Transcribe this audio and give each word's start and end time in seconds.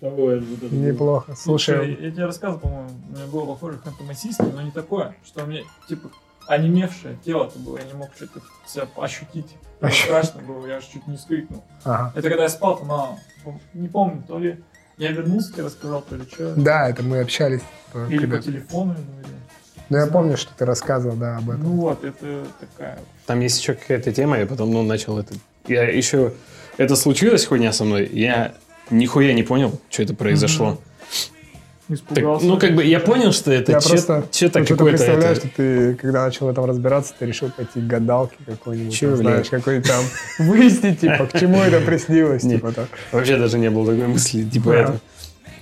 Того, 0.00 0.26
вот 0.26 0.62
это 0.62 0.72
Неплохо. 0.72 1.34
Слушай, 1.34 1.74
Слушай, 1.74 1.98
я 2.04 2.10
тебе 2.12 2.26
рассказывал, 2.26 2.60
по-моему, 2.60 2.90
у 3.10 3.16
меня 3.16 3.26
было 3.26 3.46
похоже 3.46 3.78
фантомасийство, 3.78 4.44
но 4.44 4.62
не 4.62 4.70
такое, 4.70 5.16
что 5.26 5.42
у 5.42 5.46
меня, 5.48 5.62
типа, 5.88 6.08
онемевшее 6.46 7.18
тело-то 7.24 7.58
было, 7.58 7.78
я 7.78 7.84
не 7.86 7.94
мог 7.94 8.10
что-то 8.14 8.42
себя 8.64 8.86
ощутить. 8.96 9.56
Мне 9.80 9.90
Ощу- 9.90 10.04
страшно 10.04 10.40
было, 10.42 10.64
я 10.68 10.76
аж 10.76 10.84
чуть 10.84 11.04
не 11.08 11.16
скрикнул. 11.16 11.64
ага. 11.82 12.12
Это 12.14 12.28
когда 12.28 12.44
я 12.44 12.48
спал, 12.48 12.78
там, 12.78 12.92
а, 12.92 13.18
не 13.74 13.88
помню, 13.88 14.22
то 14.28 14.38
ли 14.38 14.62
я 14.98 15.10
вернулся, 15.10 15.52
тебе 15.52 15.64
рассказал, 15.64 16.02
то 16.02 16.14
ли 16.14 16.22
что. 16.30 16.54
Да, 16.54 16.88
это 16.88 17.02
мы 17.02 17.18
общались. 17.18 17.62
Или 18.08 18.18
когда- 18.18 18.36
по 18.36 18.42
телефону, 18.44 18.94
ну, 18.94 19.20
или- 19.20 19.36
Ну, 19.88 19.96
я 19.98 20.06
помню, 20.06 20.36
что 20.36 20.54
ты 20.56 20.64
рассказывал, 20.64 21.16
да, 21.16 21.38
об 21.38 21.50
этом. 21.50 21.64
Ну 21.64 21.70
вот, 21.72 22.04
это 22.04 22.46
такая... 22.60 23.00
Там 23.26 23.40
есть 23.40 23.58
еще 23.58 23.74
какая-то 23.74 24.12
тема, 24.12 24.38
я 24.38 24.46
потом 24.46 24.70
ну, 24.70 24.84
начал 24.84 25.18
это. 25.18 25.34
Я 25.66 25.82
еще... 25.90 26.34
Это 26.76 26.94
случилось 26.94 27.44
хуйня 27.46 27.72
со 27.72 27.82
мной, 27.82 28.06
я 28.06 28.54
нихуя 28.92 29.32
не 29.32 29.42
понял, 29.42 29.80
что 29.90 30.02
это 30.02 30.14
произошло. 30.14 30.78
Так, 32.14 32.24
ну, 32.42 32.58
как 32.58 32.74
бы, 32.74 32.84
я 32.84 33.00
понял, 33.00 33.32
что 33.32 33.52
это 33.52 33.72
я 33.72 33.80
че- 33.80 33.88
просто 33.90 34.24
че-то 34.30 34.60
что-то 34.64 34.74
какое-то... 34.76 34.96
представляю, 34.96 35.32
это- 35.32 35.40
что 35.40 35.48
ты, 35.56 35.94
когда 35.96 36.24
начал 36.24 36.46
в 36.46 36.48
этом 36.48 36.64
разбираться, 36.64 37.12
ты 37.18 37.26
решил 37.26 37.50
пойти 37.50 37.80
к 37.80 37.86
гадалке 37.86 38.36
какой-нибудь, 38.46 38.98
блядь? 39.02 39.16
знаешь, 39.18 39.50
какой 39.50 39.82
там, 39.82 40.02
выяснить, 40.38 41.00
типа, 41.00 41.26
к 41.26 41.38
чему 41.38 41.58
это 41.60 41.80
приснилось, 41.80 42.42
типа, 42.42 42.72
так. 42.72 42.88
Вообще 43.10 43.36
даже 43.36 43.58
не 43.58 43.68
было 43.68 43.92
такой 43.92 44.06
мысли, 44.06 44.42
типа 44.44 44.70
это. 44.70 45.00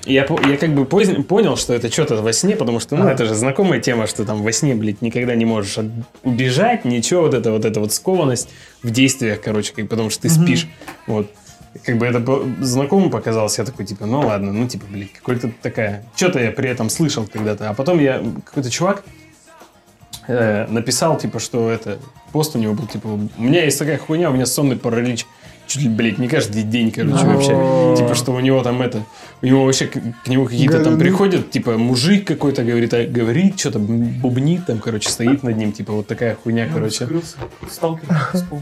Я, 0.06 0.26
я 0.48 0.56
как 0.56 0.72
бы 0.74 0.84
поздно- 0.86 1.22
понял, 1.24 1.56
что 1.56 1.74
это 1.74 1.90
что-то 1.92 2.22
во 2.22 2.32
сне, 2.32 2.54
потому 2.54 2.80
что, 2.80 2.96
ну, 2.96 3.02
Ага. 3.02 3.12
это 3.12 3.26
же 3.26 3.34
знакомая 3.34 3.80
тема, 3.80 4.06
что 4.06 4.24
там 4.24 4.42
во 4.42 4.52
сне, 4.52 4.74
блядь, 4.74 5.02
никогда 5.02 5.34
не 5.34 5.44
можешь 5.46 5.76
от- 5.78 5.86
убежать, 6.22 6.84
ничего, 6.84 7.22
вот 7.22 7.34
это 7.34 7.50
вот 7.50 7.64
эта 7.64 7.80
вот 7.80 7.92
скованность 7.92 8.48
в 8.82 8.90
действиях, 8.90 9.40
короче, 9.42 9.72
как, 9.74 9.88
потому 9.88 10.08
что 10.10 10.22
ты 10.22 10.28
Мгм. 10.28 10.42
спишь. 10.44 10.68
Вот. 11.06 11.30
Как 11.84 11.98
бы 11.98 12.06
это 12.06 12.20
знакомым 12.60 13.10
показалось, 13.10 13.56
я 13.58 13.64
такой, 13.64 13.86
типа, 13.86 14.04
ну 14.04 14.20
ладно, 14.20 14.52
ну, 14.52 14.66
типа, 14.66 14.86
блядь, 14.90 15.12
какой-то 15.12 15.52
такая... 15.62 16.04
Что-то 16.16 16.40
я 16.40 16.50
при 16.50 16.68
этом 16.68 16.90
слышал 16.90 17.26
когда-то. 17.32 17.70
А 17.70 17.74
потом 17.74 18.00
я, 18.00 18.20
какой-то 18.44 18.70
чувак 18.70 19.04
э, 20.26 20.66
написал, 20.68 21.16
типа, 21.16 21.38
что 21.38 21.70
это... 21.70 21.98
Пост 22.32 22.56
у 22.56 22.58
него 22.58 22.74
был, 22.74 22.86
типа, 22.86 23.06
у 23.06 23.42
меня 23.42 23.64
есть 23.64 23.78
такая 23.78 23.98
хуйня, 23.98 24.30
у 24.30 24.32
меня 24.32 24.46
сонный 24.46 24.76
паралич. 24.76 25.26
Чуть 25.68 25.82
ли, 25.82 25.88
блядь, 25.88 26.18
не 26.18 26.26
каждый 26.26 26.64
день, 26.64 26.90
короче, 26.90 27.24
вообще. 27.24 27.94
Типа, 27.96 28.16
что 28.16 28.32
у 28.32 28.40
него 28.40 28.62
там 28.64 28.82
это... 28.82 29.04
У 29.42 29.46
него 29.46 29.64
вообще 29.64 29.86
к, 29.86 29.92
к 29.92 30.28
нему 30.28 30.44
какие-то 30.44 30.84
там 30.84 30.98
приходят, 30.98 31.50
типа, 31.50 31.78
мужик 31.78 32.26
какой-то 32.26 32.62
говорит, 32.62 32.92
а, 32.92 33.04
говорит, 33.06 33.58
что-то 33.58 33.78
бубнит 33.78 34.66
там, 34.66 34.78
короче, 34.80 35.08
стоит 35.08 35.42
над 35.42 35.56
ним, 35.56 35.72
типа, 35.72 35.92
вот 35.94 36.06
такая 36.06 36.34
хуйня, 36.34 36.66
Ну, 36.66 36.74
короче. 36.74 37.06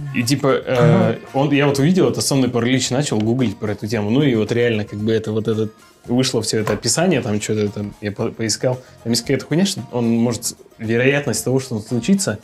И 0.15 0.23
типа, 0.23 0.63
э, 0.65 1.19
он, 1.35 1.51
я 1.51 1.67
вот 1.67 1.79
увидел 1.81 2.09
это 2.09 2.21
сонный 2.21 2.49
паралич, 2.49 2.91
начал 2.91 3.19
гуглить 3.19 3.57
про 3.57 3.73
эту 3.73 3.89
тему. 3.89 4.11
Ну 4.11 4.23
и 4.23 4.35
вот 4.37 4.53
реально, 4.53 4.85
как 4.85 5.01
бы 5.01 5.13
это 5.13 5.33
вот 5.33 5.49
это 5.49 5.69
вышло 6.07 6.43
все 6.43 6.61
это 6.61 6.75
описание, 6.75 7.21
там 7.23 7.41
что-то 7.41 7.69
там 7.71 7.95
я 8.01 8.13
по- 8.13 8.31
поискал. 8.31 8.81
Там 9.03 9.13
есть 9.13 9.23
какая-то 9.23 9.47
хуйня, 9.47 9.67
что 9.67 9.83
он 9.91 10.09
может 10.09 10.57
вероятность 10.79 11.45
того, 11.45 11.59
что 11.59 11.75
он 11.75 11.83
случится, 11.83 12.39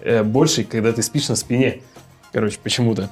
э, 0.00 0.22
больше, 0.22 0.64
когда 0.64 0.92
ты 0.92 1.02
спишь 1.02 1.28
на 1.28 1.36
спине. 1.36 1.80
Короче, 2.30 2.58
почему-то. 2.62 3.10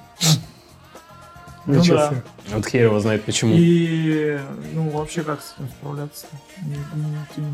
Ну 1.65 1.83
да. 1.85 2.13
Вот 2.53 2.67
хер 2.67 2.85
его 2.87 2.99
знает 2.99 3.23
почему. 3.23 3.55
И, 3.57 4.37
ну, 4.75 4.89
вообще, 4.91 5.23
как 5.23 5.41
с 5.41 5.55
этим 5.57 5.69
справляться? 5.79 6.27
Не, 6.61 6.77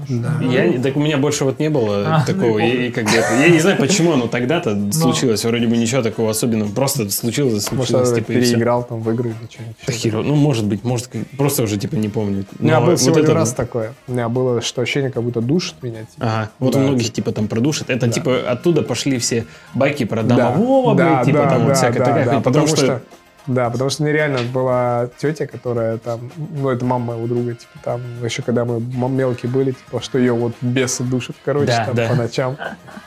не, 0.08 0.16
не 0.16 0.22
Да. 0.22 0.32
Я, 0.40 0.66
не- 0.66 0.78
так 0.78 0.96
у 0.96 1.00
меня 1.00 1.18
больше 1.18 1.44
вот 1.44 1.58
не 1.58 1.68
было 1.68 2.04
А, 2.16 2.24
такого. 2.24 2.58
ну, 2.58 2.58
И, 2.58 2.86
и 2.86 2.90
как 2.90 3.04
бы 3.04 3.10
я 3.10 3.48
не 3.50 3.58
знаю, 3.60 3.76
почему 3.76 4.12
оно 4.14 4.26
тогда-то 4.28 4.74
Но. 4.74 4.90
случилось. 4.92 5.44
Вроде 5.44 5.66
бы 5.66 5.76
ничего 5.76 6.00
такого 6.02 6.30
особенного. 6.30 6.70
Просто 6.72 7.10
случилось, 7.10 7.70
Может, 7.70 7.88
случилось. 7.88 8.08
я 8.10 8.14
Типа, 8.16 8.26
переиграл 8.32 8.82
там 8.82 9.02
в 9.02 9.10
игры 9.10 9.28
или 9.30 9.48
что-нибудь. 9.50 9.76
Да 9.86 9.92
хер 9.92 10.14
ну, 10.22 10.34
может 10.36 10.64
быть, 10.64 10.84
может, 10.84 11.10
просто 11.36 11.64
уже, 11.64 11.76
типа, 11.76 11.96
не 11.96 12.08
помню. 12.08 12.46
У 12.58 12.62
меня 12.64 12.80
Но 12.80 12.86
был 12.86 12.96
вот 12.96 13.16
это- 13.16 13.34
раз 13.34 13.52
такое. 13.52 13.92
У 14.06 14.12
меня 14.12 14.30
было, 14.30 14.62
что 14.62 14.80
ощущение, 14.80 15.10
как 15.10 15.22
будто 15.22 15.42
душит 15.42 15.74
меня. 15.82 16.00
типа. 16.00 16.14
Ага, 16.20 16.50
вот 16.58 16.72
Да, 16.72 16.78
у 16.78 16.82
многих, 16.82 17.12
типа. 17.12 17.32
там 17.32 17.46
продушит. 17.48 17.90
Это, 17.90 18.06
Да. 18.06 18.12
типа, 18.12 18.38
оттуда 18.50 18.80
пошли 18.82 19.18
все 19.18 19.44
байки 19.74 20.04
про 20.04 20.22
Да. 20.22 20.34
домового, 20.36 20.94
Да, 20.96 21.16
блядь, 21.16 21.26
типа, 21.26 21.38
да, 21.38 21.48
там 21.50 21.58
вот 21.60 21.68
да, 21.68 21.74
всякая 21.74 21.98
да, 21.98 22.04
такая 22.06 22.24
да, 22.24 22.40
Потому 22.40 22.66
что... 22.68 23.02
Да, 23.48 23.70
потому 23.70 23.88
что 23.90 24.04
нереально 24.04 24.40
была 24.42 25.08
тетя, 25.18 25.46
которая 25.46 25.96
там, 25.98 26.30
ну, 26.36 26.68
это 26.68 26.84
мама 26.84 27.14
моего 27.14 27.26
друга, 27.26 27.54
типа, 27.54 27.72
там, 27.82 28.00
еще 28.22 28.42
когда 28.42 28.64
мы 28.64 28.78
мелкие 29.08 29.50
были, 29.50 29.72
типа, 29.72 30.00
что 30.02 30.18
ее 30.18 30.34
вот 30.34 30.52
бесы 30.60 31.02
душат, 31.02 31.34
короче, 31.44 31.66
Да, 31.68 31.84
там, 31.86 31.94
да. 31.94 32.08
по 32.08 32.14
ночам. 32.14 32.56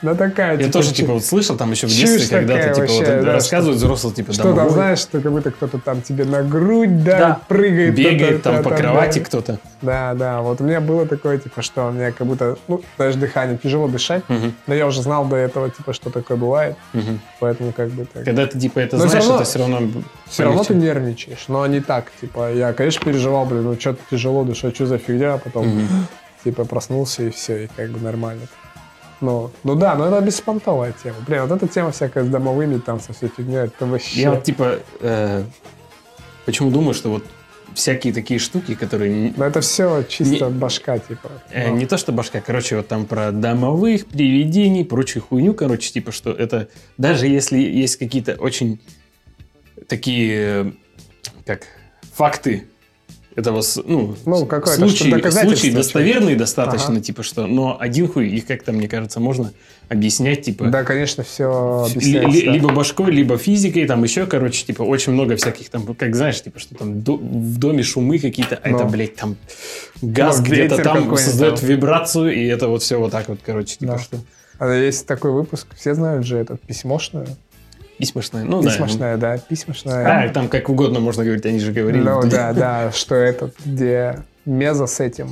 Да 0.02 0.14
такая, 0.14 0.58
Я 0.58 0.70
тоже, 0.70 0.92
типа, 0.92 1.12
вот 1.14 1.24
слышал 1.24 1.56
там 1.56 1.70
еще 1.70 1.86
в 1.86 1.90
детстве 1.90 2.28
когда-то, 2.38 2.60
такая 2.60 2.74
типа, 2.74 2.86
вот 2.86 2.98
вообще, 2.98 3.12
это 3.14 3.24
да, 3.24 3.32
рассказывают 3.32 3.78
взрослые, 3.78 4.14
типа, 4.14 4.32
что 4.32 4.54
там, 4.54 4.70
знаешь, 4.70 4.98
что 4.98 5.20
как 5.20 5.32
будто 5.32 5.50
кто-то 5.52 5.78
там 5.78 6.02
тебе 6.02 6.24
на 6.24 6.42
грудь, 6.42 7.04
да, 7.04 7.18
Да. 7.18 7.40
прыгает. 7.48 7.94
бегает 7.94 8.42
там 8.42 8.62
по 8.64 8.70
кровати 8.70 9.20
кто-то. 9.20 9.58
Да, 9.80 10.14
да, 10.14 10.40
вот 10.42 10.60
у 10.60 10.64
меня 10.64 10.80
было 10.80 11.06
такое, 11.06 11.38
типа, 11.38 11.62
что 11.62 11.86
у 11.88 11.92
меня 11.92 12.10
как 12.12 12.26
будто, 12.26 12.56
ну, 12.68 12.82
знаешь, 12.96 13.14
дыхание, 13.14 13.58
тяжело 13.58 13.86
дышать, 13.88 14.24
но 14.66 14.74
я 14.74 14.86
уже 14.86 15.02
знал 15.02 15.24
до 15.24 15.36
этого, 15.36 15.70
типа, 15.70 15.92
что 15.92 16.10
такое 16.10 16.36
бывает, 16.36 16.76
поэтому 17.38 17.72
как 17.72 17.90
бы 17.90 18.06
так. 18.12 18.24
Когда 18.24 18.46
ты, 18.46 18.58
типа, 18.58 18.80
это 18.80 18.98
знаешь, 18.98 19.24
это 19.24 19.44
все 19.44 19.58
равно... 19.60 19.80
Все 20.32 20.44
равно 20.44 20.64
ты 20.64 20.74
нервничаешь, 20.74 21.44
но 21.48 21.66
не 21.66 21.80
так, 21.80 22.10
типа, 22.20 22.52
я, 22.52 22.72
конечно, 22.72 23.04
переживал, 23.04 23.44
блин, 23.44 23.64
ну, 23.64 23.78
что-то 23.78 24.00
тяжело 24.10 24.44
дышать, 24.44 24.74
что 24.74 24.86
за 24.86 24.96
фигня, 24.98 25.34
а 25.34 25.38
потом, 25.38 25.66
Мгм. 25.68 26.06
типа, 26.42 26.64
проснулся 26.64 27.24
и 27.24 27.30
все, 27.30 27.64
и 27.64 27.66
как 27.66 27.90
бы 27.90 28.00
нормально. 28.00 28.46
Ну, 29.20 29.50
ну 29.62 29.74
да, 29.74 29.94
но 29.94 30.06
это 30.08 30.20
беспонтовая 30.24 30.94
тема. 31.02 31.16
Блин, 31.26 31.42
вот 31.46 31.52
эта 31.52 31.68
тема 31.68 31.92
всякая 31.92 32.24
с 32.24 32.28
домовыми, 32.28 32.78
там, 32.78 32.98
со 32.98 33.12
всей 33.12 33.28
фигней, 33.28 33.58
это 33.66 33.86
вообще... 33.86 34.20
Я 34.22 34.30
вот, 34.32 34.42
типа, 34.42 34.78
э, 35.00 35.44
почему 36.46 36.70
думаю, 36.70 36.94
что 36.94 37.10
вот 37.10 37.24
всякие 37.74 38.12
такие 38.12 38.40
штуки, 38.40 38.74
которые 38.74 39.32
Но 39.36 39.44
это 39.44 39.60
все 39.60 40.02
чисто 40.08 40.46
Не- 40.46 40.50
башка, 40.50 40.98
типа. 40.98 41.30
Э, 41.50 41.70
Не 41.70 41.86
то, 41.86 41.96
что 41.98 42.10
башка, 42.12 42.40
короче, 42.40 42.76
вот 42.76 42.88
там 42.88 43.04
про 43.06 43.30
домовых, 43.32 44.06
привидений, 44.06 44.84
прочую 44.84 45.22
хуйню, 45.22 45.54
короче, 45.54 45.92
типа, 45.92 46.10
что 46.10 46.32
это, 46.32 46.68
даже 46.98 47.26
если 47.26 47.58
есть 47.58 47.96
какие-то 47.96 48.34
очень 48.34 48.80
такие, 49.88 50.72
как, 51.46 51.62
факты 52.14 52.64
этого, 53.34 53.62
ну, 53.86 54.14
Ну, 54.26 54.36
случаи, 54.66 55.30
случаи 55.30 55.70
достоверные 55.70 56.36
достаточно, 56.36 56.92
Ага. 56.94 57.00
типа, 57.00 57.22
что, 57.22 57.46
но 57.46 57.78
один 57.80 58.06
хуй, 58.06 58.28
их 58.28 58.46
как-то, 58.46 58.72
мне 58.72 58.88
кажется, 58.88 59.20
можно 59.20 59.52
объяснять, 59.88 60.42
типа, 60.42 60.66
Да, 60.66 60.84
конечно, 60.84 61.24
все 61.24 61.86
объясняется. 61.90 62.28
ли- 62.30 62.50
либо 62.50 62.72
башкой, 62.74 63.10
либо 63.10 63.38
физикой, 63.38 63.86
там 63.86 64.02
еще, 64.04 64.26
короче, 64.26 64.66
типа, 64.66 64.82
очень 64.82 65.14
много 65.14 65.36
всяких 65.36 65.70
там, 65.70 65.94
как 65.94 66.14
знаешь, 66.14 66.42
типа, 66.42 66.58
что 66.58 66.74
там 66.74 67.00
до- 67.00 67.16
в 67.16 67.58
доме 67.58 67.82
шумы 67.82 68.18
какие-то, 68.18 68.56
а 68.62 68.68
это, 68.68 68.84
Ну. 68.84 68.90
блядь, 68.90 69.16
там 69.16 69.36
газ 70.02 70.38
Ну, 70.40 70.44
где-то 70.44 70.82
там 70.82 71.16
создает 71.16 71.60
там. 71.60 71.68
вибрацию, 71.70 72.34
и 72.34 72.44
это 72.46 72.68
вот 72.68 72.82
все 72.82 72.98
вот 72.98 73.12
так 73.12 73.28
вот, 73.30 73.40
короче, 73.44 73.78
типа, 73.78 73.92
Да. 73.94 73.98
что 73.98 74.18
А 74.58 74.68
Есть 74.72 75.06
такой 75.06 75.32
выпуск, 75.32 75.66
все 75.74 75.94
знают 75.94 76.24
же 76.24 76.36
этот 76.36 76.60
письмошную. 76.60 77.26
Письмошное, 78.02 78.42
ну 78.44 78.62
да. 78.62 78.70
Письмошная, 78.70 79.16
да, 79.16 79.38
письмошная. 79.38 80.24
А, 80.24 80.28
там 80.30 80.48
как 80.48 80.68
угодно 80.68 80.98
можно 81.00 81.24
говорить, 81.24 81.46
они 81.46 81.60
же 81.60 81.72
говорили. 81.72 82.02
Ну 82.02 82.22
да, 82.24 82.52
да, 82.52 82.90
что 82.92 83.14
этот, 83.14 83.54
где 83.64 84.18
Меза 84.44 84.86
с 84.86 84.98
этим, 84.98 85.28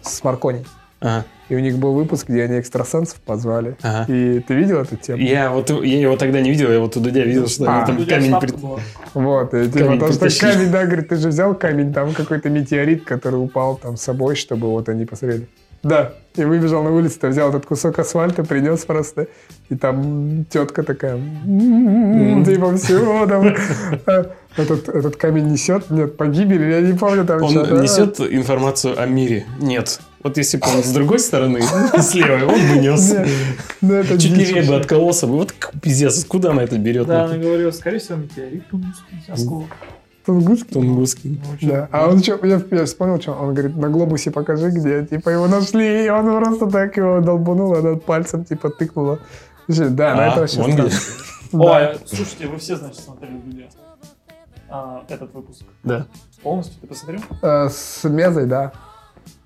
с 0.00 0.24
Маркони. 0.24 0.64
Ага, 1.00 1.24
И 1.48 1.56
у 1.56 1.58
них 1.58 1.78
был 1.78 1.94
выпуск, 1.94 2.28
где 2.28 2.44
они 2.44 2.60
экстрасенсов 2.60 3.20
позвали. 3.20 3.76
ага. 3.82 4.10
И 4.10 4.38
ты 4.38 4.54
видел 4.54 4.80
эту 4.80 4.96
тему? 4.96 5.20
Я 5.20 5.50
вот 5.50 5.68
я 5.68 6.00
его 6.00 6.16
тогда 6.16 6.40
не 6.40 6.50
видел, 6.50 6.70
я 6.70 6.78
вот 6.78 6.96
у 6.96 7.00
Дудя 7.00 7.24
видел, 7.24 7.48
что 7.48 7.64
А. 7.68 7.84
они 7.84 7.86
там 7.86 8.06
камень 8.06 8.56
была. 8.56 8.78
Вот, 9.12 9.52
и 9.52 9.66
типа 9.68 9.84
Камень 9.86 9.98
то, 10.00 10.12
что 10.12 10.40
камень, 10.40 10.70
да, 10.70 10.84
говорит, 10.86 11.08
ты 11.08 11.16
же 11.16 11.28
взял 11.28 11.54
камень, 11.56 11.92
там 11.92 12.14
какой-то 12.14 12.48
метеорит, 12.50 13.04
который 13.04 13.34
упал 13.36 13.76
там 13.76 13.96
с 13.96 14.02
собой, 14.02 14.36
чтобы 14.36 14.68
вот 14.68 14.88
они 14.88 15.04
посмотрели. 15.04 15.46
Да, 15.82 16.12
и 16.36 16.44
выбежал 16.44 16.82
на 16.82 16.90
улицу, 16.90 17.18
взял 17.28 17.50
этот 17.50 17.66
кусок 17.66 17.98
асфальта, 17.98 18.44
принес 18.44 18.84
просто, 18.84 19.26
и 19.68 19.76
там 19.76 20.44
тетка 20.48 20.82
такая, 20.82 21.16
«М-м-м», 21.16 22.44
типа, 22.44 22.76
все, 22.76 23.26
там, 23.26 23.54
э, 24.06 24.24
этот, 24.56 24.88
этот 24.88 25.16
камень 25.16 25.48
несет, 25.48 25.90
нет, 25.90 26.16
погибель, 26.16 26.70
я 26.70 26.80
не 26.80 26.96
помню 26.96 27.26
там 27.26 27.42
Он 27.42 27.52
несет 27.82 28.20
информацию 28.20 29.00
о 29.00 29.06
мире? 29.06 29.44
Нет. 29.60 30.00
Вот 30.22 30.36
если 30.36 30.56
бы 30.56 30.66
он 30.72 30.84
с 30.84 30.92
другой 30.92 31.18
стороны, 31.18 31.62
слева, 32.00 32.46
он 32.46 32.60
бы 32.68 32.80
нес. 32.80 33.14
Ну, 33.80 34.04
Чуть 34.04 34.36
левее 34.36 34.62
бы 34.62 34.76
откололся 34.76 35.26
бы. 35.26 35.32
Вот 35.32 35.52
пиздец, 35.82 36.24
куда 36.24 36.52
она 36.52 36.62
это 36.62 36.78
берет? 36.78 37.08
Да, 37.08 37.24
она 37.24 37.36
говорила, 37.36 37.72
скорее 37.72 37.98
всего, 37.98 38.18
метеорит 38.18 38.62
осколок. 39.28 39.68
Тунгусский? 40.24 40.72
Тунгусский. 40.72 41.40
Ну, 41.50 41.56
чё, 41.58 41.68
Да. 41.68 41.88
А 41.92 42.08
он 42.08 42.22
что, 42.22 42.38
я, 42.46 42.60
я 42.70 42.84
вспомнил, 42.86 43.20
что 43.20 43.32
он 43.32 43.54
говорит, 43.54 43.76
на 43.76 43.88
глобусе 43.88 44.30
покажи, 44.30 44.70
где, 44.70 45.04
типа, 45.04 45.30
его 45.30 45.48
нашли, 45.48 46.06
и 46.06 46.08
он 46.08 46.24
просто 46.40 46.66
так 46.70 46.96
его 46.96 47.20
долбанул, 47.20 47.74
она 47.74 47.96
пальцем, 47.96 48.44
типа, 48.44 48.70
тыкнула. 48.70 49.18
Слушай, 49.66 49.90
Да, 49.90 50.14
на 50.14 50.24
А, 50.24 50.28
это 50.28 50.40
вообще 50.40 50.62
странно. 50.62 50.72
где. 50.88 50.96
Ой, 51.52 51.98
слушайте, 52.06 52.46
вы 52.46 52.58
все, 52.58 52.76
значит, 52.76 53.00
смотрели 53.00 53.36
Дудя. 53.36 53.64
А, 54.68 55.04
этот 55.08 55.34
выпуск. 55.34 55.62
Да. 55.84 56.06
Полностью 56.42 56.80
ты 56.80 56.86
посмотрел? 56.86 57.20
Э, 57.42 57.68
С 57.68 58.04
Мезой, 58.08 58.46
да. 58.46 58.72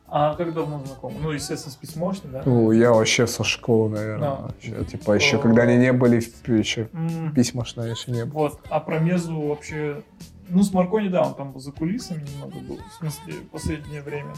А 0.08 0.34
как 0.36 0.54
давно 0.54 0.80
знакомы? 0.86 1.16
Ну, 1.20 1.32
естественно, 1.32 1.72
с 1.72 1.76
письмошной, 1.76 2.32
да? 2.32 2.42
Ну, 2.46 2.70
я 2.70 2.92
вообще 2.92 3.26
со 3.26 3.42
школы, 3.42 3.90
наверное. 3.90 4.28
Да. 4.28 4.34
вообще. 4.36 4.84
Типа, 4.84 5.12
еще 5.12 5.36
О. 5.36 5.40
когда 5.40 5.62
они 5.62 5.76
не 5.78 5.92
были, 5.92 6.20
в- 6.20 6.48
еще 6.48 6.88
М, 6.92 7.32
письмошная 7.34 7.90
еще 7.90 8.12
не 8.12 8.24
было. 8.24 8.32
Вот, 8.42 8.60
а 8.70 8.78
про 8.78 9.00
Мезу 9.00 9.40
вообще 9.40 10.02
Ну, 10.48 10.62
с 10.62 10.72
Маркони, 10.72 11.08
да, 11.08 11.22
он 11.22 11.34
там 11.34 11.58
за 11.58 11.72
кулисами 11.72 12.22
немного 12.22 12.58
был, 12.60 12.78
в 12.78 12.92
смысле, 12.98 13.34
в 13.40 13.48
последнее 13.48 14.02
время. 14.02 14.34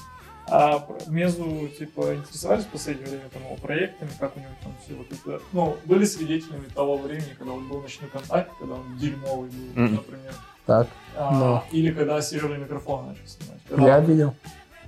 А 0.50 0.87
Мезу, 1.08 1.69
типа, 1.78 2.14
интересовались 2.14 2.64
в 2.64 2.69
последнее 2.69 3.06
время 3.08 3.28
там 3.31 3.43
его 3.44 3.56
проектами, 3.56 4.10
как 4.19 4.34
у 4.37 4.40
него 4.40 4.50
там 4.62 4.72
все 4.82 4.94
вот 4.94 5.06
это... 5.12 5.43
Ну, 5.52 5.76
были 5.84 6.05
свидетелями 6.06 6.64
того 6.75 6.96
времени, 6.96 7.34
когда 7.37 7.52
он 7.52 7.69
был 7.69 7.82
ночной 7.82 8.08
контакте, 8.08 8.52
когда 8.58 8.75
он 8.76 8.96
дерьмовый 8.96 9.50
был, 9.50 9.82
Мгм. 9.82 9.94
например. 9.96 10.34
Так, 10.64 10.88
А, 11.16 11.32
Но. 11.38 11.64
Или 11.72 11.93
когда 11.93 12.20
Сережа 12.22 12.56
микрофон 12.56 13.08
начал 13.08 13.26
снимать. 13.26 13.61
Когда 13.69 13.87
я 13.88 13.99
он- 13.99 14.04
видел. 14.04 14.34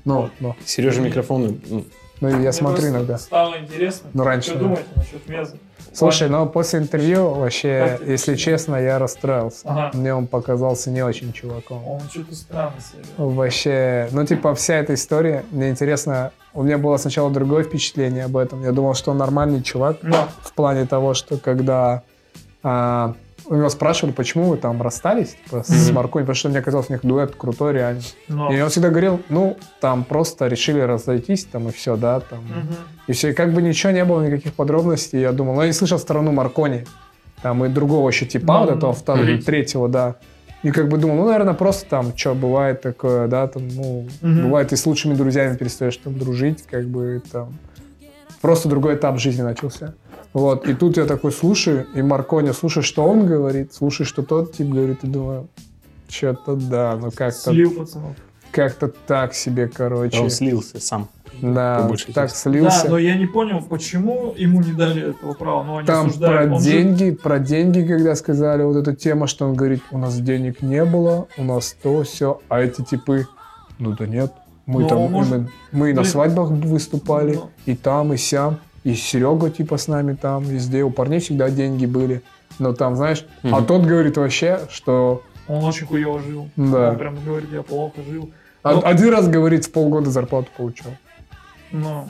Ну, 0.07 0.21
Вот. 0.23 0.33
ну, 0.41 0.57
Сережа 0.65 1.03
микрофон. 1.03 1.61
ну, 1.69 1.85
ну, 2.21 2.29
я 2.29 2.37
Мне 2.37 2.53
смотрю 2.53 2.89
иногда. 2.89 3.19
Стало 3.19 3.59
интересно. 3.59 4.11
Ну, 4.13 4.25
раньше, 4.25 4.51
Что 4.51 4.59
да. 4.59 4.65
думаете 4.65 4.89
насчет 4.97 5.29
Меза? 5.29 5.57
Слушай, 5.93 6.29
ну 6.29 6.47
после 6.47 6.79
интервью 6.79 7.31
вообще, 7.31 7.97
Как 7.99 8.09
если 8.09 8.37
честно, 8.37 8.77
я 8.77 8.99
расстроился. 8.99 9.63
Ага. 9.65 9.91
Мне 9.95 10.15
он 10.15 10.27
показался 10.29 10.91
не 10.91 11.03
очень 11.03 11.33
чуваком. 11.33 11.85
Он 11.87 12.01
что-то 12.09 12.35
странно 12.35 12.75
себя. 12.81 13.03
Вообще, 13.17 14.09
ну 14.13 14.25
типа 14.25 14.55
вся 14.55 14.75
эта 14.77 14.95
история, 14.95 15.45
мне 15.51 15.71
интересно, 15.71 16.31
у 16.55 16.63
меня 16.63 16.79
было 16.79 16.97
сначала 16.97 17.31
другое 17.31 17.65
впечатление 17.65 18.27
об 18.27 18.37
этом. 18.37 18.63
Я 18.63 18.73
думал, 18.73 18.95
что 18.95 19.11
он 19.11 19.19
нормальный 19.19 19.63
чувак 19.63 19.99
Но. 20.03 20.29
в 20.43 20.53
плане 20.53 20.87
того, 20.87 21.15
что 21.15 21.39
когда 21.39 22.03
а, 22.63 23.15
у 23.51 23.57
него 23.57 23.69
спрашивали, 23.69 24.13
почему 24.15 24.45
вы 24.45 24.57
там 24.57 24.81
расстались 24.81 25.37
типа, 25.45 25.65
с 25.65 25.87
Мгм. 25.87 25.97
Маркони, 25.97 26.23
потому 26.23 26.35
что 26.37 26.49
мне 26.49 26.63
казалось, 26.63 26.89
у 26.89 26.93
них 26.93 27.01
дуэт 27.03 27.35
крутой 27.37 27.73
реально. 27.73 28.03
Но. 28.29 28.53
И 28.53 28.61
он 28.61 28.69
всегда 28.71 28.91
говорил, 28.91 29.21
ну, 29.29 29.57
там 29.81 30.05
просто 30.05 30.47
решили 30.47 30.79
разойтись, 30.81 31.47
там 31.47 31.69
и 31.69 31.73
все, 31.73 31.97
да, 31.97 32.21
там. 32.21 32.45
Мгм. 32.45 32.75
И 33.09 33.13
все, 33.13 33.31
и 33.31 33.33
как 33.33 33.53
бы 33.53 33.61
ничего 33.61 33.91
не 33.93 34.05
было, 34.05 34.25
никаких 34.25 34.55
подробностей. 34.55 35.21
Я 35.21 35.33
думал, 35.33 35.55
ну, 35.57 35.63
я 35.63 35.67
не 35.67 35.73
слышал 35.73 35.99
сторону 35.99 36.31
Маркони. 36.31 36.87
Там 37.43 37.65
и 37.65 37.69
другого 37.69 38.09
еще 38.09 38.25
типа, 38.25 38.61
вот 38.61 38.71
этого 38.71 38.91
ну. 38.91 38.97
второго, 38.97 39.25
Мгм. 39.25 39.43
третьего, 39.43 39.89
да. 39.89 40.15
И 40.63 40.71
как 40.71 40.89
бы 40.89 40.99
думал, 40.99 41.17
ну, 41.17 41.25
наверное, 41.27 41.55
просто 41.55 41.89
там, 41.89 42.17
что, 42.17 42.35
бывает 42.35 42.83
такое, 42.83 43.27
да, 43.27 43.49
там, 43.49 43.67
ну, 43.67 44.07
Мгм. 44.21 44.43
бывает 44.45 44.73
и 44.73 44.77
с 44.77 44.87
лучшими 44.87 45.15
друзьями 45.15 45.57
перестаешь 45.57 45.97
там 45.97 46.17
дружить, 46.17 46.63
как 46.71 46.85
бы 46.87 47.21
там. 47.33 47.59
Просто 48.41 48.69
другой 48.69 48.95
этап 48.97 49.19
жизни 49.19 49.43
начался. 49.43 49.95
Вот, 50.33 50.67
и 50.69 50.75
тут 50.75 50.97
я 50.97 51.07
такой 51.07 51.33
слушаю, 51.33 51.87
и 51.95 52.03
Маркони, 52.03 52.53
слушай, 52.53 52.83
что 52.83 53.05
он 53.05 53.27
говорит, 53.27 53.75
слушай, 53.75 54.05
что 54.07 54.23
тот 54.23 54.53
тип 54.53 54.69
говорит, 54.69 55.03
и 55.03 55.09
думаю, 55.09 55.49
что-то 56.09 56.55
да, 56.55 56.97
ну 57.01 57.11
как-то 57.11 57.51
Слил 57.51 57.73
пацанов. 57.73 58.17
как-то 58.53 58.89
так 58.89 59.35
себе, 59.35 59.67
короче. 59.69 60.21
Он 60.21 60.31
слился 60.31 60.81
сам. 60.81 61.09
Да, 61.43 61.89
так 62.15 62.29
части. 62.29 62.39
слился. 62.39 62.85
Да, 62.85 62.91
но 62.91 62.99
я 62.99 63.17
не 63.17 63.27
понял, 63.27 63.61
почему 63.63 64.35
ему 64.37 64.61
не 64.63 64.73
дали 64.73 65.11
этого 65.11 65.33
права. 65.33 65.65
Ну, 65.65 65.77
они 65.79 65.87
Там 65.87 66.07
осуждают. 66.09 66.49
про 66.51 66.57
Он 66.57 66.63
же- 66.63 66.71
деньги, 66.71 67.11
про 67.13 67.39
деньги, 67.39 67.83
когда 67.87 68.15
сказали 68.15 68.63
вот 68.63 68.77
эта 68.77 68.95
тема, 68.95 69.27
что 69.27 69.47
он 69.47 69.55
говорит, 69.55 69.83
у 69.91 69.99
нас 69.99 70.17
денег 70.21 70.61
не 70.63 70.85
было, 70.85 71.29
у 71.39 71.45
нас 71.45 71.75
то, 71.83 72.03
все, 72.05 72.41
а 72.49 72.61
эти 72.61 72.83
типы, 72.83 73.27
ну 73.79 73.93
да 73.97 74.07
нет, 74.07 74.33
мы 74.71 74.83
Ну, 74.83 74.89
там, 74.89 74.99
может, 75.11 75.33
мы, 75.33 75.49
мы 75.73 75.91
и 75.91 75.93
на 75.93 76.05
свадьбах 76.05 76.51
выступали, 76.51 77.35
ну. 77.35 77.51
и 77.67 77.75
там, 77.75 78.13
и 78.13 78.17
сям, 78.17 78.59
и 78.85 78.95
Серега 78.95 79.51
типа 79.51 79.77
с 79.77 79.89
нами 79.89 80.15
там, 80.15 80.43
везде, 80.45 80.83
у 80.85 80.91
парней 80.91 81.21
всегда 81.21 81.51
деньги 81.51 81.87
были, 81.87 82.23
но 82.59 82.73
там, 82.73 82.97
знаешь, 82.97 83.27
а 83.43 83.47
Мгм. 83.59 83.67
тот 83.67 83.83
говорит 83.85 84.17
вообще, 84.17 84.61
что 84.71 85.23
Он 85.49 85.65
очень 85.65 85.87
хуево 85.87 86.21
жил. 86.21 86.49
Да. 86.57 86.91
Он 86.91 86.99
прям 86.99 87.17
говорит, 87.25 87.49
я 87.53 87.63
плохо 87.63 88.01
жил. 88.09 88.31
о- 88.63 88.75
Ну. 88.75 88.83
один 88.85 89.11
раз 89.11 89.27
говорит, 89.29 89.65
в 89.65 89.73
полгода 89.73 90.11
зарплату 90.11 90.49
получал. 90.57 90.93
Ну, 91.73 92.09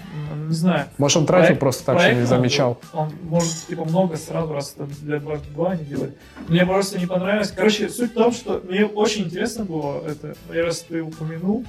не 0.49 0.55
знаю. 0.55 0.87
Может, 0.99 1.19
он 1.19 1.27
тратил 1.27 1.47
Проект- 1.49 1.61
просто 1.61 1.85
так, 1.85 1.99
что 1.99 2.09
не 2.09 2.15
проект 2.15 2.33
он 2.33 2.39
замечал. 2.39 2.79
был. 2.93 3.01
Он, 3.01 3.09
может, 3.29 3.53
типа, 3.69 3.85
много 3.85 4.17
сразу, 4.17 4.53
раз 4.55 4.75
это 4.77 4.89
для 5.03 5.19
дважды 5.21 5.49
два 5.55 5.77
не 5.77 5.85
делать. 5.85 6.15
Мне 6.49 6.65
просто 6.65 6.99
не 6.99 7.07
понравилось. 7.07 7.53
Короче, 7.55 7.89
суть 7.91 8.13
в 8.13 8.15
том, 8.15 8.33
что 8.33 8.63
мне 8.69 8.87
очень 8.87 9.25
интересно 9.25 9.65
было 9.67 10.03
это. 10.07 10.35
Я 10.53 10.65
раз 10.65 10.81
ты 10.81 11.03
упомянул 11.03 11.65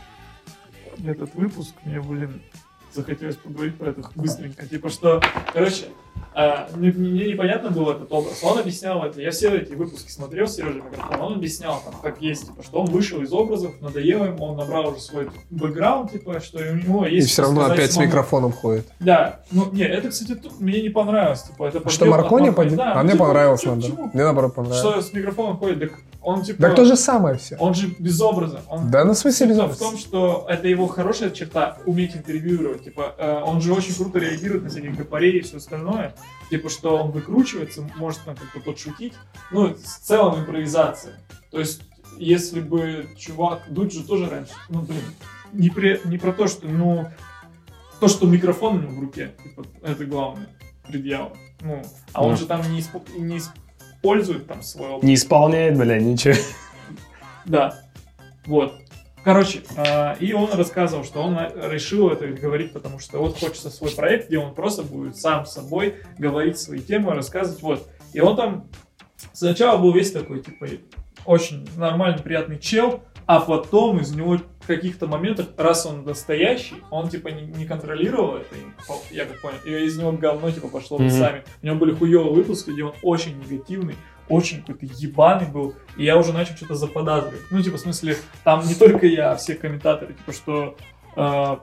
этот 1.05 1.33
выпуск, 1.35 1.73
мне, 1.83 1.99
блин, 2.01 2.41
захотелось 2.93 3.37
поговорить 3.37 3.77
про 3.77 3.89
это 3.91 4.09
быстренько. 4.15 4.65
Типа, 4.65 4.89
что, 4.89 5.21
короче, 5.53 5.85
а, 6.33 6.69
мне, 6.75 6.91
мне 6.91 7.27
непонятно 7.27 7.71
был 7.71 7.89
этот 7.89 8.11
образ. 8.11 8.39
Он 8.41 8.57
объяснял 8.57 9.03
это. 9.03 9.21
Я 9.21 9.31
все 9.31 9.53
эти 9.57 9.73
выпуски 9.73 10.09
смотрел, 10.09 10.47
Сережа 10.47 10.75
Микрофон. 10.81 11.19
Он 11.19 11.33
объяснял, 11.33 11.81
там, 11.83 11.93
как 12.01 12.21
есть, 12.21 12.47
типа, 12.47 12.63
что 12.63 12.79
он 12.79 12.85
вышел 12.87 13.21
из 13.21 13.33
образов, 13.33 13.73
надоело 13.81 14.25
ему, 14.25 14.45
он 14.45 14.57
набрал 14.57 14.89
уже 14.89 15.01
свой 15.01 15.29
бэкграунд, 15.49 16.13
типа, 16.13 16.39
что 16.39 16.59
у 16.59 16.75
него 16.75 17.05
И 17.05 17.15
есть... 17.15 17.27
все 17.27 17.33
что 17.33 17.41
равно 17.43 17.61
сказать 17.61 17.79
опять 17.79 17.91
с 17.91 17.97
микрофоном 17.97 18.53
ходит. 18.53 18.87
Да, 19.01 19.41
ну 19.51 19.69
не, 19.73 19.83
это, 19.83 20.09
кстати, 20.09 20.35
тут 20.35 20.59
мне 20.61 20.81
не 20.81 20.89
понравилось. 20.89 21.43
Типа, 21.43 21.65
это 21.65 21.89
Что 21.89 22.05
Маркони 22.05 22.51
поднял? 22.51 22.77
Да, 22.77 22.93
А 22.93 23.03
мне 23.03 23.13
типа, 23.13 23.25
понравилось, 23.25 23.63
наоборот. 23.65 23.89
почему? 23.91 24.11
Мне 24.13 24.23
наоборот 24.23 24.55
понравилось. 24.55 24.79
Что 24.79 25.01
с 25.01 25.13
микрофоном 25.13 25.57
ходит, 25.57 25.79
так 25.81 25.99
он 26.21 26.43
типа. 26.43 26.61
Так 26.61 26.75
то 26.75 26.85
же 26.85 26.95
самое 26.95 27.37
все. 27.37 27.57
Он 27.57 27.73
же 27.73 27.93
без 27.97 28.21
образа. 28.21 28.61
Он, 28.69 28.91
Да, 28.91 29.03
ну 29.03 29.13
в 29.13 29.17
смысле 29.17 29.47
без 29.47 29.59
образа. 29.59 29.75
в 29.75 29.79
том, 29.79 29.97
что 29.97 30.45
это 30.47 30.67
его 30.67 30.87
хорошая 30.87 31.31
черта, 31.31 31.77
уметь 31.85 32.15
интервьюировать. 32.15 32.83
Типа, 32.83 33.15
э, 33.17 33.41
он 33.43 33.59
же 33.61 33.73
очень 33.73 33.95
круто 33.95 34.19
реагирует 34.19 34.63
на 34.63 34.69
всяких 34.69 34.95
гопарей 34.95 35.39
и 35.39 35.41
все 35.41 35.57
остальное. 35.57 36.00
Типа, 36.49 36.69
что 36.69 36.97
он 36.97 37.11
выкручивается, 37.11 37.87
может 37.95 38.21
там 38.21 38.35
как-то 38.35 38.59
подшутить. 38.59 39.13
Ну, 39.51 39.73
в 39.73 39.77
целом 39.79 40.41
импровизация. 40.41 41.19
То 41.49 41.59
есть, 41.59 41.81
если 42.17 42.59
бы 42.59 43.07
чувак, 43.17 43.61
Дудь 43.69 43.93
же 43.93 44.03
тоже 44.03 44.29
раньше, 44.29 44.51
ну, 44.69 44.81
блин, 44.81 45.01
не, 45.53 45.69
при, 45.69 46.01
не 46.05 46.17
про 46.17 46.33
то, 46.33 46.47
что, 46.47 46.67
ну, 46.67 47.07
то, 47.99 48.07
что 48.07 48.25
микрофон 48.27 48.77
у 48.77 48.81
него 48.81 48.91
в 48.91 48.99
руке, 48.99 49.31
типа, 49.43 49.65
это 49.81 50.05
главное, 50.05 50.49
предъява. 50.87 51.31
Ну, 51.61 51.81
а 52.13 52.23
он 52.23 52.31
Ну. 52.31 52.37
же 52.37 52.45
там 52.47 52.61
не, 52.71 52.79
испо- 52.81 53.17
не 53.17 53.37
использует 53.37 54.47
там 54.47 54.61
свой 54.61 54.89
опыт. 54.89 55.03
Не 55.03 55.13
исполняет, 55.15 55.77
бля, 55.77 55.99
ничего. 55.99 56.33
Да. 57.45 57.79
Вот. 58.45 58.73
Короче, 59.23 59.61
а, 59.77 60.15
и 60.19 60.33
он 60.33 60.51
рассказывал, 60.53 61.03
что 61.03 61.21
он 61.21 61.33
на- 61.35 61.49
решил 61.69 62.09
это 62.09 62.27
говорить, 62.27 62.73
потому 62.73 62.99
что 62.99 63.19
вот 63.19 63.39
хочется 63.39 63.69
свой 63.69 63.91
проект, 63.91 64.27
где 64.27 64.39
он 64.39 64.53
просто 64.55 64.81
будет 64.83 65.15
сам 65.17 65.45
с 65.45 65.53
собой 65.53 65.95
говорить 66.17 66.57
свои 66.59 66.79
темы, 66.79 67.13
рассказывать. 67.13 67.61
Вот. 67.61 67.87
И 68.13 68.19
он 68.19 68.35
там 68.35 68.67
сначала 69.33 69.77
был 69.77 69.93
весь 69.93 70.11
такой, 70.11 70.41
типа, 70.41 70.67
очень 71.25 71.67
нормальный, 71.77 72.21
приятный 72.23 72.57
чел, 72.57 73.03
а 73.27 73.39
потом 73.39 73.99
из 73.99 74.13
него 74.15 74.37
в 74.61 74.67
каких-то 74.67 75.07
моментах, 75.07 75.47
раз 75.57 75.85
он 75.85 76.03
настоящий, 76.03 76.75
он 76.89 77.09
типа 77.09 77.29
не, 77.29 77.43
не 77.43 77.65
контролировал 77.65 78.37
это, 78.37 78.55
я 79.11 79.25
как 79.25 79.39
понял, 79.41 79.57
и 79.65 79.85
из 79.85 79.97
него 79.97 80.11
говно 80.11 80.51
типа 80.51 80.67
пошло 80.67 80.97
Мгм. 80.97 81.09
сами. 81.09 81.43
У 81.61 81.65
него 81.67 81.75
были 81.77 81.93
хуёвые 81.93 82.33
выпуски, 82.33 82.71
где 82.71 82.83
он 82.83 82.93
очень 83.03 83.37
негативный, 83.39 83.95
очень 84.31 84.63
какой-то 84.63 84.93
ебаный 84.97 85.47
был, 85.47 85.75
и 85.97 86.05
я 86.05 86.17
уже 86.17 86.33
начал 86.33 86.55
что-то 86.55 86.75
заподозривать. 86.75 87.41
Ну, 87.51 87.61
типа, 87.61 87.77
в 87.77 87.81
смысле, 87.81 88.15
там 88.43 88.65
не 88.65 88.75
только 88.75 89.05
я, 89.05 89.31
а 89.31 89.35
все 89.35 89.55
комментаторы, 89.55 90.13
типа, 90.13 90.31
что, 90.31 90.77
э, 91.15 91.57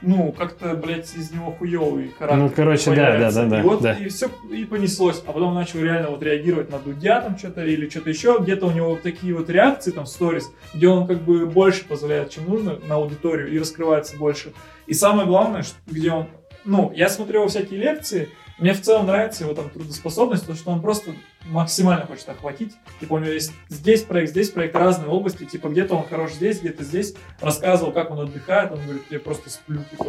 ну, 0.00 0.32
как-то, 0.32 0.74
блядь, 0.74 1.14
из 1.14 1.30
него 1.30 1.52
хуёвый 1.52 2.12
характер. 2.18 2.42
Ну, 2.42 2.50
короче, 2.50 2.90
да, 2.90 2.96
появляется. 2.96 3.42
да, 3.42 3.48
да, 3.48 3.60
И 3.60 3.62
вот, 3.62 3.82
да. 3.82 3.92
и 3.92 4.08
все, 4.08 4.28
и 4.50 4.64
понеслось. 4.64 5.22
А 5.26 5.32
потом 5.32 5.54
начал 5.54 5.80
реально 5.80 6.10
вот 6.10 6.22
реагировать 6.22 6.70
на 6.70 6.78
Дудя 6.78 7.20
там 7.20 7.38
что-то 7.38 7.64
или 7.64 7.88
что-то 7.88 8.10
еще. 8.10 8.38
Где-то 8.40 8.66
у 8.66 8.72
него 8.72 8.90
вот 8.90 9.02
такие 9.02 9.34
вот 9.34 9.48
реакции 9.48 9.92
там 9.92 10.06
сторис, 10.06 10.50
где 10.74 10.88
он 10.88 11.06
как 11.06 11.22
бы 11.22 11.46
больше 11.46 11.84
позволяет, 11.84 12.30
чем 12.30 12.48
нужно 12.48 12.78
на 12.88 12.96
аудиторию 12.96 13.52
и 13.52 13.58
раскрывается 13.58 14.16
больше. 14.16 14.52
И 14.86 14.94
самое 14.94 15.26
главное, 15.28 15.62
где 15.86 16.10
он, 16.10 16.26
ну, 16.64 16.92
я 16.96 17.08
смотрел 17.08 17.46
всякие 17.46 17.78
лекции, 17.78 18.28
мне 18.62 18.74
в 18.74 18.80
целом 18.80 19.06
нравится 19.06 19.42
его 19.42 19.54
там 19.54 19.70
трудоспособность, 19.70 20.42
потому 20.42 20.58
что 20.58 20.70
он 20.70 20.80
просто 20.80 21.10
максимально 21.46 22.06
хочет 22.06 22.28
охватить. 22.28 22.76
Типа 23.00 23.14
у 23.14 23.18
него 23.18 23.32
есть 23.32 23.52
здесь 23.68 24.02
проект, 24.02 24.30
здесь 24.30 24.50
проект, 24.50 24.76
разные 24.76 25.08
области. 25.08 25.44
Типа 25.44 25.68
где-то 25.68 25.96
он 25.96 26.06
хорош 26.06 26.34
здесь, 26.34 26.60
где-то 26.60 26.84
здесь. 26.84 27.14
Рассказывал, 27.40 27.90
как 27.90 28.12
он 28.12 28.20
отдыхает. 28.20 28.70
Он 28.70 28.80
говорит, 28.80 29.02
я 29.10 29.18
просто 29.18 29.50
сплю, 29.50 29.80
типа. 29.90 30.06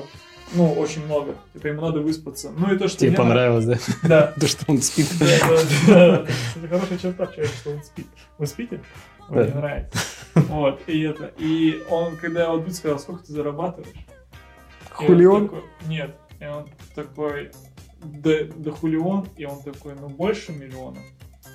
Ну, 0.53 0.71
очень 0.73 1.03
много. 1.05 1.33
Типа 1.53 1.65
ему 1.65 1.81
надо 1.81 2.01
выспаться. 2.01 2.51
Ну 2.55 2.71
и 2.71 2.77
то, 2.77 2.87
что 2.87 2.99
Тебе 2.99 3.09
мне 3.09 3.17
понравилось, 3.17 3.65
да? 3.65 3.77
Да. 4.03 4.33
То, 4.39 4.47
что 4.47 4.65
он 4.67 4.83
спит. 4.83 5.07
Это 5.19 6.27
хорошая 6.69 6.99
черта 6.99 7.25
в 7.25 7.33
человеке, 7.33 7.55
что 7.59 7.71
он 7.71 7.83
спит. 7.83 8.05
Вы 8.37 8.45
спите? 8.45 8.81
Мне 9.29 9.45
нравится. 9.45 9.97
Вот, 10.35 10.79
и 10.85 11.01
это. 11.01 11.31
И 11.39 11.81
он, 11.89 12.17
когда 12.17 12.51
вот 12.51 12.65
Дудь 12.65 12.75
сказал, 12.75 12.99
сколько 12.99 13.23
ты 13.23 13.33
зарабатываешь? 13.33 14.05
Хулион? 14.91 15.49
Нет. 15.87 16.15
И 16.39 16.45
он 16.45 16.67
такой, 16.93 17.51
да, 18.03 18.31
да 18.55 18.71
хулион. 18.71 19.27
И 19.37 19.45
он 19.45 19.61
такой, 19.63 19.95
ну 19.95 20.09
больше 20.09 20.51
миллиона 20.51 20.99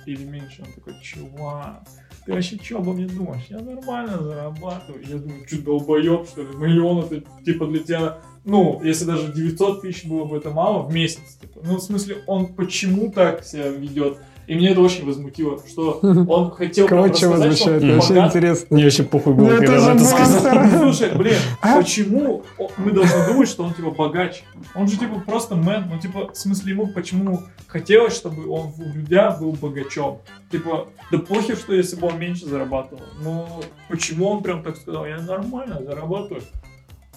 или 0.05 0.23
меньше? 0.23 0.63
Он 0.63 0.73
такой, 0.73 0.93
чувак, 1.01 1.83
ты 2.25 2.33
вообще 2.33 2.57
что 2.57 2.77
обо 2.77 2.93
мне 2.93 3.07
думаешь? 3.07 3.45
Я 3.49 3.59
нормально 3.59 4.21
зарабатываю. 4.21 5.03
Я 5.05 5.17
думаю, 5.17 5.47
что 5.47 5.61
долбоеб, 5.61 6.27
что 6.27 6.41
ли? 6.41 6.55
Миллион 6.55 7.05
это 7.05 7.23
типа 7.43 7.65
для 7.67 7.79
тебя, 7.79 8.17
ну, 8.45 8.81
если 8.83 9.05
даже 9.05 9.33
900 9.33 9.81
тысяч 9.81 10.05
было 10.05 10.25
бы 10.25 10.37
это 10.37 10.51
мало 10.51 10.83
в 10.83 10.93
месяц. 10.93 11.37
Типа. 11.41 11.61
Ну, 11.63 11.77
в 11.77 11.81
смысле, 11.81 12.23
он 12.27 12.53
почему 12.53 13.11
так 13.11 13.43
себя 13.43 13.69
ведет? 13.69 14.17
И 14.49 14.55
меня 14.55 14.71
это 14.71 14.81
очень 14.81 15.05
возмутило, 15.05 15.59
что 15.59 15.99
он 16.01 16.49
хотел 16.57 16.87
Кого 16.87 17.13
что 17.13 17.29
возмущает? 17.29 17.83
он 17.83 17.97
Вообще 17.97 18.17
интересно. 18.17 18.67
Мне 18.71 18.85
вообще 18.85 19.03
похуй 19.03 19.35
было, 19.35 19.45
Ну, 19.45 19.51
это 19.51 19.65
когда 19.67 19.79
же 19.79 19.91
он 19.91 19.97
это 19.97 20.05
сказал. 20.05 20.69
Слушай, 20.79 21.15
блин, 21.15 21.35
А? 21.61 21.77
почему 21.77 22.43
мы 22.77 22.91
должны 22.91 23.27
думать, 23.27 23.47
что 23.47 23.63
он 23.63 23.75
типа 23.75 23.91
богаче? 23.91 24.41
Он 24.73 24.87
же 24.87 24.97
типа 24.97 25.19
просто 25.19 25.55
мэн, 25.55 25.85
ну 25.91 25.99
типа, 25.99 26.31
в 26.33 26.35
смысле 26.35 26.71
ему 26.73 26.87
почему 26.87 27.43
хотелось, 27.67 28.15
чтобы 28.15 28.49
он 28.49 28.73
у 28.75 28.91
Дудя 28.91 29.37
был 29.39 29.51
богачом? 29.51 30.17
Типа, 30.51 30.87
да 31.11 31.19
похер, 31.19 31.55
что 31.55 31.75
если 31.75 31.97
бы 31.97 32.07
он 32.07 32.17
меньше 32.17 32.47
зарабатывал. 32.47 33.03
Ну, 33.21 33.47
почему 33.87 34.29
он 34.29 34.41
прям 34.41 34.63
так 34.63 34.77
сказал, 34.77 35.05
я 35.05 35.19
нормально 35.19 35.79
зарабатываю? 35.85 36.41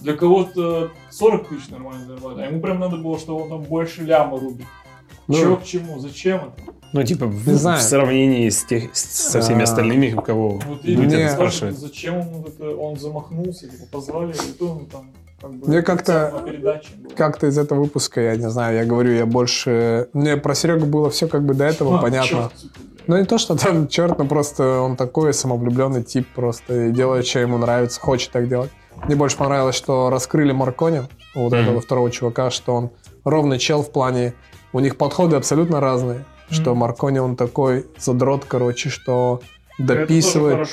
Для 0.03 0.13
кого-то 0.13 0.91
40 1.09 1.49
тысяч 1.49 1.71
нормально 1.71 2.05
зарабатывает, 2.05 2.47
а 2.47 2.51
ему 2.51 2.61
прям 2.61 2.79
надо 2.79 2.99
было, 2.99 3.19
чтобы 3.19 3.45
он 3.45 3.49
там 3.49 3.63
больше 3.63 4.03
ляма 4.03 4.39
рубит. 4.39 4.67
Ну. 5.29 5.35
Чё 5.35 5.57
к 5.57 5.65
чему? 5.65 5.99
Зачем 5.99 6.37
это? 6.37 6.82
Ну, 6.93 7.03
типа, 7.05 7.27
в, 7.27 7.49
Не 7.49 7.55
знаю. 7.55 7.79
в 7.79 7.83
сравнении 7.83 8.49
с 8.51 8.65
тех, 8.65 8.95
с- 8.95 9.31
со 9.31 9.41
всеми 9.41 9.61
А. 9.61 9.65
остальными, 9.65 10.11
кого 10.11 10.51
Вот 10.51 10.67
Дудь 10.67 10.81
именно 10.85 11.09
Не. 11.11 11.23
это 11.25 11.33
спрашивают, 11.35 11.79
зачем 11.79 12.21
ему 12.21 12.45
это, 12.47 12.77
он 12.77 12.99
замахнулся, 12.99 13.67
типа, 13.69 13.85
позвали, 13.91 14.33
и 14.33 14.53
то 14.59 14.67
он 14.73 14.87
там 14.87 15.11
как 15.41 15.51
бы... 15.55 15.69
Мне 15.69 15.83
как-то-. 15.83 16.45
Как-то 17.17 17.47
из 17.47 17.57
этого 17.59 17.81
выпуска, 17.85 18.21
я 18.21 18.37
не 18.37 18.51
знаю, 18.51 18.77
я 18.77 18.85
говорю, 18.85 19.13
я 19.15 19.25
больше... 19.27 20.09
Мне 20.13 20.37
про 20.37 20.55
Серегу 20.55 20.87
было 20.87 21.09
все 21.11 21.29
как 21.29 21.45
бы 21.45 21.55
до 21.55 21.65
этого 21.65 21.99
А, 21.99 22.03
понятно. 22.03 22.51
типа. 22.57 22.73
Ну 23.07 23.17
не 23.19 23.25
то, 23.25 23.39
что 23.39 23.57
там 23.57 23.89
черт, 23.89 24.19
но 24.19 24.27
просто 24.27 24.81
он 24.81 24.97
такой 24.97 25.35
самовлюбленный 25.35 26.05
тип 26.05 26.29
просто 26.35 26.91
делает, 26.91 27.27
что 27.27 27.41
ему 27.41 27.59
нравится, 27.59 28.01
хочет 28.01 28.31
так 28.31 28.49
делать. 28.49 28.71
Мне 29.07 29.17
больше 29.17 29.37
понравилось, 29.39 29.75
что 29.75 30.11
раскрыли 30.11 30.53
Маркони, 30.53 31.03
вот 31.35 31.53
Мгм. 31.53 31.63
этого 31.63 31.81
второго 31.81 32.11
чувака, 32.11 32.51
что 32.51 32.75
он 32.75 32.91
ровный 33.25 33.59
чел 33.59 33.83
в 33.83 33.91
плане... 33.91 34.35
У 34.75 34.81
них 34.81 34.97
подходы 34.97 35.37
абсолютно 35.37 35.81
разные. 35.81 36.25
Что. 36.53 36.75
Маркони, 36.75 37.19
он 37.19 37.35
такой 37.37 37.87
задрот, 37.99 38.45
короче, 38.47 38.89
что 38.91 39.41
дописывает, 39.79 40.69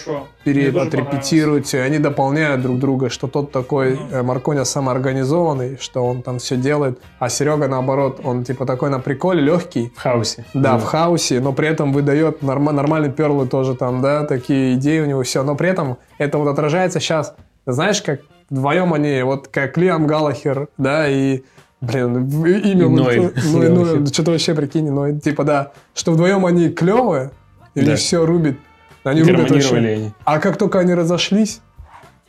отрепетируют, 0.45 1.73
и 1.73 1.77
они 1.77 1.99
дополняют 1.99 2.61
друг 2.61 2.79
друга, 2.79 3.09
что 3.09 3.27
тот 3.27 3.51
такой 3.51 3.95
Мгм. 3.95 4.07
э, 4.11 4.23
Марконя 4.23 4.65
самоорганизованный, 4.65 5.77
что 5.79 6.05
он 6.05 6.21
там 6.21 6.39
все 6.39 6.57
делает, 6.57 6.99
а 7.19 7.29
Серега 7.29 7.67
наоборот, 7.67 8.19
он 8.23 8.43
типа 8.43 8.65
такой 8.65 8.89
на 8.89 8.99
приколе, 8.99 9.41
легкий, 9.41 9.91
в 9.95 10.01
хаосе. 10.01 10.45
да, 10.53 10.73
Ну, 10.73 10.79
в 10.79 10.83
хаосе, 10.83 11.39
но 11.39 11.53
при 11.53 11.67
этом 11.67 11.93
выдает 11.93 12.41
норм- 12.41 12.65
нормальные 12.75 13.11
перлы 13.11 13.47
тоже 13.47 13.75
там, 13.75 14.01
да, 14.01 14.25
такие 14.25 14.75
идеи 14.75 14.99
у 15.01 15.05
него, 15.05 15.23
все. 15.23 15.43
Но 15.43 15.55
при 15.55 15.69
этом 15.69 15.97
это 16.17 16.37
вот 16.37 16.47
отражается 16.47 16.99
сейчас, 16.99 17.35
знаешь, 17.65 18.01
как 18.01 18.19
вдвоем 18.49 18.93
они, 18.93 19.21
вот 19.23 19.47
как 19.47 19.77
Лиам 19.77 20.07
Галлахер, 20.07 20.67
да, 20.77 21.07
и, 21.07 21.41
блин, 21.81 22.27
имя... 22.27 22.85
И 22.85 22.89
Ной. 22.89 23.31
ну. 23.53 23.69
Ной, 23.85 24.05
что-то 24.07 24.31
вообще, 24.31 24.53
прикинь, 24.55 24.89
ну, 24.91 25.19
типа, 25.19 25.43
да, 25.43 25.71
что 25.93 26.11
вдвоем 26.11 26.45
они 26.45 26.69
клевые, 26.69 27.31
и 27.75 27.81
Да. 27.81 27.95
все 27.95 28.25
рубит. 28.25 28.57
Они 29.03 29.21
рубят 29.21 29.49
вообще. 29.51 29.75
они. 29.77 30.11
А 30.25 30.39
как 30.39 30.57
только 30.57 30.79
они 30.79 30.93
разошлись, 30.93 31.61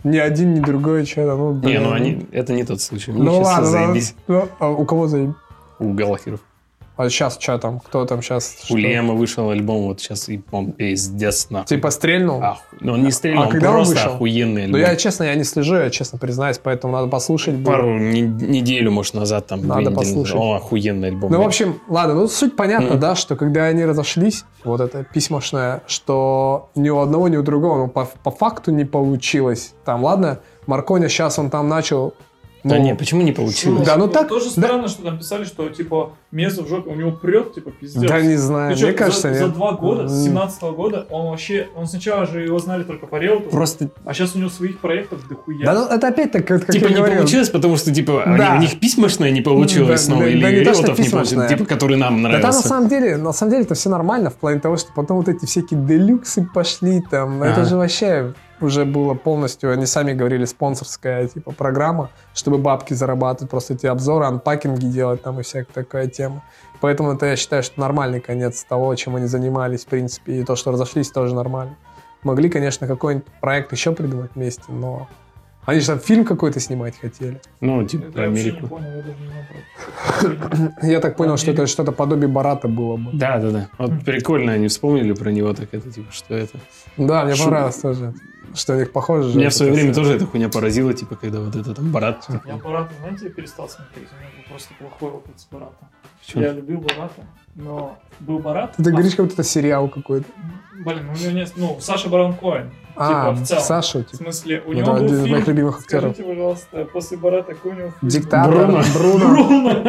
ни 0.04 0.16
один, 0.18 0.54
ни 0.54 0.60
другой, 0.60 1.04
что-то, 1.04 1.36
ну, 1.36 1.52
Не, 1.54 1.60
блин. 1.60 1.82
ну 1.82 1.92
они, 1.92 2.26
это 2.32 2.52
не 2.52 2.64
тот 2.64 2.80
случай. 2.80 3.12
Ну 3.12 3.40
ладно, 3.40 3.66
заебись. 3.66 4.14
Ну, 4.28 4.48
а 4.58 4.70
у 4.70 4.84
кого 4.84 5.08
заебись? 5.08 5.34
У 5.78 5.92
Галахеров. 5.92 6.40
А 7.00 7.08
сейчас 7.08 7.38
что 7.40 7.56
там? 7.58 7.80
Кто 7.80 8.04
там 8.04 8.20
сейчас? 8.20 8.56
У 8.68 8.76
Лема 8.76 9.14
вышел 9.14 9.48
альбом, 9.48 9.86
вот 9.86 10.00
сейчас, 10.02 10.28
и 10.28 10.42
он 10.50 10.72
пиздец 10.72 11.48
нахуй. 11.48 11.66
Типа 11.66 11.90
стрельнул? 11.90 12.42
Ах, 12.42 12.58
ну 12.80 12.92
он 12.92 13.04
не 13.04 13.10
стрельнул, 13.10 13.44
А 13.44 13.46
он 13.46 13.52
когда 13.52 13.70
он 13.70 13.76
просто 13.76 13.94
вышел? 13.94 14.12
охуенный 14.16 14.66
Ну, 14.66 14.76
альбом. 14.76 14.80
я, 14.90 14.96
честно, 14.96 15.24
я 15.24 15.34
не 15.34 15.44
слежу, 15.44 15.76
я 15.76 15.88
честно 15.88 16.18
признаюсь, 16.18 16.58
поэтому 16.62 16.92
надо 16.92 17.06
послушать. 17.08 17.64
Пару 17.64 17.98
не- 17.98 18.20
неделю, 18.20 18.90
может, 18.90 19.14
назад 19.14 19.46
там. 19.46 19.66
Надо 19.66 19.90
послушать. 19.92 20.36
О, 20.36 20.56
охуенный 20.56 21.08
альбом. 21.08 21.32
Ну, 21.32 21.42
в 21.42 21.46
общем, 21.46 21.80
ладно, 21.88 22.14
ну, 22.14 22.28
суть 22.28 22.54
понятна, 22.54 22.90
Мгм. 22.90 23.00
да, 23.00 23.14
что 23.14 23.34
когда 23.34 23.64
они 23.64 23.82
разошлись, 23.86 24.44
вот 24.62 24.82
это 24.82 25.02
письмошное, 25.04 25.80
что 25.86 26.68
ни 26.74 26.90
у 26.90 26.98
одного, 26.98 27.28
ни 27.28 27.36
у 27.38 27.42
другого, 27.42 27.78
ну, 27.78 27.88
по, 27.88 28.04
по 28.22 28.30
факту 28.30 28.72
не 28.72 28.84
получилось. 28.84 29.72
Там, 29.86 30.04
ладно, 30.04 30.40
Марконя 30.66 31.08
сейчас 31.08 31.38
он 31.38 31.48
там 31.48 31.66
начал... 31.68 32.12
Да 32.62 32.76
ну, 32.76 32.82
не, 32.82 32.94
почему 32.94 33.22
не 33.22 33.32
получилось? 33.32 33.86
Да, 33.86 33.96
ну 33.96 34.06
так- 34.08 34.28
Тоже 34.28 34.46
да. 34.56 34.62
странно, 34.66 34.88
что 34.88 35.02
там 35.02 35.18
писали, 35.18 35.44
что 35.44 35.68
типа 35.70 36.12
место 36.30 36.62
в 36.62 36.68
жопе, 36.68 36.90
у 36.90 36.94
него 36.94 37.12
прет, 37.12 37.54
типа 37.54 37.70
пиздец. 37.70 38.08
Да 38.08 38.20
не 38.20 38.36
знаю, 38.36 38.70
Ну 38.72 38.76
чё, 38.76 38.86
мне 38.88 38.94
кажется, 38.94 39.28
за, 39.32 39.34
за 39.38 39.44
нет. 39.46 39.54
два 39.54 39.72
года, 39.72 40.08
с 40.08 40.12
М. 40.18 40.24
17 40.24 40.62
года, 40.74 41.06
он 41.10 41.30
вообще, 41.30 41.68
он 41.76 41.86
сначала 41.86 42.26
же 42.26 42.42
его 42.42 42.58
знали 42.58 42.82
только 42.84 43.06
по 43.06 43.16
Реуту, 43.16 43.48
Просто, 43.50 43.88
а 44.04 44.12
сейчас 44.14 44.34
у 44.36 44.38
него 44.38 44.50
своих 44.50 44.78
проектов 44.80 45.26
дохуя. 45.28 45.64
Да, 45.64 45.74
ну, 45.74 45.86
это 45.86 46.08
опять 46.08 46.32
так, 46.32 46.46
как, 46.46 46.66
как 46.66 46.70
типа, 46.72 46.84
я 46.84 46.90
не 46.90 46.96
говорил. 46.96 47.18
получилось, 47.18 47.48
потому 47.48 47.76
что, 47.76 47.92
типа, 47.94 48.24
они- 48.24 48.36
Да. 48.38 48.54
у 48.56 48.60
них 48.60 48.78
письмошное 48.78 49.30
не 49.30 49.40
получилось 49.40 49.88
Да, 49.88 49.96
снова, 50.06 50.22
да, 50.24 50.28
или 50.28 50.42
да 50.42 50.50
не 50.50 50.60
Реутов 50.60 50.98
не 50.98 51.08
получилось, 51.08 51.48
типа, 51.48 51.64
который 51.64 51.96
нам 51.96 52.22
Да 52.22 52.30
там 52.40 52.42
на 52.42 52.52
самом 52.52 52.88
деле, 52.88 53.16
на 53.16 53.32
самом 53.32 53.52
деле 53.52 53.64
это 53.64 53.74
все 53.74 53.88
нормально 53.88 54.30
в 54.30 54.34
плане 54.34 54.60
того, 54.60 54.76
что 54.76 54.88
потом 54.94 55.16
вот 55.16 55.28
эти 55.28 55.46
всякие 55.46 55.80
делюксы 55.80 56.46
пошли 56.54 57.02
там. 57.10 57.42
Это 57.42 57.62
Ага. 57.62 57.64
же 57.64 57.76
вообще 57.76 58.34
уже 58.60 58.84
было 58.84 59.14
полностью, 59.14 59.72
они 59.72 59.86
сами 59.86 60.12
говорили, 60.12 60.44
спонсорская 60.44 61.26
типа 61.28 61.52
программа, 61.52 62.10
чтобы 62.34 62.58
бабки 62.58 62.94
зарабатывать, 62.94 63.50
просто 63.50 63.74
эти 63.74 63.86
обзоры, 63.86 64.26
анпакинги 64.26 64.86
делать 64.86 65.22
там 65.22 65.40
и 65.40 65.42
всякая 65.42 65.72
такая 65.72 66.06
тема. 66.08 66.42
Поэтому 66.80 67.12
это 67.12 67.26
я 67.26 67.36
считаю, 67.36 67.62
что 67.62 67.80
нормальный 67.80 68.20
конец 68.20 68.64
того, 68.64 68.94
чем 68.94 69.16
они 69.16 69.26
занимались, 69.26 69.84
в 69.84 69.88
принципе, 69.88 70.40
и 70.40 70.44
то, 70.44 70.56
что 70.56 70.72
разошлись, 70.72 71.10
тоже 71.10 71.34
нормально. 71.34 71.76
Могли, 72.22 72.48
конечно, 72.50 72.86
какой-нибудь 72.86 73.26
проект 73.40 73.72
еще 73.72 73.92
придумать 73.92 74.30
вместе, 74.34 74.64
но 74.68 75.08
они 75.66 75.80
же 75.80 75.86
там 75.86 75.98
фильм 75.98 76.24
какой-то 76.24 76.58
снимать 76.58 76.98
хотели. 76.98 77.40
Ну, 77.60 77.84
типа, 77.84 78.04
Это 78.04 78.12
про 78.12 78.22
я 78.22 78.28
Америку. 78.28 78.66
понял, 78.66 79.04
я 80.82 81.00
так 81.00 81.16
понял, 81.16 81.36
что 81.36 81.50
это 81.50 81.66
что-то 81.66 81.92
подобие 81.92 82.28
Барата 82.28 82.66
было 82.66 82.96
бы. 82.96 83.10
Да, 83.12 83.38
да, 83.38 83.50
да. 83.50 83.68
Вот 83.78 84.04
прикольно 84.04 84.52
они 84.52 84.68
вспомнили 84.68 85.12
про 85.12 85.30
него, 85.30 85.52
так 85.52 85.68
это, 85.72 85.90
типа, 85.90 86.10
что 86.12 86.34
это. 86.34 86.58
Да, 86.96 87.24
мне 87.24 87.34
понравилось 87.36 87.76
тоже, 87.76 88.14
что 88.54 88.74
у 88.74 88.78
них 88.78 88.92
похоже. 88.92 89.30
же 89.30 89.38
Меня 89.38 89.50
в 89.50 89.54
свое 89.54 89.72
время 89.72 89.94
тоже 89.94 90.14
эта 90.14 90.26
хуйня 90.26 90.48
поразила, 90.48 90.92
типа, 90.94 91.16
когда 91.16 91.40
вот 91.40 91.54
это 91.56 91.74
там 91.74 91.90
Барат. 91.92 92.20
типа, 92.26 92.42
Я 92.46 92.56
Барата, 92.56 92.92
знаете, 93.00 93.24
я 93.26 93.30
перестал 93.30 93.68
смотреть, 93.68 94.08
у 94.12 94.16
меня 94.20 94.30
был 94.36 94.44
просто 94.50 94.74
плохой 94.78 95.10
опыт 95.10 95.38
с 95.40 95.46
Барата. 95.46 95.88
Я 96.34 96.52
любил 96.52 96.80
Барата, 96.80 97.22
но 97.54 97.98
был 98.20 98.38
Барат. 98.38 98.76
Ты 98.76 98.90
а- 98.90 98.92
говоришь, 98.92 99.14
как 99.14 99.26
будто 99.26 99.34
это 99.40 99.44
сериал 99.44 99.88
какой-то. 99.88 100.26
Блин, 100.84 101.10
у 101.10 101.12
него 101.18 101.30
нет, 101.32 101.52
ну, 101.56 101.76
Саша 101.80 102.08
Барон 102.08 102.34
Коэн. 102.34 102.70
А, 102.96 103.32
типа, 103.32 103.44
в 103.44 103.46
целом. 103.46 103.62
Саша, 103.64 103.98
В 103.98 104.04
типа. 104.04 104.16
смысле, 104.16 104.62
у 104.66 104.72
него 104.72 104.94
один 104.94 105.06
был 105.08 105.14
из 105.14 105.20
фильм, 105.20 105.32
моих 105.32 105.46
любимых 105.46 105.78
актеров. 105.80 106.12
Скажите, 106.14 106.22
пожалуйста, 106.24 106.84
после 106.86 107.16
Барата 107.18 107.54
какой 107.54 107.72
у 107.72 107.74
него 107.74 107.88
фильм? 108.00 108.10
Диктатор. 108.10 108.52
Бруно. 108.54 108.82
Бруно. 108.94 109.28
Бруно. 109.28 109.82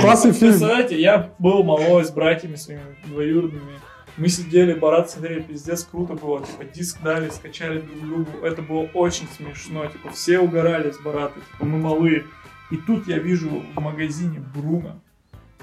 Классный 0.00 0.32
фильм. 0.32 0.52
Представляете, 0.52 1.00
я 1.00 1.30
был 1.38 1.62
малой 1.62 2.04
с 2.04 2.10
братьями 2.10 2.56
своими 2.56 2.82
двоюродными. 3.06 3.72
Мы 4.20 4.28
сидели, 4.28 4.74
Барат 4.74 5.10
смотрели, 5.10 5.40
пиздец, 5.40 5.82
круто 5.82 6.12
было. 6.12 6.44
Типа, 6.44 6.62
диск 6.62 7.00
дали, 7.02 7.30
скачали 7.30 7.80
друг 7.80 8.06
другу. 8.06 8.44
Это 8.44 8.60
было 8.60 8.82
очень 8.92 9.26
смешно. 9.34 9.86
Типа, 9.86 10.10
все 10.10 10.38
угорали 10.38 10.90
с 10.90 10.98
Барата. 10.98 11.40
Типа, 11.40 11.64
мы 11.64 11.78
малые. 11.78 12.26
И 12.70 12.76
тут 12.76 13.08
я 13.08 13.18
вижу 13.18 13.48
в 13.48 13.80
магазине 13.80 14.44
Бруно 14.54 15.00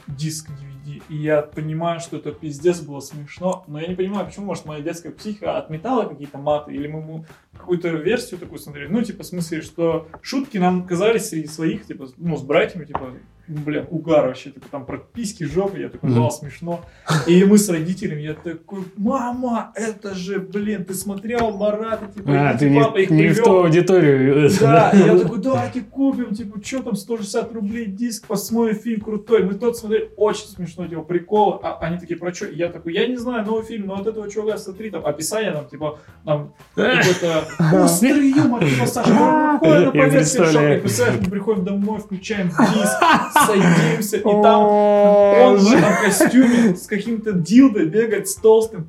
диск 0.08 0.50
DVD. 0.50 1.04
И 1.08 1.18
я 1.18 1.44
понимаю, 1.44 2.00
что 2.00 2.18
это 2.18 2.32
пиздец 2.32 2.82
было 2.82 3.00
смешно. 3.00 3.64
Но 3.68 3.80
я 3.80 3.90
не 3.90 3.96
понимаю, 3.96 4.26
почему, 4.26 4.48
может, 4.48 4.66
моя 4.66 4.82
детская 4.82 5.12
психика 5.12 5.60
отметала 5.60 6.10
какие-то 6.10 6.40
маты. 6.40 6.74
Или 6.74 6.88
мы 6.88 7.28
какую-то 7.56 7.90
версию 7.90 8.40
такую 8.40 8.58
смотрели. 8.58 8.88
Ну, 8.88 9.04
типа, 9.04 9.22
в 9.22 9.28
смысле, 9.28 9.62
что 9.62 10.08
шутки 10.24 10.58
нам 10.58 10.88
казались 10.88 11.30
среди 11.30 11.48
своих, 11.48 11.86
типа, 11.86 12.08
ну, 12.18 12.36
с 12.36 12.42
братьями, 12.42 12.86
типа, 12.86 13.14
ну, 13.48 13.62
блин, 13.62 13.86
угар 13.90 14.28
вообще, 14.28 14.52
типа, 14.52 14.66
там 14.70 14.86
про 14.86 14.98
письки, 14.98 15.44
жопы, 15.46 15.80
я 15.80 15.90
такой, 15.90 16.14
да, 16.14 16.30
смешно. 16.30 16.82
И 17.28 17.44
мы 17.46 17.58
с 17.58 17.70
родителями, 17.70 18.22
я 18.22 18.34
такой, 18.34 18.84
мама, 18.98 19.72
это 19.76 20.14
же, 20.16 20.40
блин, 20.40 20.84
ты 20.86 20.94
смотрел 20.94 21.52
Марата, 21.52 22.08
типа, 22.08 22.30
А, 22.30 22.54
и 22.54 22.58
ты 22.58 22.70
не, 22.70 22.82
папа 22.82 22.98
их 22.98 23.10
не 23.10 23.28
в 23.30 23.36
привел». 23.36 23.46
ту 23.46 23.52
аудиторию. 23.64 24.50
Да, 24.60 24.92
и 24.92 24.98
я 24.98 25.18
такой, 25.18 25.40
давайте 25.40 25.82
купим, 25.82 26.36
типа, 26.36 26.60
что 26.64 26.84
там, 26.84 26.96
160 26.96 27.54
рублей 27.54 27.86
диск, 27.86 28.28
посмотрим 28.28 28.76
фильм 28.76 29.02
крутой. 29.02 29.44
Мы 29.44 29.54
тот 29.54 29.78
смотрели, 29.78 30.12
очень 30.18 30.48
смешно, 30.48 30.88
типа, 30.88 31.02
прикол. 31.04 31.60
А 31.64 31.78
они 31.80 31.98
такие, 31.98 32.18
про 32.20 32.34
что? 32.34 32.48
Я 32.48 32.70
такой, 32.70 32.94
я 32.94 33.08
не 33.08 33.16
знаю, 33.18 33.46
новый 33.46 33.64
фильм, 33.64 33.88
но 33.88 33.96
от 33.96 34.08
этого 34.08 34.30
чувака, 34.30 34.58
смотри, 34.58 34.90
там, 34.90 35.06
описание 35.06 35.52
нам, 35.52 35.68
типа, 35.68 36.00
там, 36.26 36.54
какой-то 36.76 37.46
острый 37.84 38.30
юмор, 38.32 38.66
типа, 38.66 38.86
Саша, 38.88 39.10
на 39.12 39.58
представляю. 39.92 40.88
шока. 40.88 41.12
Мы 41.22 41.30
приходим 41.32 41.64
домой, 41.66 42.00
включаем 42.00 42.50
диск, 42.50 42.98
садимся, 43.46 44.18
и 44.18 44.22
там 44.22 44.64
он 44.64 45.58
в 45.58 45.74
этом 45.74 45.96
костюме 46.04 46.76
с 46.76 46.88
каким-то 46.88 47.34
дилдой 47.34 47.86
бегает 47.86 48.28
с 48.28 48.36
толстым 48.36 48.88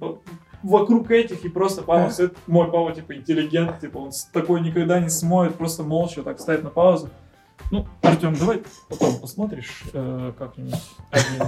вокруг 0.62 1.10
этих, 1.10 1.44
и 1.44 1.48
просто 1.48 1.82
папа 1.82 2.10
сидит, 2.10 2.36
мой 2.46 2.70
папа, 2.70 2.92
типа, 2.92 3.14
интеллигент, 3.14 3.80
типа, 3.80 3.98
он 3.98 4.10
такой 4.32 4.60
никогда 4.60 5.00
не 5.00 5.08
смоет, 5.08 5.54
просто 5.54 5.82
молча 5.82 6.22
так 6.22 6.40
ставит 6.40 6.64
на 6.64 6.70
паузу. 6.70 7.10
Ну, 7.70 7.86
Артем, 8.02 8.34
давай 8.34 8.62
потом 8.88 9.18
посмотришь 9.18 9.82
э, 9.92 10.32
как-нибудь 10.38 10.80
один. 11.10 11.46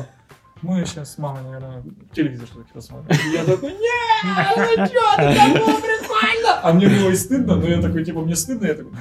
Мы 0.63 0.85
сейчас 0.85 1.15
с 1.15 1.19
мамой, 1.19 1.43
наверное, 1.43 1.83
телевизор 2.13 2.47
что-то 2.47 2.67
посмотрим. 2.75 3.17
Я 3.33 3.45
такой, 3.45 3.73
нет, 3.73 3.81
ну 4.25 4.35
ты 4.37 5.35
там 5.35 5.53
было 5.55 5.81
прикольно. 5.81 6.61
А 6.63 6.73
мне 6.75 6.89
было 6.89 7.09
и 7.09 7.17
стыдно, 7.17 7.57
но 7.57 7.67
я 7.67 7.81
такой, 7.81 8.05
типа, 8.05 8.21
мне 8.21 8.37
стыдно, 8.37 8.67
я 8.67 8.75
такой... 8.75 8.93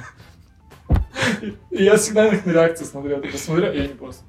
Я 1.70 1.96
всегда 1.96 2.30
на 2.30 2.34
их 2.34 2.46
на 2.46 2.52
реакции 2.52 2.84
смотрю, 2.84 3.16
я 3.16 3.22
такой 3.22 3.38
смотрю, 3.38 3.72
и 3.72 3.78
они 3.78 3.94
просто... 3.94 4.24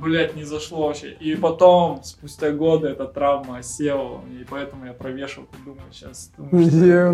блядь, 0.00 0.34
не 0.34 0.44
зашло 0.44 0.86
вообще. 0.88 1.12
И 1.20 1.34
потом, 1.36 2.02
спустя 2.02 2.50
годы, 2.50 2.88
эта 2.88 3.06
травма 3.06 3.58
осела, 3.58 4.20
и 4.30 4.44
поэтому 4.48 4.86
я 4.86 4.92
провешал, 4.92 5.44
думаю, 5.64 5.82
сейчас, 5.92 6.30
типа, 6.36 6.56
я 6.56 7.10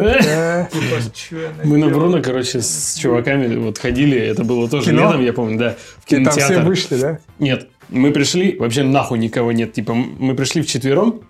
Мы 1.65 1.79
на? 1.79 1.89
Бруно, 1.89 2.23
короче, 2.23 2.61
с 2.61 2.97
чуваками 2.97 3.57
вот 3.57 3.79
ходили, 3.79 4.19
это 4.19 4.45
было 4.45 4.69
тоже 4.69 4.93
летом, 4.93 5.21
я 5.21 5.33
помню, 5.33 5.59
да, 5.59 5.77
в 5.99 6.13
И 6.13 6.25
там 6.25 6.33
все 6.33 6.41
кинотеатр. 6.41 6.67
вышли, 6.67 6.97
да? 6.97 7.19
Нет, 7.39 7.69
мы 7.89 8.13
пришли, 8.13 8.57
вообще 8.57 8.83
нахуй 8.83 9.19
никого 9.19 9.53
нет. 9.53 9.73
Типа, 9.73 9.95
мы 9.95 10.35
пришли 10.35 10.63
вчетвером, 10.63 11.23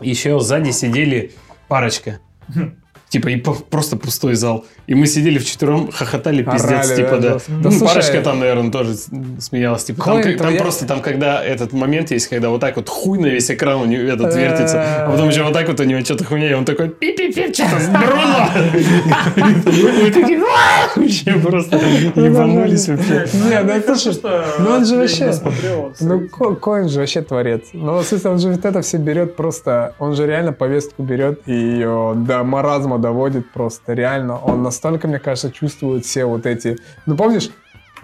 еще 0.00 0.38
сзади 0.40 0.70
сидели 0.70 1.32
парочка. 1.68 2.20
Типа, 3.08 3.28
и 3.28 3.36
просто 3.36 3.96
пустой 3.96 4.34
зал. 4.34 4.66
И 4.86 4.94
мы 4.94 5.06
сидели 5.06 5.38
вчетвером, 5.38 5.90
хохотали, 5.90 6.42
пиздец, 6.42 6.64
Орали, 6.90 6.96
типа, 6.96 7.16
да, 7.16 7.30
да. 7.34 7.38
Ну, 7.48 7.62
Да, 7.62 7.70
слушай, 7.70 7.94
парочка 7.94 8.20
там, 8.20 8.40
наверное, 8.40 8.70
тоже 8.70 8.94
смеялась. 9.40 9.84
Типа, 9.84 10.04
там, 10.04 10.36
там 10.36 10.56
просто, 10.56 10.86
там, 10.86 11.00
когда 11.00 11.42
этот 11.42 11.72
момент 11.72 12.10
есть, 12.10 12.28
когда 12.28 12.50
вот 12.50 12.60
так 12.60 12.76
вот 12.76 12.88
хуй 12.88 13.18
на 13.18 13.26
весь 13.26 13.50
экран 13.50 13.80
у 13.80 13.84
него 13.86 14.02
этот 14.02 14.34
вертится, 14.34 15.06
а 15.06 15.10
потом 15.10 15.28
еще 15.28 15.42
вот 15.42 15.52
так 15.54 15.68
вот 15.68 15.80
у 15.80 15.84
него 15.84 16.00
что-то 16.00 16.24
хуйня, 16.24 16.50
и 16.50 16.54
он 16.54 16.64
такой, 16.64 16.88
пи-пи-пи, 16.90 17.52
что-то 17.52 17.76
Бруно! 17.90 18.48
Мы 20.02 20.10
такие, 20.10 20.38
вообще 20.96 21.32
просто 21.32 21.76
ебанулись 21.76 22.88
вообще. 22.88 23.26
Не, 23.48 23.62
ну 23.62 23.72
это 23.72 23.96
что 23.96 24.44
ну 24.58 24.70
он 24.70 24.84
же 24.84 24.96
вообще-. 24.96 25.32
Ну, 26.00 26.28
Ко- 26.28 26.54
Коэн 26.54 26.88
же 26.88 27.00
вообще 27.00 27.22
творец. 27.22 27.62
Ну, 27.72 27.98
в 27.98 28.04
смысле, 28.04 28.30
он 28.30 28.38
же 28.38 28.48
вот 28.50 28.64
это 28.64 28.82
все 28.82 28.98
берет 28.98 29.36
просто... 29.36 29.94
Он 29.98 30.14
же 30.14 30.26
реально 30.26 30.52
повестку 30.52 31.02
берет 31.02 31.40
и 31.46 31.52
ее 31.52 32.12
до 32.16 32.42
маразма 32.44 32.97
доводит 32.98 33.50
просто. 33.52 33.92
Реально, 33.94 34.38
он 34.38 34.62
настолько, 34.62 35.08
мне 35.08 35.18
кажется, 35.18 35.50
чувствует 35.50 36.04
все 36.04 36.24
вот 36.26 36.46
эти... 36.46 36.76
Ну, 37.06 37.16
помнишь, 37.16 37.50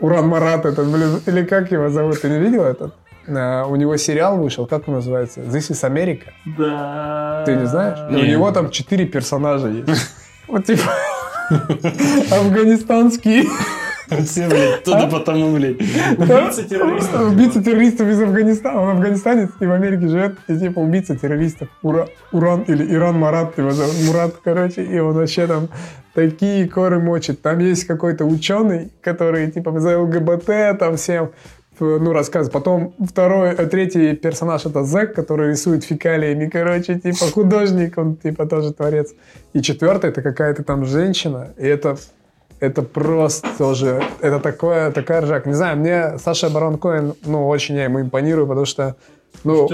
Уран 0.00 0.26
Марат 0.28 0.64
этот, 0.64 0.86
блин, 0.88 1.20
или 1.26 1.44
как 1.44 1.70
его 1.72 1.88
зовут? 1.90 2.20
Ты 2.20 2.28
не 2.30 2.38
видел 2.38 2.64
этот? 2.64 2.94
Э, 3.26 3.64
У 3.64 3.76
него 3.76 3.96
сериал 3.96 4.36
вышел, 4.38 4.66
как 4.66 4.88
он 4.88 4.94
называется? 4.94 5.40
This 5.40 5.70
is 5.70 5.82
America. 5.88 6.24
Да. 6.58 7.42
Ты 7.46 7.56
не 7.56 7.66
знаешь? 7.66 7.98
И 8.10 8.14
у 8.16 8.18
Не. 8.24 8.30
него 8.32 8.50
там 8.52 8.70
четыре 8.70 9.06
персонажа 9.06 9.68
есть. 9.68 10.10
Вот 10.48 10.64
типа 10.66 10.82
афганистанский 12.30 13.48
Все, 14.24 14.48
блядь, 14.48 14.84
туда 14.84 15.06
потому, 15.06 15.54
блядь. 15.54 15.80
Убийца 15.80 16.68
террористов. 16.68 17.32
Убийца 17.32 17.62
террористов 17.62 18.08
из 18.08 18.20
Афганистана. 18.20 18.80
Он 18.80 18.96
афганистанец 18.96 19.50
и 19.60 19.66
в 19.66 19.72
Америке 19.72 20.08
живет. 20.08 20.36
И 20.48 20.58
типа 20.58 20.80
убийца 20.80 21.16
террористов. 21.16 21.68
Ура, 21.82 22.08
Уран 22.32 22.62
или 22.62 22.94
Иран 22.94 23.18
Марат 23.18 23.56
его 23.58 23.70
зовут. 23.70 23.94
Мурат, 24.06 24.34
короче. 24.42 24.84
И 24.84 24.98
он 24.98 25.14
вообще 25.14 25.46
там 25.46 25.68
такие 26.14 26.68
коры 26.68 27.00
мочит. 27.00 27.42
Там 27.42 27.58
есть 27.58 27.84
какой-то 27.84 28.24
ученый, 28.24 28.92
который 29.00 29.50
типа 29.50 29.78
за 29.80 29.98
ЛГБТ 29.98 30.78
там 30.78 30.96
всем 30.96 31.30
ну, 31.80 32.12
рассказывает. 32.12 32.52
Потом 32.52 32.94
второй, 33.04 33.50
э, 33.50 33.66
третий 33.66 34.14
персонаж 34.14 34.66
это 34.66 34.84
Зэк, 34.84 35.14
который 35.14 35.50
рисует 35.50 35.84
фекалиями, 35.84 36.48
короче, 36.48 36.98
типа 36.98 37.26
художник, 37.32 37.98
он 37.98 38.16
типа 38.16 38.46
тоже 38.46 38.72
творец. 38.72 39.12
И 39.52 39.60
четвертый 39.60 40.10
это 40.10 40.22
какая-то 40.22 40.62
там 40.62 40.84
женщина, 40.84 41.48
и 41.58 41.66
это 41.66 41.96
это 42.60 42.82
просто 42.82 43.48
тоже, 43.58 44.02
это 44.20 44.40
такое, 44.40 44.90
такая 44.90 45.20
ржак. 45.22 45.46
Не 45.46 45.54
знаю, 45.54 45.76
мне 45.76 46.18
Саша 46.18 46.50
Барон 46.50 46.78
Коэн, 46.78 47.14
ну, 47.24 47.48
очень 47.48 47.76
я 47.76 47.84
ему 47.84 48.00
импонирую, 48.00 48.46
потому 48.46 48.66
что, 48.66 48.96
ну, 49.44 49.68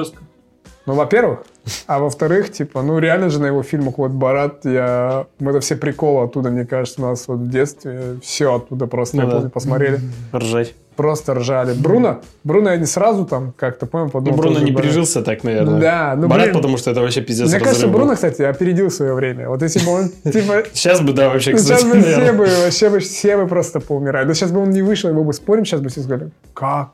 ну, 0.86 0.94
во-первых, 0.94 1.44
а 1.86 1.98
во-вторых, 1.98 2.50
типа, 2.50 2.82
ну, 2.82 2.98
реально 2.98 3.28
же 3.28 3.40
на 3.40 3.46
его 3.46 3.62
фильмах, 3.62 3.98
вот, 3.98 4.10
Барат, 4.10 4.64
я, 4.64 5.26
мы 5.38 5.50
это 5.50 5.60
все 5.60 5.76
приколы 5.76 6.24
оттуда, 6.24 6.50
мне 6.50 6.64
кажется, 6.64 7.02
у 7.02 7.04
нас 7.04 7.28
вот 7.28 7.38
в 7.38 7.50
детстве, 7.50 8.18
все 8.22 8.54
оттуда 8.54 8.86
просто, 8.86 9.18
Ну 9.18 9.26
да. 9.26 9.30
помню, 9.32 9.50
посмотрели, 9.50 10.00
Ржать. 10.32 10.74
Просто 11.00 11.32
ржали. 11.34 11.72
Бруно, 11.72 12.20
Бруно 12.44 12.70
я 12.70 12.76
не 12.76 12.84
сразу 12.84 13.24
там 13.24 13.54
как-то, 13.56 13.86
понял, 13.86 14.04
Ну, 14.04 14.10
подумал. 14.10 14.36
Бруно 14.36 14.52
тоже 14.54 14.64
не 14.66 14.70
Барат. 14.72 14.86
прижился 14.90 15.22
так, 15.22 15.44
наверное. 15.44 15.80
Да, 15.80 16.14
ну, 16.14 16.28
Барат, 16.28 16.44
блин. 16.46 16.56
потому 16.56 16.76
что 16.76 16.90
это 16.90 17.00
вообще 17.00 17.22
пиздец 17.22 17.48
Мне 17.50 17.58
кажется, 17.58 17.86
был. 17.86 17.94
Бруно, 17.94 18.14
кстати, 18.14 18.42
опередил 18.42 18.90
свое 18.90 19.14
время. 19.14 19.48
Вот 19.48 19.62
если 19.62 19.82
бы 19.86 19.92
он, 19.92 20.08
типа, 20.32 20.64
Сейчас 20.74 21.00
бы, 21.00 21.14
да, 21.14 21.30
вообще, 21.30 21.56
Сейчас 21.56 21.78
кстати, 21.82 21.96
бы 21.96 22.02
все 22.02 22.32
бы, 22.32 22.46
вообще 22.64 22.90
бы 22.90 22.98
все 22.98 23.36
бы 23.38 23.46
просто 23.46 23.80
поумирали. 23.80 24.26
Да 24.28 24.34
сейчас 24.34 24.50
бы 24.52 24.60
он 24.60 24.70
не 24.70 24.82
вышел, 24.82 25.10
мы 25.14 25.24
бы 25.24 25.32
спорим, 25.32 25.64
сейчас 25.64 25.80
бы 25.80 25.88
все 25.88 26.02
сказали, 26.02 26.30
как? 26.52 26.90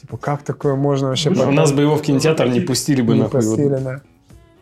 Типа, 0.00 0.16
как 0.16 0.42
такое 0.42 0.76
можно 0.76 1.08
вообще 1.08 1.28
У 1.28 1.52
нас 1.52 1.72
бы 1.72 1.82
его 1.82 1.96
в 1.96 2.02
кинотеатр 2.02 2.46
не 2.48 2.60
пустили 2.60 3.02
бы, 3.02 3.12
не 3.14 3.20
нахуй. 3.20 3.40
вот. 3.42 3.56
пустили, 3.56 3.76
да. 3.84 4.00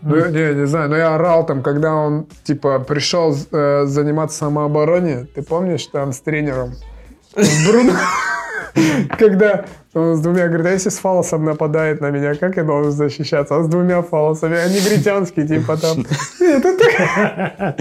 Ну, 0.03 0.29
не, 0.31 0.55
не 0.55 0.67
знаю, 0.67 0.91
но 0.91 0.97
я 0.97 1.15
орал 1.15 1.47
там, 1.47 1.63
когда 1.63 1.95
он, 1.95 2.27
типа, 2.45 2.79
пришел 2.81 3.37
э, 3.53 3.85
заниматься 3.87 4.39
самообороне, 4.39 5.27
ты 5.35 5.43
помнишь, 5.43 5.87
там 5.87 6.13
с 6.13 6.21
тренером? 6.21 6.73
Бруно, 7.67 7.93
когда 9.19 9.65
он 9.95 10.17
с 10.17 10.21
двумя, 10.21 10.47
говорит, 10.49 10.67
а 10.67 10.71
если 10.71 10.91
с 10.91 10.99
фалосом 10.99 11.45
нападает 11.45 12.01
на 12.01 12.11
меня, 12.11 12.35
как 12.35 12.57
я 12.57 12.65
должен 12.65 12.93
защищаться? 12.93 13.57
А 13.57 13.63
с 13.63 13.69
двумя 13.69 14.03
фалосами, 14.03 14.57
а 14.57 14.69
негритянский, 14.69 15.47
типа 15.47 15.77
там. 15.77 16.05
Это 16.41 16.79
так- 16.79 17.75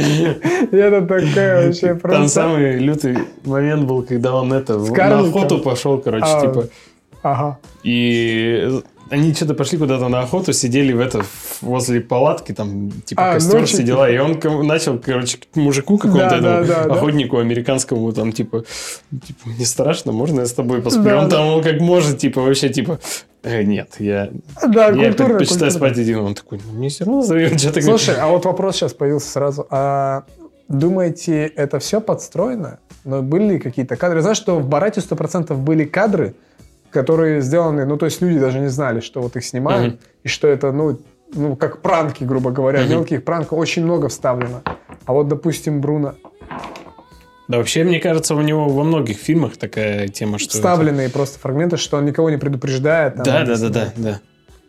это 0.72 1.02
такая 1.06 1.68
вообще 1.68 1.88
Там 1.88 2.00
просто... 2.00 2.28
самый 2.28 2.78
лютый 2.80 3.18
момент 3.46 3.84
был, 3.86 4.04
когда 4.04 4.36
он 4.36 4.54
это, 4.54 4.78
на 4.78 5.20
охоту 5.20 5.60
пошел, 5.60 6.00
короче, 6.00 6.26
А. 6.28 6.42
типа. 6.42 6.68
Ага. 7.24 7.58
И 7.84 8.82
они 9.10 9.34
что-то 9.34 9.54
пошли 9.54 9.78
куда-то 9.78 10.08
на 10.08 10.22
охоту, 10.22 10.54
сидели 10.54 10.94
в 10.94 11.00
это, 11.00 11.24
возле 11.62 12.02
палатки, 12.02 12.52
там, 12.54 12.92
типа, 13.06 13.32
А, 13.32 13.34
костер, 13.36 13.60
ночью, 13.62 13.76
все 13.76 13.84
дела. 13.84 14.10
И 14.10 14.18
он 14.18 14.40
начал, 14.68 14.98
короче, 15.00 15.38
к 15.38 15.56
мужику 15.56 15.98
какому-то, 15.98 16.40
Да, 16.42 16.62
да, 16.62 16.64
да, 16.64 16.84
да. 16.86 16.94
охотнику 16.94 17.38
американскому, 17.38 18.12
там, 18.14 18.32
типа, 18.32 18.64
типа, 19.26 19.40
не 19.58 19.66
страшно, 19.66 20.12
можно 20.12 20.42
я 20.42 20.46
с 20.46 20.54
тобой 20.54 20.82
посплю? 20.82 21.04
Да, 21.04 21.20
он 21.24 21.30
да. 21.30 21.38
там, 21.38 21.62
как 21.64 21.80
может, 21.80 22.18
типа, 22.18 22.42
вообще, 22.42 22.70
типа, 22.70 23.00
«Э, 23.44 23.64
нет, 23.64 23.96
я, 24.00 24.30
Да, 24.68 24.88
я 24.90 25.08
культура, 25.08 25.28
предпочитаю 25.30 25.72
культура. 25.72 25.90
спать 25.90 25.98
один. 26.00 26.20
Он 26.20 26.34
такой, 26.36 26.60
ну, 26.66 26.74
мне 26.74 26.90
все 26.90 27.06
равно 27.06 27.22
зовет, 27.22 27.60
что-то 27.60 27.82
Слушай, 27.82 28.16
а 28.20 28.28
вот 28.28 28.44
вопрос 28.46 28.76
сейчас 28.76 28.94
появился 28.94 29.30
сразу. 29.30 29.66
А 29.70 30.24
думаете, 30.68 31.46
это 31.46 31.80
все 31.80 32.02
подстроено? 32.02 32.80
Но 33.06 33.22
были 33.22 33.54
ли 33.54 33.60
какие-то 33.60 33.96
кадры? 33.96 34.22
Знаешь, 34.22 34.38
что 34.38 34.60
в 34.60 34.68
Барате 34.68 35.00
100% 35.00 35.56
были 35.56 35.86
кадры, 35.86 36.34
которые 36.92 37.42
сделаны, 37.42 37.86
ну, 37.86 37.98
то 37.98 38.06
есть 38.06 38.22
люди 38.22 38.40
даже 38.40 38.60
не 38.60 38.68
знали, 38.70 39.00
что 39.00 39.22
вот 39.22 39.36
их 39.36 39.46
снимают, 39.46 39.94
Мгм. 39.94 40.00
и 40.24 40.28
что 40.28 40.48
это, 40.48 40.72
ну, 40.72 41.00
ну, 41.34 41.56
как 41.56 41.82
пранки, 41.82 42.24
грубо 42.24 42.52
говоря, 42.52 42.82
Мгм. 42.82 42.90
мелких 42.92 43.24
пранков 43.24 43.60
очень 43.60 43.84
много 43.84 44.08
вставлено. 44.10 44.62
А 45.06 45.14
вот, 45.14 45.28
допустим, 45.28 45.82
Бруно, 45.82 46.16
Да, 47.50 47.58
вообще, 47.60 47.86
мне 47.86 48.00
кажется, 48.02 48.36
у 48.36 48.42
него 48.42 48.68
во 48.68 48.84
многих 48.84 49.18
фильмах 49.18 49.56
такая 49.56 50.10
тема, 50.10 50.38
что... 50.38 50.50
это- 50.50 50.58
вставленные 50.58 51.10
просто 51.10 51.40
фрагменты, 51.40 51.78
что 51.78 51.96
он 51.98 52.06
никого 52.06 52.30
не 52.30 52.38
предупреждает. 52.38 53.16
там, 53.16 53.24
Да, 53.24 53.46
да, 53.46 53.58
да, 53.58 53.70
да, 53.70 53.94
да. 53.96 54.20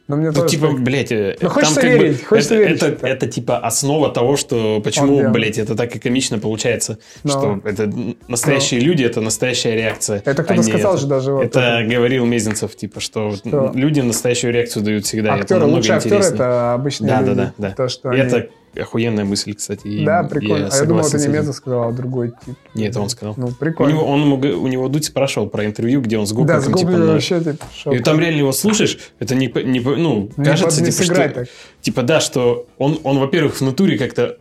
Но 0.09 0.17
мне 0.17 0.29
Ну, 0.29 0.33
тоже 0.33 0.49
типа, 0.49 0.69
так- 0.69 0.81
блядь, 0.81 1.13
э, 1.13 1.37
Ну, 1.41 1.49
хочется 1.51 1.75
там 1.81 1.85
как 1.91 1.99
бы 1.99 2.05
верить, 2.05 2.25
хочется 2.25 2.55
это, 2.55 2.63
верить, 2.65 2.77
это, 2.83 2.87
что-то. 2.93 3.07
это, 3.07 3.27
типа 3.27 3.59
основа 3.59 4.11
того, 4.11 4.37
что 4.39 4.81
почему, 4.83 5.17
делает. 5.17 5.33
блядь, 5.33 5.59
это 5.59 5.75
так 5.77 5.95
и 5.95 5.99
комично 5.99 6.39
получается, 6.39 6.99
Ну. 7.25 7.31
что 7.31 7.61
это 7.63 7.93
настоящие 8.27 8.81
люди, 8.81 9.05
это 9.05 9.21
настоящая 9.21 9.75
реакция. 9.77 10.19
Это 10.25 10.31
а 10.31 10.45
кто-то 10.45 10.57
не 10.57 10.63
сказал 10.63 10.95
это. 10.95 11.03
же 11.03 11.07
даже 11.09 11.33
вот 11.33 11.45
Это 11.45 11.85
говорил 11.87 12.25
Мезенцев, 12.25 12.75
типа, 12.75 13.01
что, 13.01 13.33
Что? 13.37 13.71
люди 13.75 14.01
настоящую 14.01 14.53
реакцию 14.55 14.83
дают 14.83 15.05
всегда. 15.05 15.35
это 15.35 15.43
актеры, 15.43 15.61
намного 15.61 15.77
лучшие 15.77 15.97
актеры 15.97 16.25
это 16.25 16.73
обычные 16.75 17.09
Да, 17.11 17.21
да, 17.21 17.27
люди. 17.27 17.37
да, 17.37 17.53
да. 17.59 17.71
То, 17.75 17.89
что 17.89 18.11
И 18.13 18.19
они- 18.19 18.29
это 18.33 18.49
охуенная 18.77 19.25
мысль, 19.25 19.55
кстати. 19.55 20.05
Да, 20.05 20.23
прикольно. 20.25 20.69
а 20.73 20.77
я 20.77 20.85
думал, 20.85 21.07
это 21.07 21.19
не. 21.19 21.29
Меза 21.29 21.53
сказал, 21.53 21.89
а 21.89 21.93
другой 21.93 22.33
тип. 22.45 22.55
Не, 22.75 22.87
это 22.89 23.01
он 23.01 23.09
сказал. 23.09 23.35
Ну, 23.37 23.49
У 23.49 23.51
прикольно. 23.53 23.93
него, 23.93 24.05
он, 24.07 24.33
у 24.33 24.67
него 24.69 24.89
Дудь 24.89 25.05
спрашивал 25.05 25.49
про 25.49 25.65
интервью, 25.65 26.01
где 26.01 26.19
он 26.19 26.27
с 26.27 26.31
да, 26.31 26.37
гопником, 26.37 26.63
с 26.63 26.67
типа, 26.67 26.79
Гоблином 26.81 27.07
на- 27.07 27.13
вообще, 27.15 27.41
типа, 27.41 27.65
шок. 27.75 27.95
И 27.95 27.99
там 28.01 28.21
реально 28.21 28.39
его 28.39 28.53
слушаешь, 28.53 28.99
это 29.19 29.35
не, 29.35 29.47
не 29.65 29.81
ну, 29.81 30.31
Не 30.37 30.45
кажется, 30.45 30.79
под- 30.81 30.87
не 30.87 30.93
типа, 30.93 31.05
что, 31.15 31.29
так. 31.29 31.49
типа, 31.81 32.03
да, 32.03 32.21
что 32.21 32.67
он, 32.79 32.99
он, 33.05 33.19
во-первых, 33.19 33.57
в 33.57 33.61
натуре 33.63 33.99
как-то, 33.99 34.39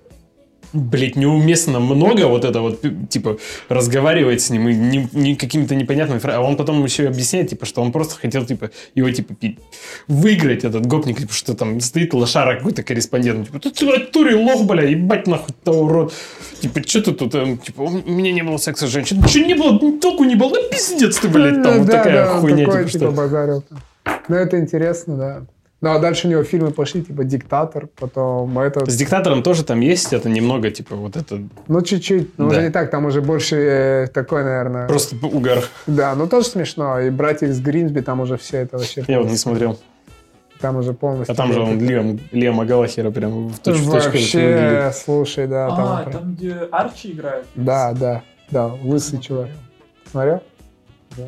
блядь, 0.73 1.15
неуместно 1.15 1.79
много 1.79 2.27
вот 2.27 2.45
это 2.45 2.61
вот, 2.61 2.81
типа, 3.09 3.37
разговаривает 3.69 4.41
с 4.41 4.49
ним 4.49 4.69
и 4.69 4.73
не, 4.73 5.09
не 5.13 5.35
какими-то 5.35 5.75
непонятными 5.75 6.19
фразами, 6.19 6.43
а 6.43 6.47
он 6.47 6.57
потом 6.57 6.83
еще 6.83 7.03
и 7.03 7.07
объясняет, 7.07 7.49
типа, 7.49 7.65
что 7.65 7.81
он 7.81 7.91
просто 7.91 8.15
хотел, 8.19 8.45
типа, 8.45 8.71
его, 8.95 9.09
типа, 9.09 9.35
выиграть, 10.07 10.63
этот 10.63 10.85
гопник, 10.85 11.19
типа, 11.19 11.33
что 11.33 11.53
там 11.53 11.79
стоит 11.79 12.13
лошара 12.13 12.57
какой-то 12.57 12.83
корреспондент, 12.83 13.47
типа, 13.47 13.59
ты 13.59 13.85
натуре 13.85 14.35
лох, 14.35 14.65
бля, 14.65 14.83
ебать 14.83 15.27
нахуй, 15.27 15.55
ты 15.63 15.71
урод. 15.71 16.13
Типа, 16.59 16.81
что 16.85 17.01
ты 17.01 17.11
тут, 17.13 17.35
эм, 17.35 17.57
типа, 17.57 17.81
у 17.81 17.89
меня 17.89 18.31
не 18.31 18.43
было 18.43 18.57
секса 18.57 18.87
с 18.87 18.89
женщиной, 18.89 19.23
ничего 19.23 19.45
не 19.45 19.53
было, 19.53 19.99
толку 19.99 20.23
не 20.23 20.35
было, 20.35 20.51
да 20.51 20.61
пиздец 20.69 21.17
ты, 21.17 21.27
блядь, 21.27 21.61
там 21.63 21.79
вот 21.79 21.87
Да, 21.87 21.97
такая 21.97 22.25
да, 22.25 22.37
хуйня, 22.39 22.65
такой, 22.65 22.85
типа, 22.85 22.91
типа, 22.91 23.05
что... 23.05 23.11
базарил. 23.11 23.63
Ну, 24.27 24.35
это 24.35 24.59
интересно, 24.59 25.17
да. 25.17 25.45
Ну, 25.79 25.91
а 25.91 25.99
дальше 25.99 26.27
у 26.27 26.31
него 26.31 26.43
фильмы 26.43 26.71
пошли, 26.71 27.03
типа, 27.03 27.23
«Диктатор», 27.23 27.87
потом 27.99 28.57
это... 28.57 28.89
С 28.89 28.95
диктатором 28.95 29.43
тоже 29.43 29.63
там 29.63 29.79
есть 29.79 30.11
это 30.11 30.27
немного, 30.27 30.71
типа, 30.71 30.95
вот 30.95 31.15
это 31.15 31.39
Ну, 31.67 31.81
чуть-чуть. 31.81 32.35
Ну, 32.37 32.49
Да. 32.49 32.55
уже 32.55 32.63
не 32.63 32.71
так, 32.71 32.89
там 32.89 33.05
уже 33.05 33.21
больше 33.21 33.55
э, 33.55 34.07
такой, 34.07 34.43
наверное... 34.43 34.87
просто 34.87 35.15
угар. 35.21 35.63
Да, 35.85 36.15
ну, 36.15 36.27
тоже 36.27 36.47
смешно. 36.47 36.99
И 36.99 37.11
«Братья 37.11 37.45
из 37.47 37.61
Гринсби», 37.61 38.01
там 38.01 38.21
уже 38.21 38.37
все 38.37 38.57
это 38.57 38.79
вообще... 38.79 39.05
Я 39.07 39.19
вот 39.19 39.29
не 39.29 39.37
смотрел. 39.37 39.77
Там 40.59 40.77
уже 40.77 40.93
полностью... 40.93 41.33
А 41.33 41.35
там 41.35 41.53
же 41.53 41.61
он 41.61 41.79
Лиам, 41.79 42.19
Лиама 42.31 42.65
Галахера 42.65 43.11
прям 43.11 43.49
в 43.49 43.59
точку. 43.59 43.91
Вообще, 43.91 44.91
слушай, 44.95 45.45
да, 45.45 45.69
там... 45.69 45.79
А, 45.79 46.01
прям- 46.03 46.11
там, 46.11 46.33
где 46.33 46.53
Арчи 46.71 47.11
играет? 47.11 47.45
Да, 47.53 47.93
да, 47.93 48.23
да, 48.49 48.65
лысый 48.83 49.19
чувак. 49.19 49.49
Смотрел? 50.09 50.41
Да. 51.15 51.23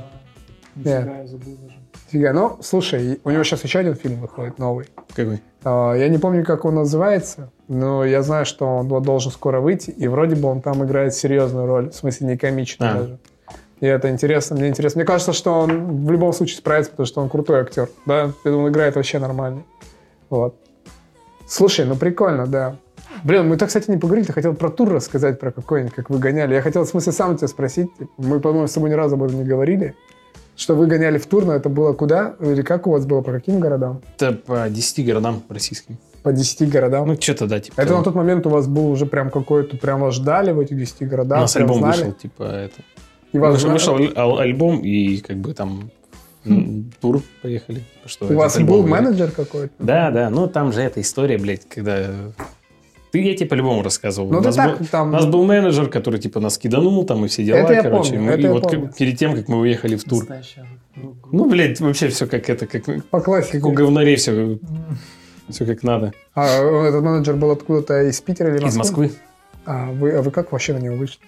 Нет. 0.76 1.02
Нифига, 1.06 1.18
я 1.20 1.28
забыл 1.28 1.58
даже. 1.62 1.79
Фига. 2.12 2.34
Ну, 2.34 2.58
слушай, 2.62 3.20
у 3.24 3.30
него 3.30 3.44
сейчас 3.44 3.64
еще 3.64 3.80
один 3.80 3.96
фильм 3.96 4.20
выходит, 4.22 4.58
новый. 4.58 4.88
Какой? 5.14 5.42
А, 5.64 5.94
Я 5.94 6.10
не 6.10 6.18
помню, 6.18 6.44
как 6.46 6.66
он 6.66 6.76
называется, 6.76 7.52
но 7.68 8.04
я 8.04 8.22
знаю, 8.24 8.46
что 8.46 8.66
он 8.66 8.88
должен 9.04 9.32
скоро 9.32 9.60
выйти, 9.62 9.92
и 9.92 10.08
вроде 10.08 10.36
бы 10.36 10.50
он 10.50 10.62
там 10.62 10.84
играет 10.84 11.14
серьезную 11.14 11.68
роль, 11.68 11.90
в 11.92 11.96
смысле 11.96 12.28
не 12.28 12.38
комичную 12.38 12.92
А. 12.92 12.94
даже. 12.96 13.20
И 13.80 13.86
это 13.86 14.10
интересно, 14.10 14.56
мне 14.58 14.68
интересно. 14.68 15.00
Мне 15.00 15.06
кажется, 15.08 15.32
что 15.34 15.54
он 15.54 16.06
в 16.06 16.12
любом 16.12 16.34
случае 16.34 16.58
справится, 16.58 16.92
потому 16.92 17.06
что 17.08 17.22
он 17.22 17.30
крутой 17.30 17.62
актер. 17.62 17.90
Да, 18.06 18.32
он 18.44 18.68
играет 18.68 18.96
вообще 18.96 19.20
нормально. 19.20 19.64
Вот. 20.30 20.56
Слушай, 21.48 21.86
ну 21.86 21.96
прикольно, 21.96 22.46
да. 22.46 22.76
Блин, 23.24 23.48
мы 23.48 23.58
так, 23.58 23.70
кстати, 23.70 23.90
не 23.90 23.98
поговорили. 23.98 24.28
Ты 24.28 24.34
хотел 24.34 24.54
про 24.54 24.70
тур 24.70 24.90
рассказать, 24.90 25.40
про 25.40 25.52
какой-нибудь, 25.52 25.94
как 25.94 26.10
вы 26.10 26.20
гоняли. 26.20 26.54
Я 26.56 26.62
хотел, 26.62 26.84
в 26.84 26.88
смысле, 26.88 27.12
сам 27.12 27.38
тебя 27.38 27.48
спросить. 27.48 27.90
Мы, 28.18 28.40
по-моему, 28.40 28.68
с 28.68 28.74
тобой 28.74 28.90
ни 28.90 28.94
разу 28.94 29.16
об 29.16 29.24
этом 29.24 29.38
не 29.38 29.46
говорили. 29.46 29.96
Что 30.60 30.76
вы 30.76 30.88
гоняли 30.88 31.18
в 31.18 31.26
тур, 31.26 31.46
но 31.46 31.54
это 31.54 31.70
было 31.70 31.94
куда? 31.94 32.36
Или 32.42 32.62
как 32.64 32.86
у 32.86 32.92
вас 32.92 33.06
было? 33.06 33.22
По 33.22 33.32
каким 33.32 33.62
городам? 33.62 34.02
Это 34.18 34.34
по 34.34 34.70
10 34.70 35.06
городам 35.06 35.42
российским. 35.48 35.98
По 36.22 36.34
10 36.34 36.70
городам? 36.70 37.08
Ну, 37.08 37.16
что-то, 37.18 37.48
да, 37.48 37.62
типа. 37.62 37.76
Это 37.80 37.88
того. 37.88 38.00
на 38.00 38.04
тот 38.04 38.16
момент 38.16 38.46
у 38.46 38.50
вас 38.50 38.68
был 38.68 38.92
уже 38.92 39.06
прям 39.06 39.30
какой-то, 39.30 39.78
прям 39.78 40.02
вас 40.02 40.16
ждали 40.16 40.52
в 40.52 40.60
этих 40.60 40.78
10 40.78 41.04
У 41.04 41.06
городах? 41.06 41.40
нас 41.40 41.54
прям 41.54 41.64
альбом 41.72 41.80
знали? 41.80 41.98
вышел, 42.00 42.12
типа, 42.12 42.44
это. 42.44 42.82
И 43.32 43.38
вас 43.40 43.54
Вышел, 43.54 43.68
знали? 43.70 43.74
вышел 43.78 43.96
аль- 43.96 44.14
ал- 44.18 44.38
альбом, 44.40 44.80
и 44.82 45.18
как 45.20 45.38
бы 45.38 45.54
там 45.54 45.92
м, 46.46 46.92
тур 47.00 47.22
поехали. 47.42 47.84
Что 48.06 48.26
У 48.26 48.34
вас 48.34 48.60
был 48.60 48.86
менеджер 48.86 49.32
какой-то? 49.32 49.72
Да, 49.80 50.12
да, 50.12 50.30
ну 50.30 50.48
там 50.48 50.74
же 50.74 50.82
эта 50.82 51.00
история, 51.00 51.38
блядь, 51.38 51.70
когда... 51.70 52.06
Ты, 53.12 53.22
я 53.22 53.36
тебе 53.36 53.48
по-любому 53.50 53.82
рассказывал. 53.82 54.32
Ну, 54.32 54.38
у, 54.38 54.42
нас 54.42 54.56
так 54.56 54.78
был, 54.80 54.86
там- 54.86 55.10
у 55.10 55.12
нас 55.12 55.26
был 55.26 55.44
менеджер, 55.46 55.88
который, 55.90 56.20
типа, 56.20 56.40
нас 56.40 56.58
киданул 56.58 57.04
там 57.06 57.26
и 57.26 57.28
все 57.28 57.44
дела, 57.44 57.58
Это 57.58 57.74
я 57.74 57.82
короче. 57.84 58.12
помню, 58.12 58.24
мы- 58.26 58.32
это 58.32 58.40
и 58.42 58.44
я 58.44 58.52
вот 58.52 58.64
помню. 58.64 58.82
как- 58.88 58.98
перед 58.98 59.18
тем, 59.18 59.34
как 59.36 59.48
мы 59.48 59.60
уехали 59.60 59.96
в 59.96 60.04
тур. 60.04 60.26
Ну, 61.32 61.50
блядь, 61.50 61.80
вообще 61.80 62.10
все 62.10 62.28
как 62.28 62.50
это, 62.50 62.66
как, 62.68 62.84
как 62.84 63.06
По 63.06 63.20
классике. 63.22 63.60
у 63.60 63.72
говнарей 63.72 64.16
все, 64.18 64.60
все 65.50 65.66
как 65.66 65.84
надо. 65.84 66.14
А 66.36 66.46
этот 66.88 67.04
менеджер 67.04 67.36
был 67.36 67.52
откуда-то 67.52 68.04
из 68.04 68.20
Питера 68.22 68.56
или 68.56 68.66
Из 68.68 68.76
Москвы. 68.76 69.12
А 69.66 69.92
вы, 69.92 70.12
а 70.12 70.22
вы 70.22 70.32
как 70.32 70.52
вообще 70.52 70.74
на 70.74 70.80
него 70.80 70.96
вышли? 70.96 71.20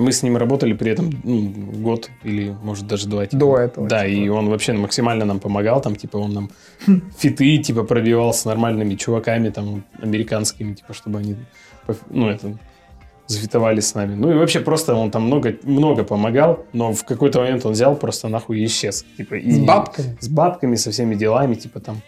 Мы 0.00 0.12
с 0.12 0.22
ним 0.22 0.36
работали 0.36 0.72
при 0.72 0.90
этом 0.92 1.10
ну, 1.24 1.52
год 1.82 2.10
или, 2.24 2.56
может, 2.62 2.86
даже 2.86 3.06
два. 3.08 3.26
типа. 3.26 3.36
До 3.38 3.56
этого, 3.58 3.88
Да, 3.88 4.04
типа. 4.06 4.10
и 4.20 4.28
он 4.28 4.48
вообще 4.48 4.72
максимально 4.72 5.24
нам 5.24 5.38
помогал, 5.40 5.80
там, 5.80 5.94
типа, 5.96 6.16
он 6.16 6.32
нам 6.34 6.50
фиты, 7.18 7.58
типа, 7.58 7.84
пробивал 7.84 8.32
с 8.32 8.44
нормальными 8.44 8.94
чуваками, 8.96 9.50
там, 9.50 9.84
американскими, 10.02 10.74
типа, 10.74 10.94
чтобы 10.94 11.18
они, 11.18 11.36
ну, 12.10 12.28
это, 12.28 12.58
зафитовали 13.26 13.78
с 13.80 13.94
нами. 13.94 14.14
Ну, 14.16 14.32
и 14.32 14.34
вообще 14.34 14.58
просто 14.60 14.94
он 14.94 15.10
там 15.10 15.22
много, 15.22 15.54
много 15.62 16.02
помогал, 16.02 16.64
но 16.72 16.92
в 16.92 17.04
какой-то 17.04 17.40
момент 17.40 17.64
он 17.66 17.72
взял 17.72 17.94
просто 17.94 18.28
нахуй 18.28 18.58
и 18.60 18.64
исчез. 18.64 19.04
Типа, 19.16 19.34
и- 19.36 19.50
С 19.52 19.58
бабками? 19.58 20.16
С 20.20 20.28
бабками, 20.28 20.74
со 20.76 20.90
всеми 20.90 21.14
делами, 21.14 21.54
типа, 21.54 21.78
там, 21.80 22.00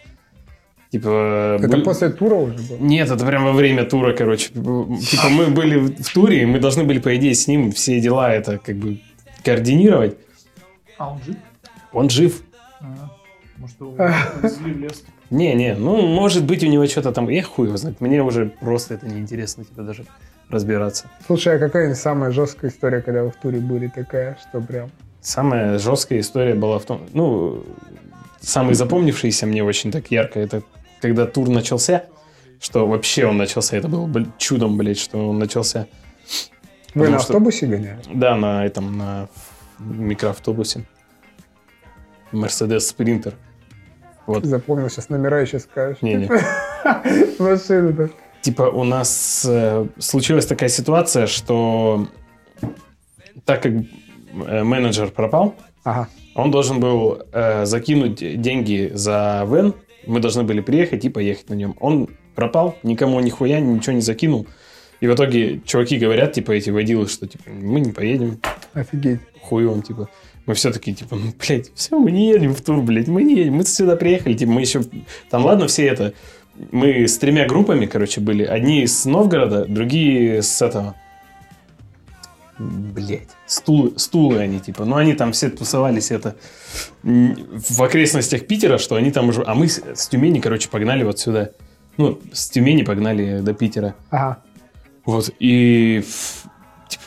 типа... 0.93 1.57
Это 1.59 1.67
были- 1.67 1.83
после 1.83 2.09
тура 2.09 2.35
уже 2.35 2.53
было? 2.53 2.77
Нет, 2.79 3.09
это 3.09 3.25
прям 3.25 3.45
во 3.45 3.51
время 3.51 3.83
тура, 3.83 4.13
короче. 4.13 4.49
Типа 4.49 5.29
мы 5.29 5.47
были 5.47 5.77
в 5.79 6.13
туре, 6.13 6.43
и 6.43 6.45
мы 6.45 6.59
должны 6.59 6.83
были, 6.83 6.99
по 6.99 7.15
идее, 7.15 7.33
с 7.33 7.47
ним 7.47 7.71
все 7.71 7.99
дела 7.99 8.31
это 8.31 8.59
как 8.59 8.75
бы 8.75 8.99
координировать. 9.43 10.15
А 10.99 11.11
он 11.11 11.19
жив? 11.25 11.35
Он 11.93 12.09
жив. 12.09 12.41
А, 12.79 13.09
Может, 13.57 13.79
его 13.79 13.91
в 13.91 14.67
лес. 14.67 15.03
Не-не, 15.31 15.73
ну, 15.75 16.01
может 16.05 16.43
быть, 16.43 16.63
у 16.63 16.67
него 16.67 16.85
что-то 16.85 17.11
там... 17.11 17.27
Я 17.29 17.41
хуй 17.41 17.67
его 17.67 17.77
знает. 17.77 17.99
Мне 18.01 18.21
уже 18.21 18.45
просто 18.61 18.93
это 18.93 19.07
неинтересно, 19.07 19.65
типа, 19.65 19.81
даже 19.81 20.05
разбираться. 20.49 21.05
Слушай, 21.25 21.55
а 21.55 21.59
какая 21.59 21.95
самая 21.95 22.31
жесткая 22.31 22.69
история, 22.69 23.01
когда 23.01 23.23
вы 23.23 23.31
в 23.31 23.35
туре 23.35 23.59
были 23.59 23.87
такая, 23.87 24.37
что 24.47 24.61
прям... 24.61 24.91
Самая 25.21 25.79
жесткая 25.79 26.19
история 26.19 26.53
была 26.53 26.77
в 26.77 26.85
том... 26.85 27.01
Ну, 27.13 27.63
самый 28.41 28.75
запомнившийся 28.75 29.47
мне 29.47 29.63
очень 29.63 29.91
так 29.91 30.11
ярко, 30.11 30.39
это 30.39 30.61
когда 31.03 31.25
тур 31.25 31.49
начался, 31.49 32.05
что 32.61 32.87
вообще 32.87 33.25
он 33.25 33.35
начался, 33.37 33.75
это 33.75 33.89
было 33.89 34.09
чудом, 34.37 34.77
блядь, 34.77 34.97
что 34.97 35.29
он 35.29 35.37
начался. 35.37 35.87
Вы 36.95 37.01
Потому 37.01 37.11
на 37.11 37.19
что- 37.19 37.33
автобусе 37.33 37.65
гоняли? 37.67 37.99
Да, 38.13 38.35
на 38.37 38.65
этом, 38.65 38.97
на 38.97 39.27
микроавтобусе. 39.79 40.85
Мерседес 42.31 42.87
Спринтер. 42.87 43.33
Вот. 44.27 44.45
Запомнил, 44.45 44.89
сейчас 44.89 45.09
номера 45.09 45.41
еще 45.41 45.59
скажешь. 45.59 46.01
Не-не. 46.01 46.29
Машина-то. 47.39 48.09
Типа 48.41 48.63
у 48.63 48.85
нас 48.85 49.45
э, 49.47 49.85
случилась 49.99 50.45
такая 50.45 50.69
ситуация, 50.69 51.27
что 51.27 52.07
так 53.43 53.61
как 53.61 53.73
э, 53.73 54.63
менеджер 54.63 55.11
пропал, 55.11 55.55
Ага. 55.83 56.07
он 56.35 56.49
должен 56.51 56.79
был 56.79 57.21
э, 57.33 57.65
закинуть 57.65 58.39
деньги 58.41 58.89
за 58.93 59.45
вен. 59.49 59.73
Мы 60.05 60.19
должны 60.19 60.43
были 60.43 60.61
приехать 60.61 61.05
и 61.05 61.09
поехать 61.09 61.49
на 61.49 61.53
нем. 61.53 61.75
Он 61.79 62.09
пропал, 62.35 62.77
никому 62.83 63.19
нихуя, 63.19 63.59
ничего 63.59 63.93
не 63.93 64.01
закинул. 64.01 64.47
И 64.99 65.07
в 65.07 65.13
итоге 65.13 65.61
чуваки 65.65 65.97
говорят, 65.97 66.33
типа, 66.33 66.51
эти 66.51 66.69
водилы, 66.69 67.07
что, 67.07 67.27
типа, 67.27 67.43
мы 67.49 67.81
не 67.81 67.91
поедем, 67.91 68.39
Офигеть. 68.73 69.19
хуй 69.41 69.65
он, 69.65 69.81
типа. 69.81 70.09
Мы 70.45 70.53
все 70.53 70.71
такие, 70.71 70.95
типа, 70.95 71.15
ну, 71.15 71.33
блядь, 71.39 71.71
все, 71.75 71.97
мы 71.97 72.11
не 72.11 72.29
едем 72.29 72.53
в 72.53 72.61
тур, 72.61 72.81
блядь, 72.81 73.07
мы 73.07 73.23
не 73.23 73.35
едем, 73.35 73.55
мы 73.55 73.65
сюда 73.65 73.95
приехали, 73.95 74.33
типа, 74.33 74.51
мы 74.51 74.61
еще... 74.61 74.81
Там, 75.29 75.45
ладно, 75.45 75.67
все 75.67 75.87
это... 75.87 76.13
Мы 76.71 77.07
с 77.07 77.17
тремя 77.17 77.47
группами, 77.47 77.85
короче, 77.87 78.21
были. 78.21 78.43
Одни 78.43 78.83
из 78.83 79.05
Новгорода, 79.05 79.65
другие 79.65 80.41
с 80.41 80.61
этого... 80.61 80.95
Блять, 82.59 83.29
стулы, 83.47 83.97
стулы 83.97 84.37
они, 84.37 84.59
типа. 84.59 84.85
Ну, 84.85 84.95
они 84.95 85.13
там 85.13 85.31
все 85.31 85.49
тусовались, 85.49 86.11
это... 86.11 86.35
В 87.01 87.81
окрестностях 87.81 88.45
Питера, 88.45 88.77
что 88.77 88.95
они 88.95 89.11
там 89.11 89.29
уже... 89.29 89.43
А 89.43 89.55
мы 89.55 89.67
с, 89.67 89.81
с 89.95 90.07
Тюмени, 90.07 90.39
короче, 90.39 90.69
погнали 90.69 91.03
вот 91.03 91.19
сюда. 91.19 91.49
Ну, 91.97 92.19
с 92.31 92.49
Тюмени 92.49 92.83
погнали 92.83 93.39
до 93.39 93.53
Питера. 93.53 93.95
Ага. 94.11 94.43
Вот, 95.05 95.31
и 95.39 96.03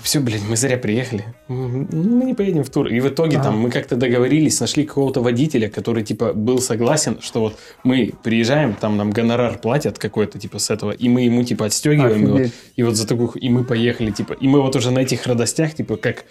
все, 0.06 0.20
блин, 0.20 0.40
мы 0.48 0.56
зря 0.56 0.78
приехали. 0.78 1.24
Мы 1.48 2.24
не 2.24 2.34
поедем 2.34 2.62
в 2.62 2.70
тур. 2.70 2.86
И 2.86 3.00
в 3.00 3.08
итоге 3.08 3.38
Ага. 3.38 3.46
там 3.46 3.58
мы 3.58 3.70
как-то 3.70 3.96
договорились, 3.96 4.60
нашли 4.60 4.84
какого-то 4.84 5.20
водителя, 5.20 5.68
который, 5.68 6.04
типа, 6.04 6.32
был 6.32 6.60
согласен, 6.60 7.18
что 7.20 7.40
вот 7.40 7.58
мы 7.82 8.12
приезжаем, 8.22 8.74
там 8.74 8.96
нам 8.96 9.10
гонорар 9.10 9.58
платят 9.58 9.98
какой-то, 9.98 10.38
типа, 10.38 10.60
с 10.60 10.70
этого, 10.70 10.92
и 10.92 11.08
мы 11.08 11.22
ему, 11.22 11.42
типа, 11.42 11.66
отстегиваем 11.66 12.22
его. 12.22 12.36
Офигеть. 12.36 12.52
И 12.76 12.84
вот 12.84 12.94
за 12.94 13.06
такую... 13.08 13.30
И 13.30 13.48
мы 13.48 13.64
поехали, 13.64 14.12
типа, 14.12 14.34
и 14.34 14.46
мы 14.46 14.62
вот 14.62 14.76
уже 14.76 14.92
на 14.92 15.00
этих 15.00 15.26
радостях, 15.26 15.74
типа, 15.74 15.96
как 15.96 16.24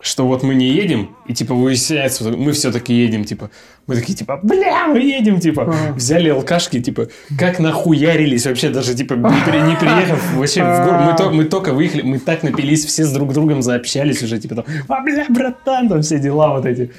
что 0.00 0.26
вот 0.26 0.42
мы 0.42 0.54
не 0.54 0.68
едем, 0.68 1.10
и 1.26 1.34
типа 1.34 1.54
выясняется, 1.54 2.24
мы 2.30 2.52
все-таки 2.52 2.94
едем, 2.94 3.24
типа, 3.24 3.50
мы 3.86 3.96
такие, 3.96 4.16
типа, 4.16 4.40
бля, 4.42 4.86
мы 4.86 5.00
едем, 5.00 5.40
типа, 5.40 5.74
взяли 5.94 6.28
алкашки, 6.30 6.80
типа, 6.80 7.08
как 7.38 7.58
нахуярились 7.58 8.46
вообще, 8.46 8.70
даже, 8.70 8.94
типа, 8.94 9.14
не, 9.14 9.50
при- 9.50 9.60
не 9.68 9.76
приехав 9.76 10.34
вообще 10.34 10.62
в 10.62 10.84
город, 10.86 11.00
мы, 11.06 11.16
то- 11.16 11.30
мы 11.30 11.44
только 11.44 11.72
выехали, 11.74 12.02
мы 12.02 12.18
так 12.18 12.42
напились, 12.42 12.84
все 12.86 13.04
с 13.04 13.12
друг 13.12 13.32
другом 13.32 13.62
заобщались 13.62 14.22
уже, 14.22 14.38
типа, 14.38 14.54
там, 14.54 14.64
а, 14.88 15.00
бля, 15.02 15.26
братан, 15.28 15.88
там 15.88 16.00
все 16.02 16.18
дела 16.18 16.54
вот 16.54 16.64
эти. 16.66 16.90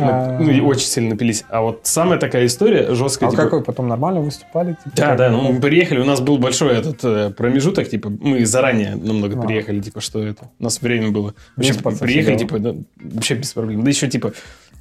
А. 0.00 0.38
ну, 0.38 0.50
и 0.50 0.60
очень 0.60 0.86
сильно 0.86 1.10
напились. 1.10 1.44
А 1.48 1.62
вот 1.62 1.80
самая 1.84 2.18
такая 2.18 2.46
история 2.46 2.94
жесткая, 2.94 3.28
А 3.28 3.32
типа, 3.32 3.42
как 3.42 3.52
вы 3.52 3.62
потом 3.62 3.88
нормально 3.88 4.20
выступали? 4.20 4.74
Типа, 4.74 4.96
да, 4.96 5.06
как 5.08 5.18
да, 5.18 5.30
ну 5.30 5.52
мы 5.52 5.60
приехали, 5.60 6.00
у 6.00 6.04
нас 6.04 6.20
был 6.20 6.38
большой 6.38 6.76
этот 6.76 7.04
э, 7.04 7.30
промежуток, 7.30 7.88
типа, 7.88 8.10
мы 8.10 8.44
заранее 8.46 8.94
намного 8.94 9.38
А. 9.38 9.42
приехали, 9.42 9.80
типа, 9.80 10.00
что 10.00 10.22
это, 10.22 10.50
у 10.58 10.64
нас 10.64 10.80
время 10.80 11.10
было. 11.10 11.34
Вообще, 11.56 11.74
приехали, 11.74 12.36
типа, 12.36 12.58
да, 12.58 12.74
вообще 12.96 13.34
без 13.34 13.52
проблем. 13.52 13.84
Да 13.84 13.90
еще, 13.90 14.08
типа, 14.08 14.32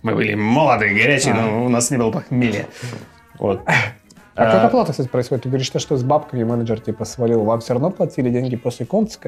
мы 0.04 0.16
были 0.16 0.34
молодые, 0.36 0.94
горячие, 0.94 1.34
А. 1.34 1.42
но 1.42 1.66
у 1.66 1.70
нас 1.70 1.92
не 1.92 1.98
было 1.98 2.12
похмелья. 2.12 2.68
Вот. 3.38 3.62
А 4.36 4.46
как 4.46 4.64
А, 4.64 4.68
оплата, 4.68 4.92
кстати, 4.92 5.10
происходит? 5.10 5.44
Ты 5.44 5.50
говоришь, 5.50 5.68
что, 5.68 5.80
что 5.80 5.98
с 5.98 6.04
бабками 6.04 6.44
менеджер 6.44 6.80
типа 6.80 7.04
свалил. 7.04 7.44
Вам 7.44 7.60
все 7.60 7.74
равно 7.74 7.90
платили 7.92 8.30
деньги 8.30 8.56
после 8.56 8.86
конца? 8.86 9.20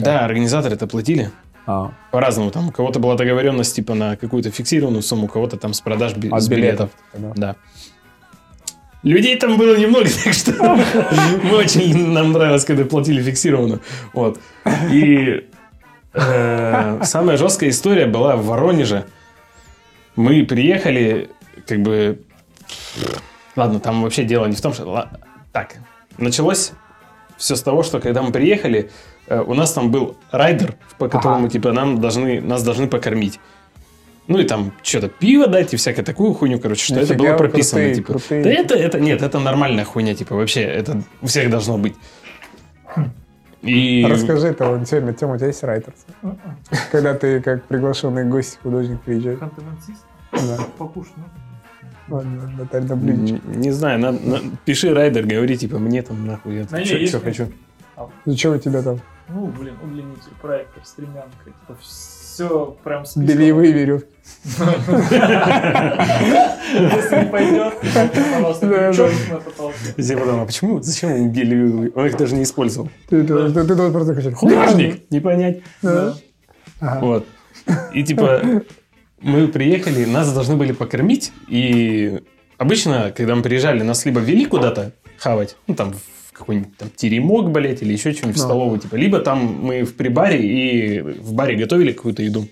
Да, 0.00 0.26
организаторы 0.26 0.74
это 0.74 0.86
платили. 0.86 1.30
А, 1.66 1.92
По-разному. 2.10 2.50
Там 2.50 2.68
у 2.68 2.72
кого-то 2.72 2.98
была 2.98 3.14
договоренность, 3.14 3.74
типа, 3.74 3.94
на 3.94 4.16
какую-то 4.16 4.50
фиксированную 4.50 5.02
сумму, 5.02 5.26
у 5.26 5.28
кого-то 5.28 5.56
там 5.56 5.72
с 5.72 5.80
продаж 5.80 6.14
би- 6.14 6.28
от 6.30 6.42
с 6.42 6.48
билетов. 6.48 6.90
типа, 7.12 7.28
да. 7.28 7.32
Да. 7.36 7.56
Людей 9.02 9.36
там 9.36 9.56
было 9.58 9.76
немного, 9.76 10.06
так 10.24 10.32
что 10.34 10.52
мы 11.42 11.56
очень 11.56 12.08
нам 12.12 12.32
нравилось, 12.32 12.64
когда 12.64 12.84
платили 12.84 13.22
фиксированно. 13.22 13.80
Вот. 14.12 14.38
И 14.92 15.46
э, 16.12 17.00
самая 17.04 17.36
жесткая 17.36 17.70
история 17.70 18.06
была 18.06 18.36
в 18.36 18.46
Воронеже. 18.46 19.04
Мы 20.16 20.44
приехали, 20.44 21.30
как 21.66 21.80
бы... 21.82 22.22
Ладно, 23.56 23.80
там 23.80 24.02
вообще 24.02 24.24
дело 24.24 24.46
не 24.46 24.54
в 24.56 24.60
том, 24.60 24.72
что... 24.72 25.08
Так, 25.52 25.76
началось 26.18 26.72
все 27.36 27.56
с 27.56 27.62
того, 27.62 27.82
что 27.82 28.00
когда 28.00 28.22
мы 28.22 28.32
приехали, 28.32 28.90
у 29.28 29.54
нас 29.54 29.72
там 29.72 29.90
был 29.90 30.16
райдер, 30.30 30.74
по 30.98 31.08
которому, 31.08 31.44
Ага. 31.44 31.48
типа, 31.50 31.72
нам 31.72 32.00
должны, 32.00 32.40
нас 32.40 32.62
должны 32.62 32.86
покормить. 32.88 33.40
Ну 34.26 34.38
и 34.38 34.44
там 34.44 34.72
что-то 34.82 35.08
пиво 35.08 35.46
дать 35.46 35.74
и 35.74 35.76
всякую 35.76 36.04
такую 36.04 36.32
хуйню, 36.32 36.58
короче, 36.58 36.84
что 36.84 36.94
это 37.00 37.14
Нифига 37.14 37.30
было 37.30 37.36
прописано. 37.38 37.80
крутые, 37.82 37.94
типа. 37.94 38.12
крутые. 38.12 38.42
Да 38.44 38.50
это, 38.50 38.74
это, 38.74 39.00
нет, 39.00 39.22
это 39.22 39.38
нормальная 39.38 39.84
хуйня, 39.84 40.14
типа, 40.14 40.34
вообще, 40.34 40.62
это 40.62 41.02
у 41.20 41.26
всех 41.26 41.50
должно 41.50 41.76
быть. 41.78 41.94
И... 43.62 44.06
Расскажи 44.08 44.48
это, 44.48 44.68
вот, 44.68 44.86
Тёма, 44.88 45.12
Тёма, 45.14 45.34
у 45.34 45.36
тебя 45.38 45.46
есть 45.48 45.62
райтерс? 45.62 45.96
Когда 46.92 47.14
ты 47.14 47.40
как 47.40 47.64
приглашенный 47.64 48.24
гость, 48.24 48.58
художник 48.62 49.00
приезжает. 49.02 49.40
Да. 49.40 50.58
Покушать, 50.78 51.12
ну. 51.16 51.24
Ладно, 52.16 52.52
Наталья 52.58 52.94
Не 52.94 53.70
знаю, 53.70 53.98
на- 53.98 54.12
на- 54.12 54.40
пиши 54.66 54.92
райдер, 54.92 55.24
говори, 55.26 55.56
типа, 55.56 55.78
мне 55.78 56.02
там 56.02 56.26
нахуй, 56.26 56.56
я 56.56 57.06
что 57.06 57.20
хочу. 57.20 57.48
Ну 58.26 58.36
что 58.36 58.50
у 58.50 58.58
тебя 58.58 58.82
там? 58.82 59.00
Ну, 59.28 59.46
блин, 59.46 59.74
удлинитель, 59.82 60.32
проектор, 60.40 60.84
стремянка. 60.84 61.44
Типа, 61.44 61.76
все 61.80 62.76
прям 62.84 63.06
списано. 63.06 63.26
Бельевые 63.26 63.72
веревки. 63.72 64.08
Если 66.74 67.24
не 67.24 67.30
пойдет, 67.30 67.74
пожалуйста, 67.80 68.66
да. 68.66 69.34
на 69.34 69.40
потолке. 69.40 69.94
Я 69.96 70.18
подумал, 70.18 70.42
а 70.42 70.46
почему, 70.46 70.82
зачем 70.82 71.12
он 71.12 71.30
били? 71.30 71.90
Он 71.94 72.06
их 72.06 72.16
даже 72.16 72.34
не 72.34 72.42
использовал. 72.42 72.90
Ты, 73.08 73.24
ты, 73.24 73.50
ты, 73.50 73.64
ты 73.64 73.74
должен 73.74 73.92
просто 73.92 74.14
кричать. 74.14 74.34
Художник, 74.34 75.10
не 75.10 75.20
понять. 75.20 75.62
Вот. 76.80 77.26
И 77.94 78.02
типа 78.02 78.62
мы 79.20 79.48
приехали, 79.48 80.04
нас 80.04 80.32
должны 80.32 80.56
были 80.56 80.72
покормить, 80.72 81.32
и 81.48 82.22
обычно, 82.58 83.10
когда 83.16 83.34
мы 83.34 83.42
приезжали, 83.42 83.82
нас 83.82 84.04
либо 84.04 84.20
вели 84.20 84.44
куда-то 84.44 84.92
хавать, 85.16 85.56
ну 85.66 85.74
там 85.74 85.94
в 85.94 86.13
какой-нибудь 86.34 86.76
там 86.76 86.90
теремок, 86.94 87.50
блядь, 87.50 87.82
или 87.82 87.92
еще 87.92 88.12
что-нибудь 88.12 88.36
в 88.36 88.40
столовую, 88.40 88.80
типа, 88.80 88.96
либо 88.96 89.20
там 89.20 89.38
мы 89.62 89.84
в 89.84 89.94
прибаре 89.94 90.40
и 90.42 91.00
в 91.00 91.32
баре 91.32 91.56
готовили 91.56 91.92
какую-то 91.92 92.22
еду, 92.22 92.48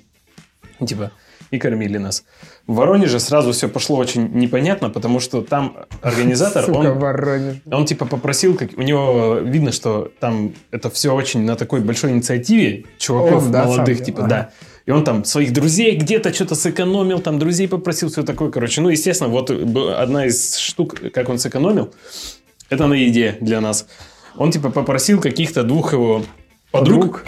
типа, 0.87 1.11
и 1.51 1.59
кормили 1.59 1.99
нас. 1.99 2.25
В 2.66 2.75
Воронеже 2.75 3.18
сразу 3.18 3.53
все 3.53 3.68
пошло 3.68 3.97
очень 3.97 4.31
непонятно, 4.33 4.88
потому 4.88 5.18
что 5.18 5.42
там 5.42 5.77
организатор, 6.01 6.64
Сука, 6.66 6.77
он 6.77 6.99
Воронеж. 6.99 7.57
он 7.71 7.85
типа 7.85 8.07
попросил, 8.07 8.57
как 8.57 8.71
у 8.77 8.83
него 8.83 9.38
видно, 9.42 9.73
что 9.73 10.11
там 10.21 10.55
это 10.71 10.88
все 10.88 11.12
очень 11.12 11.45
на 11.45 11.57
такой 11.57 11.81
большой 11.81 12.12
инициативе 12.12 12.85
чуваков 12.99 13.47
Он, 13.47 13.53
да, 13.53 13.64
молодых, 13.64 13.99
сам, 13.99 14.07
типа, 14.07 14.18
ага. 14.21 14.29
да. 14.29 14.51
И 14.87 14.90
он 14.90 15.05
там 15.05 15.25
своих 15.25 15.53
друзей 15.53 15.97
где-то 15.97 16.33
что-то 16.33 16.55
сэкономил, 16.55 17.21
там 17.21 17.38
друзей 17.38 17.68
попросил, 17.68 18.09
все 18.09 18.23
такое, 18.23 18.51
короче. 18.51 18.81
Ну, 18.81 18.88
естественно, 18.88 19.29
вот 19.29 19.51
одна 19.51 20.27
из 20.27 20.57
штук, 20.57 20.97
как 21.12 21.29
он 21.29 21.38
сэкономил, 21.38 21.92
это 22.73 22.87
на 22.87 22.95
еде 22.95 23.37
для 23.41 23.61
нас. 23.61 23.87
Он 24.37 24.51
типа 24.51 24.71
попросил 24.71 25.21
каких-то 25.21 25.63
двух 25.63 25.93
его 25.93 26.25
подруг, 26.71 27.25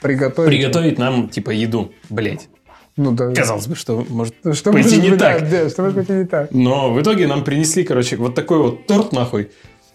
Приготовить. 0.00 0.50
приготовить 0.50 0.98
нам 0.98 1.28
типа 1.28 1.50
еду, 1.50 1.92
блять. 2.08 2.48
Ну 2.96 3.12
да. 3.12 3.30
Казалось 3.32 3.66
бы, 3.66 3.76
что 3.76 4.06
может 4.08 4.34
Ну, 4.42 4.54
Что 4.54 4.72
пойти 4.72 4.96
не 4.96 5.10
быть, 5.10 5.18
так. 5.18 5.42
да, 5.50 5.64
да, 5.64 5.68
что 5.70 5.82
может 5.82 5.98
быть 5.98 6.08
и 6.08 6.12
не 6.12 6.24
так? 6.24 6.48
Но 6.50 6.92
в 6.92 7.00
итоге 7.02 7.26
нам 7.26 7.44
принесли, 7.44 7.84
короче, 7.84 8.16
вот 8.16 8.34
такой 8.34 8.58
вот 8.58 8.86
торт, 8.86 9.12
нахуй, 9.12 9.50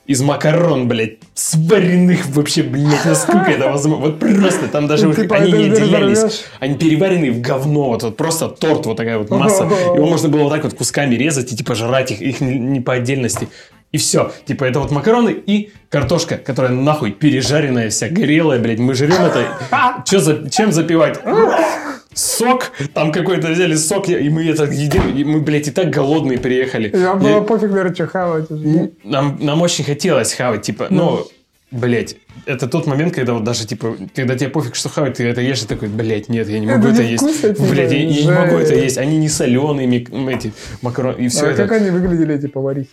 из 0.06 0.22
макарон, 0.22 0.88
блядь, 0.88 1.18
сваренных 1.34 2.28
вообще, 2.28 2.62
блядь, 2.62 3.04
насколько 3.06 3.50
это 3.50 3.70
возможно. 3.72 4.06
Вот 4.06 4.20
просто, 4.20 4.68
там 4.68 4.86
даже 4.88 5.08
вот 5.08 5.16
Типа, 5.16 5.38
они 5.38 5.52
не 5.52 5.66
отделялись. 5.72 6.44
Они 6.60 6.76
переваренные 6.76 7.32
в 7.32 7.42
говно, 7.42 7.86
вот, 7.90 8.04
вот 8.04 8.18
просто 8.18 8.50
торт, 8.50 8.86
вот 8.86 8.98
такая 8.98 9.18
вот 9.18 9.32
масса. 9.32 9.64
Его 9.64 10.06
можно 10.06 10.30
было 10.30 10.44
вот 10.44 10.52
так 10.52 10.64
вот 10.64 10.76
кусками 10.76 11.16
резать 11.16 11.52
и 11.52 11.56
типа 11.56 11.74
жрать 11.74 12.12
их, 12.12 12.22
их 12.22 12.42
не 12.42 12.82
по 12.82 12.94
отдельности. 12.94 13.48
И 13.92 13.98
все. 13.98 14.32
Типа 14.46 14.64
это 14.66 14.80
вот 14.80 14.92
макароны 14.92 15.32
и 15.32 15.72
картошка, 15.90 16.38
которая 16.38 16.72
нахуй 16.72 17.12
пережаренная 17.12 17.90
вся, 17.90 18.08
горелая, 18.08 18.60
блядь. 18.60 18.80
Мы 18.80 18.94
жрем 18.94 19.22
это. 19.22 20.04
Чё 20.06 20.20
за, 20.20 20.50
чем 20.50 20.72
запивать? 20.72 21.20
Сок, 22.14 22.72
там 22.94 23.12
какой-то 23.12 23.48
взяли 23.50 23.76
сок, 23.76 24.10
и 24.10 24.30
мы 24.30 24.46
это 24.46 24.66
едим, 24.66 25.16
и 25.16 25.24
мы, 25.24 25.40
блядь, 25.40 25.70
и 25.70 25.72
так 25.72 25.90
голодные 25.90 26.40
приехали. 26.40 26.90
Нам 26.94 27.22
Я- 27.22 27.36
было 27.38 27.42
пофиг, 27.42 27.70
наверное, 27.70 27.94
что 27.96 28.08
хавать 28.08 28.50
нам, 29.04 29.38
нам 29.40 29.62
очень 29.62 29.86
хотелось 29.86 30.34
хавать, 30.34 30.62
типа, 30.64 30.88
ну, 30.90 31.26
блять, 31.72 32.18
это 32.46 32.68
тот 32.68 32.86
момент, 32.86 33.16
когда 33.16 33.34
вот 33.34 33.46
даже, 33.46 33.66
типа, 33.66 33.96
когда 34.14 34.38
тебе 34.38 34.50
пофиг, 34.50 34.76
что 34.76 34.90
хавать, 34.90 35.16
ты 35.18 35.24
это 35.26 35.40
ешь, 35.40 35.64
и 35.64 35.68
такой, 35.68 35.88
блять, 35.88 36.28
нет, 36.28 36.50
я 36.50 36.60
не 36.60 36.68
Это 36.68 36.78
могу 36.80 36.90
это, 36.90 37.02
не 37.02 37.12
есть. 37.12 37.24
вкусно, 37.24 37.54
типа, 37.54 37.70
блять, 37.70 37.92
я, 37.94 37.98
я 38.00 38.26
не 38.26 38.32
могу 38.32 38.56
это 38.58 38.76
есть. 38.76 38.98
Они 38.98 39.18
не 39.18 39.30
соленые, 39.30 39.88
эти 40.34 40.52
макароны, 40.82 41.18
и 41.22 41.28
все 41.30 41.46
А 41.46 41.52
это. 41.52 41.64
как 41.64 41.72
они 41.80 41.92
выглядели, 41.92 42.36
эти 42.36 42.48
поварихи? 42.48 42.90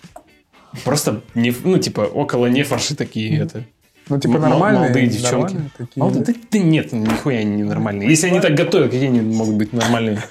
Просто, 0.85 1.23
не, 1.35 1.55
ну, 1.65 1.79
типа, 1.79 2.03
около 2.03 2.47
не 2.47 2.63
фарши 2.63 2.95
такие, 2.95 3.39
это. 3.41 3.65
Ну, 4.09 4.19
типа 4.19 4.39
нормальные? 4.39 4.81
молодые 4.83 5.07
девчонки. 5.07 5.53
нормальные 5.55 5.71
такие, 5.77 6.03
А 6.03 6.05
вот 6.07 6.23
да? 6.25 6.33
да, 6.51 6.59
нет, 6.59 6.93
нихуя 6.93 7.39
они 7.41 7.57
не 7.57 7.63
нормальные. 7.65 8.09
Если 8.09 8.27
они 8.29 8.41
так 8.41 8.55
готовят, 8.55 8.91
какие 8.91 9.09
они 9.09 9.21
могут 9.21 9.57
быть 9.57 9.73
нормальные? 9.73 10.23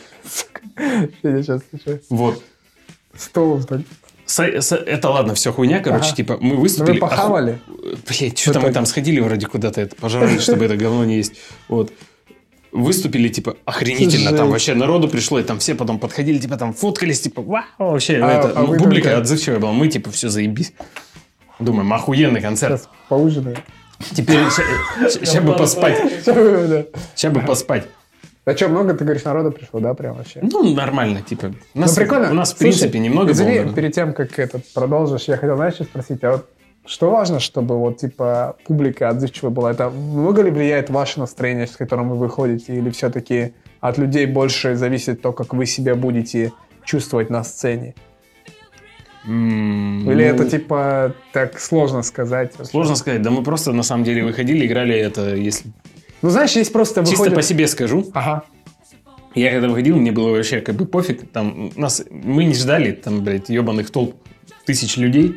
Я 1.23 1.41
сейчас 1.43 1.61
слушаю. 1.69 2.01
Вот. 2.09 2.43
Стол 3.15 3.63
так. 3.63 3.81
С- 4.25 4.39
с- 4.61 4.75
это 4.75 5.09
ладно, 5.09 5.33
все 5.35 5.53
хуйня, 5.53 5.79
короче, 5.79 6.07
Ага. 6.07 6.15
типа, 6.17 6.37
мы 6.41 6.55
Ну, 6.55 6.61
выступили. 6.61 6.93
вы 6.95 6.99
похавали? 6.99 7.59
Блять, 8.07 8.37
что-то 8.37 8.59
мы 8.59 8.71
там 8.73 8.85
сходили 8.85 9.19
вроде 9.21 9.47
куда-то, 9.47 9.79
это 9.79 9.95
пожрали, 9.95 10.37
чтобы 10.39 10.65
это 10.65 10.75
говно 10.75 11.05
не 11.05 11.15
есть. 11.17 11.33
Вот. 11.69 11.93
Выступили, 12.77 13.27
типа, 13.27 13.57
охренительно. 13.65 14.29
Там 14.29 14.37
Жесть. 14.39 14.51
вообще 14.51 14.73
народу 14.75 15.07
пришло, 15.09 15.39
и 15.39 15.43
там 15.43 15.57
все 15.57 15.73
потом 15.73 15.97
подходили, 15.99 16.37
типа, 16.37 16.57
там 16.57 16.73
фоткались, 16.73 17.21
типа, 17.21 17.41
вау, 17.41 17.63
вообще, 17.79 18.19
А- 18.21 18.31
это, 18.31 18.53
а 18.55 18.61
ну, 18.61 18.77
публика 18.77 19.09
только- 19.09 19.17
отзывчивая 19.17 19.59
была. 19.59 19.71
Мы, 19.71 19.87
типа, 19.87 20.11
все 20.11 20.29
заебись. 20.29 20.73
Думаем, 21.59 21.91
охуенный 21.91 22.39
концерт. 22.41 22.81
Сейчас 22.81 22.89
поужинаем. 23.09 23.57
Теперь 24.11 24.37
сейчас 24.51 25.43
бы 25.43 25.53
поспать. 25.55 25.97
Сейчас 27.15 27.33
бы 27.33 27.39
поспать. 27.41 27.87
А 28.45 28.55
что, 28.55 28.69
много, 28.69 28.93
ты 28.93 29.03
говоришь, 29.03 29.23
народу 29.25 29.51
пришло, 29.51 29.79
да, 29.79 29.93
прям 29.93 30.15
вообще? 30.15 30.39
Ну, 30.41 30.73
нормально, 30.75 31.21
типа. 31.21 31.53
У 31.73 31.79
нас, 31.79 31.95
ну, 31.95 32.01
прикольно. 32.01 32.29
У 32.29 32.33
нас, 32.33 32.53
в 32.53 32.57
Слушай, 32.57 32.77
принципе, 32.77 32.99
немного 32.99 33.31
извини, 33.31 33.59
было, 33.61 33.73
перед 33.73 33.93
тем, 33.93 34.13
как 34.13 34.37
этот 34.39 34.71
продолжишь, 34.73 35.23
я 35.23 35.35
хотел, 35.35 35.55
знаешь, 35.57 35.75
спросить, 35.75 36.23
а 36.23 36.31
вот 36.33 36.49
что 36.87 37.11
важно, 37.11 37.39
чтобы 37.39 37.77
вот, 37.77 37.97
типа, 37.97 38.55
публика 38.65 39.09
отзывчивая 39.09 39.51
была? 39.51 39.71
Это 39.71 39.89
много 39.89 40.41
ли 40.41 40.51
влияет 40.51 40.89
ваше 40.89 41.19
настроение, 41.19 41.67
с 41.67 41.75
которым 41.75 42.09
вы 42.09 42.15
выходите, 42.15 42.75
или 42.75 42.89
все-таки 42.89 43.53
от 43.81 43.97
людей 43.97 44.25
больше 44.25 44.75
зависит 44.75 45.21
то, 45.21 45.31
как 45.33 45.53
вы 45.53 45.65
себя 45.65 45.95
будете 45.95 46.53
чувствовать 46.83 47.29
на 47.29 47.43
сцене? 47.43 47.93
М, 49.25 50.09
Или 50.09 50.29
ну, 50.29 50.35
это, 50.35 50.49
типа, 50.49 51.13
так 51.33 51.59
сложно 51.59 52.01
сказать? 52.01 52.53
Сложно 52.63 52.95
сказать. 52.95 53.21
Да 53.21 53.29
мы 53.29 53.43
просто, 53.43 53.73
на 53.73 53.83
самом 53.83 54.05
деле, 54.05 54.23
выходили, 54.23 54.65
играли 54.65 54.95
это, 54.95 55.35
если... 55.35 55.69
Ну, 56.21 56.29
знаешь, 56.29 56.53
есть 56.53 56.71
просто 56.71 57.01
Чисто 57.01 57.17
выходит... 57.17 57.35
по 57.35 57.41
себе 57.41 57.67
скажу. 57.67 58.05
Ага. 58.13 58.43
Я 59.35 59.51
когда 59.51 59.67
выходил, 59.67 59.97
мне 59.97 60.11
было 60.11 60.31
вообще 60.31 60.61
как 60.61 60.75
бы 60.75 60.85
пофиг. 60.85 61.29
Там 61.31 61.71
нас, 61.75 62.03
мы 62.09 62.45
не 62.45 62.55
ждали, 62.55 62.91
там, 62.91 63.23
блядь, 63.23 63.49
ебаных 63.49 63.91
толп 63.91 64.15
тысяч 64.65 64.97
людей. 64.97 65.35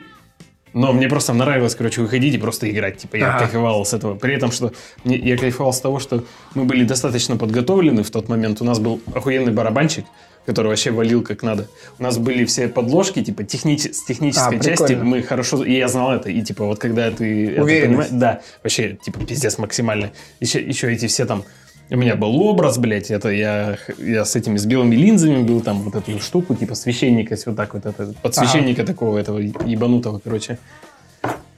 Но 0.72 0.92
мне 0.92 1.09
просто 1.09 1.33
нравилось, 1.33 1.74
короче, 1.74 2.00
выходить 2.00 2.35
и 2.35 2.38
просто 2.38 2.70
играть. 2.70 2.98
Типа, 2.98 3.16
я 3.16 3.30
Ага. 3.30 3.38
кайфовал 3.40 3.85
с 3.85 3.92
этого. 3.92 4.14
При 4.14 4.35
этом, 4.35 4.52
что 4.52 4.72
мне, 5.04 5.16
я 5.16 5.37
кайфовал 5.37 5.72
с 5.72 5.80
того, 5.80 5.98
что 5.98 6.24
мы 6.54 6.64
были 6.64 6.85
достаточно 6.85 7.37
подготовлены 7.37 8.02
в 8.02 8.11
тот 8.11 8.28
момент. 8.28 8.61
У 8.61 8.64
нас 8.64 8.78
был 8.78 9.00
охуенный 9.14 9.52
барабанщик, 9.52 10.04
который 10.46 10.68
вообще 10.68 10.90
валил 10.90 11.22
как 11.22 11.42
надо. 11.42 11.68
У 11.98 12.02
нас 12.02 12.18
были 12.18 12.44
все 12.44 12.68
подложки, 12.68 13.22
типа, 13.22 13.42
технич- 13.42 13.92
с 13.92 14.04
технической 14.04 14.59
А, 14.59 14.62
части. 14.62 14.87
прикольно. 14.87 15.04
Мы 15.04 15.22
хорошо... 15.22 15.64
И 15.64 15.72
я 15.76 15.88
знал 15.88 16.12
это. 16.12 16.30
И, 16.30 16.40
типа, 16.42 16.64
вот 16.64 16.78
когда 16.78 17.11
ты 17.11 17.50
это 17.52 17.62
Уверенность. 17.62 18.11
понимаешь... 18.11 18.11
Да, 18.12 18.40
вообще, 18.62 18.96
типа, 19.04 19.18
пиздец 19.26 19.59
максимально. 19.59 20.12
Еще, 20.40 20.61
еще 20.62 20.92
эти 20.92 21.06
все 21.09 21.26
там... 21.26 21.44
У 21.90 21.96
меня 21.96 22.14
был 22.14 22.40
образ, 22.42 22.79
блядь, 22.79 23.11
это 23.11 23.31
я, 23.31 23.76
я 23.98 24.24
с 24.24 24.37
этими, 24.37 24.57
с 24.57 24.64
белыми 24.64 24.94
линзами 24.94 25.42
был, 25.42 25.61
там, 25.61 25.83
вот 25.83 25.96
эту 25.96 26.20
штуку, 26.20 26.55
типа, 26.55 26.76
священника, 26.76 27.37
вот 27.46 27.57
так 27.57 27.74
вот, 27.74 27.85
это, 27.85 28.14
подсвященника 28.22 28.85
такого, 28.85 29.18
этого 29.18 29.38
ебанутого, 29.38 30.20
короче, 30.22 30.59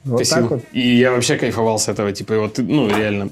Вот 0.03 0.17
косил. 0.17 0.37
так 0.37 0.51
вот. 0.51 0.63
И 0.71 0.95
я 0.95 1.11
вообще 1.11 1.37
кайфовал 1.37 1.77
с 1.77 1.87
этого, 1.87 2.11
типа, 2.11 2.39
вот, 2.39 2.57
ну, 2.57 2.89
реально. 2.89 3.29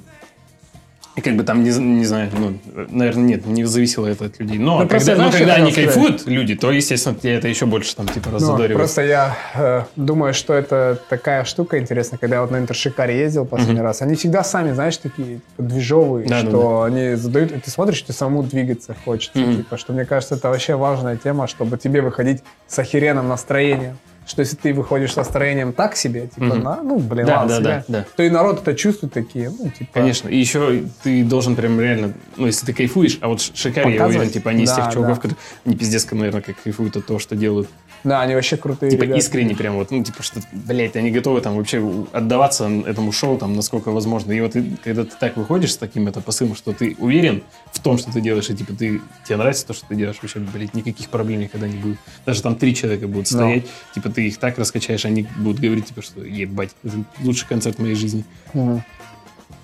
И 1.17 1.19
как 1.21 1.36
бы 1.36 1.43
там, 1.43 1.62
не, 1.62 1.71
не 1.78 2.06
знаю, 2.06 2.30
ну, 2.34 2.58
наверное, 2.89 3.24
нет, 3.24 3.45
не 3.45 3.65
зависело 3.65 4.08
это 4.08 4.26
от 4.26 4.39
людей. 4.39 4.58
Но 4.58 4.80
Ну, 4.80 4.88
просто 4.88 5.12
когда, 5.12 5.24
но 5.26 5.30
знаешь, 5.30 5.39
когда 5.45 5.54
что 5.56 5.63
они 5.63 5.71
сказать? 5.74 5.93
кайфуют, 5.93 6.26
люди, 6.28 6.56
то, 6.56 6.71
естественно, 6.71 7.15
тебя 7.15 7.34
это 7.38 7.50
еще 7.50 7.65
больше 7.65 7.93
там, 7.97 8.08
типа, 8.08 8.30
Ну, 8.30 8.36
раззадоривает. 8.36 8.78
просто 8.78 9.02
я 9.02 9.38
э, 9.54 9.82
думаю, 9.97 10.34
что 10.34 10.54
это 10.54 10.97
такая 11.10 11.43
штука 11.43 11.80
интересная, 11.80 12.17
когда 12.17 12.38
я 12.38 12.41
вот 12.43 12.52
на 12.52 12.60
Интершикаре 12.60 13.19
ездил 13.19 13.45
последний 13.45 13.82
раз, 13.82 14.02
они 14.02 14.15
всегда 14.15 14.41
сами, 14.45 14.71
знаешь, 14.71 14.95
такие 14.97 15.39
типа, 15.58 15.63
движовые, 15.63 16.30
Да, 16.30 16.43
да, 16.43 16.47
что 16.50 16.84
они 16.84 17.15
задают, 17.15 17.52
и 17.52 17.60
ты 17.60 17.69
смотришь, 17.69 18.02
ты 18.04 18.13
самому 18.13 18.43
двигаться 18.43 18.95
хочется, 19.04 19.38
Мгм. 19.38 19.58
типа, 19.58 19.78
что 19.78 19.91
мне 19.91 20.06
кажется, 20.06 20.36
это 20.36 20.47
вообще 20.50 20.76
важная 20.76 21.17
тема, 21.17 21.47
чтобы 21.47 21.78
тебе 21.78 22.02
выходить 22.02 22.41
с 22.69 22.80
охеренным 22.80 23.28
настроением. 23.28 23.97
Что 24.32 24.39
если 24.44 24.56
ты 24.56 24.74
выходишь 24.74 25.12
с 25.12 25.15
настроением 25.17 25.74
так 25.74 25.98
себе, 25.98 26.28
типа, 26.28 26.46
Мгм. 26.46 26.63
на, 26.63 26.82
ну, 26.84 27.00
блин, 27.00 27.26
Да, 27.26 27.39
ладно 27.41 27.50
да, 27.50 27.62
себе, 27.62 27.84
да, 27.89 27.98
да. 28.00 28.06
то 28.15 28.24
и 28.24 28.30
народ 28.30 28.62
это 28.62 28.74
чувствует 28.76 29.12
такие, 29.12 29.50
ну, 29.50 29.70
типа... 29.70 29.89
Конечно. 29.91 30.30
И 30.30 30.38
еще 30.38 30.84
ты 31.04 31.26
должен 31.26 31.58
прям 31.58 31.78
реально, 31.82 32.13
ну, 32.38 32.46
если 32.46 32.65
ты 32.65 32.72
кайфуешь, 32.74 33.17
а 33.20 33.28
вот 33.28 33.41
Шикари, 33.41 33.94
я 33.96 34.08
уверен, 34.08 34.30
типа, 34.30 34.52
они 34.52 34.63
из 34.63 34.70
Да, 34.70 34.78
тех 34.86 34.94
чуваков, 34.94 35.17
да. 35.17 35.22
которые, 35.24 35.38
они 35.65 35.76
пиздец, 35.76 36.10
наверное, 36.10 36.41
как 36.41 36.56
кайфуют 36.63 36.96
от 36.96 37.06
того, 37.08 37.20
что 37.20 37.36
делают. 37.36 37.67
Да, 38.04 38.22
они 38.22 38.34
вообще 38.36 38.58
крутые 38.58 38.92
Типа 38.92 39.04
ребята. 39.04 39.20
искренне 39.20 39.56
прям 39.56 39.76
вот, 39.76 39.92
ну, 39.92 40.04
типа, 40.04 40.24
что, 40.24 40.42
блядь, 40.52 40.96
они 40.96 41.12
готовы 41.12 41.42
там 41.42 41.56
вообще 41.56 41.84
отдаваться 42.12 42.68
этому 42.86 43.12
шоу 43.12 43.38
там, 43.38 43.56
насколько 43.56 43.92
возможно. 43.92 44.32
И 44.32 44.42
вот 44.42 44.56
и 44.56 44.76
когда 44.84 45.04
ты 45.04 45.12
так 45.20 45.38
выходишь 45.38 45.74
с 45.74 45.78
таким 45.78 46.08
это 46.08 46.22
посылом, 46.22 46.56
что 46.56 46.74
ты 46.74 46.96
уверен 47.00 47.44
в 47.72 47.80
том, 47.80 47.98
что 47.98 48.12
ты 48.12 48.22
делаешь, 48.22 48.50
и 48.50 48.56
типа 48.56 48.74
ты, 48.74 49.02
тебе 49.26 49.38
нравится 49.38 49.68
то, 49.68 49.74
что 49.74 49.86
ты 49.88 49.96
делаешь, 49.96 50.18
вообще, 50.22 50.40
блядь, 50.40 50.74
никаких 50.74 51.10
проблем 51.10 51.42
никогда 51.42 51.68
не 51.68 51.78
будет. 51.78 51.98
Даже 52.26 52.42
там 52.42 52.56
три 52.56 52.74
человека 52.76 53.08
будут 53.08 53.32
Но. 53.32 53.38
стоять, 53.38 53.66
типа 53.94 54.10
ты 54.10 54.28
их 54.28 54.38
так 54.38 54.58
раскачаешь, 54.58 55.06
они 55.06 55.28
будут 55.38 55.62
говорить, 55.62 55.86
типа, 55.88 56.02
что 56.02 56.22
ебать, 56.22 56.72
это 56.84 56.96
лучший 57.22 57.48
концерт 57.48 57.78
моей 57.80 57.96
жизни. 57.96 58.26
Мгм. 58.54 58.84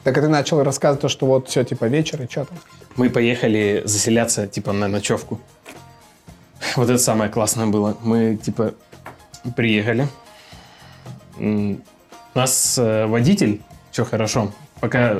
Так 0.03 0.17
и 0.17 0.21
ты 0.21 0.29
начал 0.29 0.63
рассказывать 0.63 1.01
то, 1.01 1.09
что 1.09 1.25
вот 1.25 1.49
все, 1.49 1.65
типа, 1.65 1.85
вечер, 1.85 2.21
и 2.21 2.27
что 2.31 2.45
там? 2.45 2.57
Мы 2.95 3.09
поехали 3.09 3.81
заселяться, 3.83 4.47
типа, 4.47 4.71
на 4.71 4.87
ночевку. 4.87 5.39
Вот 6.75 6.89
это 6.89 6.97
самое 6.97 7.29
классное 7.29 7.67
было. 7.67 7.97
Мы, 8.03 8.37
типа, 8.37 8.73
приехали. 9.55 10.07
Нас 12.33 12.77
э, 12.77 13.05
водитель, 13.05 13.61
что 13.91 14.05
хорошо, 14.05 14.51
пока 14.79 15.17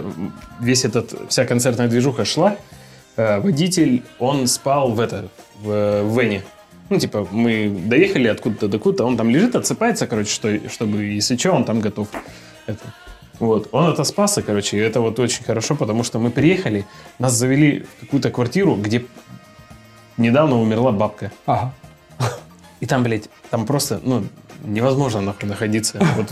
весь 0.60 0.86
этот, 0.86 1.30
вся 1.30 1.46
концертная 1.46 1.88
движуха 1.88 2.26
шла, 2.26 2.56
э, 3.16 3.40
водитель, 3.40 4.04
он 4.20 4.48
спал 4.48 4.92
в 4.92 5.00
это, 5.00 5.30
в, 5.62 6.04
в 6.04 6.20
Вене. 6.20 6.44
Ну, 6.90 7.00
типа, 7.00 7.28
мы 7.32 7.70
доехали 7.70 8.28
откуда-то 8.28 8.68
до 8.68 8.80
куда-то, 8.80 9.06
он 9.06 9.18
там 9.18 9.30
лежит, 9.30 9.56
отсыпается, 9.56 10.08
короче, 10.08 10.30
что, 10.30 10.70
чтобы, 10.70 11.04
если 11.04 11.36
что, 11.36 11.52
он 11.52 11.66
там 11.66 11.82
готов. 11.82 12.08
Это. 12.66 12.94
Вот. 13.40 13.70
Он 13.72 13.92
это 13.92 14.04
спас, 14.04 14.40
короче, 14.46 14.78
и 14.78 14.80
это 14.80 15.02
вот 15.02 15.20
очень 15.20 15.44
хорошо, 15.44 15.76
потому 15.76 16.04
что 16.04 16.20
мы 16.20 16.32
приехали, 16.32 16.86
нас 17.20 17.34
завели 17.34 17.82
в 17.98 18.02
какую-то 18.02 18.32
квартиру, 18.32 18.76
где 18.76 19.06
недавно 20.18 20.60
умерла 20.60 20.92
бабка. 20.92 21.32
Ага. 21.46 21.74
И 22.80 22.86
там, 22.86 23.04
блядь, 23.04 23.30
там 23.50 23.66
просто, 23.66 24.00
ну, 24.04 24.24
невозможно 24.64 25.22
нахуй 25.22 25.48
находиться. 25.50 26.00
Вот 26.18 26.28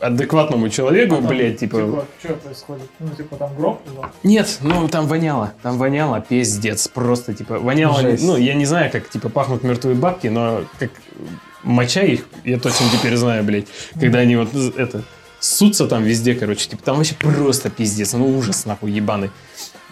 адекватному 0.00 0.68
человеку, 0.68 1.20
блядь, 1.20 1.58
типа... 1.58 2.06
что 2.22 2.34
происходит? 2.34 2.90
Ну, 2.98 3.08
типа, 3.10 3.36
там 3.36 3.56
гроб 3.56 3.80
лежал? 3.88 4.06
Нет, 4.22 4.58
ну 4.60 4.88
там 4.88 5.06
воняло, 5.06 5.54
там 5.62 5.78
воняло, 5.78 6.20
пиздец, 6.20 6.88
просто, 6.88 7.34
типа, 7.34 7.58
воняло, 7.58 8.00
Жесть. 8.00 8.22
ну, 8.22 8.36
я 8.36 8.54
не 8.54 8.66
знаю, 8.66 8.90
как, 8.90 9.08
типа, 9.08 9.28
пахнут 9.28 9.62
мертвые 9.62 9.96
бабки, 9.96 10.26
но 10.26 10.64
как 10.78 10.90
моча 11.62 12.02
их, 12.02 12.26
я 12.44 12.58
точно 12.58 12.86
теперь 12.92 13.16
знаю, 13.16 13.42
блядь, 13.42 13.66
когда 13.98 14.18
они 14.18 14.36
вот, 14.36 14.54
это, 14.54 15.02
ссутся 15.40 15.86
там 15.86 16.02
везде, 16.02 16.34
короче, 16.34 16.68
типа, 16.68 16.82
там 16.82 16.96
вообще 16.96 17.14
просто 17.14 17.70
пиздец, 17.70 18.12
ну, 18.12 18.36
ужас, 18.38 18.66
нахуй, 18.66 18.90
ебаный. 18.90 19.30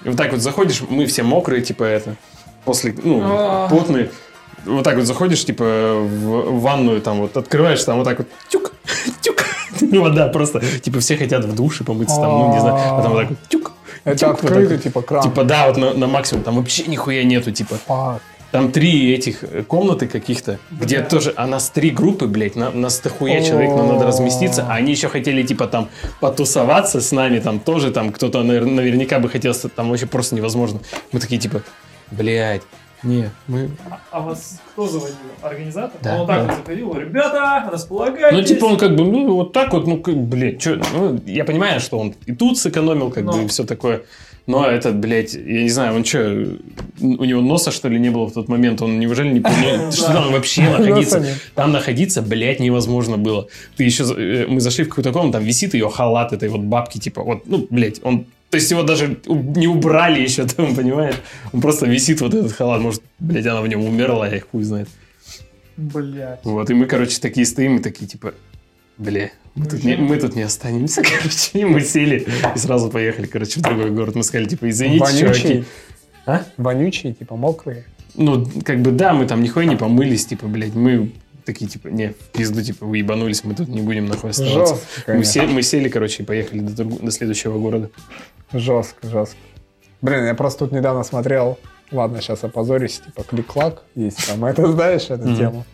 И 0.04 0.08
вот 0.08 0.18
так 0.18 0.32
вот 0.32 0.40
заходишь, 0.40 0.82
мы 0.88 1.06
все 1.06 1.22
мокрые, 1.22 1.62
типа, 1.62 1.84
это, 1.84 2.16
после, 2.64 2.94
ну, 3.02 3.20
А. 3.22 3.68
потные, 3.68 4.10
вот 4.64 4.84
так 4.84 4.96
вот 4.96 5.04
заходишь, 5.04 5.44
типа, 5.44 5.64
в 5.64 6.60
ванную, 6.60 7.00
там 7.00 7.18
вот 7.20 7.36
открываешь, 7.36 7.82
там 7.84 7.98
вот 7.98 8.04
так 8.04 8.18
вот, 8.18 8.28
тюк, 8.48 8.72
тюк, 9.20 9.44
вода 9.92 10.28
просто, 10.28 10.60
типа, 10.80 11.00
все 11.00 11.16
хотят 11.16 11.44
в 11.44 11.54
душе 11.54 11.84
помыться, 11.84 12.16
там, 12.16 12.30
ну, 12.30 12.52
не 12.52 12.60
знаю, 12.60 12.76
а 12.76 13.02
там 13.02 13.12
вот 13.12 13.20
так 13.20 13.30
вот, 13.30 13.38
тюк, 13.48 13.72
Это 14.04 14.30
открытый, 14.30 14.78
типа, 14.78 15.02
кран. 15.02 15.22
Типа, 15.22 15.44
да, 15.44 15.66
вот 15.68 15.76
на, 15.76 15.94
на 15.94 16.06
максимум, 16.06 16.44
там 16.44 16.56
вообще 16.56 16.84
нихуя 16.86 17.24
нету, 17.24 17.50
типа. 17.52 17.76
Фак. 17.86 18.22
Там 18.50 18.70
три 18.70 19.12
этих 19.12 19.42
э, 19.42 19.64
комнаты 19.64 20.06
каких-то, 20.06 20.60
где 20.70 20.98
Бля. 20.98 21.06
тоже, 21.06 21.32
а 21.34 21.44
нас 21.48 21.70
три 21.70 21.90
группы, 21.90 22.28
блядь, 22.28 22.54
на, 22.54 22.70
нас 22.70 23.00
дохуя 23.00 23.42
человек, 23.42 23.70
нам 23.70 23.88
надо 23.88 24.06
разместиться, 24.06 24.64
а 24.70 24.74
они 24.74 24.92
еще 24.92 25.08
хотели, 25.08 25.42
типа, 25.42 25.66
там, 25.66 25.88
потусоваться 26.20 27.00
с 27.00 27.10
нами, 27.10 27.40
там, 27.40 27.58
тоже, 27.58 27.90
там, 27.90 28.12
кто-то, 28.12 28.42
навер- 28.42 28.70
наверняка 28.70 29.18
бы 29.18 29.28
хотел, 29.28 29.54
там, 29.74 29.90
вообще 29.90 30.06
просто 30.06 30.36
невозможно. 30.36 30.78
Мы 31.10 31.18
такие, 31.18 31.40
типа, 31.40 31.62
блядь, 32.10 32.62
не, 33.04 33.30
мы... 33.48 33.70
А, 33.90 34.00
а 34.10 34.20
вас 34.20 34.60
кто 34.72 34.86
заводил? 34.88 35.16
Организатор? 35.42 36.00
Да, 36.02 36.14
он 36.14 36.18
вот 36.20 36.26
так 36.26 36.36
да. 36.38 36.54
вот 36.54 36.56
заходил, 36.56 36.94
ребята, 36.94 37.68
располагайтесь. 37.70 38.38
Ну, 38.38 38.42
типа, 38.42 38.64
он 38.64 38.78
как 38.78 38.96
бы, 38.96 39.04
ну, 39.04 39.34
вот 39.34 39.52
так 39.52 39.72
вот, 39.74 39.86
ну, 39.86 39.98
как, 39.98 40.16
блядь, 40.16 40.60
чё, 40.60 40.80
ну, 40.94 41.20
я 41.26 41.44
понимаю, 41.44 41.80
что 41.80 41.98
он 41.98 42.14
и 42.24 42.34
тут 42.34 42.58
сэкономил, 42.58 43.10
как 43.10 43.26
бы, 43.26 43.32
Но. 43.32 43.42
и 43.42 43.46
все 43.46 43.64
такое. 43.64 44.04
Но 44.46 44.66
этот, 44.66 44.96
блядь, 44.96 45.34
я 45.34 45.62
не 45.62 45.70
знаю, 45.70 45.96
он 45.96 46.04
что, 46.04 46.46
у 47.00 47.24
него 47.24 47.40
носа, 47.40 47.70
что 47.70 47.88
ли, 47.88 47.98
не 47.98 48.10
было 48.10 48.26
в 48.26 48.32
тот 48.32 48.48
момент? 48.48 48.82
Он 48.82 48.98
неужели 48.98 49.32
не 49.32 49.40
понял, 49.40 49.90
что 49.92 50.12
там 50.12 50.32
вообще 50.32 50.62
находиться? 50.62 51.24
Там 51.54 51.72
находиться, 51.72 52.20
блядь, 52.20 52.60
невозможно 52.60 53.16
было. 53.16 53.48
Ты 53.76 53.84
еще, 53.84 54.04
э, 54.04 54.46
мы 54.46 54.60
зашли 54.60 54.84
в 54.84 54.88
какую-то 54.88 55.12
комнату, 55.12 55.38
там 55.38 55.44
висит 55.44 55.72
ее 55.74 55.88
халат 55.88 56.32
этой 56.32 56.48
вот 56.50 56.60
бабки, 56.60 56.98
типа, 56.98 57.22
вот, 57.22 57.46
ну, 57.46 57.66
блядь, 57.70 58.00
он, 58.02 58.26
то 58.54 58.58
есть 58.58 58.70
его 58.70 58.84
даже 58.84 59.18
не 59.26 59.66
убрали 59.66 60.20
еще 60.20 60.46
там, 60.46 60.76
понимаешь? 60.76 61.16
Он 61.52 61.60
просто 61.60 61.86
висит 61.86 62.20
вот 62.20 62.34
этот 62.34 62.52
халат, 62.52 62.80
может, 62.80 63.02
блядь, 63.18 63.44
она 63.46 63.60
в 63.62 63.66
нем 63.66 63.84
умерла, 63.84 64.28
я 64.28 64.36
их 64.36 64.46
хуй 64.48 64.62
знает. 64.62 64.88
Блять. 65.76 66.38
Вот, 66.44 66.70
и 66.70 66.74
мы, 66.74 66.86
короче, 66.86 67.18
такие 67.20 67.44
стоим, 67.46 67.78
и 67.78 67.82
такие, 67.82 68.06
типа, 68.06 68.34
бля, 68.96 69.32
мы 69.56 69.66
тут, 69.66 69.82
не, 69.82 69.96
мы 69.96 70.18
тут 70.18 70.36
не 70.36 70.42
останемся, 70.42 71.02
короче. 71.18 71.58
И 71.58 71.64
мы 71.64 71.80
сели 71.80 72.28
и 72.54 72.58
сразу 72.58 72.90
поехали, 72.90 73.26
короче, 73.26 73.58
в 73.58 73.62
другой 73.64 73.90
город. 73.90 74.14
Мы 74.14 74.22
сказали, 74.22 74.46
типа, 74.48 74.70
извините, 74.70 75.04
чуваки. 75.18 75.24
Вонючие. 75.24 75.64
А? 76.26 76.44
Вонючие, 76.58 77.12
типа, 77.12 77.34
мокрые. 77.34 77.86
Ну, 78.14 78.48
как 78.64 78.82
бы, 78.82 78.92
да, 78.92 79.14
мы 79.14 79.26
там 79.26 79.42
нихуя 79.42 79.66
не 79.66 79.74
помылись, 79.74 80.26
типа, 80.26 80.46
блядь, 80.46 80.74
мы 80.74 81.10
такие, 81.44 81.68
типа, 81.68 81.88
не, 81.88 82.10
в 82.10 82.16
пизду, 82.32 82.62
типа, 82.62 82.86
вы 82.86 82.98
ебанулись, 82.98 83.42
мы 83.42 83.56
тут 83.56 83.68
не 83.68 83.80
будем 83.80 84.06
нахуй 84.06 84.30
оставаться. 84.30 84.76
Жестко, 84.76 85.14
Мы, 85.14 85.24
се- 85.24 85.46
мы 85.48 85.62
сели, 85.62 85.88
короче, 85.88 86.22
и 86.22 86.26
поехали 86.26 86.60
до, 86.60 86.84
друг- 86.84 87.02
до 87.02 87.10
следующего 87.10 87.58
города. 87.58 87.90
Жестко, 88.52 89.06
жестко. 89.08 89.36
Блин, 90.00 90.26
я 90.26 90.34
просто 90.34 90.60
тут 90.60 90.72
недавно 90.72 91.02
смотрел, 91.02 91.58
ладно, 91.90 92.20
сейчас 92.20 92.44
опозорюсь, 92.44 93.00
типа 93.00 93.22
клик-клак 93.22 93.82
есть 93.94 94.26
там. 94.28 94.44
Это 94.44 94.70
знаешь 94.70 95.04
эту 95.10 95.26
Мгм. 95.28 95.36
тему? 95.36 95.64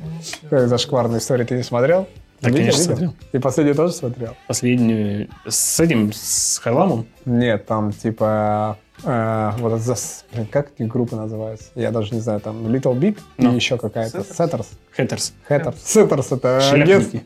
Как 0.48 0.68
зашкварную 0.68 1.18
историю 1.20 1.46
ты 1.46 1.56
не 1.56 1.62
смотрел? 1.62 2.06
Да, 2.40 2.48
Видел, 2.48 2.60
конечно, 2.60 2.78
видел? 2.80 2.94
смотрел. 2.96 3.14
И 3.32 3.38
последний 3.38 3.74
тоже 3.74 3.92
смотрел? 3.92 4.34
Последнюю 4.46 5.28
с 5.46 5.78
этим, 5.80 6.10
с 6.14 6.58
Харламом. 6.62 7.06
Нет, 7.26 7.66
там 7.66 7.92
типа... 7.92 8.78
э, 9.04 9.50
вот 9.58 9.78
за- 9.80 9.96
блин, 10.32 10.46
как 10.46 10.70
эти 10.72 10.84
группы 10.86 11.16
называются? 11.16 11.66
Я 11.74 11.90
даже 11.90 12.14
не 12.14 12.20
знаю, 12.20 12.40
там 12.40 12.66
Little 12.68 12.94
Big 12.98 13.18
Ну. 13.36 13.52
и 13.52 13.56
еще 13.56 13.76
какая-то. 13.76 14.18
Setters. 14.20 14.28
Setters. 14.32 14.70
Hatters. 14.96 15.32
Hatters. 15.48 15.82
Setters 15.84 16.32
это 16.32 16.60
Шляпники. 16.62 16.82
агентство. 16.90 17.20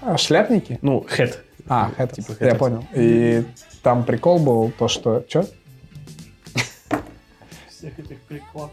А, 0.00 0.16
шляпники? 0.16 0.78
Ну, 0.80 1.04
hat. 1.08 1.42
А, 1.68 1.90
Hatters. 1.96 2.26
Типа 2.28 2.44
Я 2.44 2.54
понял. 2.54 2.84
И 2.94 3.44
там 3.84 4.02
прикол 4.04 4.40
был 4.40 4.72
то, 4.76 4.88
что... 4.88 5.24
Че? 5.28 5.44
Всех 7.68 7.96
этих 7.98 8.16
клик-клак. 8.26 8.70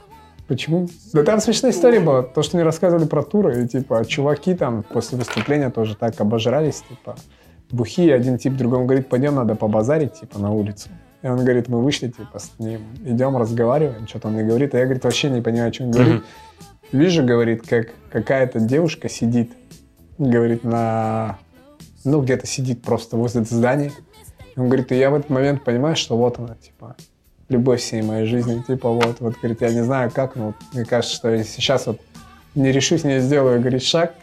Почему? 0.48 0.88
Да 1.14 1.24
там 1.24 1.40
смешная 1.40 1.72
история 1.72 2.00
была. 2.00 2.24
То, 2.24 2.42
что 2.42 2.58
мне 2.58 2.64
рассказывали 2.64 3.06
про 3.06 3.22
туры, 3.22 3.64
и 3.64 3.68
типа 3.68 4.04
чуваки 4.06 4.56
там 4.56 4.84
после 4.84 5.18
выступления 5.18 5.70
тоже 5.70 5.96
так 5.96 6.20
обожрались, 6.20 6.82
типа 6.90 7.16
бухи, 7.72 8.10
один 8.10 8.38
тип 8.38 8.56
другому 8.56 8.86
говорит, 8.86 9.10
пойдем, 9.10 9.36
надо 9.36 9.56
побазарить, 9.56 10.20
типа, 10.20 10.40
на 10.40 10.52
улицу. 10.52 10.90
И 11.22 11.28
он 11.28 11.38
говорит, 11.38 11.68
мы 11.68 11.82
вышли, 11.82 12.08
типа, 12.08 12.40
с 12.40 12.52
ним, 12.60 12.82
идем, 13.06 13.38
разговариваем, 13.38 14.08
что-то 14.08 14.28
он 14.28 14.34
мне 14.34 14.44
говорит, 14.44 14.74
а 14.74 14.80
я, 14.80 14.86
говорит, 14.86 15.04
вообще 15.04 15.30
не 15.30 15.42
понимаю, 15.42 15.70
о 15.70 15.72
чем 15.72 15.88
он 15.88 15.92
говорит. 15.92 16.16
Мгм. 16.16 16.24
Вижу, 16.92 17.24
говорит, 17.24 17.66
как 17.68 17.90
какая-то 18.12 18.60
девушка 18.60 19.08
сидит, 19.08 19.52
говорит, 20.18 20.64
на... 20.64 21.38
Ну, 22.04 22.22
где-то 22.22 22.48
сидит 22.48 22.82
просто 22.82 23.16
возле 23.16 23.44
здания. 23.44 23.92
И 24.56 24.60
он 24.60 24.68
говорит, 24.68 24.92
и 24.92 24.98
я 24.98 25.10
в 25.10 25.16
этот 25.16 25.30
момент 25.30 25.64
понимаю, 25.64 25.96
что 25.96 26.18
вот 26.18 26.40
она, 26.40 26.56
типа, 26.56 26.96
любовь 27.50 27.82
всей 27.82 28.02
моей 28.02 28.26
жизни, 28.26 28.62
типа, 28.66 28.90
вот, 28.90 29.20
вот, 29.20 29.36
говорит, 29.38 29.62
я 29.62 29.72
не 29.72 29.84
знаю 29.84 30.12
как, 30.12 30.36
но 30.36 30.54
мне 30.74 30.86
кажется, 30.86 31.16
что 31.16 31.30
если 31.30 31.52
сейчас 31.52 31.88
вот 31.88 32.00
не 32.56 32.72
решусь, 32.72 33.04
не 33.04 33.20
сделаю, 33.20 33.60
говорит, 33.60 33.84
шаг, 33.84 34.14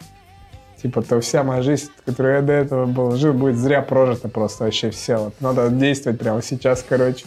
типа, 0.81 1.01
то 1.01 1.19
вся 1.19 1.43
моя 1.43 1.61
жизнь, 1.61 1.89
которую 2.05 2.35
я 2.35 2.41
до 2.41 2.53
этого 2.53 2.85
был, 2.85 3.15
жил, 3.15 3.33
будет 3.33 3.57
зря 3.57 3.81
прожита 3.81 4.29
просто 4.29 4.65
вообще 4.65 4.91
все. 4.91 5.17
Вот, 5.17 5.33
надо 5.41 5.69
действовать 5.69 6.19
прямо 6.19 6.41
сейчас, 6.41 6.85
короче. 6.87 7.25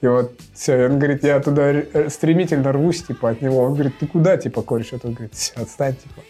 И 0.00 0.06
вот 0.06 0.32
все, 0.54 0.86
он 0.86 0.98
говорит, 0.98 1.24
я 1.24 1.40
туда 1.40 1.62
р- 1.72 2.10
стремительно 2.10 2.72
рвусь, 2.72 3.02
типа, 3.02 3.30
от 3.30 3.42
него. 3.42 3.58
Он 3.58 3.74
говорит, 3.74 3.98
ты 3.98 4.06
куда, 4.06 4.38
типа, 4.38 4.62
кореш? 4.62 4.92
Он 4.92 5.12
говорит, 5.12 5.34
все, 5.34 5.52
отстань, 5.56 5.94
типа. 5.94 6.22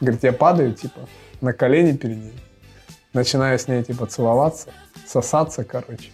Говорит, 0.00 0.22
я 0.22 0.32
падаю, 0.32 0.74
типа, 0.74 1.00
на 1.40 1.54
колени 1.54 1.96
перед 1.96 2.18
ней. 2.18 2.34
Начинаю 3.16 3.58
с 3.58 3.66
ней, 3.66 3.82
типа, 3.82 4.04
целоваться, 4.04 4.68
сосаться, 5.06 5.64
короче. 5.64 6.10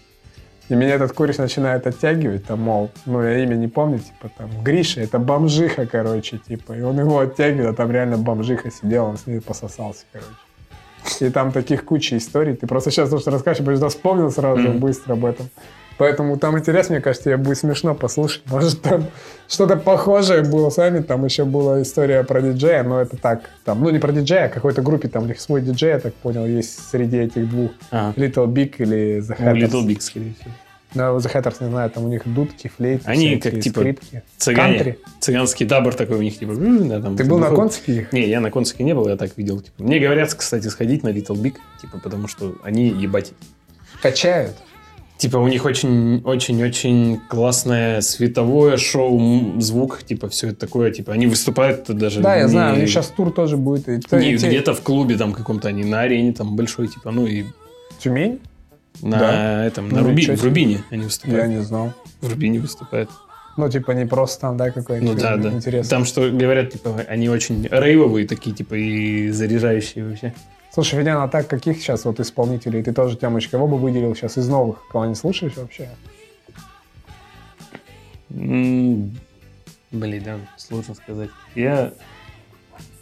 И 0.69 0.75
меня 0.77 0.95
этот 0.95 1.11
кореш 1.11 1.39
начинает 1.39 1.85
оттягивать, 1.85 2.47
там, 2.47 2.61
мол, 2.61 2.91
ну, 3.07 3.21
я 3.21 3.43
имя 3.43 3.57
не 3.57 3.67
помню, 3.67 3.99
типа, 3.99 4.31
там, 4.39 4.49
Гриша, 4.63 5.01
это 5.01 5.19
бомжиха, 5.19 5.85
короче, 5.85 6.39
типа. 6.39 6.75
И 6.75 6.81
он 6.81 7.01
его 7.01 7.19
оттягивает, 7.19 7.71
а 7.71 7.75
там 7.75 7.91
реально 7.91 8.19
бомжиха 8.19 8.71
сидела, 8.71 9.07
он 9.09 9.17
с 9.17 9.27
ней 9.27 9.41
пососался, 9.41 10.05
короче. 10.13 11.25
И 11.27 11.31
там 11.31 11.51
таких 11.51 11.85
куча 11.85 12.17
историй. 12.17 12.55
Ты 12.55 12.69
просто 12.69 12.93
сейчас 12.93 13.11
то, 13.11 13.19
что 13.19 13.33
расскажешь, 13.33 13.67
я 13.67 13.89
вспомнил 13.89 14.31
сразу 14.31 14.61
Мгм. 14.69 14.79
быстро 14.79 15.15
об 15.15 15.25
этом. 15.25 15.49
Поэтому 15.99 16.37
там 16.39 16.59
интересно, 16.59 16.95
мне 16.95 17.03
кажется, 17.03 17.25
тебе 17.25 17.37
будет 17.37 17.59
смешно 17.59 17.95
послушать. 17.95 18.43
Может, 18.47 18.83
там 18.83 19.07
что-то 19.49 19.77
похожее 19.77 20.43
было 20.43 20.71
с 20.71 20.77
вами. 20.77 21.01
Там 21.01 21.25
еще 21.25 21.45
была 21.45 21.83
история 21.83 22.23
про 22.25 22.41
диджея, 22.41 22.83
но 22.83 23.01
это 23.01 23.17
так. 23.17 23.51
Там, 23.65 23.83
ну, 23.83 23.91
не 23.91 23.99
про 23.99 24.13
диджея, 24.13 24.47
а 24.47 24.49
какой-то 24.49 24.83
группе, 24.83 25.09
там 25.09 25.25
у 25.25 25.27
них 25.27 25.41
свой 25.41 25.61
диджей, 25.61 25.91
я 25.91 25.99
так 26.01 26.15
понял, 26.15 26.47
есть 26.47 26.91
среди 26.91 27.19
этих 27.19 27.49
двух. 27.49 27.71
А, 27.91 28.13
Little 28.17 28.47
Big 28.47 28.75
или 28.79 29.19
The 29.19 29.37
ну, 29.39 29.47
Hatters. 29.47 29.71
Little 29.71 29.87
Big, 29.87 30.01
скорее 30.01 30.35
всего. 30.35 30.51
Да, 30.95 31.09
The 31.11 31.33
Hatters, 31.33 31.57
не 31.65 31.71
знаю, 31.71 31.91
там 31.91 32.05
у 32.05 32.09
них 32.09 32.23
дудки, 32.27 32.69
флейты, 32.69 33.03
Они 33.07 33.37
как, 33.39 33.61
типа, 33.61 33.81
скрипки. 33.81 34.23
Цыгане. 34.37 34.75
Кантри. 34.75 34.99
Цыганский 35.21 35.67
табор 35.67 35.95
такой 35.95 36.19
у 36.19 36.23
них, 36.23 36.39
типа, 36.39 36.51
«М, 36.51 36.89
да, 36.89 37.01
там. 37.01 37.17
Ты 37.17 37.25
был 37.25 37.39
на 37.39 37.49
выходит». 37.49 37.75
концерте 37.75 38.03
их? 38.03 38.13
Не, 38.13 38.29
я 38.29 38.41
на 38.41 38.51
концерте 38.51 38.85
не 38.85 38.95
был, 38.95 39.09
я 39.09 39.17
так 39.17 39.37
видел. 39.39 39.61
Типа. 39.61 39.83
Мне 39.83 39.99
говорят, 39.99 40.35
кстати, 40.35 40.69
сходить 40.69 41.03
на 41.03 41.09
Little 41.09 41.37
Big, 41.37 41.55
типа, 41.81 41.99
потому 41.99 42.29
что 42.29 42.57
они 42.63 42.89
ебать. 42.89 43.33
Качают. 44.03 44.55
Типа, 45.19 45.37
у 45.37 45.47
них 45.47 45.65
очень-очень-очень 45.65 47.21
классное 47.29 48.01
световое 48.01 48.77
шоу, 48.77 49.61
звук, 49.61 50.03
типа, 50.03 50.29
все 50.29 50.49
это 50.49 50.59
такое, 50.61 50.91
типа, 50.91 51.13
они 51.13 51.27
выступают 51.29 51.85
даже 51.91 52.21
Да, 52.21 52.35
я 52.37 52.43
не- 52.45 52.49
знаю, 52.49 52.75
у 52.75 52.79
них 52.79 52.89
сейчас 52.89 53.07
тур 53.09 53.31
тоже 53.33 53.57
будет. 53.57 53.89
И 53.89 54.01
то- 54.01 54.19
не 54.19 54.33
и 54.33 54.37
те- 54.39 54.49
где-то 54.49 54.75
в 54.75 54.81
клубе 54.83 55.17
там 55.17 55.33
каком-то, 55.33 55.69
они 55.69 55.85
на 55.85 56.01
арене 56.01 56.33
там 56.33 56.57
большой, 56.57 56.89
типа, 56.89 57.13
ну 57.13 57.27
и 57.27 57.45
Тюмень? 58.01 58.41
на 59.01 59.19
Да. 59.19 59.65
этом, 59.65 59.89
Ну, 59.89 59.97
на 59.97 60.03
Руби- 60.03 60.23
ничего 60.23 60.37
в. 60.37 60.45
Рубине 60.45 60.83
они 60.91 61.03
Я 61.03 61.07
выступают. 61.07 61.49
не 61.51 61.63
знал. 61.63 61.93
В 62.21 62.29
Рубине 62.29 62.59
выступают. 62.59 63.09
Ну, 63.57 63.69
типа, 63.71 63.93
не 63.93 64.07
просто 64.07 64.41
там, 64.41 64.57
да, 64.57 64.71
какой-нибудь 64.71 65.15
Ну 65.15 65.21
да, 65.21 65.37
да. 65.37 65.51
интересный. 65.53 65.91
Там 65.91 66.05
что 66.05 66.31
говорят, 66.31 66.73
типа, 66.73 67.05
они 67.07 67.29
очень 67.29 67.69
рейвовые 67.71 68.27
такие, 68.27 68.57
типа, 68.57 68.75
и 68.75 69.29
заряжающие 69.31 70.05
вообще. 70.09 70.35
Слушай, 70.73 71.01
Федян, 71.01 71.21
а 71.21 71.29
так 71.29 71.49
каких 71.49 71.77
сейчас 71.77 72.07
вот 72.07 72.19
исполнителей? 72.19 72.83
Ты 72.83 72.95
тоже, 72.95 73.19
Тёмыч, 73.19 73.49
кого 73.49 73.69
бы 73.69 73.77
выделил 73.77 74.15
сейчас 74.15 74.39
из 74.39 74.49
новых? 74.49 74.89
Кого 74.89 75.05
не 75.05 75.15
слушаешь 75.15 75.55
вообще? 75.55 75.91
Блин, 78.31 79.13
да, 79.91 80.39
сложно 80.57 80.95
сказать. 80.95 81.29
Я 81.55 81.93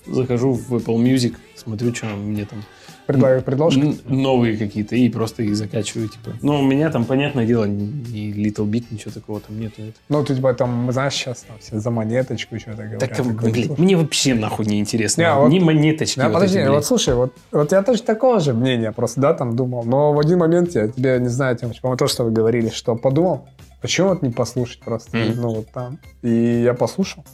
захожу 0.05 0.53
в 0.53 0.75
Apple 0.75 0.97
Music, 0.97 1.37
смотрю, 1.55 1.95
что 1.95 2.07
мне 2.07 2.45
там 2.45 2.65
Предлагаю 3.13 3.43
предложки? 3.43 3.99
новые 4.09 4.57
какие-то, 4.57 4.97
и 4.97 5.09
просто 5.09 5.43
их 5.43 5.57
закачиваю, 5.57 6.09
типа. 6.09 6.33
Ну, 6.43 6.61
у 6.61 6.63
меня 6.63 6.91
там, 6.91 7.05
понятное 7.05 7.47
дело, 7.47 7.65
ни 7.65 8.33
Little 8.35 8.67
Big, 8.67 8.85
ничего 8.91 9.11
такого 9.13 9.41
там 9.41 9.59
нету. 9.61 9.83
Это. 9.83 9.93
Ну, 10.09 10.25
ты 10.25 10.35
типа 10.37 10.55
там, 10.55 10.91
знаешь, 10.93 11.15
сейчас 11.15 11.43
там 11.43 11.57
все 11.61 11.79
за 11.81 11.91
монеточку 11.91 12.59
что-то 12.59 12.83
говорят. 12.83 13.01
Так, 13.01 13.17
Такое 13.17 13.33
блин, 13.53 13.75
мне 13.79 13.97
вообще 13.97 14.35
нахуй 14.35 14.67
не 14.67 14.81
интересно. 14.81 15.21
Не, 15.23 15.29
а 15.29 15.39
вот- 15.41 15.51
Ни 15.51 15.59
монеточки. 15.59 16.19
Да, 16.19 16.27
вот 16.29 16.35
подожди, 16.35 16.59
эти, 16.59 16.67
вот 16.67 16.75
блядь. 16.75 16.85
слушай, 16.87 17.15
вот, 17.15 17.33
вот 17.53 17.73
я 17.73 17.83
тоже 17.83 18.03
такого 18.03 18.41
же 18.41 18.55
мнения, 18.55 18.93
просто, 18.93 19.21
да, 19.21 19.35
там 19.35 19.57
думал, 19.57 19.85
но 19.85 20.13
в 20.13 20.19
один 20.19 20.39
момент 20.39 20.75
я 20.75 20.89
тебе, 20.89 21.19
не 21.21 21.29
знаю, 21.29 21.57
Тёмыч, 21.57 21.81
по-моему, 21.81 21.97
то, 21.99 22.07
что 22.07 22.25
вы 22.25 22.31
говорили, 22.31 22.69
что 22.71 22.95
подумал, 22.97 23.47
почему 23.81 24.09
вот 24.11 24.23
не 24.23 24.31
послушать 24.31 24.81
просто, 24.81 25.17
Мгм. 25.17 25.41
ну, 25.41 25.55
вот 25.55 25.67
там, 25.73 25.99
и 26.23 26.63
я 26.65 26.75
послушал. 26.75 27.25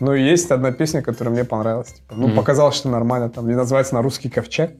Ну, 0.00 0.14
есть 0.14 0.50
одна 0.50 0.72
песня, 0.72 1.00
которая 1.00 1.32
мне 1.32 1.44
понравилась, 1.44 1.92
типа, 1.92 2.14
ну, 2.16 2.26
Мгм. 2.26 2.36
показалось, 2.36 2.74
что 2.74 2.88
нормально, 2.88 3.30
там, 3.30 3.46
не 3.48 3.54
называется 3.54 3.94
на 3.94 4.02
русский 4.02 4.28
ковчег, 4.28 4.72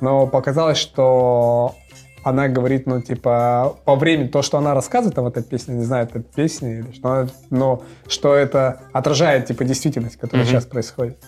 но 0.00 0.26
показалось, 0.26 0.78
что 0.78 1.74
она 2.22 2.48
говорит, 2.48 2.86
ну, 2.86 3.00
типа, 3.02 3.76
по 3.84 3.96
времени, 3.96 4.28
то, 4.28 4.40
что 4.42 4.56
она 4.58 4.74
рассказывает 4.74 5.14
там 5.14 5.24
в 5.24 5.28
этой 5.28 5.42
песне, 5.42 5.74
не 5.74 5.84
знаю, 5.84 6.06
это 6.06 6.20
песня 6.20 6.78
или 6.78 6.92
что, 6.92 7.08
она- 7.12 7.28
но 7.50 7.82
что 8.08 8.34
это 8.34 8.80
отражает, 8.92 9.46
типа, 9.46 9.64
действительность, 9.64 10.16
которая 10.16 10.44
Мгм. 10.46 10.52
сейчас 10.54 10.64
происходит. 10.66 11.18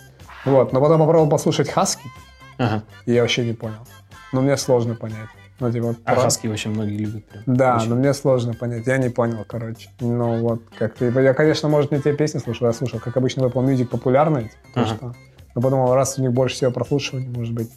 Вот, 0.46 0.72
но 0.72 0.80
потом 0.80 0.98
попробовал 1.00 1.28
послушать 1.28 1.68
Хаски, 1.68 2.08
Ага. 2.58 2.82
и 3.04 3.12
я 3.12 3.22
вообще 3.22 3.44
не 3.44 3.52
понял. 3.52 3.76
Но 4.32 4.40
мне 4.40 4.56
сложно 4.56 4.94
понять. 4.94 5.28
Ну, 5.58 5.72
типа, 5.72 5.94
А 6.04 6.12
про- 6.12 6.20
хаски 6.22 6.48
очень 6.48 6.70
многие 6.70 6.98
любят 6.98 7.24
прям. 7.26 7.42
Да, 7.46 7.76
Очень. 7.76 7.88
но 7.88 7.96
мне 7.96 8.12
сложно 8.12 8.52
понять. 8.52 8.86
Я 8.86 8.98
не 8.98 9.08
понял, 9.08 9.42
короче. 9.48 9.88
Ну, 10.00 10.38
вот, 10.40 10.62
как-то... 10.78 11.06
Я, 11.06 11.32
конечно, 11.32 11.70
может, 11.70 11.92
не 11.92 12.00
те 12.00 12.12
песни 12.14 12.38
слушал, 12.40 12.66
я 12.66 12.74
слушал, 12.74 13.00
как 13.00 13.16
обычно, 13.16 13.44
Apple 13.44 13.64
Music 13.64 13.86
популярные, 13.86 14.44
типа, 14.44 14.56
то, 14.74 14.80
Ага. 14.82 14.94
что... 14.96 15.14
Но 15.54 15.62
подумал, 15.62 15.94
раз 15.94 16.18
у 16.18 16.22
них 16.22 16.32
больше 16.32 16.56
всего 16.56 16.70
прослушиваний, 16.70 17.28
может 17.28 17.54
быть, 17.54 17.70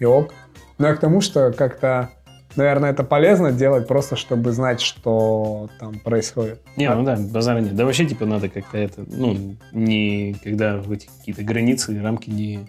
и 0.00 0.04
ок. 0.04 0.34
Но 0.78 0.88
я 0.88 0.94
к 0.94 1.00
тому, 1.00 1.20
что 1.20 1.52
как-то, 1.52 2.10
наверное, 2.56 2.90
это 2.90 3.04
полезно 3.04 3.52
делать 3.52 3.86
просто, 3.86 4.16
чтобы 4.16 4.50
знать, 4.52 4.80
что 4.80 5.68
там 5.78 6.00
происходит. 6.00 6.60
Не, 6.76 6.92
ну 6.92 7.04
да, 7.04 7.16
базара 7.16 7.60
нет. 7.60 7.76
Да 7.76 7.84
вообще, 7.84 8.06
типа, 8.06 8.24
надо 8.24 8.48
как-то 8.48 8.78
это, 8.78 9.04
ну, 9.06 9.56
не 9.72 10.34
когда 10.42 10.78
в 10.78 10.90
эти 10.90 11.08
какие-то 11.18 11.42
границы 11.42 12.00
рамки 12.02 12.30
не, 12.30 12.60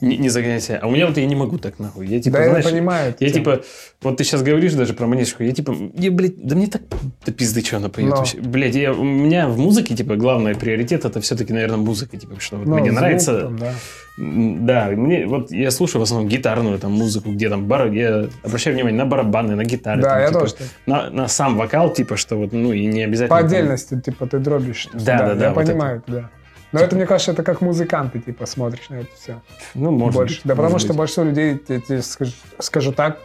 не, 0.00 0.16
не 0.16 0.28
загонять 0.28 0.64
себя. 0.64 0.80
А 0.82 0.88
у 0.88 0.90
меня 0.90 1.06
вот 1.06 1.16
я 1.16 1.26
не 1.26 1.36
могу 1.36 1.56
так 1.56 1.78
нахуй. 1.78 2.08
Я, 2.08 2.20
типа, 2.20 2.38
да, 2.38 2.48
знаешь, 2.48 2.64
я 2.64 2.70
понимаю. 2.72 3.14
я, 3.20 3.30
тему. 3.30 3.32
типа, 3.32 3.62
вот 4.02 4.16
ты 4.16 4.24
сейчас 4.24 4.42
говоришь 4.42 4.74
даже 4.74 4.92
про 4.92 5.06
монеточку, 5.06 5.44
я, 5.44 5.52
типа, 5.52 5.72
я, 5.94 6.10
блядь, 6.10 6.44
да 6.44 6.56
мне 6.56 6.66
так 6.66 6.82
да 7.24 7.32
пизды, 7.32 7.64
что 7.64 7.76
она 7.76 7.90
поет 7.90 8.10
Но. 8.10 8.16
вообще. 8.16 8.40
Блядь, 8.40 8.74
я, 8.74 8.92
у 8.92 9.04
меня 9.04 9.48
в 9.48 9.56
музыке, 9.56 9.94
типа, 9.94 10.16
главный 10.16 10.56
приоритет 10.56 11.04
это 11.04 11.20
все-таки, 11.20 11.52
наверное, 11.52 11.78
музыка, 11.78 12.16
типа, 12.16 12.40
что 12.40 12.56
вот 12.56 12.66
Ну, 12.66 12.74
мне 12.74 12.90
звук 12.90 13.00
нравится, 13.00 13.40
там, 13.42 13.56
да. 13.56 13.72
Да, 14.16 14.88
мне 14.90 15.26
вот 15.26 15.50
я 15.50 15.70
слушаю 15.70 16.00
в 16.00 16.04
основном 16.04 16.28
гитарную 16.28 16.78
там 16.78 16.92
музыку, 16.92 17.30
где 17.32 17.48
там 17.48 17.66
бар, 17.66 17.90
я 17.92 18.26
обращаю 18.42 18.76
внимание 18.76 18.98
на 18.98 19.06
барабаны, 19.06 19.54
на 19.54 19.64
гитары, 19.64 20.02
Да, 20.02 20.10
там, 20.10 20.20
я 20.20 20.26
типа, 20.28 20.40
тоже 20.40 20.54
на, 20.86 21.10
на 21.10 21.28
сам 21.28 21.56
вокал, 21.56 21.92
типа 21.92 22.16
что 22.16 22.36
вот, 22.36 22.52
ну 22.52 22.72
и 22.72 22.84
не 22.86 23.02
обязательно. 23.04 23.36
По 23.36 23.42
там- 23.42 23.46
отдельности, 23.46 24.00
типа, 24.00 24.26
ты 24.26 24.38
дробишь. 24.38 24.88
Да, 24.92 25.18
да, 25.18 25.34
да, 25.34 25.44
Я 25.46 25.52
вот 25.52 25.64
понимаю, 25.64 26.02
да. 26.06 26.30
Но 26.72 26.80
это, 26.80 26.96
мне 26.96 27.04
кажется, 27.06 27.32
это 27.32 27.42
как 27.42 27.60
музыканты, 27.60 28.18
типа, 28.18 28.46
смотришь 28.46 28.88
на 28.88 28.96
это 28.96 29.08
все. 29.18 29.42
ну 29.74 29.90
может 29.90 30.14
больше. 30.14 30.34
быть, 30.36 30.42
да 30.44 30.54
потому 30.54 30.72
может 30.72 30.86
что 30.86 30.92
быть. 30.94 30.98
большинство 30.98 31.24
людей, 31.24 31.60
я 31.68 31.80
тебе 31.80 32.02
скажу, 32.02 32.32
скажу 32.58 32.92
так, 32.92 33.18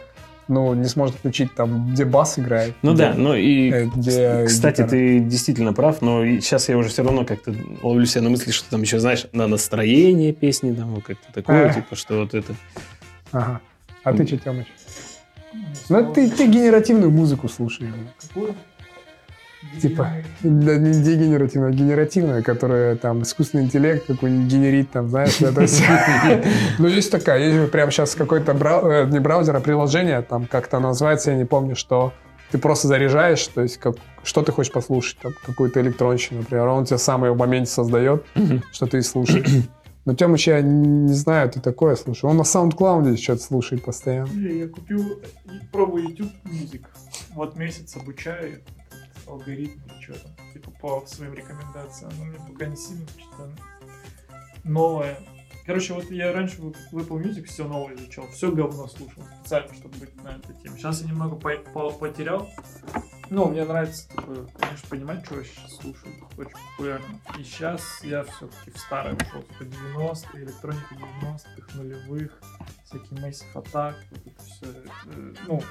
ну, 0.48 0.74
не 0.74 0.86
сможет 0.86 1.16
отличить 1.16 1.54
там, 1.54 1.92
где 1.92 2.04
бас 2.04 2.38
играет. 2.38 2.74
Ну 2.82 2.94
где- 2.94 3.02
да, 3.10 3.14
ну 3.14 3.34
и 3.34 3.70
э, 3.70 3.84
где 3.84 4.44
кстати, 4.46 4.76
гитара. 4.78 4.88
ты 4.90 5.18
действительно 5.20 5.72
прав, 5.72 6.00
но 6.02 6.24
сейчас 6.24 6.68
я 6.68 6.76
уже 6.78 6.88
все 6.88 7.02
равно 7.02 7.24
как-то 7.24 7.54
ловлю 7.82 8.06
себя 8.06 8.22
на 8.22 8.30
мысли, 8.30 8.50
что 8.50 8.68
там 8.70 8.82
еще, 8.82 8.98
знаешь, 8.98 9.26
на 9.32 9.46
настроение 9.46 10.32
песни, 10.32 10.72
там 10.72 10.94
вот 10.94 11.04
как-то 11.04 11.32
такое, 11.32 11.70
А. 11.70 11.74
типа, 11.74 11.94
что 11.96 12.20
вот 12.20 12.34
это. 12.34 12.54
Ага. 13.32 13.60
А 14.04 14.12
ты 14.14 14.26
что, 14.26 14.38
Тёмыч? 14.38 14.66
Ну, 15.90 16.12
ты, 16.14 16.30
ты 16.30 16.46
генеративную 16.46 17.10
музыку 17.10 17.48
слушаешь. 17.48 17.92
Какую? 18.28 18.54
Типа, 19.80 20.08
да, 20.40 20.76
не 20.76 20.92
дегенеративная, 20.92 21.70
а 21.70 21.72
генеративная, 21.72 22.42
которая 22.42 22.94
там 22.96 23.22
искусственный 23.22 23.64
интеллект 23.64 24.06
какой-нибудь 24.06 24.52
генерит, 24.52 24.90
там, 24.90 25.08
знаешь, 25.08 25.40
это 25.40 25.66
всё. 25.66 25.84
Ну, 26.78 26.86
есть 26.86 27.10
такая, 27.10 27.40
есть 27.40 27.72
прямо 27.72 27.90
сейчас 27.90 28.14
какой-то, 28.14 28.52
э, 28.52 29.06
не 29.06 29.18
браузер, 29.18 29.56
а 29.56 29.60
приложение, 29.60 30.22
там 30.22 30.46
как-то 30.46 30.78
называется, 30.78 31.32
я 31.32 31.36
не 31.36 31.44
помню, 31.44 31.74
что 31.74 32.12
ты 32.50 32.58
просто 32.58 32.88
заряжаешь, 32.88 33.46
то 33.48 33.62
есть 33.62 33.78
как, 33.78 33.96
что 34.22 34.42
ты 34.42 34.52
хочешь 34.52 34.72
послушать, 34.72 35.18
там, 35.18 35.32
какую-то 35.44 35.80
электронщину, 35.80 36.40
например, 36.40 36.68
он 36.68 36.84
тебе 36.84 36.98
сам 36.98 37.24
ее 37.24 37.32
в 37.32 37.36
моменте 37.36 37.70
создает, 37.70 38.24
что 38.72 38.86
ты 38.86 38.98
и 38.98 39.02
слушаешь. 39.02 39.48
Но 40.04 40.14
Тёмыч, 40.14 40.46
я 40.46 40.62
не 40.62 41.12
знаю, 41.12 41.50
ты 41.50 41.60
такое 41.60 41.94
слушаешь. 41.94 42.24
Он 42.24 42.38
на 42.38 42.42
SoundCloud 42.42 43.14
что-то 43.18 43.42
слушает 43.42 43.84
постоянно. 43.84 44.30
Не, 44.32 44.60
Я 44.60 44.68
купил, 44.68 45.20
пробую 45.70 46.08
YouTube 46.08 46.32
Music. 46.46 46.80
Вот 47.34 47.56
месяц 47.56 47.94
обучаю 47.94 48.62
алгоритм 49.28 49.80
или 49.86 50.00
что 50.02 50.14
там, 50.18 50.52
типа 50.52 50.70
по 50.72 51.06
своим 51.06 51.34
рекомендациям. 51.34 52.12
Но 52.18 52.24
мне 52.24 52.38
пока 52.38 52.66
не 52.66 52.76
сильно 52.76 53.06
что-то 53.08 53.50
новое. 54.64 55.18
Короче, 55.66 55.92
вот 55.92 56.10
я 56.10 56.32
раньше 56.32 56.62
в 56.62 56.96
Apple 56.96 57.22
Music 57.22 57.44
все 57.44 57.68
новое 57.68 57.94
изучал, 57.96 58.26
все 58.28 58.50
говно 58.50 58.86
слушал 58.88 59.22
специально, 59.40 59.74
чтобы 59.74 59.98
быть 59.98 60.16
на 60.22 60.30
этой 60.36 60.56
теме. 60.56 60.76
Сейчас 60.78 61.02
я 61.02 61.08
немного 61.08 61.36
по- 61.36 61.58
по- 61.72 61.90
потерял. 61.90 62.48
Ну, 63.30 63.46
мне 63.48 63.64
нравится, 63.64 64.08
такое, 64.14 64.46
конечно, 64.58 64.88
понимать, 64.88 65.24
что 65.26 65.38
я 65.38 65.44
сейчас 65.44 65.76
слушаю, 65.76 66.12
очень 66.38 66.52
популярно. 66.70 67.06
И 67.38 67.42
сейчас 67.42 67.82
я 68.02 68.24
все-таки 68.24 68.70
в 68.70 68.78
старое 68.78 69.14
ушел, 69.14 69.42
типа 69.42 69.62
90-е, 69.64 70.44
электроника 70.44 70.94
90-х, 70.94 71.76
нулевых, 71.78 72.40
всякие 72.84 73.20
Massive 73.20 73.52
Attack, 73.54 73.94
вот 74.10 74.20
это 74.26 74.42
все. 74.44 74.66
Ну, 75.46 75.62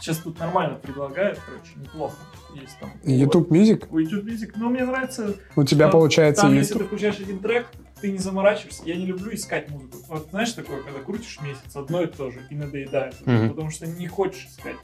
сейчас 0.00 0.18
тут 0.18 0.38
нормально 0.40 0.78
предлагают, 0.78 1.38
короче, 1.46 1.70
неплохо. 1.76 2.16
Есть 2.54 2.76
там... 2.80 2.90
YouTube 3.04 3.50
Music? 3.52 3.86
Вот, 3.88 4.00
YouTube 4.00 4.24
Music, 4.24 4.52
но 4.56 4.68
мне 4.68 4.84
нравится 4.84 5.34
У 5.54 5.62
тебя 5.64 5.88
получается 5.88 6.42
там, 6.42 6.54
если 6.54 6.74
YouTube. 6.74 6.82
ты 6.82 6.86
включаешь 6.96 7.20
один 7.20 7.38
трек, 7.38 7.68
ты 8.00 8.10
не 8.10 8.18
заморачиваешься. 8.18 8.82
Я 8.84 8.96
не 8.96 9.06
люблю 9.06 9.32
искать 9.32 9.70
музыку. 9.70 9.96
Вот 10.08 10.28
знаешь 10.30 10.52
такое, 10.52 10.82
когда 10.82 10.98
крутишь 11.00 11.40
месяц 11.40 11.74
одно 11.76 12.02
и 12.02 12.06
то 12.06 12.30
же 12.30 12.40
и 12.50 12.54
надоедает, 12.54 13.14
Мгм. 13.26 13.50
потому 13.50 13.70
что 13.70 13.86
не 13.86 14.06
хочешь 14.08 14.46
искать. 14.46 14.76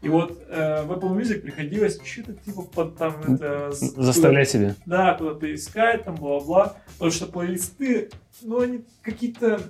И 0.00 0.08
вот 0.08 0.40
э, 0.48 0.84
в 0.84 0.92
Apple 0.92 1.16
Music 1.16 1.40
приходилось 1.40 2.00
что-то 2.04 2.34
типа 2.34 2.62
под 2.62 2.96
там 2.96 3.20
это... 3.22 3.72
Заставлять 3.72 4.48
себя. 4.48 4.74
да, 4.86 5.14
куда-то 5.14 5.52
искать, 5.52 6.04
там, 6.04 6.14
бла-бла. 6.14 6.76
Потому 6.94 7.10
что 7.10 7.26
плейлисты, 7.26 8.10
ну, 8.42 8.60
они 8.60 8.84
какие-то... 9.02 9.60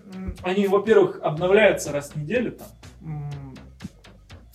Они, 0.43 0.67
во-первых, 0.67 1.21
обновляются 1.23 1.93
раз 1.93 2.11
в 2.11 2.17
неделю, 2.17 2.53
там. 2.53 2.69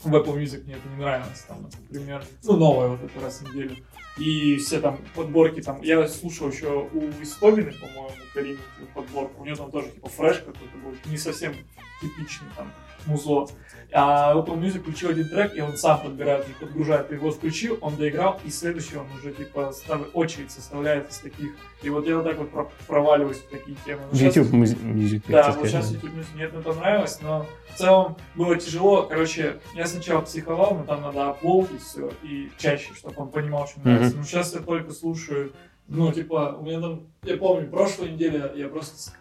В 0.04 0.14
Apple 0.14 0.38
Music 0.38 0.66
мне 0.66 0.74
это 0.74 0.88
не 0.90 0.98
нравилось, 0.98 1.46
там, 1.48 1.64
например. 1.64 2.24
Ну, 2.44 2.58
новое 2.58 2.90
вот 2.90 3.04
это 3.04 3.20
раз 3.20 3.40
в 3.40 3.50
неделю. 3.50 3.78
И 4.18 4.58
все 4.58 4.80
там 4.80 5.00
подборки, 5.16 5.62
там, 5.62 5.82
я 5.82 6.08
слушал 6.08 6.50
еще 6.50 6.88
у 6.94 7.10
Истовины, 7.22 7.72
по-моему, 7.72 8.12
Карины 8.34 8.60
подборку, 8.94 9.42
у 9.42 9.46
нее 9.46 9.56
там 9.56 9.72
тоже 9.72 9.90
типа 9.90 10.10
фреш 10.10 10.38
какой-то 10.38 10.78
был, 10.84 10.96
не 11.06 11.18
совсем 11.18 11.54
типичный 12.00 12.48
там 12.56 12.72
музло. 13.08 13.48
А 13.96 14.34
Apple 14.34 14.60
Music 14.60 14.82
включил 14.82 15.10
один 15.12 15.30
трек, 15.30 15.56
и 15.56 15.62
он 15.62 15.78
сам 15.78 16.02
подбирает, 16.02 16.46
уже 16.46 16.56
подгружает. 16.56 17.10
Ты 17.10 17.16
его 17.16 17.30
включил, 17.30 17.78
он 17.80 17.96
доиграл, 17.96 18.40
и 18.44 18.50
следующий 18.50 18.98
он 18.98 19.06
уже 19.20 19.32
типа 19.32 19.72
став- 19.72 20.08
очередь 20.14 20.50
составляет 20.52 21.12
из 21.12 21.20
таких. 21.20 21.52
И 21.84 21.90
вот 21.92 22.08
я 22.08 22.16
вот 22.16 22.26
так 22.26 22.38
вот 22.40 22.50
про- 22.50 22.72
проваливаюсь 22.88 23.38
в 23.38 23.50
такие 23.50 23.78
темы. 23.86 24.02
Щас- 24.12 24.36
YouTube 24.36 24.52
музи- 24.52 24.82
Music. 24.82 25.22
да, 25.28 25.52
вот 25.52 25.68
сейчас. 25.68 25.92
YouTube 25.92 26.10
Music 26.16 26.26
мне 26.34 26.46
это 26.46 26.60
понравилось, 26.62 27.20
но 27.22 27.46
в 27.72 27.78
целом 27.78 28.18
было 28.34 28.56
тяжело. 28.56 29.04
Короче, 29.04 29.58
я 29.76 29.86
сначала 29.86 30.22
психовал, 30.22 30.74
но 30.76 30.86
там 30.86 31.02
надо 31.04 31.30
оплоутить 31.30 31.84
все, 31.84 32.10
и 32.24 32.50
чаще, 32.58 32.96
чтобы 32.96 33.14
он 33.22 33.30
понимал, 33.30 33.68
что 33.68 33.80
мне 33.82 33.94
нравится. 33.94 34.18
Но 34.18 34.24
сейчас 34.24 34.56
я 34.56 34.62
только 34.62 34.92
слушаю, 34.92 35.54
ну, 35.88 36.12
типа, 36.12 36.58
у 36.60 36.64
меня 36.66 36.82
там, 36.82 37.02
я 37.22 37.38
помню, 37.38 37.70
прошлой 37.70 38.14
неделе 38.14 38.52
я 38.56 38.70
просто, 38.70 39.12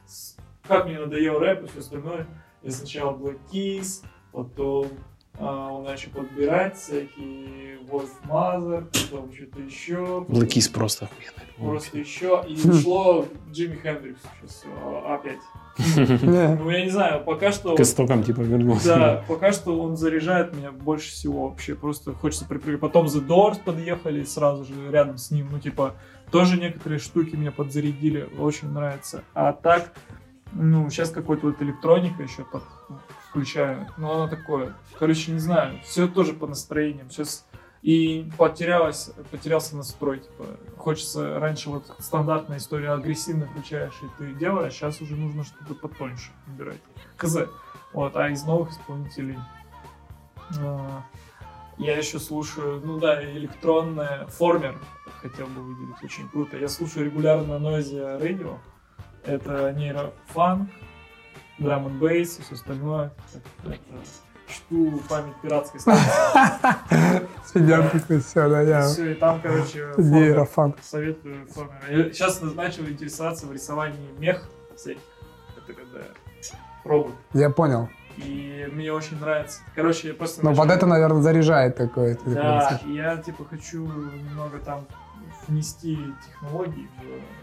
как 0.66 0.86
мне 0.86 0.98
надоел 0.98 1.38
рэп 1.40 1.64
и 1.64 1.66
все 1.66 1.80
остальное, 1.80 2.26
я 2.62 2.70
сначала 2.70 3.16
Black 3.16 3.38
Keys, 3.52 4.04
потом 4.32 4.88
а, 5.38 5.72
он 5.72 5.84
начал 5.84 6.10
подбирать 6.10 6.76
всякие 6.76 7.78
Wolf 7.90 8.10
Mother, 8.28 8.86
потом 9.10 9.32
что-то 9.32 9.60
еще. 9.60 10.24
Black 10.28 10.48
Keys 10.48 10.72
просто 10.72 11.06
охуенный. 11.06 11.52
Просто 11.56 11.98
еще. 11.98 12.44
И 12.48 12.68
ушло 12.68 13.26
Джимми 13.50 13.76
Хендрикс 13.76 14.20
сейчас 14.40 14.64
а, 14.66 15.14
опять. 15.14 15.40
Ну, 15.78 16.70
я 16.70 16.84
не 16.84 16.90
знаю, 16.90 17.24
пока 17.24 17.50
что... 17.50 17.74
К 17.74 17.80
истокам 17.80 18.22
типа 18.22 18.40
вернулся. 18.40 18.86
Да, 18.86 19.24
пока 19.26 19.52
что 19.52 19.80
он 19.80 19.96
заряжает 19.96 20.54
меня 20.54 20.70
больше 20.70 21.10
всего 21.10 21.48
вообще. 21.48 21.74
Просто 21.74 22.12
хочется 22.12 22.44
припрыгнуть. 22.44 22.80
Потом 22.80 23.06
The 23.06 23.26
Doors 23.26 23.62
подъехали 23.64 24.22
сразу 24.24 24.64
же 24.64 24.90
рядом 24.90 25.16
с 25.16 25.30
ним. 25.30 25.48
Ну, 25.50 25.58
типа, 25.58 25.94
тоже 26.30 26.58
некоторые 26.60 26.98
штуки 26.98 27.36
меня 27.36 27.52
подзарядили. 27.52 28.28
Очень 28.38 28.68
нравится. 28.68 29.24
А 29.34 29.52
так, 29.52 29.94
ну, 30.54 30.88
сейчас 30.90 31.10
какой-то 31.10 31.46
вот 31.46 31.62
электроника 31.62 32.22
еще 32.22 32.44
под, 32.44 32.62
включаю. 33.28 33.88
Но 33.96 34.14
она 34.14 34.28
такое. 34.28 34.74
Короче, 34.98 35.32
не 35.32 35.38
знаю. 35.38 35.80
Все 35.84 36.06
тоже 36.06 36.32
по 36.32 36.46
настроениям. 36.46 37.10
Сейчас 37.10 37.46
и 37.82 38.30
потерялась, 38.38 39.10
потерялся 39.30 39.76
настрой. 39.76 40.20
Типа, 40.20 40.44
хочется 40.76 41.38
раньше 41.40 41.68
вот 41.68 41.94
стандартная 41.98 42.58
история 42.58 42.92
агрессивно 42.92 43.46
включаешь 43.46 43.94
и 44.02 44.06
ты 44.18 44.34
делаешь, 44.34 44.72
сейчас 44.72 45.00
уже 45.00 45.16
нужно 45.16 45.44
что-то 45.44 45.74
потоньше 45.74 46.30
выбирать. 46.46 46.80
Хз. 47.16 47.38
Вот, 47.92 48.16
а 48.16 48.30
из 48.30 48.44
новых 48.44 48.70
исполнителей 48.70 49.38
а, 50.58 51.02
я 51.76 51.96
еще 51.96 52.18
слушаю, 52.18 52.80
ну 52.84 52.98
да, 52.98 53.22
электронная 53.22 54.26
формер 54.26 54.78
хотел 55.20 55.46
бы 55.48 55.62
выделить, 55.62 56.02
очень 56.02 56.28
круто. 56.28 56.56
Я 56.56 56.68
слушаю 56.68 57.06
регулярно 57.06 57.54
Noise 57.54 58.20
Radio. 58.20 58.58
Это 59.24 59.72
нейрофанк, 59.72 60.68
драм 61.58 61.86
н 61.86 61.98
бейс 61.98 62.38
и 62.38 62.42
все 62.42 62.54
остальное. 62.54 63.12
Это, 63.64 63.78
чту 64.48 65.00
память 65.08 65.34
пиратской 65.42 65.80
станции. 65.80 66.10
Сидят 67.46 67.92
такой, 67.92 68.20
все, 68.20 68.48
да, 68.48 68.60
я 68.62 68.82
Все, 68.88 69.12
и 69.12 69.14
там, 69.14 69.40
короче, 69.40 69.92
формер. 69.92 70.12
нейрофан. 70.12 70.74
советую 70.82 71.46
формер. 71.46 72.12
Сейчас 72.12 72.40
начал 72.42 72.82
интересоваться 72.86 73.46
в 73.46 73.52
рисовании 73.52 74.10
мех 74.18 74.48
всяких. 74.76 75.00
Это 75.56 75.72
когда 75.72 76.00
робот. 76.84 77.14
Я 77.32 77.50
понял. 77.50 77.88
И 78.18 78.68
мне 78.72 78.92
очень 78.92 79.18
нравится. 79.20 79.60
Короче, 79.74 80.08
я 80.08 80.14
просто... 80.14 80.42
Ну, 80.42 80.50
начал- 80.50 80.62
под 80.64 80.70
это, 80.72 80.86
наверное, 80.86 81.22
заряжает 81.22 81.76
такое. 81.76 82.18
Да, 82.26 82.78
я 82.86 83.16
типа 83.16 83.44
хочу 83.48 83.86
немного 83.86 84.58
там 84.58 84.86
внести 85.48 85.98
технологии 86.26 86.88
в 86.98 87.41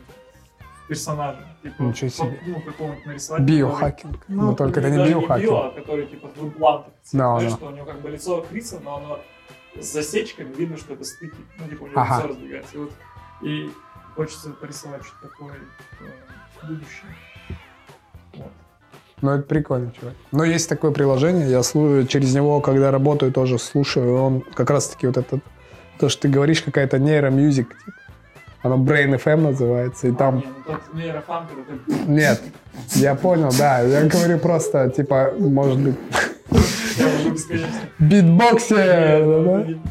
персонажа. 0.90 1.40
Типа, 1.64 1.82
Ничего 1.84 2.10
себе. 2.10 2.40
Ну, 2.46 2.62
какого-нибудь 2.62 3.06
нарисовать. 3.06 3.44
Биохакинг. 3.44 4.20
который- 4.20 4.36
Ну, 4.36 4.56
только 4.56 4.80
это 4.82 4.90
не 4.90 4.98
биохакинг. 5.08 5.50
био, 5.50 5.68
а 5.68 5.72
который 5.72 6.06
типа 6.08 6.28
в 6.36 6.44
имплантах. 6.44 6.94
Да, 7.14 7.40
да. 7.40 7.50
что 7.50 7.68
у 7.68 7.72
него 7.72 7.86
как 7.86 8.02
бы 8.02 8.10
лицо 8.10 8.42
Криса, 8.50 8.80
но 8.84 8.98
оно 8.98 9.20
с 9.82 9.86
засечками, 9.94 10.54
видно, 10.54 10.78
что 10.78 10.94
это 10.94 11.04
стыки. 11.06 11.36
Ну, 11.60 11.68
типа 11.70 11.84
у 11.84 11.88
него 11.88 12.00
Ага. 12.02 12.18
лицо 12.18 12.28
разбегается. 12.30 12.76
И, 12.76 12.78
вот, 12.80 12.92
и 13.44 13.72
хочется 14.16 14.50
порисовать 14.50 15.04
что-то 15.06 15.28
такое 15.30 15.54
э, 15.54 16.68
будущее. 16.68 17.16
Вот. 18.36 18.52
Ну, 19.22 19.32
это 19.32 19.44
прикольно, 19.44 19.92
чувак. 19.92 20.14
Но 20.32 20.44
есть 20.44 20.70
такое 20.70 20.92
приложение, 20.92 21.50
я 21.50 21.60
слу- 21.60 22.08
через 22.08 22.34
него, 22.34 22.62
когда 22.62 22.90
работаю, 22.92 23.32
тоже 23.34 23.60
слушаю. 23.60 24.16
Он 24.16 24.42
как 24.42 24.70
раз-таки 24.70 25.08
вот 25.08 25.18
этот, 25.18 25.42
то, 26.00 26.10
что 26.10 26.22
ты 26.24 26.30
говоришь, 26.30 26.62
какая-то 26.62 27.00
нейромьюзик, 27.00 27.68
типа. 27.78 27.98
Оно 28.62 28.76
Brain 28.78 29.18
FM 29.24 29.38
называется, 29.38 30.08
и 30.08 30.12
А, 30.12 30.16
там... 30.16 30.38
не, 30.38 30.44
ну 30.66 30.74
это 30.74 32.08
Нет, 32.08 32.42
я 32.96 33.16
понял, 33.16 33.52
да. 33.58 33.80
Я 33.82 34.04
говорю 34.06 34.38
просто, 34.40 34.90
типа, 34.90 35.32
может 35.40 35.80
быть, 35.80 35.96
я 36.98 37.08
уже 37.08 37.30
бесконечно. 37.30 37.80
битбоксе, 38.00 38.76
Нет, 38.76 39.82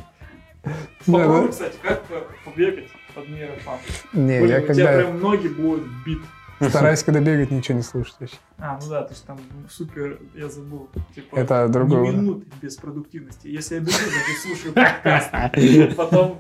да? 0.65 0.73
Попробуй, 1.07 1.47
да. 1.47 1.49
кстати, 1.49 1.75
как 1.83 2.03
побегать 2.45 2.89
под 3.15 3.29
нейрофан. 3.29 3.79
Не, 4.13 4.35
я 4.37 4.43
у 4.43 4.47
тебя 4.47 4.61
когда 4.61 4.93
прям 4.99 5.21
ноги 5.21 5.49
будут 5.49 5.85
бит. 6.05 6.19
Стараюсь, 6.61 7.03
когда 7.03 7.21
бегать, 7.21 7.51
ничего 7.51 7.77
не 7.77 7.83
слушать 7.83 8.17
вообще. 8.21 8.37
А, 8.59 8.79
ну 8.83 8.89
да, 8.89 9.03
ты 9.03 9.15
же 9.15 9.21
там 9.23 9.39
супер, 9.71 10.19
я 10.35 10.49
забыл. 10.49 10.89
Типа, 11.15 11.37
Это 11.37 11.69
другое. 11.69 12.13
Минуты 12.13 12.47
без 12.61 12.77
продуктивности. 12.77 13.49
Если 13.49 13.77
я 13.77 13.81
бегу, 13.81 13.93
значит 13.93 14.43
слушаю 14.43 14.75
подкаст. 14.75 15.97
Потом 15.97 16.39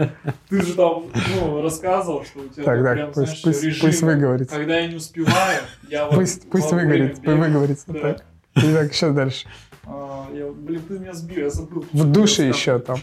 ты 0.49 0.63
же 0.63 0.75
там, 0.75 1.05
ну, 1.35 1.63
рассказывал, 1.63 2.25
что 2.25 2.41
у 2.41 2.49
тебя 2.49 2.65
Так, 2.65 2.83
так, 2.83 2.95
прям, 2.95 3.13
пусть, 3.13 3.27
знаешь, 3.27 3.43
пусть, 3.43 3.65
режим. 3.65 3.87
пусть 3.87 4.03
выговорится. 4.03 4.57
Когда 4.57 4.79
я 4.79 4.89
не 4.89 4.97
успеваю, 4.97 5.61
я 5.89 6.07
вот... 6.07 6.15
Пусть, 6.15 6.51
пусть 6.51 6.73
выговорится, 6.73 7.23
пусть 7.23 7.39
выговорится. 7.39 7.85
Да. 7.89 8.01
Так. 8.01 8.25
И 8.57 8.73
так, 8.73 8.93
сейчас 8.93 9.15
дальше. 9.15 9.47
А, 9.85 10.29
я, 10.33 10.51
блин, 10.51 10.83
ты 10.89 10.99
меня 10.99 11.15
сбил, 11.15 11.39
я 11.39 11.51
забыл. 11.51 11.85
В 11.93 12.05
душе 12.11 12.49
еще 12.49 12.79
там 12.79 12.99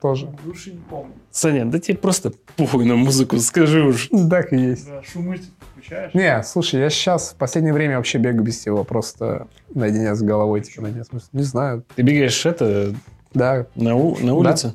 тоже. 0.00 0.26
В 0.26 0.44
душе 0.46 0.70
не 0.72 0.80
помню. 0.80 1.14
Саня, 1.30 1.64
да 1.64 1.78
тебе 1.78 1.96
просто 1.98 2.32
похуй 2.56 2.84
на 2.84 2.96
музыку, 2.96 3.38
скажи 3.38 3.82
уж. 3.82 4.08
Так 4.30 4.52
и 4.52 4.56
есть. 4.56 4.88
Да, 4.88 5.02
шумы 5.02 5.38
включаешь? 5.72 6.14
Не, 6.14 6.42
слушай, 6.42 6.80
я 6.80 6.90
сейчас 6.90 7.30
в 7.30 7.36
последнее 7.36 7.72
время 7.74 7.96
вообще 7.96 8.18
бегаю 8.18 8.42
без 8.42 8.58
всего, 8.58 8.84
просто 8.84 9.48
наедине 9.74 10.14
с 10.14 10.22
головой, 10.22 10.60
типа, 10.60 10.82
наедине 10.82 11.04
с 11.04 11.12
мыслью. 11.12 11.30
Не 11.32 11.42
знаю, 11.42 11.84
Ты 11.94 12.02
бегаешь 12.02 12.44
это 12.46 12.94
да, 13.34 13.66
на, 13.74 13.94
у- 13.96 14.16
на 14.18 14.34
улице? 14.34 14.74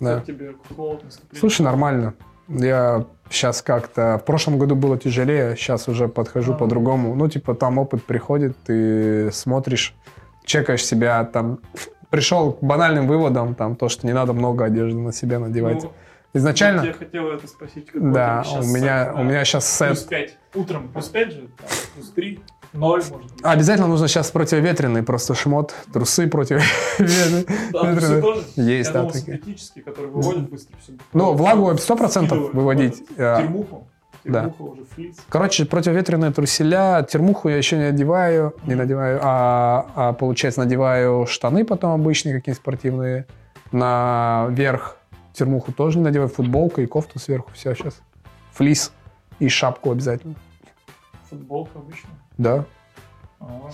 да. 0.00 0.16
Как 0.16 0.26
тебе 0.26 0.54
холод 0.76 1.04
наступление? 1.04 1.40
Слушай, 1.40 1.62
нормально. 1.62 2.14
Я 2.48 3.06
сейчас 3.30 3.62
как-то... 3.62 4.18
В 4.20 4.24
прошлом 4.26 4.58
году 4.58 4.74
было 4.74 4.98
тяжелее, 4.98 5.56
сейчас 5.56 5.88
уже 5.88 6.08
подхожу 6.08 6.52
А. 6.52 6.56
по-другому. 6.56 7.14
Ну, 7.14 7.28
типа, 7.28 7.54
там 7.54 7.78
опыт 7.78 8.02
приходит, 8.04 8.56
ты 8.64 9.30
смотришь, 9.32 9.94
чекаешь 10.44 10.84
себя, 10.84 11.24
там... 11.24 11.60
Пришел 12.12 12.52
к 12.52 12.62
банальным 12.62 13.08
выводам, 13.08 13.54
там, 13.54 13.74
то, 13.74 13.88
что 13.88 14.06
не 14.06 14.12
надо 14.12 14.34
много 14.34 14.66
одежды 14.66 14.98
на 14.98 15.12
себя 15.14 15.38
надевать. 15.38 15.82
Ну, 15.82 15.92
Изначально... 16.34 16.82
Я 16.82 16.92
хотел 16.92 17.28
это 17.28 17.46
спросить. 17.46 17.88
Да, 17.94 18.44
у 18.54 18.64
меня, 18.64 19.06
сет, 19.06 19.14
у 19.14 19.16
да. 19.16 19.22
меня 19.22 19.44
сейчас 19.46 19.78
Плюс 19.78 20.00
сет. 20.00 20.08
5. 20.08 20.38
Утром 20.54 20.88
плюс 20.88 21.08
5 21.08 21.32
же, 21.32 21.48
там, 21.56 21.68
плюс 21.94 22.10
3, 22.10 22.40
0 22.74 23.02
может 23.10 23.12
быть. 23.12 23.42
Обязательно 23.42 23.86
нужно 23.86 24.08
сейчас 24.08 24.30
противоветренный 24.30 25.02
просто 25.02 25.34
шмот, 25.34 25.74
трусы 25.90 26.28
противоветренные. 26.28 27.46
Есть, 28.56 28.92
да, 28.92 29.10
синтетические, 29.10 29.82
которые 29.82 30.12
выводят 30.12 30.50
быстро 30.50 30.76
все. 30.82 30.92
Ну, 31.14 31.32
влагу 31.32 31.70
100% 31.70 32.08
Скидывают 32.08 32.54
выводить. 32.54 33.06
Термуху. 33.16 33.88
Да. 34.24 34.52
Уже 34.58 34.84
флиц. 34.84 35.16
Короче, 35.28 35.64
противоветренные 35.66 36.30
труселя, 36.32 37.02
термуху 37.02 37.48
я 37.48 37.56
еще 37.56 37.76
не 37.76 37.84
одеваю, 37.84 38.54
не 38.66 38.74
надеваю, 38.74 39.18
а, 39.22 39.86
а, 39.94 40.12
получается 40.12 40.60
надеваю 40.60 41.26
штаны 41.26 41.64
потом 41.64 41.92
обычные 42.00 42.34
какие-нибудь 42.36 42.60
спортивные, 42.62 43.26
наверх 43.72 44.96
термуху 45.32 45.72
тоже 45.72 45.98
не 45.98 46.04
надеваю, 46.04 46.28
футболка 46.28 46.82
и 46.82 46.86
кофту 46.86 47.18
сверху, 47.18 47.50
все 47.52 47.74
сейчас, 47.74 48.00
флис 48.52 48.92
и 49.38 49.48
шапку 49.48 49.90
обязательно, 49.90 50.34
Футболка 51.30 51.78
обычная. 51.78 52.12
да. 52.38 52.64
А, 53.40 53.70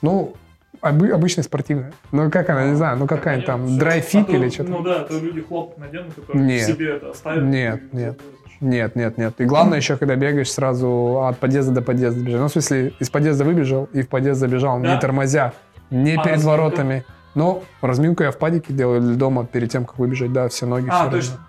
Ну, 0.00 0.34
обы- 0.80 1.10
обычная 1.12 1.44
спортивная. 1.44 1.92
Ну, 2.10 2.30
как 2.30 2.48
она, 2.50 2.66
не 2.70 2.74
знаю, 2.74 2.96
ну 2.98 3.06
какая-нибудь 3.06 3.46
там 3.46 3.78
драйфит 3.78 4.28
А 4.28 4.32
или 4.32 4.48
что-то. 4.48 4.70
Ну 4.70 4.82
да, 4.82 5.04
то 5.04 5.18
люди 5.18 5.42
хлопок 5.42 5.78
наденут, 5.78 6.14
которые 6.14 6.44
Нет. 6.44 6.66
себе 6.66 6.96
это 6.96 7.10
оставят. 7.10 7.44
Нет, 7.44 7.82
и 7.92 7.96
нет. 7.96 8.18
завозишь. 8.18 8.41
Нет, 8.62 8.94
нет, 8.96 9.18
нет. 9.18 9.34
И 9.40 9.44
главное 9.44 9.76
еще, 9.78 9.96
когда 9.96 10.14
бегаешь, 10.16 10.50
сразу 10.50 11.24
от 11.26 11.38
подъезда 11.38 11.72
до 11.72 11.82
подъезда 11.82 12.20
бежать. 12.24 12.40
Ну, 12.40 12.46
в 12.48 12.52
смысле, 12.52 12.92
из 13.00 13.10
подъезда 13.10 13.44
выбежал 13.44 13.88
и 13.92 14.02
в 14.02 14.08
подъезд 14.08 14.38
забежал, 14.40 14.80
Да? 14.80 14.94
не 14.94 15.00
тормозя, 15.00 15.52
не 15.90 16.12
А, 16.14 16.22
перед 16.22 16.36
разминка? 16.36 16.46
воротами. 16.48 17.04
Но 17.34 17.62
разминку 17.80 18.22
я 18.22 18.30
в 18.30 18.38
падике 18.38 18.72
делаю 18.72 19.02
или 19.02 19.14
дома 19.14 19.44
перед 19.44 19.70
тем, 19.70 19.84
как 19.84 19.98
выбежать. 19.98 20.32
Да, 20.32 20.48
все 20.48 20.66
ноги. 20.66 20.88
А, 20.90 21.02
все 21.02 21.10
точно. 21.10 21.32
равно. 21.34 21.46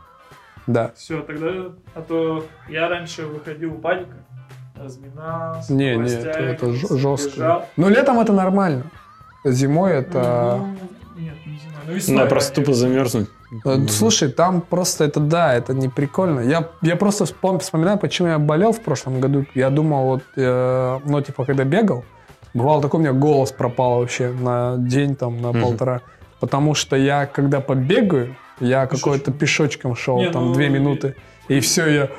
Да. 0.65 0.91
Все, 0.95 1.21
тогда, 1.21 1.47
а 1.93 2.01
то 2.01 2.45
я 2.67 2.87
раньше 2.89 3.25
выходил 3.25 3.71
в 3.71 3.81
падика, 3.81 4.15
разминался, 4.75 5.73
Не, 5.73 5.95
не, 5.97 6.09
это, 6.09 6.29
это 6.39 6.73
жестко. 6.73 7.35
бежал. 7.35 7.65
Ну, 7.77 7.89
летом 7.89 8.19
это 8.19 8.33
нормально. 8.33 8.83
Зимой 9.45 9.91
это... 9.93 10.57
Ну, 10.59 10.67
нет, 11.19 11.35
не 11.45 11.57
знаю. 11.59 11.77
Ну, 11.85 11.93
весной 11.93 12.17
Надо 12.17 12.29
просто 12.29 12.55
тупо 12.55 12.73
замерзнуть. 12.73 13.29
Э, 13.65 13.87
Слушай, 13.87 14.29
там 14.29 14.61
просто 14.61 15.03
это, 15.03 15.19
да, 15.19 15.53
это 15.53 15.73
не 15.73 15.89
прикольно. 15.89 16.39
Я, 16.41 16.69
я 16.81 16.95
просто 16.95 17.25
вспом- 17.25 17.59
вспоминаю, 17.59 17.97
почему 17.97 18.29
я 18.29 18.39
болел 18.39 18.71
в 18.71 18.81
прошлом 18.81 19.19
году. 19.19 19.45
Я 19.55 19.69
думал, 19.69 20.05
вот, 20.05 20.23
э, 20.37 20.99
ну, 21.05 21.21
типа, 21.21 21.45
когда 21.45 21.63
бегал, 21.63 22.03
бывало 22.53 22.81
такой, 22.81 22.99
у 22.99 23.03
меня 23.03 23.13
голос 23.13 23.51
пропал 23.51 23.99
вообще 23.99 24.29
на 24.29 24.75
день, 24.77 25.15
там, 25.15 25.41
на 25.41 25.49
Мгм. 25.51 25.61
полтора. 25.61 26.01
Потому 26.39 26.73
что 26.75 26.95
я, 26.95 27.25
когда 27.25 27.59
побегаю, 27.61 28.35
я 28.59 28.85
какой-то 28.85 29.31
пешочком 29.31 29.95
шел, 29.95 30.17
Не, 30.17 30.29
там, 30.31 30.47
ну, 30.47 30.53
две 30.53 30.69
минуты. 30.69 31.15
И 31.47 31.59
все, 31.59 31.87
я 31.87 32.09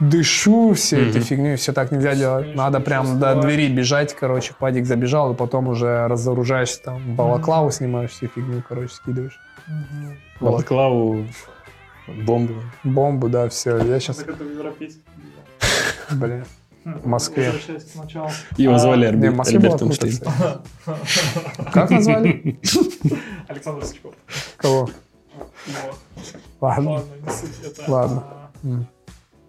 дышу 0.00 0.72
всей 0.74 1.08
этой 1.08 1.18
Мгм. 1.18 1.24
фигней, 1.24 1.56
все 1.56 1.72
так 1.72 1.92
нельзя 1.92 2.14
делать. 2.14 2.44
Конечно, 2.44 2.62
Надо 2.64 2.80
прям 2.80 3.18
до 3.20 3.34
двери 3.40 3.68
бежать, 3.68 4.14
короче, 4.14 4.52
падик 4.58 4.86
забежал, 4.86 5.32
и 5.32 5.36
потом 5.36 5.68
уже 5.68 6.06
разоружаешься, 6.08 6.82
там, 6.82 7.00
балаклаву 7.14 7.70
снимаешь, 7.70 8.10
всю 8.10 8.26
фигню, 8.26 8.62
короче, 8.68 8.92
скидываешь. 8.94 9.40
Мгм. 9.68 10.18
Балаклаву, 10.40 11.26
бомбу. 12.26 12.54
Бомбу, 12.84 13.28
да, 13.28 13.48
все. 13.48 13.78
Я 13.78 14.00
сейчас, 14.00 14.16
Так 14.18 14.28
это 14.30 14.44
блин. 16.10 16.44
В 16.84 17.06
Москве. 17.06 17.50
Его 18.58 18.74
А, 18.74 18.78
звали 18.78 19.06
Не, 19.06 19.12
в 19.12 19.14
Альбер- 19.14 19.34
Москве 19.34 19.58
была 19.58 19.72
Альбертом 19.74 19.88
крутая 19.88 20.10
Штейном. 20.10 20.34
сцена. 20.34 21.70
Как 21.72 21.90
назвали? 21.90 22.60
Александр 23.48 23.84
Сычков. 23.86 24.14
Кого? 24.58 24.90
Его. 25.66 25.94
Ладно. 26.60 26.90
Ладно, 26.90 27.08
не 27.26 27.30
суть. 27.32 27.50
Это, 27.64 27.90
Ладно. 27.90 28.24
а, 28.26 28.50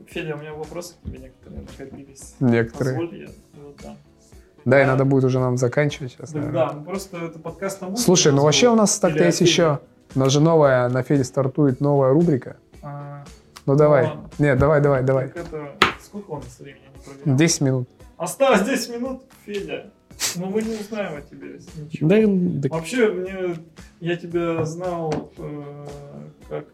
Федя, 0.08 0.36
у 0.36 0.38
меня 0.40 0.54
вопросы 0.54 0.94
к 0.94 1.06
тебе 1.06 1.20
некоторые 1.20 1.62
накопились. 1.64 2.36
Некоторые. 2.40 3.00
Позволь, 3.00 3.20
я 3.20 3.28
вот 3.62 3.76
там. 3.78 3.98
Да, 4.64 4.82
и 4.82 4.86
надо 4.86 5.04
будет 5.04 5.26
уже 5.26 5.40
нам 5.40 5.58
заканчивать 5.58 6.14
сейчас, 6.14 6.32
Да, 6.32 6.40
да, 6.42 6.72
ну 6.74 6.84
просто 6.86 7.18
это 7.18 7.38
подкаст 7.38 7.82
музыке. 7.82 8.02
Слушай, 8.02 8.32
ну 8.32 8.44
вообще 8.44 8.70
у 8.70 8.76
нас 8.76 8.98
так-то 8.98 9.24
есть 9.26 9.42
еще. 9.42 9.80
У 10.16 10.20
нас 10.20 10.32
же 10.32 10.40
новая, 10.40 10.88
на 10.88 11.04
Феде 11.04 11.26
стартует 11.26 11.82
новая 11.82 12.12
рубрика. 12.14 12.56
А, 12.82 13.26
Ну 13.66 13.76
давай. 13.76 14.06
ладно. 14.06 14.30
Нет, 14.40 14.58
давай, 14.58 14.80
давай, 14.82 15.04
давай. 15.04 15.28
так 15.28 15.46
это... 15.48 15.72
Сколько 16.02 16.32
у 16.32 16.36
нас 16.38 16.58
времени? 16.60 16.84
Я 16.84 16.90
не 16.90 17.04
проверял. 17.04 17.38
10 17.38 17.62
минут. 17.62 17.90
Осталось 18.18 18.62
10 18.62 18.90
минут, 18.96 19.24
Федя. 19.46 19.92
Но 20.38 20.46
мы 20.46 20.62
не 20.62 20.76
узнаем 20.76 21.18
о 21.18 21.22
тебе 21.22 21.60
ничего. 21.76 22.08
Да, 22.08 22.16
да, 22.26 22.76
Вообще, 22.76 23.12
мне, 23.12 23.56
я 24.00 24.16
тебя 24.16 24.64
знал 24.64 25.32
э, 25.38 25.88
как 26.48 26.66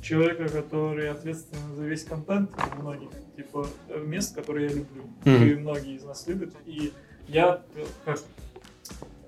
человека, 0.00 0.48
который 0.48 1.10
ответственен 1.10 1.74
за 1.76 1.84
весь 1.84 2.04
контент 2.04 2.50
многих 2.80 3.10
типа 3.36 3.66
мест, 4.06 4.34
которые 4.34 4.68
я 4.68 4.74
люблю. 4.74 5.02
Мгм. 5.26 5.44
И 5.44 5.54
многие 5.56 5.96
из 5.96 6.04
нас 6.04 6.26
любят. 6.26 6.54
И 6.64 6.94
я 7.28 7.60
как 8.06 8.20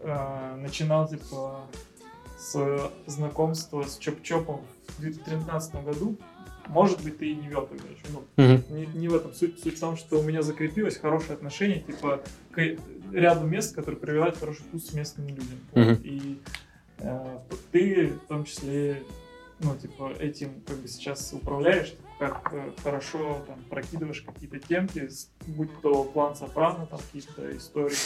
э, 0.03 0.57
начинал 0.57 1.07
типа 1.07 1.61
с 2.53 2.91
знакомства 3.07 3.83
с 3.83 3.99
Чоп-Чопом 3.99 4.61
в 4.89 5.01
2013 5.01 5.85
году. 5.85 6.17
Может 6.69 7.03
быть, 7.03 7.19
ты 7.19 7.31
и 7.31 7.35
не 7.35 7.49
вел 7.49 7.67
тогда 7.67 7.89
еще. 7.89 8.05
Ну, 8.11 8.25
Мгм. 8.37 8.65
не, 8.71 8.87
не 8.87 9.09
в 9.09 9.15
этом 9.15 9.33
суть. 9.33 9.61
Суть 9.61 9.77
в 9.77 9.81
том, 9.81 9.97
что 9.97 10.19
у 10.19 10.23
меня 10.23 10.43
закрепилось 10.43 10.97
хорошее 10.97 11.35
отношение, 11.35 11.81
типа, 11.81 12.23
к 12.51 12.77
ряду 13.13 13.47
мест, 13.47 13.75
которые 13.75 14.01
прививают 14.01 14.37
хороший 14.37 14.63
вкус 14.63 14.93
местным 14.93 15.29
людям. 15.29 15.59
Мгм. 15.75 15.89
Вот. 15.89 15.99
И 16.05 16.41
э, 16.99 17.39
ты 17.71 18.07
в 18.09 18.27
том 18.29 18.45
числе, 18.45 19.03
ну, 19.61 19.77
типа, 19.77 20.13
этим 20.19 20.61
как 20.67 20.77
бы 20.79 20.89
сейчас 20.89 21.33
управляешь, 21.33 21.91
типа, 21.91 22.03
как 22.19 22.51
э, 22.53 22.71
хорошо 22.83 23.45
там 23.47 23.63
прокидываешь 23.71 24.23
какие-то 24.23 24.59
темки, 24.59 25.09
будь 25.47 25.71
то 25.83 26.03
план 26.05 26.35
Сопрано, 26.35 26.87
там 26.87 26.99
какие-то 26.99 27.57
истории, 27.57 27.97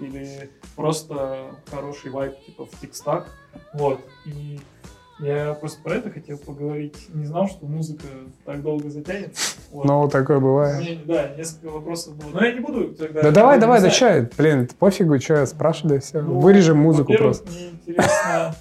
или 0.00 0.50
просто 0.76 1.54
хороший 1.70 2.10
вайп, 2.10 2.34
типа, 2.44 2.66
в 2.66 2.80
текстах. 2.80 3.28
Вот. 3.74 4.00
И 4.26 4.60
я 5.20 5.52
просто 5.54 5.82
про 5.82 5.96
это 5.96 6.10
хотел 6.10 6.38
поговорить. 6.38 7.08
Не 7.12 7.26
знал, 7.26 7.46
что 7.48 7.66
музыка 7.66 8.06
так 8.46 8.62
долго 8.62 8.88
затянется. 8.88 9.58
Вот. 9.70 9.84
Ну, 9.84 10.08
такое 10.08 10.40
бывает. 10.40 10.80
меня, 10.80 10.98
да, 11.04 11.34
несколько 11.36 11.70
вопросов 11.70 12.16
было. 12.16 12.30
Но 12.40 12.44
я 12.44 12.52
не 12.52 12.60
буду 12.60 12.94
тогда... 12.94 13.22
Да 13.22 13.30
давай, 13.30 13.60
давай, 13.60 13.78
да 13.78 13.82
зависать. 13.82 13.98
чай. 13.98 14.28
Блин, 14.38 14.68
пофигу, 14.78 15.20
что 15.20 15.34
я 15.34 15.46
спрашиваю, 15.46 15.96
да 15.96 16.00
все. 16.00 16.22
Ну, 16.22 16.40
Вырежем 16.40 16.78
музыку 16.78 17.12
просто. 17.16 17.50
Мне 17.50 17.68
интересно, 17.68 18.54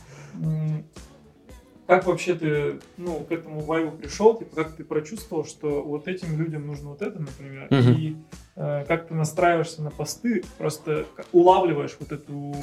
как 1.89 2.05
вообще 2.05 2.35
ты 2.35 2.79
ну, 2.97 3.21
к 3.21 3.31
этому 3.31 3.61
вайбу 3.61 3.97
пришел, 3.97 4.37
типа, 4.37 4.55
как 4.55 4.75
ты 4.75 4.83
прочувствовал, 4.83 5.43
что 5.43 5.81
вот 5.81 6.07
этим 6.07 6.37
людям 6.39 6.67
нужно 6.67 6.89
вот 6.89 7.01
это, 7.01 7.19
например, 7.19 7.65
Мгм. 7.71 7.93
и 7.93 8.15
э, 8.55 8.85
как 8.87 9.07
ты 9.07 9.15
настраиваешься 9.15 9.81
на 9.81 9.89
посты, 9.89 10.43
просто 10.59 11.07
улавливаешь 11.31 11.97
вот 11.99 12.11
эту 12.11 12.53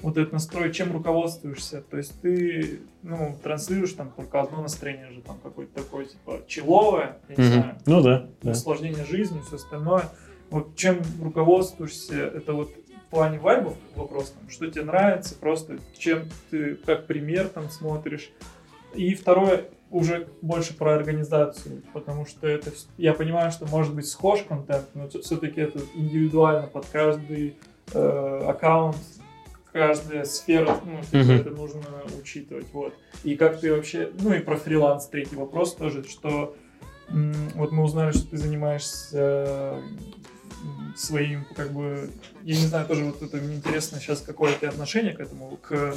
вот 0.00 0.16
этот 0.18 0.32
настрой, 0.32 0.72
чем 0.72 0.90
руководствуешься. 0.92 1.80
То 1.88 1.96
есть 1.96 2.20
ты, 2.22 2.80
ну, 3.04 3.38
транслируешь 3.40 3.92
там 3.92 4.10
только 4.10 4.40
одно 4.40 4.60
настроение 4.62 5.12
же, 5.12 5.20
там 5.20 5.38
какое-то 5.40 5.80
такое, 5.80 6.06
типа, 6.06 6.40
человое, 6.48 7.18
я 7.28 7.36
не 7.36 7.44
знаю, 7.44 7.78
Ну 7.86 8.02
да, 8.02 8.26
да. 8.42 8.48
наслаждение 8.48 9.04
жизнью, 9.04 9.44
все 9.46 9.56
остальное. 9.56 10.06
Вот 10.50 10.74
чем 10.74 11.02
руководствуешься, 11.22 12.16
это 12.16 12.52
вот 12.52 12.72
в 13.06 13.10
плане 13.12 13.38
вайбов 13.38 13.76
вопрос, 13.94 14.32
там, 14.32 14.50
что 14.50 14.68
тебе 14.68 14.82
нравится, 14.82 15.36
просто 15.36 15.78
чем 15.96 16.24
ты 16.50 16.74
как 16.74 17.06
пример 17.06 17.46
там 17.48 17.70
смотришь. 17.70 18.32
И 18.94 19.14
второе, 19.14 19.64
уже 19.90 20.28
больше 20.40 20.74
про 20.74 20.94
организацию, 20.94 21.82
потому 21.92 22.24
что 22.26 22.46
это, 22.46 22.72
я 22.96 23.12
понимаю, 23.12 23.50
что 23.52 23.66
может 23.66 23.94
быть 23.94 24.06
схож 24.06 24.42
контент, 24.42 24.86
но 24.94 25.08
все-таки 25.08 25.60
это 25.60 25.80
индивидуально 25.94 26.66
под 26.66 26.86
каждый 26.86 27.56
э, 27.92 28.44
аккаунт, 28.48 28.96
каждая 29.72 30.24
сфера, 30.24 30.78
ну, 30.84 31.00
Мгм. 31.18 31.30
это 31.32 31.50
нужно 31.50 31.82
учитывать, 32.20 32.66
вот. 32.72 32.94
И 33.24 33.36
как 33.36 33.60
ты 33.60 33.74
вообще, 33.74 34.10
ну 34.20 34.32
и 34.32 34.40
про 34.40 34.56
фриланс, 34.56 35.06
третий 35.06 35.36
вопрос 35.36 35.74
тоже, 35.74 36.04
что 36.04 36.56
м, 37.08 37.34
вот 37.54 37.72
мы 37.72 37.82
узнали, 37.84 38.12
что 38.12 38.26
ты 38.30 38.36
занимаешься 38.38 39.82
своим, 40.96 41.44
как 41.56 41.72
бы, 41.72 42.10
я 42.42 42.54
не 42.54 42.66
знаю, 42.66 42.86
тоже 42.86 43.04
вот 43.04 43.20
это 43.22 43.36
мне 43.38 43.56
интересно 43.56 43.98
сейчас, 43.98 44.20
какое 44.20 44.52
тебя 44.54 44.68
отношение 44.68 45.12
к 45.12 45.20
этому, 45.20 45.58
к 45.60 45.94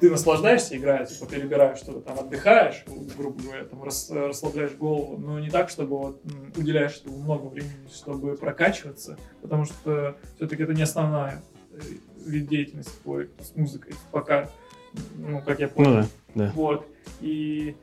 ты 0.00 0.10
наслаждаешься, 0.10 0.76
играя, 0.76 1.06
типа 1.06 1.26
перебираешь 1.26 1.78
что-то 1.78 2.00
там, 2.00 2.18
отдыхаешь, 2.18 2.84
грубо 3.16 3.40
говоря, 3.42 3.64
там 3.64 3.82
рас- 3.82 4.10
расслабляешь 4.10 4.72
голову, 4.72 5.16
но 5.18 5.38
не 5.38 5.50
так, 5.50 5.70
чтобы 5.70 5.96
вот 5.98 6.22
уделяешь 6.56 6.98
этому 7.00 7.18
много 7.18 7.46
времени, 7.46 7.88
чтобы 7.92 8.36
прокачиваться, 8.36 9.16
потому 9.40 9.64
что 9.64 10.16
все-таки 10.36 10.64
это 10.64 10.74
не 10.74 10.82
основная 10.82 11.42
э, 11.72 11.80
вид 12.26 12.48
деятельности 12.48 12.92
твой 13.02 13.30
с 13.38 13.54
музыкой, 13.54 13.94
пока, 14.10 14.50
ну, 15.14 15.40
как 15.42 15.60
я 15.60 15.68
понял. 15.68 15.90
Ну 15.90 15.96
да, 16.02 16.08
да. 16.34 16.52
Вот. 16.54 16.86
И, 17.20 17.76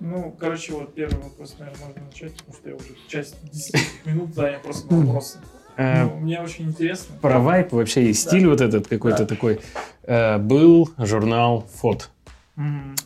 ну, 0.00 0.36
короче, 0.38 0.72
вот 0.72 0.94
первый 0.94 1.22
вопрос, 1.22 1.54
наверное, 1.58 1.86
можно 1.86 2.02
начать, 2.04 2.34
потому 2.34 2.54
что 2.54 2.68
я 2.70 2.74
уже 2.74 2.96
часть 3.06 3.36
10 3.50 4.06
минут 4.06 4.34
занял 4.34 4.60
просто 4.60 4.92
на 4.92 5.06
вопросы. 5.06 5.38
Э, 5.76 6.04
Ну, 6.04 6.16
мне 6.20 6.40
очень 6.40 6.66
интересно. 6.66 7.16
Про 7.20 7.38
вайп 7.38 7.72
вообще 7.72 8.04
и 8.10 8.12
стиль 8.12 8.46
вот 8.46 8.60
этот 8.60 8.86
какой-то 8.88 9.18
Да. 9.20 9.26
такой. 9.26 9.60
Э, 10.04 10.38
Был 10.38 10.90
журнал 10.98 11.66
Фот. 11.80 12.10
Мгм. 12.56 12.96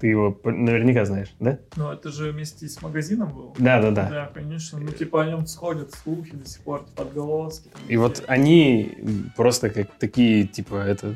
Ты 0.00 0.08
его 0.08 0.38
наверняка 0.44 1.06
знаешь, 1.06 1.34
да? 1.40 1.58
Ну, 1.76 1.90
это 1.90 2.10
же 2.12 2.30
вместе 2.30 2.68
с 2.68 2.82
магазином 2.82 3.30
был. 3.32 3.54
Да, 3.58 3.80
да, 3.80 3.90
да. 3.90 4.08
Да, 4.10 4.30
конечно. 4.34 4.78
Ну, 4.78 4.88
типа 4.92 5.22
о 5.22 5.26
нем 5.26 5.46
сходят 5.46 5.94
слухи 5.94 6.32
до 6.34 6.46
сих 6.48 6.60
пор, 6.62 6.84
типа 6.84 7.02
отголоски. 7.04 7.68
там, 7.68 7.80
И 7.88 7.96
вот 7.96 8.18
везде. 8.18 8.24
они 8.28 8.98
просто 9.36 9.70
как 9.70 9.90
такие, 9.98 10.46
типа, 10.46 10.74
это 10.76 11.14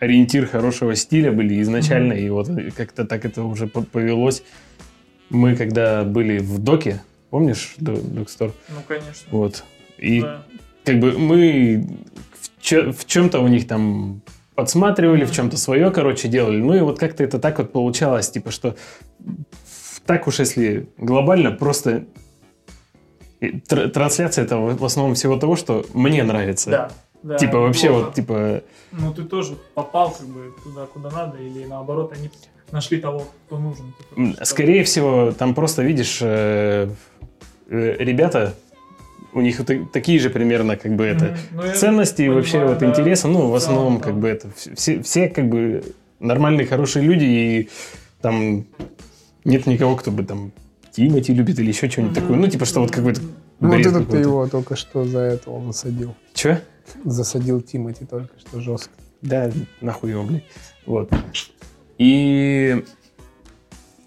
ориентир 0.00 0.46
хорошего 0.46 0.96
стиля 0.96 1.30
были 1.30 1.60
изначально, 1.62 2.14
Мгм. 2.14 2.22
и 2.24 2.28
вот 2.30 2.48
как-то 2.74 3.04
так 3.04 3.24
это 3.26 3.42
уже 3.44 3.66
по- 3.66 3.82
повелось. 3.82 4.42
Мы 5.28 5.54
когда 5.54 6.02
были 6.02 6.38
в 6.38 6.58
Доке, 6.58 7.02
помнишь, 7.30 7.74
До- 7.76 8.00
Докстор? 8.00 8.52
Ну, 8.70 8.76
конечно. 8.88 9.28
Вот. 9.30 9.62
И 10.02 10.20
Да. 10.20 10.42
как 10.84 10.98
бы 11.00 11.16
мы 11.18 11.86
в, 12.40 12.60
чё- 12.60 12.92
в 12.92 13.04
чем-то 13.06 13.40
у 13.40 13.48
них 13.48 13.66
там 13.68 14.20
подсматривали, 14.54 15.24
в 15.24 15.32
чем-то 15.32 15.56
свое, 15.56 15.90
короче, 15.90 16.28
делали. 16.28 16.60
Ну 16.60 16.74
и 16.74 16.80
вот 16.80 16.98
как-то 16.98 17.22
это 17.24 17.38
так 17.38 17.58
вот 17.58 17.72
получалось, 17.72 18.30
типа, 18.30 18.50
что 18.50 18.74
так 20.04 20.26
уж 20.26 20.40
если 20.40 20.88
глобально, 20.98 21.52
просто 21.52 22.04
тр- 23.40 23.88
трансляция 23.88 24.44
это 24.44 24.56
в 24.58 24.84
основном 24.84 25.14
всего 25.14 25.36
того, 25.36 25.56
что 25.56 25.84
мне 25.94 26.22
нравится. 26.24 26.70
Да. 26.70 26.90
да, 27.22 27.38
Типа 27.38 27.58
вообще 27.58 27.86
неплохо. 27.88 28.04
вот, 28.06 28.14
типа, 28.14 28.62
Ну, 28.92 29.14
ты 29.14 29.22
тоже 29.24 29.56
попал 29.74 30.10
как 30.10 30.26
бы 30.26 30.52
туда, 30.64 30.86
куда 30.86 31.10
надо, 31.10 31.38
или 31.38 31.64
наоборот, 31.64 32.12
они 32.16 32.30
нашли 32.72 32.98
того, 33.00 33.26
кто 33.46 33.58
нужен. 33.58 33.86
типа, 33.98 34.20
м, 34.20 34.32
что- 34.34 34.44
скорее 34.44 34.82
всего, 34.84 35.32
там 35.32 35.54
просто 35.54 35.82
видишь, 35.82 36.18
э, 36.20 36.88
э, 37.68 37.96
ребята, 37.98 38.54
у 39.32 39.40
них 39.40 39.58
вот 39.58 39.92
такие 39.92 40.18
же 40.18 40.30
примерно 40.30 40.76
как 40.76 40.94
бы 40.94 41.04
это. 41.04 41.36
Ну, 41.52 41.62
ценности 41.74 42.22
и 42.22 42.24
понимаю, 42.26 42.40
вообще 42.40 42.64
вот 42.64 42.78
да. 42.78 42.86
интереса, 42.90 43.28
ну, 43.28 43.48
в 43.50 43.54
основном, 43.54 43.98
да. 43.98 44.04
как 44.04 44.18
бы 44.18 44.28
это 44.28 44.48
вс- 44.48 44.74
все, 44.76 45.02
все 45.02 45.28
как 45.28 45.48
бы 45.48 45.82
нормальные, 46.20 46.66
хорошие 46.66 47.04
люди, 47.04 47.24
и 47.24 47.68
там 48.20 48.66
нет 49.44 49.66
никого, 49.66 49.96
кто 49.96 50.10
бы 50.10 50.22
там 50.24 50.52
Тимати 50.92 51.32
любит 51.32 51.58
или 51.58 51.68
еще 51.68 51.88
что-нибудь 51.88 52.14
такое. 52.14 52.36
Ну, 52.36 52.46
типа, 52.48 52.64
что 52.66 52.80
вот 52.80 52.90
какой-то 52.90 53.20
Ну, 53.60 53.68
вот 53.68 53.80
этот 53.80 53.92
ты 53.92 53.98
какой-то. 54.04 54.18
его 54.28 54.46
только 54.46 54.76
что 54.76 55.04
за 55.04 55.20
это 55.20 55.50
он 55.50 55.72
засадил. 55.72 56.14
Че? 56.34 56.62
Засадил 57.04 57.60
Тимати 57.62 58.04
только 58.04 58.38
что 58.38 58.60
жестко. 58.60 58.92
Да, 59.22 59.50
нахуй 59.80 60.10
его, 60.10 60.24
блин. 60.24 60.42
Вот. 60.84 61.10
И 61.98 62.84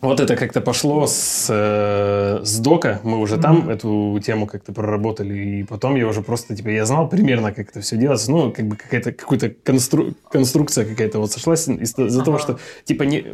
вот 0.07 0.19
это 0.19 0.35
как-то 0.35 0.61
пошло 0.61 1.05
с, 1.07 1.47
э, 1.49 2.39
с 2.43 2.59
дока. 2.59 2.99
Мы 3.03 3.19
уже 3.19 3.37
там 3.37 3.57
Мгм. 3.59 3.69
эту 3.69 4.19
тему 4.25 4.47
как-то 4.47 4.73
проработали. 4.73 5.33
И 5.59 5.63
потом 5.63 5.95
я 5.95 6.07
уже 6.07 6.21
просто, 6.21 6.55
типа, 6.55 6.69
я 6.69 6.85
знал 6.85 7.07
примерно, 7.09 7.51
как 7.51 7.69
это 7.69 7.81
все 7.81 7.97
делается. 7.97 8.31
Ну, 8.31 8.51
как 8.51 8.65
бы 8.67 8.75
какая-то 8.75 9.11
какая-то 9.11 9.53
констру- 9.63 10.13
конструкция 10.29 10.85
какая-то 10.85 11.19
вот 11.19 11.31
сошлась 11.31 11.67
из- 11.67 11.97
из-за 11.97 12.23
того, 12.23 12.37
Ага. 12.37 12.43
что, 12.43 12.59
типа, 12.83 13.03
не, 13.03 13.25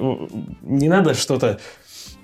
не 0.61 0.89
надо 0.89 1.13
что-то 1.13 1.59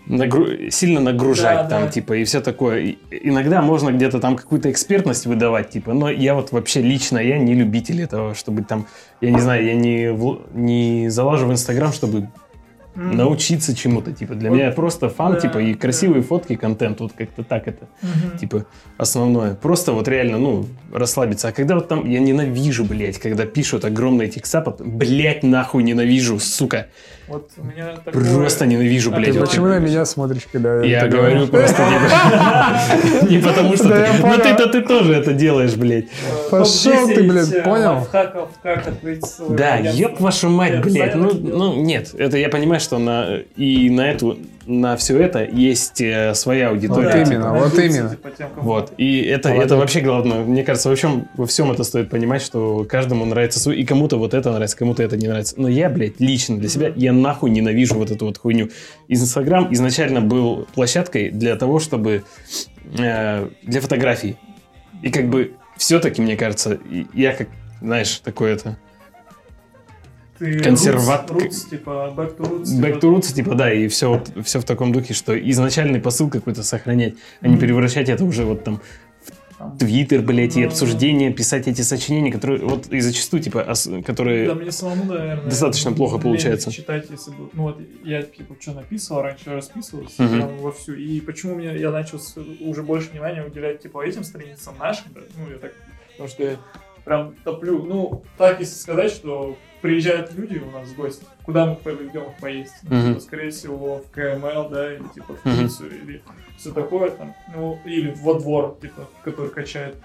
нагру- 0.09 0.69
сильно 0.69 1.01
нагружать 1.01 1.63
Да, 1.63 1.69
там, 1.69 1.81
да. 1.83 1.87
типа, 1.91 2.13
и 2.13 2.23
все 2.23 2.39
такое. 2.41 2.79
И- 2.79 2.97
иногда 3.23 3.61
можно 3.61 3.91
где-то 3.91 4.19
там 4.19 4.35
какую-то 4.35 4.69
экспертность 4.71 5.25
выдавать, 5.25 5.69
типа, 5.69 5.93
но 5.93 6.09
я 6.09 6.33
вот 6.33 6.51
вообще 6.51 6.81
лично, 6.81 7.17
я 7.19 7.37
не 7.37 7.53
любитель 7.53 8.01
этого, 8.01 8.33
чтобы 8.33 8.63
там, 8.63 8.85
я 9.21 9.31
не 9.31 9.39
знаю, 9.41 9.65
я 9.65 9.73
не, 9.75 10.15
не 10.53 11.09
залажу 11.09 11.47
в 11.47 11.51
Инстаграм, 11.51 11.91
чтобы 11.91 12.29
Мгм. 12.97 13.15
научиться 13.15 13.75
чему-то. 13.75 14.11
Типа 14.11 14.33
для 14.33 14.49
Вот, 14.49 14.55
меня 14.55 14.71
просто 14.71 15.07
фан, 15.09 15.33
да, 15.33 15.39
типа, 15.39 15.59
и 15.59 15.73
да. 15.73 15.79
красивые 15.79 16.23
фотки, 16.23 16.55
контент. 16.55 16.99
Вот 16.99 17.13
как-то 17.13 17.43
так 17.43 17.67
это, 17.67 17.87
Мгм. 18.01 18.37
типа, 18.39 18.65
основное. 18.97 19.53
Просто 19.53 19.91
вот 19.93 20.07
реально, 20.07 20.39
ну, 20.39 20.65
расслабиться. 20.91 21.47
А 21.47 21.51
когда 21.51 21.75
вот 21.75 21.87
там, 21.87 22.09
я 22.09 22.19
ненавижу, 22.19 22.85
блядь, 22.85 23.19
когда 23.19 23.45
пишут 23.45 23.85
огромные 23.85 24.29
текста, 24.29 24.61
потом, 24.61 24.97
блядь, 24.97 25.43
нахуй 25.43 25.83
ненавижу, 25.83 26.39
сука. 26.39 26.87
Вот 27.27 27.49
у 27.57 27.63
меня 27.63 27.97
такое... 28.03 28.35
Просто 28.35 28.65
ненавижу, 28.65 29.11
А 29.13 29.17
блядь. 29.17 29.33
Ты 29.33 29.39
почему 29.39 29.67
на 29.67 29.79
меня 29.79 30.05
смотришь, 30.05 30.47
когда 30.49 30.81
Я 30.81 31.01
ты 31.01 31.09
говорю 31.09 31.47
просто 31.47 31.83
не, 31.83 33.29
не 33.35 33.43
потому, 33.43 33.75
что 33.75 33.89
ты... 33.89 33.95
я 33.95 34.13
Ну 34.19 34.37
ты-то 34.37 34.67
ты 34.67 34.81
тоже 34.81 35.13
это 35.13 35.33
делаешь, 35.33 35.75
блядь. 35.75 36.05
Э, 36.05 36.49
Пошел 36.49 37.07
ты, 37.07 37.15
топ-10, 37.15 37.27
блядь, 37.27 37.53
э, 37.53 37.63
понял? 37.63 38.07
как 38.61 38.87
открыть 38.87 39.25
Да, 39.49 39.75
ёб 39.77 40.19
вашу 40.21 40.49
мать, 40.49 40.81
блядь. 40.81 41.15
Ну, 41.15 41.33
ну, 41.33 41.75
нет, 41.75 42.15
это 42.17 42.37
я 42.37 42.47
понимаю, 42.47 42.79
что 42.79 42.97
на 42.97 43.39
и 43.57 43.89
на 43.89 44.09
эту, 44.09 44.37
на 44.67 44.97
все 44.97 45.17
это 45.19 45.43
есть 45.43 46.01
э, 46.01 46.33
своя 46.35 46.69
аудитория. 46.69 47.07
Вот 47.07 47.27
именно, 47.27 47.53
типа, 47.53 47.69
вот 47.69 47.79
именно. 47.79 48.09
типа, 48.09 48.29
Вот. 48.57 48.93
И 48.97 49.21
это, 49.21 49.49
это 49.49 49.77
вообще 49.77 50.01
главное. 50.01 50.43
Мне 50.43 50.63
кажется, 50.63 50.89
во 50.89 50.95
всем, 50.95 51.27
во 51.35 51.45
всем 51.45 51.71
это 51.71 51.83
стоит 51.83 52.09
понимать, 52.09 52.41
что 52.41 52.85
каждому 52.87 53.25
нравится 53.25 53.59
свой, 53.59 53.77
и 53.77 53.85
кому-то 53.85 54.17
вот 54.17 54.33
это 54.33 54.51
нравится, 54.51 54.77
кому-то 54.77 55.01
это 55.03 55.15
не 55.15 55.27
нравится. 55.27 55.55
Но 55.57 55.69
я, 55.69 55.89
блядь, 55.89 56.19
лично 56.19 56.57
для 56.57 56.67
себя, 56.67 56.91
я 56.95 57.13
нахуй 57.13 57.49
ненавижу 57.49 57.95
вот 57.95 58.11
эту 58.11 58.25
вот 58.25 58.37
хуйню. 58.37 58.69
Инстаграм 59.07 59.71
изначально 59.73 60.21
был 60.21 60.67
площадкой 60.73 61.29
для 61.29 61.55
того, 61.55 61.79
чтобы 61.79 62.23
э, 62.97 63.49
для 63.63 63.81
фотографий. 63.81 64.35
И 65.01 65.09
как 65.09 65.29
бы 65.29 65.53
все-таки, 65.77 66.21
мне 66.21 66.35
кажется, 66.35 66.79
я 67.13 67.33
как, 67.33 67.47
знаешь, 67.81 68.19
такое 68.19 68.53
это 68.55 68.77
Ты 70.39 70.59
консерват- 70.59 71.29
roots, 71.29 71.47
roots, 71.49 71.69
типа, 71.69 72.13
back 72.15 72.37
to 72.37 72.49
roots. 72.49 72.79
Back 72.79 72.93
типа, 72.95 73.05
to 73.05 73.15
roots, 73.15 73.33
типа, 73.33 73.55
да, 73.55 73.73
и 73.73 73.87
все, 73.87 74.09
вот, 74.09 74.31
все 74.45 74.59
в 74.59 74.63
таком 74.63 74.91
духе, 74.91 75.13
что 75.13 75.37
изначальный 75.37 75.99
посыл 75.99 76.29
какой-то 76.29 76.63
сохранять, 76.63 77.15
а 77.41 77.47
не 77.47 77.57
превращать 77.57 78.09
это 78.09 78.23
уже 78.23 78.43
вот 78.45 78.63
там 78.63 78.81
там, 79.57 79.75
Твиттер, 79.75 80.21
блядь, 80.21 80.55
и 80.55 80.63
обсуждения, 80.63 81.33
писать 81.33 81.67
эти 81.67 81.81
сочинения, 81.81 82.31
которые 82.31 82.59
вот 82.63 82.93
и 82.93 82.99
зачастую, 82.99 83.41
типа, 83.41 83.65
ос- 83.67 83.89
которые... 84.05 84.47
Да, 84.47 84.53
мне 84.53 84.71
самому, 84.71 85.05
наверное... 85.05 85.45
достаточно 85.45 85.91
плохо 85.93 86.19
получается. 86.19 86.71
читать, 86.71 87.07
если 87.09 87.31
бы... 87.31 87.49
Ну 87.53 87.63
вот, 87.63 87.81
я, 88.05 88.21
типа, 88.21 88.55
что 88.59 88.73
написывал, 88.73 89.23
раньше 89.23 89.49
расписывался 89.51 90.21
Мгм. 90.21 90.35
прям 90.35 90.57
вовсю. 90.59 90.93
И 90.93 91.19
почему 91.21 91.55
мне, 91.55 91.75
я 91.75 91.89
начал 91.89 92.21
уже 92.59 92.83
больше 92.83 93.09
внимания 93.09 93.43
уделять, 93.43 93.81
типа, 93.81 94.05
этим 94.05 94.23
страницам 94.23 94.75
нашим, 94.79 95.05
да, 95.15 95.21
ну, 95.35 95.51
я 95.51 95.57
так... 95.57 95.73
Потому 96.11 96.29
что 96.29 96.43
я 96.43 96.57
прям 97.03 97.33
топлю. 97.43 97.83
Ну, 97.83 98.23
так, 98.37 98.59
если 98.59 98.75
сказать, 98.75 99.11
что 99.11 99.57
приезжают 99.81 100.33
люди 100.33 100.57
у 100.59 100.71
нас 100.71 100.87
в 100.87 100.95
гости, 100.95 101.25
куда 101.43 101.65
мы 101.65 101.75
поведем 101.75 102.23
их 102.23 102.37
поесть? 102.39 102.73
Ну, 102.83 102.95
Мгм. 102.95 103.07
типа, 103.09 103.19
скорее 103.21 103.51
всего, 103.51 103.97
в 103.99 104.11
КМЛ, 104.11 104.69
да, 104.69 104.93
или, 104.93 105.03
типа, 105.13 105.35
в 105.35 105.41
пиццу, 105.43 105.87
или 105.87 106.21
все 106.57 106.71
такое 106.71 107.11
там, 107.11 107.33
ну, 107.55 107.79
или 107.85 108.13
во 108.21 108.39
двор, 108.39 108.77
типа, 108.81 109.07
который 109.23 109.49
качает. 109.51 109.95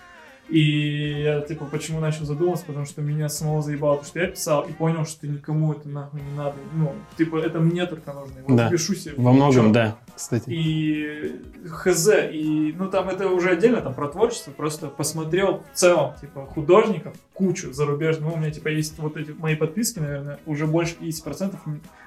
И 0.49 1.23
я, 1.23 1.41
типа, 1.41 1.65
почему 1.67 2.01
начал 2.01 2.27
задумываться, 2.27 2.67
потому 2.67 2.85
что 2.85 3.01
меня 3.01 3.29
самого 3.29 3.63
заебало, 3.63 3.99
то, 3.99 4.05
что 4.05 4.21
я 4.21 4.27
писал, 4.27 4.63
и 4.63 4.73
понял, 4.73 5.07
что 5.07 5.27
никому 5.27 5.73
это 5.73 5.89
нахуй 5.89 6.21
не 6.21 6.37
надо. 6.37 6.57
Ну, 6.75 6.95
типа, 7.17 7.37
это 7.39 7.61
мне 7.61 7.87
только 7.87 8.13
нужно. 8.13 8.35
Вот 8.47 8.57
Да. 8.57 8.69
пишу 8.69 8.95
себе. 8.95 9.15
Во 9.17 9.33
многом, 9.33 9.73
да, 9.73 9.97
кстати. 10.15 10.45
И 10.49 11.41
хз, 11.69 12.09
и, 12.31 12.75
ну, 12.77 12.89
там 12.89 13.09
это 13.09 13.29
уже 13.29 13.51
отдельно, 13.51 13.81
там, 13.81 13.95
про 13.95 14.09
творчество, 14.09 14.51
просто 14.51 14.89
посмотрел 14.89 15.63
в 15.73 15.77
целом, 15.77 16.15
типа, 16.21 16.47
художников, 16.47 17.15
кучу 17.35 17.73
зарубежных, 17.73 18.29
ну, 18.29 18.35
у 18.35 18.37
меня, 18.37 18.51
типа, 18.51 18.69
есть 18.69 18.99
вот 18.99 19.17
эти 19.17 19.31
мои 19.33 19.57
подписки, 19.57 19.99
наверное, 19.99 20.39
уже 20.47 20.67
больше 20.67 20.95
50% 21.01 21.57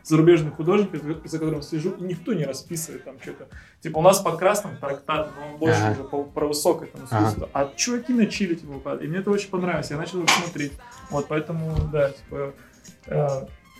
зарубежных 0.03 0.56
художников, 0.56 1.01
за 1.26 1.39
которым 1.39 1.62
слежу, 1.62 1.91
и 1.99 2.03
никто 2.03 2.34
не 2.34 2.45
расписывает 2.45 3.03
там 3.03 3.16
что-то. 3.22 3.47
Типа, 3.82 3.97
у 3.97 4.01
нас 4.01 4.20
по 4.20 4.36
красному 4.38 4.78
трактат, 4.78 5.32
но 5.39 5.53
он 5.53 5.58
больше 5.58 5.82
Ага. 5.82 5.91
уже 5.93 6.03
по- 6.03 6.24
про 6.24 6.47
высокое 6.47 6.89
там 6.89 7.01
Ага. 7.10 7.18
искусство. 7.24 7.49
А 7.53 7.72
чуваки 7.76 8.14
на 8.14 8.28
чили, 8.28 8.56
типа. 8.56 8.95
И 9.01 9.08
мне 9.08 9.20
это 9.20 9.32
очень 9.32 9.49
понравилось, 9.49 9.89
я 9.91 9.97
начал 9.97 10.26
смотреть. 10.28 10.74
Вот, 11.10 11.28
поэтому, 11.28 11.76
да, 11.91 12.10
типа, 12.12 12.53
э, 13.08 13.28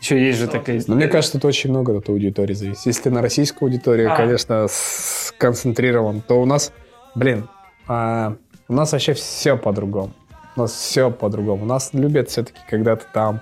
Еще 0.06 0.24
есть 0.24 0.38
же 0.40 0.48
такая... 0.48 0.80
Но 0.86 0.94
мне 0.96 1.08
кажется, 1.08 1.34
тут 1.40 1.46
очень 1.46 1.72
много 1.72 1.98
от 1.98 2.10
аудитории 2.10 2.54
зависит. 2.54 2.86
Если 2.86 3.02
ты 3.04 3.10
на 3.10 3.24
российскую 3.24 3.70
аудиторию, 3.70 4.14
А. 4.14 4.16
конечно, 4.16 4.68
сконцентрирован, 4.70 6.22
то 6.22 6.40
у 6.40 6.46
нас, 6.46 6.72
блин, 7.16 7.48
а, 7.88 8.36
у 8.68 8.74
нас 8.74 8.92
вообще 8.92 9.14
все 9.14 9.58
по-другому. 9.58 10.14
У 10.56 10.62
нас 10.62 10.74
все 10.74 11.10
по-другому. 11.10 11.64
У 11.64 11.66
нас 11.66 11.90
любят 11.94 12.30
все-таки, 12.30 12.60
когда 12.70 12.96
ты 12.96 13.06
там 13.12 13.42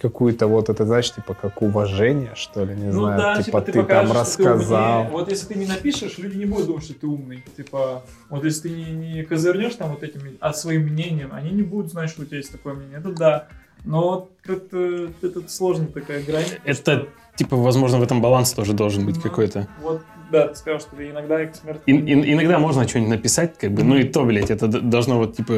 какую-то 0.00 0.46
вот 0.46 0.68
это, 0.68 0.84
знаешь, 0.84 1.12
типа 1.12 1.34
как 1.34 1.60
уважение, 1.60 2.32
что 2.36 2.64
ли, 2.64 2.76
не 2.76 2.86
Ну 2.92 3.00
знаю, 3.00 3.18
да, 3.18 3.42
типа, 3.42 3.60
ты, 3.62 3.72
ты, 3.72 3.82
там 3.82 4.06
ты 4.06 4.12
рассказал. 4.14 5.00
умнее. 5.00 5.10
Вот 5.10 5.28
если 5.30 5.54
ты 5.54 5.58
не 5.58 5.66
напишешь, 5.66 6.18
люди 6.18 6.36
не 6.36 6.44
будут 6.44 6.66
думать, 6.66 6.84
что 6.84 6.94
ты 6.94 7.06
умный. 7.08 7.42
Типа, 7.56 8.04
вот 8.30 8.44
если 8.44 8.68
ты 8.68 8.70
не, 8.70 8.92
не 8.92 9.22
козырнешь 9.24 9.74
там 9.74 9.90
вот 9.90 10.04
этим, 10.04 10.20
а 10.38 10.52
своим 10.52 10.82
мнением, 10.82 11.30
они 11.32 11.50
не 11.50 11.62
будут 11.62 11.90
знать, 11.90 12.10
что 12.10 12.22
у 12.22 12.24
тебя 12.26 12.36
есть 12.36 12.52
такое 12.52 12.74
мнение. 12.74 12.98
Это 12.98 13.10
да. 13.10 13.48
Но 13.86 14.02
вот 14.02 14.30
это, 14.46 15.10
это 15.22 15.48
сложная 15.48 15.86
такая 15.86 16.22
грань. 16.22 16.44
Это, 16.64 17.06
типа, 17.36 17.56
возможно, 17.56 17.98
в 17.98 18.02
этом 18.02 18.20
баланс 18.20 18.52
тоже 18.52 18.72
должен 18.72 19.06
быть 19.06 19.16
Ну, 19.16 19.22
какой-то. 19.22 19.68
Вот, 19.80 20.02
да, 20.32 20.48
ты 20.48 20.56
сказал, 20.56 20.80
что 20.80 21.08
иногда 21.08 21.44
эксперт. 21.44 21.80
И- 21.86 21.92
и- 21.92 22.32
иногда 22.32 22.58
можно 22.58 22.86
что-нибудь 22.88 23.10
написать, 23.10 23.56
как 23.56 23.70
бы, 23.72 23.84
ну 23.84 23.96
и 23.96 24.02
то, 24.04 24.24
блядь, 24.24 24.50
это 24.50 24.66
должно 24.66 25.18
вот, 25.18 25.36
типа, 25.36 25.52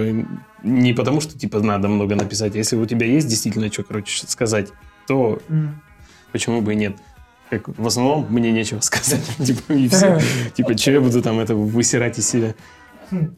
не 0.62 0.92
потому, 0.92 1.22
что, 1.22 1.38
типа, 1.38 1.60
надо 1.60 1.88
много 1.88 2.14
написать. 2.16 2.54
а 2.54 2.58
Если 2.58 2.76
у 2.76 2.84
тебя 2.84 3.06
есть 3.06 3.28
действительно 3.28 3.72
что, 3.72 3.82
короче, 3.82 4.26
сказать, 4.26 4.68
то 5.06 5.40
М. 5.48 5.80
почему 6.32 6.60
бы 6.60 6.74
и 6.74 6.76
нет? 6.76 6.96
Как 7.48 7.66
в 7.66 7.86
основном 7.86 8.26
мне 8.28 8.52
нечего 8.52 8.80
сказать, 8.82 9.24
типа, 9.38 9.72
и 9.72 9.88
все. 9.88 10.20
Типа, 10.54 10.76
что 10.76 10.90
я 10.90 11.00
буду 11.00 11.22
там 11.22 11.38
это 11.40 11.54
высирать 11.54 12.18
из 12.18 12.28
себя? 12.28 12.54
Хм. 13.10 13.34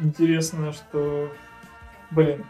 Интересно, 0.00 0.72
что... 0.72 1.30
Блин. 2.10 2.44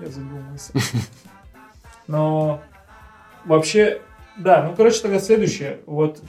Я 0.00 0.08
забыл 0.10 0.38
мысль. 0.50 0.78
Но 2.06 2.60
вообще, 3.44 4.02
да, 4.36 4.62
ну, 4.62 4.74
короче, 4.74 5.00
тогда 5.00 5.20
следующее. 5.20 5.80
Вот 5.86 6.20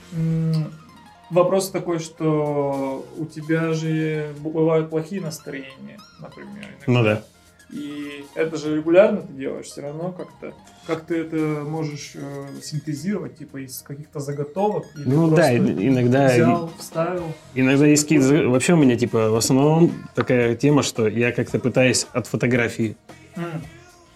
вопрос 1.30 1.70
такой, 1.70 1.98
что 1.98 3.06
у 3.16 3.26
тебя 3.26 3.72
же 3.72 4.32
бывают 4.38 4.90
плохие 4.90 5.20
настроения, 5.20 5.98
например. 6.20 6.64
иногда. 6.86 6.86
Ну 6.86 7.02
да. 7.02 7.22
И 7.70 8.24
это 8.34 8.56
же 8.56 8.76
регулярно 8.76 9.22
ты 9.22 9.32
делаешь, 9.32 9.66
все 9.66 9.82
равно 9.82 10.12
как-то 10.12 10.54
как 10.86 11.04
ты 11.04 11.16
это 11.22 11.36
можешь 11.36 12.12
э, 12.14 12.46
синтезировать, 12.62 13.38
типа 13.38 13.56
из 13.64 13.82
каких-то 13.82 14.20
заготовок? 14.20 14.84
или 14.94 15.04
Ну 15.08 15.28
да, 15.34 15.56
иногда... 15.56 16.28
Взял, 16.28 16.70
вставил. 16.78 17.24
Иногда 17.54 17.86
есть 17.86 18.04
какие-то... 18.04 18.48
Вообще 18.48 18.74
у 18.74 18.76
меня, 18.76 18.96
типа, 18.96 19.30
в 19.30 19.36
основном 19.36 19.92
такая 20.14 20.54
тема, 20.54 20.84
что 20.84 21.08
я 21.08 21.32
как-то 21.32 21.58
пытаюсь 21.58 22.06
от 22.12 22.28
фотографии 22.28 22.96
М. 23.34 23.62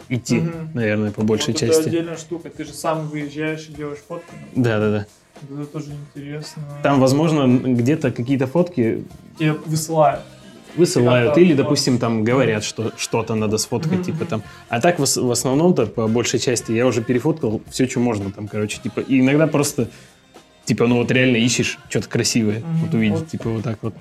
идти, 0.09 0.37
Мгм. 0.43 0.71
наверное, 0.75 1.11
по 1.11 1.23
большей 1.23 1.55
вот 1.55 1.63
Это 1.63 1.75
части. 1.75 1.89
отдельная 1.89 2.17
штука. 2.17 2.51
Ты 2.51 2.65
же 2.65 2.73
сам 2.73 3.09
выезжаешь 3.09 3.69
и 3.69 3.73
делаешь 3.73 3.99
фотки. 4.07 4.31
ну, 4.55 4.63
Да-да-да. 4.63 5.07
Это 5.43 5.67
тоже 5.67 5.91
интересно. 5.93 6.63
Там, 6.85 7.01
возможно, 7.01 7.49
где-то 7.49 8.13
какие-то 8.13 8.47
фотки 8.47 9.05
Тебе 9.39 9.55
высылают. 9.55 10.21
Высылают, 10.77 11.37
или, 11.39 11.55
допустим, 11.55 11.99
там 11.99 12.25
говорят, 12.25 12.65
что 12.65 12.93
что-то 12.97 13.35
надо 13.35 13.59
сфоткать, 13.59 14.05
типа 14.07 14.25
там. 14.25 14.43
А 14.69 14.81
так, 14.81 14.99
в, 14.99 15.03
ос- 15.03 15.17
в 15.17 15.31
основном-то, 15.31 15.87
по 15.87 16.07
большей 16.09 16.39
части, 16.41 16.73
я 16.73 16.87
уже 16.87 17.03
перефоткал 17.03 17.61
все, 17.71 17.89
что 17.89 18.01
можно 18.01 18.31
там, 18.31 18.49
короче, 18.49 18.79
типа. 18.83 19.01
И 19.01 19.21
иногда 19.21 19.47
просто, 19.47 19.89
типа, 20.65 20.87
ну 20.87 20.97
вот 20.97 21.11
реально 21.11 21.37
ищешь 21.37 21.79
что-то 21.89 22.09
красивое, 22.09 22.63
вот 22.83 22.95
увидеть, 22.95 23.29
типа 23.31 23.51
вот 23.51 23.65
так 23.65 23.79
вот. 23.83 23.95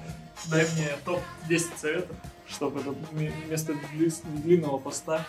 Дай 0.49 0.65
мне 0.75 0.87
топ-10 1.05 1.63
советов, 1.81 2.15
чтобы 2.49 2.81
это 2.81 2.93
вместо 3.11 3.73
дли- 3.73 4.41
длинного 4.43 4.77
поста 4.77 5.25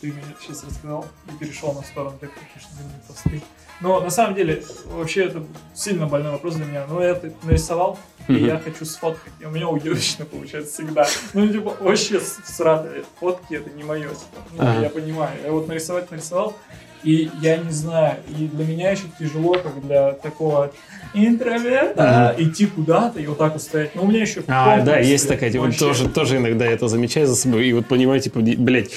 ты 0.00 0.12
мне 0.12 0.22
сейчас 0.40 0.64
рассказал 0.64 1.06
и 1.28 1.32
перешел 1.38 1.72
на 1.72 1.82
сторону, 1.82 2.16
как 2.20 2.30
пишешь 2.30 2.68
длинные 2.76 3.00
посты. 3.08 3.40
Но 3.80 4.00
на 4.00 4.10
самом 4.10 4.34
деле, 4.34 4.62
вообще 4.86 5.24
это 5.26 5.42
сильно 5.74 6.06
больной 6.06 6.32
вопрос 6.32 6.56
для 6.56 6.66
меня. 6.66 6.86
Но 6.86 7.00
я 7.02 7.10
это 7.10 7.32
нарисовал, 7.42 7.98
и 8.28 8.34
я 8.34 8.58
хочу 8.58 8.84
сфоткать. 8.84 9.32
И 9.40 9.46
у 9.46 9.50
меня 9.50 9.68
уебищно 9.68 10.26
получается 10.26 10.74
всегда. 10.74 11.06
Ну, 11.32 11.48
типа, 11.48 11.74
вообще 11.80 12.20
с- 12.20 12.38
сратое. 12.44 13.04
Фотки 13.18 13.54
это 13.54 13.70
не 13.70 13.82
мое. 13.82 14.08
Типа. 14.10 14.20
Ну, 14.52 14.62
Ага. 14.62 14.80
я 14.82 14.90
понимаю. 14.90 15.38
Я 15.42 15.52
вот 15.52 15.68
нарисовать 15.68 16.10
нарисовал, 16.10 16.54
и 17.02 17.30
я 17.40 17.56
не 17.56 17.70
знаю. 17.72 18.18
И 18.28 18.46
для 18.46 18.64
меня 18.66 18.90
еще 18.90 19.04
тяжело, 19.18 19.54
как 19.54 19.80
для 19.86 20.12
такого 20.12 20.72
интроверта, 21.14 22.34
идти 22.38 22.66
куда-то 22.66 23.20
и 23.20 23.26
вот 23.26 23.38
так 23.38 23.52
вот 23.54 23.62
стоять. 23.62 23.94
Но 23.94 24.02
у 24.02 24.06
меня 24.06 24.22
еще 24.22 24.42
А, 24.48 24.80
да, 24.82 24.98
есть 24.98 25.28
такая, 25.28 25.50
типа, 25.50 25.70
тоже, 25.72 26.08
тоже 26.08 26.36
иногда 26.38 26.64
это 26.66 26.88
замечаю 26.88 27.26
за 27.26 27.36
собой, 27.36 27.66
и 27.68 27.72
вот 27.72 27.86
понимаю, 27.86 28.20
типа, 28.20 28.40
блядь, 28.40 28.90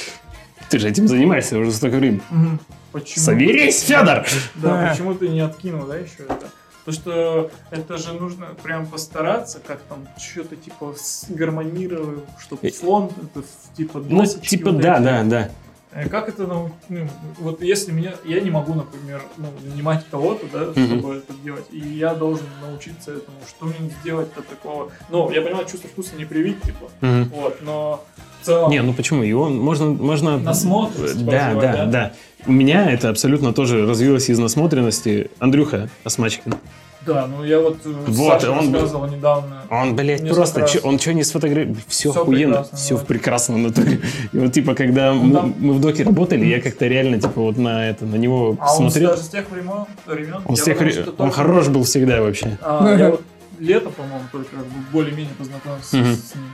ты 0.69 0.79
же 0.79 0.89
этим 0.89 1.07
занимаешься 1.07 1.57
уже 1.57 1.71
столько 1.71 1.95
времени. 1.97 2.21
Почему? 2.91 3.23
Соберись, 3.25 3.81
Федор! 3.83 4.25
Да, 4.55 4.89
почему 4.91 5.13
ты 5.13 5.27
не 5.29 5.41
откинул, 5.41 5.85
да, 5.85 5.95
еще 5.97 6.23
это? 6.27 6.49
То, 6.85 6.93
что 6.93 7.51
это 7.69 7.97
же 7.97 8.13
нужно 8.13 8.47
прям 8.63 8.87
постараться, 8.87 9.59
как 9.65 9.81
там 9.89 10.07
что-то 10.17 10.55
типа 10.55 10.95
гармонировать, 11.27 12.23
чтобы 12.39 12.65
Э, 12.65 12.71
фон, 12.71 13.11
это 13.21 13.45
типа 13.75 14.01
Ну, 14.07 14.25
типа, 14.25 14.71
вот 14.71 14.81
да, 14.81 14.95
эти. 14.95 15.03
да, 15.03 15.23
да. 15.23 15.49
Э, 15.93 16.07
Как 16.09 16.27
это, 16.29 16.43
нау- 16.45 16.71
ну, 16.89 17.07
вот 17.39 17.61
если 17.61 17.91
меня, 17.91 18.13
я 18.25 18.41
не 18.41 18.49
могу, 18.51 18.73
например, 18.73 19.21
ну, 19.37 19.47
нанимать 19.63 20.05
кого-то, 20.11 20.45
да, 20.51 20.71
чтобы 20.73 21.15
это 21.15 21.33
делать, 21.43 21.65
и 21.71 21.79
я 21.79 22.13
должен 22.13 22.45
научиться 22.61 23.11
этому, 23.11 23.37
что 23.47 23.65
мне 23.65 23.89
сделать-то 24.01 24.41
такого, 24.41 24.91
ну, 25.09 25.31
я 25.31 25.41
понимаю, 25.41 25.65
чувство 25.65 25.89
вкуса 25.89 26.15
не 26.17 26.25
привить, 26.25 26.61
типа, 26.61 26.85
Мгм. 27.01 27.29
вот, 27.29 27.61
но 27.61 28.03
в 28.41 28.45
целом, 28.45 28.69
Не, 28.69 28.81
ну 28.81 28.93
почему? 28.93 29.23
Его 29.23 29.47
можно... 29.49 29.87
можно... 29.87 30.37
Насмотренность 30.37 31.25
Да, 31.25 31.47
развивать, 31.47 31.71
да, 31.71 31.73
да? 31.77 31.85
да. 31.85 32.13
У 32.45 32.51
меня 32.51 32.91
это 32.91 33.09
абсолютно 33.09 33.53
тоже 33.53 33.85
развилось 33.87 34.29
из 34.29 34.39
насмотренности. 34.39 35.31
Андрюха 35.39 35.89
Осмачкин. 36.03 36.53
Да, 37.07 37.25
ну, 37.27 37.43
я 37.43 37.59
вот, 37.59 37.77
э, 37.85 37.89
Вот, 38.07 38.41
Саше 38.41 38.49
он- 38.51 38.73
рассказывал 38.73 39.07
недавно, 39.07 39.63
Он, 39.69 39.95
блядь, 39.95 40.27
просто... 40.29 40.59
раз. 40.61 40.71
чё- 40.71 40.81
он 40.83 40.99
что 40.99 41.13
не 41.13 41.23
сфотографировал? 41.23 41.77
Все 41.87 42.11
Всё 42.11 42.21
охуенно. 42.21 42.53
прекрасно, 42.57 42.77
Все 42.77 42.95
да. 42.97 43.01
в 43.03 43.05
прекрасном 43.07 43.63
натуре. 43.63 44.01
И 44.33 44.37
вот, 44.37 44.53
типа, 44.53 44.75
когда 44.75 45.13
Ну, 45.13 45.23
мы, 45.23 45.33
там- 45.35 45.55
мы 45.57 45.73
в 45.73 45.79
доке 45.81 46.03
работали, 46.03 46.45
я 46.45 46.61
как-то 46.61 46.85
реально, 46.87 47.19
типа, 47.19 47.41
вот 47.41 47.57
на 47.57 47.89
это, 47.89 48.05
на 48.05 48.15
него 48.15 48.57
а 48.59 48.71
он 48.73 48.77
смотрел. 48.91 49.09
даже 49.11 49.23
с 49.23 49.29
тех 49.29 49.49
времен, 49.49 49.85
времен 50.05 50.41
Он, 50.45 50.55
с 50.55 50.61
тех 50.63 50.77
вре- 50.79 50.91
что 50.91 51.09
он 51.11 51.15
только- 51.17 51.31
хорош 51.35 51.67
был 51.69 51.83
всегда 51.83 52.21
вообще. 52.21 52.57
А, 52.61 52.95
я 52.95 53.09
вот 53.11 53.21
лето, 53.59 53.89
по-моему, 53.89 54.25
только 54.31 54.55
более-менее 54.91 55.33
познакомился 55.37 55.89
с 55.89 55.93
ним 56.35 56.45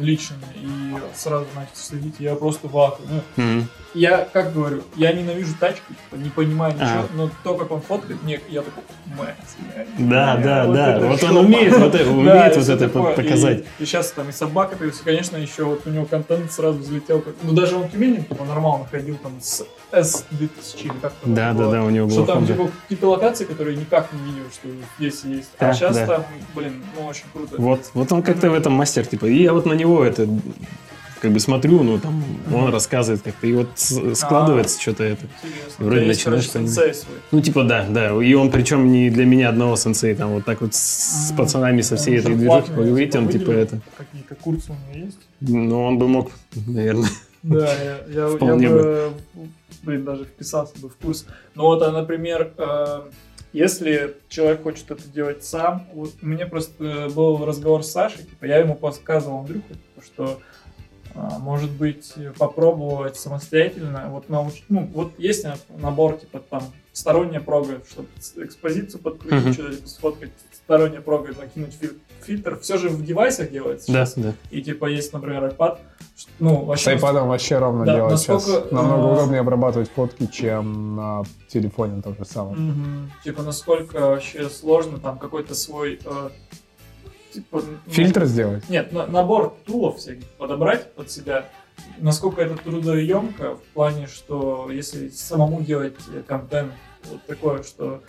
лично 0.00 0.36
и 0.56 0.68
сразу 1.16 1.46
начал 1.54 1.70
следить, 1.74 2.14
я 2.18 2.34
просто 2.34 2.68
в 2.68 2.76
ахуе. 2.78 3.06
Ну, 3.36 3.44
Мгм. 3.44 3.68
Я, 3.94 4.28
как 4.32 4.52
говорю, 4.52 4.82
я 4.96 5.12
ненавижу 5.12 5.54
тачки, 5.58 5.82
не 6.12 6.30
понимаю 6.30 6.74
ничего, 6.74 6.86
Ага. 6.86 7.08
но 7.14 7.30
то, 7.44 7.54
как 7.54 7.70
он 7.70 7.80
фоткает, 7.80 8.22
мне, 8.22 8.40
я 8.48 8.62
такой, 8.62 8.82
мать, 9.18 9.36
Да, 9.98 10.36
да, 10.36 10.66
вот 10.66 10.74
да. 10.74 10.98
Вот 11.00 11.22
он 11.24 11.36
умеет 11.38 11.76
вот 11.76 11.94
это, 11.94 12.10
умеет 12.10 12.56
вот 12.56 12.68
это 12.68 12.88
показать. 12.88 13.64
И, 13.78 13.84
сейчас 13.84 14.12
там 14.12 14.28
и 14.28 14.32
собака, 14.32 14.76
то 14.76 14.84
есть, 14.84 15.00
конечно, 15.02 15.36
еще 15.36 15.64
вот 15.64 15.86
у 15.86 15.90
него 15.90 16.06
контент 16.06 16.50
сразу 16.52 16.78
взлетел. 16.78 17.22
Ну, 17.42 17.52
даже 17.52 17.76
он 17.76 17.88
Тюмени, 17.88 18.16
типа, 18.22 18.44
нормально 18.44 18.86
ходил 18.90 19.16
там 19.16 19.32
с 19.40 19.64
S2000 19.92 20.48
или 20.80 20.92
как 21.00 21.12
там 21.12 21.34
Да, 21.34 21.52
да, 21.52 21.70
да, 21.70 21.82
у 21.82 21.90
него 21.90 22.08
Что 22.08 22.18
было 22.18 22.26
там, 22.26 22.44
Honda. 22.44 22.46
типа, 22.46 22.70
какие-то 22.82 23.08
локации, 23.10 23.44
которые 23.44 23.76
никак 23.76 24.12
не 24.12 24.32
видел, 24.32 24.44
что 24.52 24.68
здесь 24.98 25.24
есть. 25.24 25.50
Да, 25.60 25.70
а 25.70 25.74
сейчас 25.74 25.96
там, 25.98 26.24
блин, 26.54 26.82
ну, 26.98 27.06
очень 27.06 27.24
круто. 27.32 27.56
Вот, 27.58 27.90
вот 27.94 28.12
он 28.12 28.22
как-то 28.22 28.50
в 28.50 28.54
этом 28.54 28.72
мастер, 28.72 29.06
типа, 29.06 29.26
и 29.26 29.42
я 29.42 29.52
вот 29.52 29.66
на 29.66 29.74
него 29.74 30.04
это 30.04 30.26
как 31.22 31.30
бы 31.32 31.38
смотрю, 31.38 31.84
ну 31.84 32.00
там 32.00 32.24
он 32.52 32.64
Мгм. 32.64 32.72
рассказывает 32.72 33.22
как-то, 33.22 33.46
и 33.46 33.52
вот 33.52 33.68
складывается 33.76 34.80
что-то 34.80 35.04
это. 35.04 35.24
Интересно. 35.44 35.84
Вроде 35.86 36.06
начинаешь 36.06 36.50
сенсей 36.50 36.92
свой. 36.94 37.16
Ну 37.30 37.40
типа 37.40 37.62
да, 37.62 37.86
да, 37.88 38.20
и 38.20 38.34
он 38.34 38.50
причем 38.50 38.90
не 38.90 39.08
для 39.08 39.24
меня 39.24 39.50
одного 39.50 39.76
сенсей, 39.76 40.16
там 40.16 40.30
вот 40.32 40.44
так 40.44 40.60
вот 40.60 40.74
с, 40.74 41.28
Мгм. 41.30 41.36
пацанами 41.38 41.80
со 41.80 41.94
всей 41.94 42.14
Он 42.18 42.20
этой 42.24 42.34
движухой 42.34 42.62
поговорить, 42.74 43.14
он 43.14 43.28
типа 43.28 43.52
это, 43.52 43.80
Какие-то 43.96 44.34
курсы 44.34 44.72
у 44.72 44.94
него 44.94 45.06
есть? 45.06 45.18
ну 45.40 45.84
он 45.84 45.98
бы 45.98 46.08
мог, 46.08 46.32
наверное. 46.66 47.08
Да, 47.44 47.72
я, 47.72 47.98
я, 48.08 48.28
я 48.28 48.56
бы, 48.56 49.12
блин, 49.84 50.04
даже 50.04 50.24
вписался 50.24 50.76
бы 50.80 50.88
в 50.88 50.96
курс. 50.96 51.24
Ну 51.54 51.62
вот, 51.64 51.82
а, 51.82 51.90
например, 51.92 52.52
э, 52.56 53.00
если 53.52 54.16
человек 54.28 54.62
хочет 54.62 54.90
это 54.90 55.02
делать 55.08 55.44
сам, 55.44 55.86
вот 55.94 56.12
у 56.22 56.26
меня 56.26 56.46
просто 56.46 57.08
был 57.14 57.44
разговор 57.44 57.82
с 57.84 57.90
Сашей, 57.90 58.24
типа, 58.24 58.44
я 58.44 58.58
ему 58.58 58.74
подсказывал 58.74 59.40
Андрюху, 59.40 59.68
типа, 59.68 60.04
что 60.04 60.40
может 61.14 61.70
быть, 61.70 62.14
попробовать 62.38 63.16
самостоятельно, 63.16 64.08
вот 64.10 64.28
науч... 64.28 64.62
ну, 64.68 64.88
вот 64.94 65.12
есть 65.18 65.44
на- 65.44 65.56
набор, 65.78 66.16
типа, 66.18 66.40
там, 66.40 66.62
сторонняя 66.92 67.40
прога, 67.40 67.80
чтобы 67.90 68.08
с- 68.20 68.36
экспозицию 68.36 69.00
подкрутить, 69.02 69.44
Мгм. 69.44 69.52
что-то 69.52 69.76
типа, 69.76 69.88
сфоткать, 69.88 70.30
сторонняя 70.64 71.00
прога, 71.00 71.32
накинуть 71.38 71.74
фи- 71.74 71.98
фильтр, 72.22 72.58
все 72.60 72.78
же 72.78 72.88
в 72.88 73.04
девайсах 73.04 73.50
делается 73.50 73.92
Да, 73.92 74.06
сейчас. 74.06 74.24
да. 74.24 74.34
И, 74.50 74.62
типа, 74.62 74.86
есть, 74.86 75.12
например, 75.12 75.44
iPad, 75.44 75.78
ну, 76.38 76.62
С 76.62 76.66
вообще... 76.66 76.94
iPad 76.96 77.26
вообще 77.26 77.58
ровно 77.58 77.84
Да, 77.84 77.94
делать 77.96 78.18
сейчас. 78.20 78.46
насколько, 78.46 78.74
Намного 78.74 79.08
а, 79.08 79.12
удобнее 79.12 79.40
обрабатывать 79.40 79.90
фотки, 79.90 80.26
чем 80.26 80.96
на 80.96 81.22
телефоне 81.48 82.00
то 82.02 82.14
же 82.14 82.24
самое. 82.24 82.56
Мгм. 82.56 83.10
Типа, 83.24 83.42
насколько 83.42 84.00
вообще 84.00 84.48
сложно 84.48 84.98
там 84.98 85.18
какой-то 85.18 85.54
свой... 85.54 85.98
э, 86.04 86.28
типа, 87.32 87.62
ну, 87.62 87.92
Фильтр 87.92 88.24
сделать? 88.26 88.68
Нет, 88.68 88.92
на- 88.92 89.06
набор 89.06 89.56
тулов 89.66 89.98
всяких 89.98 90.26
подобрать 90.38 90.92
под 90.94 91.10
себя. 91.10 91.46
Насколько 91.98 92.42
это 92.42 92.56
трудоемко 92.56 93.56
в 93.56 93.62
плане, 93.74 94.06
что 94.06 94.68
если 94.70 95.08
самому 95.08 95.62
делать 95.62 95.94
э, 96.12 96.22
контент, 96.26 96.72
вот 97.04 97.24
такое, 97.26 97.62
что, 97.62 98.02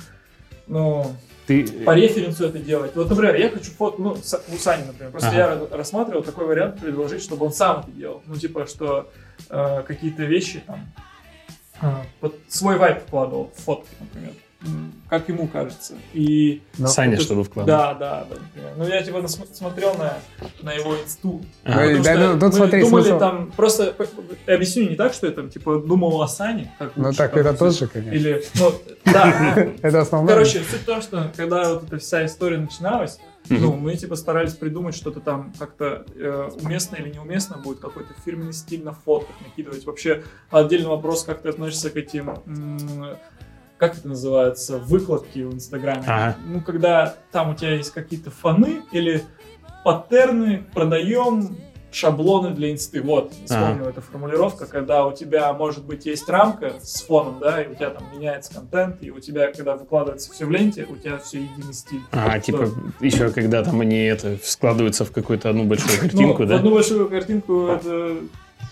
ну, 0.67 1.05
Ты, 1.47 1.65
по 1.83 1.95
референсу 1.95 2.45
это 2.45 2.59
делать. 2.59 2.95
Вот, 2.95 3.09
например, 3.09 3.35
я 3.35 3.49
хочу 3.49 3.71
фото, 3.71 4.01
ну, 4.01 4.11
у 4.13 4.57
Сани, 4.57 4.83
например, 4.85 5.11
просто 5.11 5.29
Ага. 5.29 5.37
я 5.37 5.45
ра- 5.53 5.75
рассматривал 5.75 6.23
такой 6.23 6.45
вариант 6.45 6.79
предложить, 6.81 7.21
чтобы 7.23 7.45
он 7.45 7.53
сам 7.53 7.81
это 7.81 7.91
делал. 7.91 8.21
Ну, 8.27 8.35
типа, 8.35 8.65
что 8.67 9.09
э, 9.49 9.83
какие-то 9.87 10.23
вещи 10.23 10.61
там, 10.67 10.91
э, 11.81 11.87
под 12.19 12.35
свой 12.49 12.77
вайп 12.77 12.99
вкладывал 13.07 13.51
в 13.55 13.61
фотки, 13.61 13.89
например, 13.99 14.33
как 15.09 15.29
ему 15.29 15.47
кажется. 15.47 15.93
И 16.13 16.61
Ну, 16.77 16.87
Саня, 16.87 17.13
это- 17.15 17.23
чтобы 17.23 17.43
вкладывать. 17.43 17.67
да, 17.67 17.93
да, 17.93 18.27
да. 18.29 18.61
Ну, 18.77 18.85
я 18.87 19.03
типа 19.03 19.27
смотрел 19.27 19.93
на, 19.95 20.17
на 20.61 20.73
его 20.73 20.95
инсту. 20.95 21.41
А, 21.63 22.01
да, 22.03 22.15
ну, 22.15 22.33
тут 22.39 22.43
мы 22.43 22.51
смотри, 22.53 22.81
думали 22.81 23.03
смысл- 23.03 23.19
там, 23.19 23.51
просто 23.55 23.95
объясню 24.47 24.89
не 24.89 24.95
так, 24.95 25.13
что 25.13 25.27
я 25.27 25.33
там, 25.33 25.49
типа, 25.49 25.79
думал 25.79 26.21
о 26.21 26.27
Сане. 26.27 26.73
Как 26.79 26.95
Ну 26.95 27.05
лучше, 27.07 27.17
так 27.17 27.37
это 27.37 27.53
всё- 27.53 27.65
тоже, 27.65 27.87
конечно. 27.87 28.13
Или, 28.15 28.43
ну, 28.55 28.73
да. 29.05 29.55
Это 29.81 30.01
основное. 30.01 30.33
Короче, 30.33 30.59
суть 30.63 30.81
в 30.81 30.85
том, 30.85 31.01
что 31.01 31.31
когда 31.35 31.73
вот 31.73 31.83
эта 31.83 31.97
вся 31.99 32.25
история 32.25 32.57
начиналась, 32.57 33.19
ну, 33.49 33.73
мы 33.73 33.95
типа 33.97 34.15
старались 34.15 34.53
придумать 34.53 34.95
что-то 34.95 35.19
там 35.19 35.53
как-то 35.59 36.05
э, 36.15 36.49
уместно 36.61 36.95
или 36.95 37.09
неуместно 37.13 37.57
будет, 37.57 37.79
какой-то 37.79 38.13
фирменный 38.25 38.53
стиль 38.53 38.83
на 38.83 38.93
фотках 38.93 39.35
накидывать. 39.41 39.85
Вообще 39.85 40.23
отдельный 40.49 40.87
вопрос, 40.87 41.23
как 41.25 41.41
ты 41.41 41.49
относишься 41.49 41.89
к 41.89 41.97
этим, 41.97 42.29
м, 42.45 43.17
как 43.83 43.97
это 43.97 44.07
называется, 44.07 44.77
выкладки 44.77 45.39
в 45.39 45.53
Инстаграме. 45.53 46.03
Ага. 46.07 46.37
Ну, 46.45 46.61
когда 46.61 47.15
там 47.33 47.49
у 47.51 47.53
тебя 47.53 47.73
есть 47.73 47.91
какие-то 47.91 48.31
фоны 48.31 48.81
или 48.93 49.23
паттерны, 49.83 50.63
продаем 50.73 51.57
шаблоны 51.91 52.51
для 52.51 52.71
инсты. 52.71 53.01
Вот, 53.01 53.33
вспомнил 53.45 53.85
эту 53.85 53.99
формулировка, 53.99 54.67
когда 54.67 55.05
у 55.05 55.13
тебя, 55.13 55.51
может 55.51 55.83
быть, 55.83 56.05
есть 56.05 56.29
рамка 56.29 56.75
с 56.81 57.01
фоном, 57.01 57.39
да, 57.39 57.61
и 57.61 57.67
у 57.67 57.75
тебя 57.75 57.89
там 57.89 58.03
меняется 58.15 58.53
контент, 58.53 59.03
и 59.03 59.11
у 59.11 59.19
тебя, 59.19 59.51
когда 59.51 59.75
выкладывается 59.75 60.31
все 60.31 60.45
в 60.45 60.51
ленте, 60.51 60.87
у 60.89 60.95
тебя 60.95 61.17
все 61.17 61.41
единый 61.41 61.73
стиль. 61.73 62.01
А, 62.11 62.39
типа, 62.39 62.69
еще 63.01 63.31
когда 63.31 63.63
там 63.63 63.81
они 63.81 63.99
это 63.99 64.37
складываются 64.41 65.03
в 65.03 65.11
какую-то 65.11 65.49
одну 65.49 65.65
большую 65.65 65.91
Ну, 65.93 65.99
картинку, 65.99 66.43
в 66.43 66.47
да? 66.47 66.55
одну 66.55 66.71
большую 66.71 67.09
картинку 67.09 67.67
это, 67.67 68.15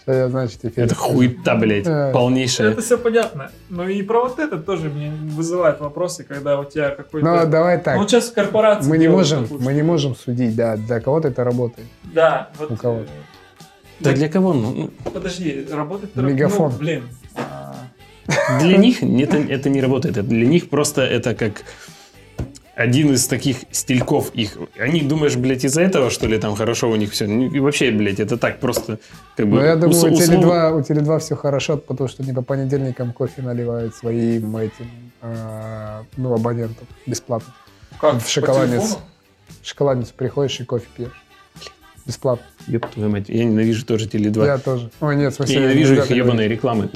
Всё, 0.04 0.14
я, 0.14 0.30
значит, 0.30 0.66
эфир. 0.66 0.86
Это 0.86 0.96
хуета, 0.96 1.56
блядь, 1.56 1.84
Да. 1.86 2.12
полнейшая. 2.12 2.72
это 2.72 2.82
все 2.82 2.98
понятно. 2.98 3.52
Но 3.70 3.88
и 3.88 4.02
про 4.02 4.22
вот 4.24 4.40
это 4.40 4.58
тоже 4.58 4.90
мне 4.90 5.12
вызывает 5.12 5.80
вопросы, 5.80 6.24
когда 6.24 6.60
у 6.60 6.66
тебя 6.66 6.90
какой-то... 6.92 7.28
Ну, 7.28 7.46
давай 7.50 7.78
Ну, 7.78 7.84
так. 7.84 7.98
вот 7.98 8.10
сейчас 8.10 8.30
корпорации 8.32 8.90
Мы 8.90 8.98
не 8.98 9.08
можем, 9.08 9.48
мы 9.60 9.74
не 9.74 9.84
можем 9.84 10.16
судить, 10.16 10.56
да, 10.56 10.76
для 10.78 11.00
кого-то 11.00 11.28
это 11.28 11.44
работает. 11.44 11.88
Да, 12.04 12.50
вот... 12.58 12.72
У 12.72 12.76
кого? 12.76 13.00
э, 13.02 13.06
Да 14.00 14.14
для 14.14 14.30
кого? 14.30 14.54
Ну, 14.54 14.74
ну, 15.06 15.12
Подожди, 15.12 15.68
работает... 15.72 16.16
Мегафон. 16.16 16.72
Ну, 16.72 16.78
блин. 16.80 17.04
а, 17.36 17.76
для 18.60 18.78
них 18.78 19.04
это, 19.04 19.38
это 19.38 19.70
не 19.70 19.82
работает. 19.82 20.16
Для 20.28 20.46
них 20.48 20.70
просто 20.70 21.02
это 21.02 21.36
как 21.36 21.64
один 22.76 23.14
из 23.14 23.28
таких 23.28 23.58
стильков 23.72 24.32
их. 24.34 24.58
Они, 24.80 25.02
думаешь, 25.02 25.36
блядь, 25.36 25.66
из-за 25.66 25.82
этого, 25.82 26.10
что 26.10 26.28
ли, 26.28 26.38
там 26.40 26.56
хорошо 26.56 26.90
у 26.90 26.96
них 26.96 27.12
все? 27.12 27.26
И 27.26 27.60
вообще, 27.60 27.92
блядь, 27.92 28.20
это 28.20 28.38
так 28.38 28.60
просто, 28.60 29.00
как 29.36 29.48
бы... 29.48 29.56
Но 29.58 29.62
Ну, 29.62 29.66
я 29.68 29.76
думаю, 29.76 29.96
у 29.96 30.14
условно- 30.14 30.46
Теле2, 30.46 30.72
у 30.74 30.80
Теле2 30.82 31.20
все 31.20 31.36
хорошо, 31.36 31.78
потому 31.78 32.08
что 32.10 32.24
они 32.24 32.34
по 32.34 32.42
понедельникам 32.42 33.14
кофе 33.14 33.42
наливают 33.42 33.96
своим 33.96 34.56
этим, 34.58 34.90
а, 35.22 36.04
ну, 36.18 36.34
абонентам 36.34 36.88
бесплатно. 37.06 37.54
Как? 38.00 38.16
В 38.22 38.28
телефону? 38.28 38.82
В 39.62 39.68
шоколадницу 39.68 40.14
приходишь 40.16 40.60
и 40.60 40.64
кофе 40.64 40.88
пьешь. 40.96 41.24
Бесплатно. 42.06 42.46
Ёб 42.68 42.88
твою 42.88 43.10
мать, 43.10 43.26
я 43.28 43.44
ненавижу 43.46 43.86
тоже 43.86 44.08
Теле2. 44.08 44.46
Я 44.46 44.58
тоже. 44.58 44.90
Ой, 45.02 45.16
нет, 45.16 45.38
в 45.38 45.46
Я 45.48 45.60
ненавижу 45.60 45.96
их 45.96 46.10
ебаные 46.10 46.48
рекламы. 46.48 46.90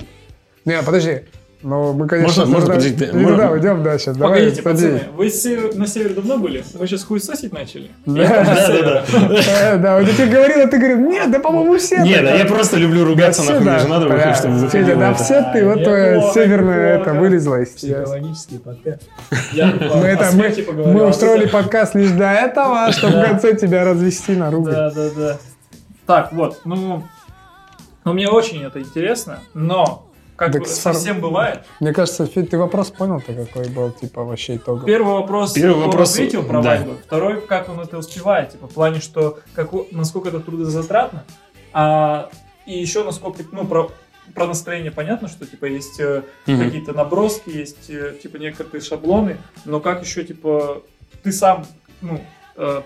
Не, 0.64 0.82
подожди. 0.82 1.22
Ну, 1.68 1.94
мы, 1.94 2.08
конечно, 2.08 2.46
Можно- 2.46 2.60
можно, 2.60 2.74
не 3.18 3.24
можно- 3.24 3.38
да, 3.84 3.98
сейчас. 3.98 4.16
Давай, 4.16 4.40
Погодите, 4.42 4.62
садись. 4.62 4.82
пацаны, 4.84 5.02
вы 5.18 5.30
север- 5.32 5.76
на 5.76 5.88
севере 5.88 6.14
давно 6.14 6.38
были? 6.38 6.64
Вы 6.76 6.86
сейчас 6.86 7.04
хуесосить 7.04 7.54
начали? 7.54 7.90
Да. 8.06 8.44
Да. 8.46 9.04
Э, 9.62 9.78
Да, 9.78 9.98
вот 9.98 10.08
я 10.08 10.14
тебе 10.14 10.28
говорил, 10.28 10.60
а 10.64 10.68
ты 10.68 10.78
говорил, 10.78 11.00
нет, 11.00 11.32
да, 11.32 11.40
по-моему, 11.40 11.76
все. 11.80 12.04
Не, 12.04 12.14
так». 12.18 12.24
да 12.26 12.36
я 12.36 12.46
просто 12.46 12.78
люблю 12.78 13.04
ругаться 13.04 13.42
все, 13.42 13.54
нахуй, 13.54 13.66
да. 13.66 13.72
мне 13.72 13.80
же 13.82 13.88
надо 13.88 14.06
Бля, 14.06 14.16
выходить, 14.16 14.38
чтобы 14.38 14.54
Федя, 14.58 14.68
заходило 14.70 15.00
да 15.00 15.14
все 15.16 15.50
ты, 15.54 15.66
вот 15.66 16.34
северное 16.36 16.98
это 17.02 17.14
вылезло 17.16 17.60
из. 17.62 17.70
Психологический 17.70 18.60
подкаст. 18.60 19.02
Я 19.54 19.74
Мы, 20.86 21.04
устроили 21.08 21.48
подкаст 21.48 21.96
лишь 21.96 22.12
для 22.12 22.46
этого, 22.46 22.92
чтобы 22.92 23.14
в 23.14 23.16
Да. 23.22 23.26
конце 23.30 23.56
тебя 23.56 23.84
развести 23.84 24.34
на 24.34 24.52
ругань. 24.52 24.76
Да, 24.76 24.92
да, 24.92 25.10
да. 25.18 25.38
Так, 26.06 26.32
вот, 26.32 26.62
ну, 26.64 27.04
ну, 28.04 28.14
мне 28.14 28.30
очень 28.30 28.62
это 28.64 28.80
интересно, 28.80 29.40
но, 29.56 30.05
как 30.36 30.52
Так 30.52 30.62
бы 30.64 30.68
совсем 30.68 31.22
бывает, 31.22 31.64
Мне 31.80 31.94
кажется, 31.94 32.26
Федь, 32.26 32.50
ты 32.50 32.58
вопрос 32.58 32.92
понял-то, 32.92 33.34
какой 33.34 33.70
был, 33.70 33.92
типа, 33.92 34.24
вообще 34.24 34.58
итог. 34.58 34.86
Первый 34.86 35.14
вопрос, 35.14 35.54
Первый 35.54 35.76
он 35.76 35.86
вопрос, 35.86 36.14
ответил 36.14 36.44
про 36.44 36.62
да. 36.62 36.70
вайбы. 36.70 36.98
Второй, 37.06 37.42
как 37.42 37.70
он 37.70 37.80
это 37.80 37.98
успевает, 37.98 38.52
типа, 38.52 38.68
в 38.68 38.74
плане, 38.74 39.00
что 39.00 39.40
как, 39.54 39.72
насколько 39.92 40.30
это 40.30 40.40
трудозатратно, 40.40 41.24
а, 41.72 42.30
и 42.66 42.78
еще 42.78 43.04
насколько, 43.04 43.44
ну, 43.52 43.66
про, 43.66 43.92
про 44.34 44.48
настроение 44.48 44.92
понятно, 44.92 45.28
что 45.28 45.46
типа 45.46 45.66
есть 45.66 46.00
э, 46.00 46.24
Мгм. 46.48 46.60
какие-то 46.60 46.94
наброски, 46.94 47.50
есть 47.50 47.90
э, 47.90 48.16
типа 48.22 48.38
некоторые 48.38 48.82
шаблоны, 48.82 49.38
но 49.66 49.80
как 49.80 50.04
еще 50.04 50.24
типа 50.24 50.82
ты 51.24 51.32
сам 51.32 51.66
ну 52.02 52.20
э, 52.58 52.82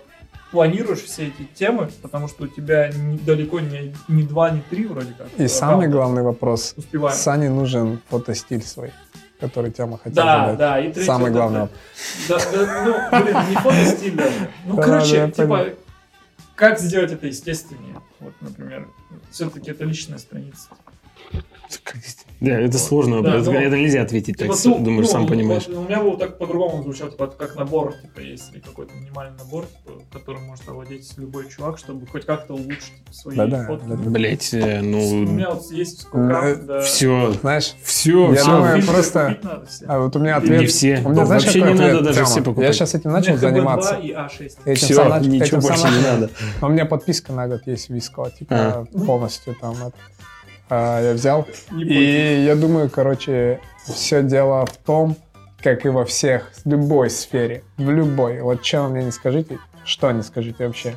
планируешь 0.52 1.02
все 1.04 1.28
эти 1.28 1.44
темы, 1.56 1.90
потому 2.02 2.28
что 2.28 2.46
у 2.46 2.48
тебя 2.48 2.90
не- 2.90 3.18
далеко 3.18 3.60
не, 3.60 3.94
не 4.08 4.24
два, 4.24 4.50
не 4.50 4.62
три 4.62 4.86
вроде 4.86 5.14
как. 5.18 5.28
И 5.38 5.48
самый 5.48 5.82
раунда 5.84 5.88
главный 5.98 6.24
вопрос. 6.24 6.74
Успеваем. 6.78 7.16
Сане 7.16 7.50
нужен 7.50 8.00
фотостиль 8.10 8.64
свой, 8.64 8.92
который 9.40 9.72
Тёма 9.72 9.98
хотел 9.98 10.16
Да, 10.16 10.40
задать. 10.42 10.58
да, 10.58 10.80
и 10.80 10.84
третье, 10.92 11.06
Самый 11.06 11.32
главный 11.32 11.68
Да, 12.28 12.38
да, 12.52 12.84
ну, 12.86 13.22
блин, 13.24 13.38
не 13.50 13.56
фотостиль 13.56 14.16
даже. 14.16 14.50
Ну, 14.66 14.76
Да, 14.76 14.84
короче, 14.84 15.18
да, 15.26 15.32
типа, 15.32 15.48
понял. 15.48 15.74
как 16.56 16.80
сделать 16.80 17.12
это 17.12 17.28
естественнее? 17.28 17.96
Вот, 18.20 18.34
например, 18.42 18.88
все-таки 19.32 19.72
это 19.72 19.84
личная 19.86 20.18
страница. 20.18 20.70
Да, 22.42 22.52
это 22.58 22.78
сложно. 22.78 23.22
Да, 23.22 23.36
это, 23.36 23.52
ну, 23.52 23.60
это 23.60 23.76
нельзя 23.76 24.02
ответить 24.02 24.38
так, 24.38 24.48
Типа, 24.48 24.56
с- 24.58 24.64
ну, 24.64 24.80
думаешь, 24.80 25.08
ну, 25.08 25.12
сам 25.12 25.22
вот 25.24 25.30
понимаешь. 25.32 25.68
у 25.68 25.82
меня 25.82 26.00
было 26.02 26.18
так 26.18 26.38
по-другому 26.38 26.82
звучало, 26.84 27.12
типа, 27.12 27.28
как 27.28 27.58
набор, 27.58 27.94
типа, 28.02 28.22
есть 28.22 28.54
какой-то 28.64 28.94
минимальный 28.96 29.38
набор, 29.38 29.66
типа, 29.66 30.00
которым 30.10 30.44
может 30.46 30.68
овладеть 30.70 31.12
любой 31.18 31.50
чувак, 31.50 31.78
чтобы 31.78 32.08
хоть 32.08 32.26
как-то 32.26 32.54
улучшить 32.54 32.94
свои 33.12 33.36
Да-да, 33.36 33.66
фотки. 33.68 33.86
Блять, 33.88 34.54
э, 34.54 34.80
У 34.80 34.84
ну, 34.86 35.26
меня 35.26 35.50
вот 35.50 35.70
есть 35.72 36.00
Э, 36.00 36.02
сколько, 36.04 36.56
да. 36.66 36.82
все, 36.82 37.34
Знаешь, 37.42 37.74
все, 37.84 38.30
Я 38.32 38.36
все. 38.42 38.46
думаю, 38.52 38.86
просто- 38.86 39.26
купить 39.28 39.44
надо 39.44 39.66
все. 39.66 39.86
а 39.86 40.00
вот 40.00 40.16
у 40.16 40.20
меня 40.20 40.32
Не 40.32 40.38
ответ... 40.38 40.70
все. 40.72 41.02
У 41.04 41.10
меня, 41.10 41.26
знаешь, 41.26 41.44
Вообще 41.44 41.62
не 41.62 41.74
надо 41.74 42.02
даже 42.02 42.24
все 42.24 42.40
покупать. 42.42 42.68
Я 42.68 42.72
сейчас 42.74 42.96
этим 42.96 43.10
У 43.10 43.14
начал 43.14 43.34
ХБ2 43.34 43.40
заниматься. 43.40 43.96
и 43.96 44.12
А 44.14 44.28
А6. 44.28 44.52
Этим 44.64 44.76
Все, 44.86 44.94
сам 44.96 45.22
ничего 45.24 45.44
этим 45.46 45.62
сам 45.62 45.70
больше 45.82 45.98
не 45.98 46.04
надо. 46.04 46.30
У 46.62 46.68
меня 46.70 46.86
подписка 46.86 47.34
на 47.34 47.50
год 47.50 47.64
есть 47.66 47.90
Виско, 47.90 48.30
типа 48.32 48.56
А. 48.56 48.86
полностью 49.06 49.56
там 49.60 49.74
это. 49.74 49.94
А, 50.70 51.02
я 51.02 51.14
взял. 51.14 51.48
Не 51.72 51.84
И 51.84 52.44
я 52.44 52.56
думаю, 52.56 52.90
короче, 52.90 53.60
все 53.86 54.22
дело 54.24 54.66
в 54.66 54.78
том, 54.78 55.16
как 55.62 55.86
и 55.86 55.90
во 55.90 56.06
всех, 56.06 56.52
в 56.64 56.70
любой 56.70 57.10
сфере, 57.10 57.64
в 57.78 57.90
любой. 57.90 58.42
Вот 58.42 58.62
чем 58.62 58.92
мне 58.92 59.04
не 59.04 59.12
скажите, 59.12 59.58
что 59.84 60.12
не 60.12 60.22
скажите 60.24 60.66
вообще. 60.68 60.96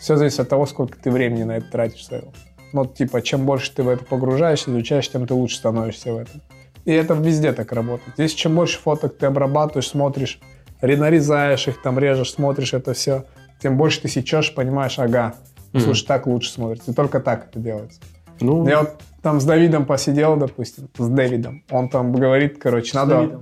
Все 0.00 0.16
зависит 0.16 0.40
от 0.40 0.48
того, 0.48 0.66
сколько 0.66 0.98
ты 0.98 1.10
времени 1.10 1.44
на 1.44 1.58
это 1.58 1.70
тратишь 1.70 2.04
своего. 2.06 2.32
Ну, 2.72 2.86
типа, 2.86 3.20
чем 3.22 3.44
больше 3.44 3.72
ты 3.74 3.82
в 3.82 3.88
это 3.88 4.04
погружаешься, 4.04 4.70
изучаешь, 4.70 5.08
тем 5.10 5.26
ты 5.26 5.34
лучше 5.34 5.56
становишься 5.56 6.12
в 6.12 6.16
этом. 6.16 6.40
И 6.84 6.92
это 6.92 7.14
везде 7.14 7.52
так 7.52 7.70
работает. 7.70 8.14
Здесь 8.16 8.34
чем 8.34 8.56
больше 8.56 8.78
фоток 8.80 9.16
ты 9.16 9.26
обрабатываешь, 9.26 9.88
смотришь, 9.88 10.40
ре- 10.80 10.96
нарезаешь 10.96 11.68
их, 11.68 11.80
там 11.82 11.98
режешь, 11.98 12.32
смотришь 12.32 12.72
это 12.74 12.94
все, 12.94 13.24
тем 13.60 13.76
больше 13.76 14.00
ты 14.00 14.08
сечешь, 14.08 14.52
понимаешь, 14.54 14.98
ага, 14.98 15.34
Мгм. 15.72 15.82
слушай, 15.84 16.06
так 16.06 16.26
лучше 16.26 16.50
смотрится. 16.50 16.90
И 16.90 16.94
только 16.94 17.20
так 17.20 17.46
это 17.50 17.60
делается. 17.60 18.00
Ну, 18.42 18.68
Я 18.68 18.80
вот 18.80 19.00
там 19.22 19.40
с 19.40 19.44
Давидом 19.44 19.86
посидел, 19.86 20.36
допустим, 20.36 20.88
с 20.98 21.08
Дэвидом. 21.08 21.62
Он 21.70 21.88
там 21.88 22.12
говорит, 22.12 22.58
короче, 22.58 22.90
С 22.90 22.94
надо, 22.94 23.40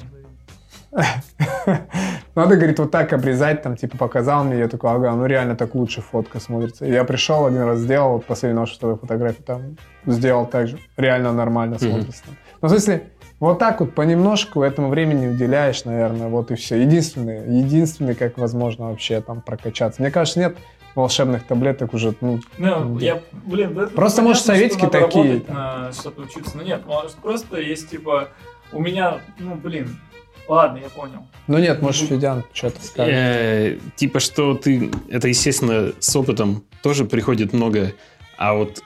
надо, 2.35 2.57
говорит, 2.57 2.79
вот 2.79 2.91
так 2.91 3.13
обрезать, 3.13 3.63
там, 3.63 3.77
типа, 3.77 3.97
показал 3.97 4.45
мне, 4.45 4.59
я 4.59 4.69
такой, 4.69 4.91
ага, 4.91 5.13
ну 5.15 5.27
реально 5.27 5.57
так 5.57 5.75
лучше 5.75 6.03
фотка 6.03 6.41
смотрится. 6.41 6.85
И 6.85 6.93
я 6.93 7.05
пришел 7.05 7.47
один 7.47 7.63
раз 7.63 7.79
сделал, 7.79 8.15
вот 8.15 8.27
последний 8.27 8.59
нашу 8.59 8.75
вторую 8.75 8.99
фотографию 8.99 9.45
там 9.45 9.77
сделал 10.07 10.47
так 10.47 10.69
же, 10.69 10.79
реально 10.97 11.33
нормально 11.33 11.79
смотрится. 11.79 12.25
там. 12.25 12.37
Ну, 12.61 12.69
в 12.69 12.71
смысле, 12.71 13.05
вот 13.39 13.59
так 13.59 13.81
вот 13.81 13.95
понемножку 13.95 14.63
этому 14.63 14.89
времени 14.89 15.29
уделяешь, 15.29 15.85
наверное, 15.85 16.29
вот 16.29 16.51
и 16.51 16.57
все. 16.57 16.77
Единственный, 16.83 17.59
единственный, 17.59 18.15
как 18.15 18.37
возможно 18.37 18.91
вообще 18.91 19.23
там 19.23 19.41
прокачаться. 19.41 20.03
Мне 20.03 20.11
кажется, 20.11 20.41
нет 20.41 20.57
волшебных 20.95 21.47
таблеток 21.47 21.95
уже, 21.95 22.15
ну, 22.21 22.41
Ну, 22.59 22.99
я, 22.99 23.23
блин, 23.33 23.75
да, 23.75 23.87
Просто, 23.87 24.23
может, 24.23 24.45
советики 24.45 24.87
такие, 24.87 25.43
на 25.49 25.93
что-то 25.93 26.23
учиться. 26.23 26.57
Но 26.57 26.63
нет, 26.63 26.87
может, 26.87 27.15
просто 27.17 27.61
есть, 27.61 27.91
типа, 27.91 28.29
у 28.73 28.81
меня, 28.81 29.21
ну, 29.39 29.55
блин, 29.55 30.01
ладно, 30.49 30.79
я 30.79 30.89
понял. 30.89 31.27
ну 31.47 31.59
нет, 31.59 31.81
может, 31.83 32.09
Федян 32.09 32.45
что-то 32.53 32.83
скажет. 32.83 33.15
э, 33.15 33.79
типа, 33.97 34.21
что 34.21 34.55
ты, 34.55 34.91
это, 35.09 35.29
естественно, 35.29 35.93
с 35.99 36.17
опытом 36.17 36.65
тоже 36.83 37.05
приходит 37.05 37.53
много, 37.53 37.93
а 38.37 38.55
вот 38.55 38.83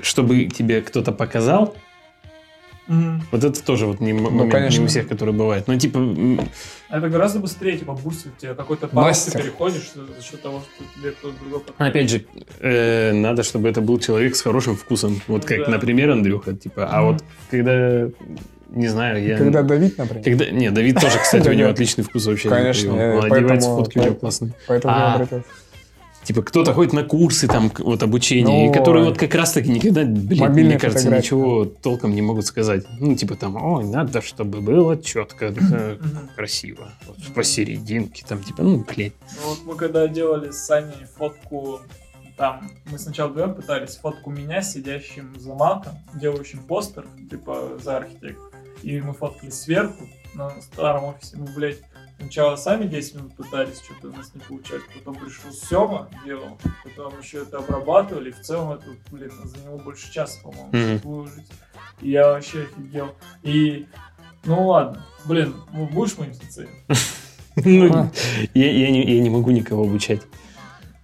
чтобы 0.00 0.44
тебе 0.46 0.80
кто-то 0.80 1.12
показал, 1.12 1.74
вот 2.88 3.44
это 3.44 3.62
тоже 3.64 3.86
вот 3.86 4.00
не, 4.00 4.10
м- 4.10 4.16
момент, 4.22 4.32
не 4.40 4.44
Ну, 4.44 4.50
конечно. 4.50 4.84
у 4.84 4.86
всех, 4.88 5.08
который 5.08 5.32
бывает. 5.32 5.64
Ну, 5.68 5.78
типа, 5.78 5.98
м, 5.98 6.40
Это 6.90 7.08
гораздо 7.08 7.38
быстрее, 7.38 7.78
типа, 7.78 7.92
бустит 7.94 8.36
тебе 8.38 8.54
какой-то 8.54 8.88
Мастер. 8.92 9.32
ты 9.32 9.38
переходишь 9.38 9.92
за 9.94 10.22
счет 10.22 10.42
того, 10.42 10.60
что 10.60 10.84
тебе 11.00 11.12
кто-то 11.12 11.34
другой 11.40 11.60
подходит. 11.60 11.90
опять 11.90 12.10
же, 12.10 12.24
э, 12.60 13.12
надо, 13.12 13.42
чтобы 13.44 13.68
это 13.68 13.80
был 13.80 13.98
человек 13.98 14.34
с 14.36 14.42
хорошим 14.42 14.76
вкусом. 14.76 15.20
Вот 15.28 15.44
как, 15.44 15.64
Да. 15.64 15.70
например, 15.70 16.10
Андрюха, 16.10 16.54
типа. 16.54 16.88
А 16.90 17.00
Мгм. 17.02 17.12
вот 17.12 17.24
когда, 17.50 18.08
не 18.70 18.88
знаю, 18.88 19.24
я... 19.24 19.38
Когда 19.38 19.62
Давид, 19.62 19.96
например. 19.96 20.24
Когда... 20.24 20.46
Не, 20.50 20.70
Давид 20.70 21.00
тоже, 21.00 21.18
кстати, 21.18 21.48
у 21.48 21.52
него 21.54 21.70
отличный 21.70 22.04
вкус 22.04 22.26
вообще. 22.26 22.48
Конечно, 22.50 22.92
одевается, 22.92 23.28
поэтому- 23.30 23.76
фотки 23.78 23.98
у 23.98 24.02
него 24.02 24.14
классные. 24.16 24.52
Поэтому 24.66 24.94
А, 24.94 24.98
я 24.98 25.14
обратился. 25.14 25.44
Типа, 26.24 26.42
кто-то 26.42 26.72
ходит 26.72 26.92
на 26.92 27.02
курсы, 27.02 27.48
там, 27.48 27.72
вот, 27.78 28.02
обучения, 28.02 28.68
Ну, 28.68 28.72
которые 28.72 29.04
вот 29.04 29.18
как 29.18 29.34
раз-таки 29.34 29.68
никогда, 29.70 30.04
блин, 30.04 30.66
мне 30.66 30.78
кажется, 30.78 31.04
фотографии. 31.04 31.24
ничего 31.24 31.64
толком 31.64 32.14
не 32.14 32.22
могут 32.22 32.46
сказать. 32.46 32.84
Ну, 33.00 33.16
типа, 33.16 33.34
там, 33.34 33.56
ой, 33.56 33.84
надо, 33.84 34.22
чтобы 34.22 34.60
было 34.60 34.96
четко, 34.96 35.52
красиво. 36.36 36.92
Вот 37.06 37.16
посерединке, 37.34 38.24
там, 38.26 38.42
типа, 38.42 38.62
ну, 38.62 38.84
блядь. 38.88 39.14
Ну, 39.42 39.50
вот 39.50 39.58
мы 39.64 39.74
когда 39.74 40.06
делали 40.06 40.52
с 40.52 40.58
Саней 40.58 41.06
фотку, 41.16 41.80
там, 42.36 42.70
мы 42.90 42.98
сначала 42.98 43.28
вдвоем 43.28 43.54
пытались 43.54 43.96
фотку 43.96 44.30
меня, 44.30 44.62
сидящим 44.62 45.34
за 45.38 45.54
маком, 45.54 45.92
делающим 46.14 46.60
постер, 46.60 47.04
типа, 47.30 47.78
за 47.82 47.96
архитектор. 47.98 48.50
И 48.82 49.00
мы 49.00 49.12
фоткали 49.12 49.50
сверху, 49.50 50.06
на 50.34 50.50
старом 50.62 51.04
офисе. 51.04 51.36
Мы, 51.36 51.46
блядь, 51.54 51.78
сначала 52.18 52.56
сами 52.56 52.86
10 52.86 53.14
минут 53.16 53.36
пытались, 53.36 53.80
что-то 53.82 54.08
у 54.08 54.12
нас 54.16 54.32
не 54.34 54.40
получалось. 54.40 54.84
Потом 54.94 55.14
пришел 55.14 55.52
Сема, 55.52 56.08
делал. 56.24 56.58
Потом 56.84 57.18
еще 57.20 57.42
это 57.42 57.58
обрабатывали. 57.58 58.30
В 58.30 58.40
целом 58.40 58.72
это, 58.72 58.86
блин, 59.10 59.30
за 59.44 59.58
него 59.58 59.78
больше 59.78 60.12
часа, 60.12 60.40
по-моему, 60.42 61.00
выложить. 61.02 61.46
И 62.00 62.10
я 62.10 62.28
вообще 62.28 62.62
офигел. 62.62 63.14
И, 63.42 63.86
ну 64.44 64.68
ладно, 64.68 65.06
блин, 65.24 65.54
ну, 65.72 65.86
будешь 65.86 66.16
моим 66.18 66.34
социем? 66.34 66.70
Ну, 67.54 68.10
я 68.54 69.20
не 69.20 69.28
могу 69.28 69.50
никого 69.50 69.84
обучать. 69.84 70.22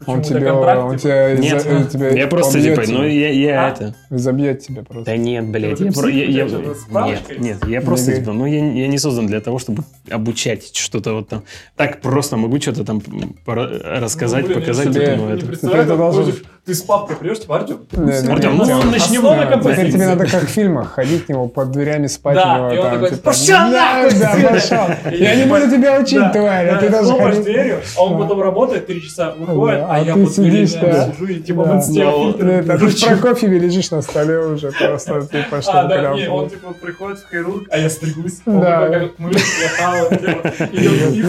Он 0.07 0.23
контракт, 0.23 0.81
он 0.81 0.91
типа, 0.97 0.99
тебя, 1.03 1.35
Нет, 1.37 1.57
из-за- 1.67 1.91
тебя 1.91 2.09
я 2.11 2.27
просто, 2.29 2.61
типа, 2.63 2.81
ну, 2.83 2.85
тебя. 2.87 3.07
я, 3.09 3.29
я 3.31 3.67
А? 3.67 3.71
это... 3.71 3.95
Забьет 4.11 4.61
тебя 4.61 4.83
просто. 4.85 5.05
Да 5.07 5.17
нет, 5.17 5.47
блядь, 5.51 5.79
Ты 5.79 5.87
я, 5.87 5.93
про- 5.93 6.09
я- 6.09 6.25
я- 6.25 6.45
нет, 6.45 7.41
нет, 7.41 7.67
я 7.67 7.81
просто, 7.81 8.13
типа, 8.15 8.33
ну, 8.33 8.47
я, 8.47 8.59
я 8.73 8.87
не 8.87 8.99
создан 8.99 9.27
для 9.27 9.41
того, 9.41 9.59
чтобы 9.59 9.83
обучать 10.09 10.75
что-то 10.77 11.15
вот 11.15 11.29
там. 11.29 11.43
Так 11.77 12.01
просто 12.01 12.37
могу 12.37 12.61
что-то 12.61 12.85
там 12.85 13.03
пора- 13.45 13.69
рассказать, 14.01 14.43
Ну, 14.43 14.49
блин, 14.51 14.61
показать, 14.61 14.93
тебе- 14.95 15.01
типа, 15.07 15.17
не 15.17 15.23
ну, 15.25 15.29
это... 15.31 15.47
Ты 15.47 15.69
как 15.69 15.87
должен- 15.89 16.25
будешь- 16.25 16.43
Ты 16.69 16.75
с 16.75 16.83
папкой 16.83 17.17
придешь, 17.17 17.41
типа, 17.41 17.57
Артем, 17.57 17.79
не, 17.93 18.13
Артем, 18.13 18.59
ну, 18.59 18.67
Тём. 18.67 18.91
начнем, 18.91 19.23
да. 19.23 19.47
композиции. 19.47 19.87
Теперь 19.87 19.93
тебе 19.95 20.07
надо 20.07 20.27
как 20.27 20.43
в 20.43 20.49
фильмах 20.49 20.93
ходить 20.93 21.25
к 21.25 21.29
нему 21.31 21.49
под 21.49 21.71
дверями 21.71 22.09
спать 22.09 22.35
Да, 22.35 22.57
него 22.59 22.73
и 22.73 22.77
он 22.77 22.83
там, 22.85 22.93
такой, 22.93 23.09
типа, 23.09 23.23
«Пошёл 23.23 23.47
да, 23.47 23.71
нахуй 23.71 24.19
да, 24.19 24.29
отсюда!» 24.33 24.49
пошел. 24.51 25.13
И 25.15 25.17
Я 25.23 25.35
не 25.35 25.43
типа, 25.45 25.55
буду 25.61 25.71
тебя 25.71 25.99
учить, 25.99 26.19
Да, 26.19 26.29
тварь, 26.29 26.69
а 26.69 26.75
да, 26.75 26.79
ты 26.81 26.91
должен 26.91 27.19
ходить. 27.23 27.43
дверью, 27.45 27.81
а 27.97 28.05
он 28.05 28.13
Да. 28.13 28.19
потом 28.23 28.43
работает 28.43 28.87
три 28.87 29.03
часа, 29.03 29.31
выходит, 29.35 29.79
Да, 29.79 29.87
а, 29.87 29.95
а 29.95 29.99
я 29.99 30.13
ты 30.13 30.25
под 30.27 30.35
дверями 30.35 30.67
сидишь, 30.67 30.81
да. 30.83 31.11
сижу 31.11 31.27
и 31.27 31.41
типа 31.41 31.65
Да. 31.65 31.73
в 31.73 31.77
инсте 31.77 32.05
Ну, 32.05 32.29
а 32.75 32.79
ты 32.79 32.91
с 32.91 33.03
Прокофьеве 33.03 33.59
лежишь 33.61 33.91
на 33.91 34.03
столе 34.03 34.39
уже 34.39 34.71
просто, 34.73 35.23
типа, 35.33 35.63
что 35.63 35.81
А, 35.81 35.85
да, 35.85 36.13
не, 36.13 36.29
он 36.29 36.51
типа 36.51 36.75
приходит 36.75 37.21
в 37.21 37.31
хирург, 37.31 37.67
а 37.71 37.79
я 37.79 37.89
стригусь. 37.89 38.41
Он 38.45 38.61
Да. 38.61 38.81
такой, 38.91 39.09
как 39.09 39.17
типа, 39.17 40.69
я 40.73 40.79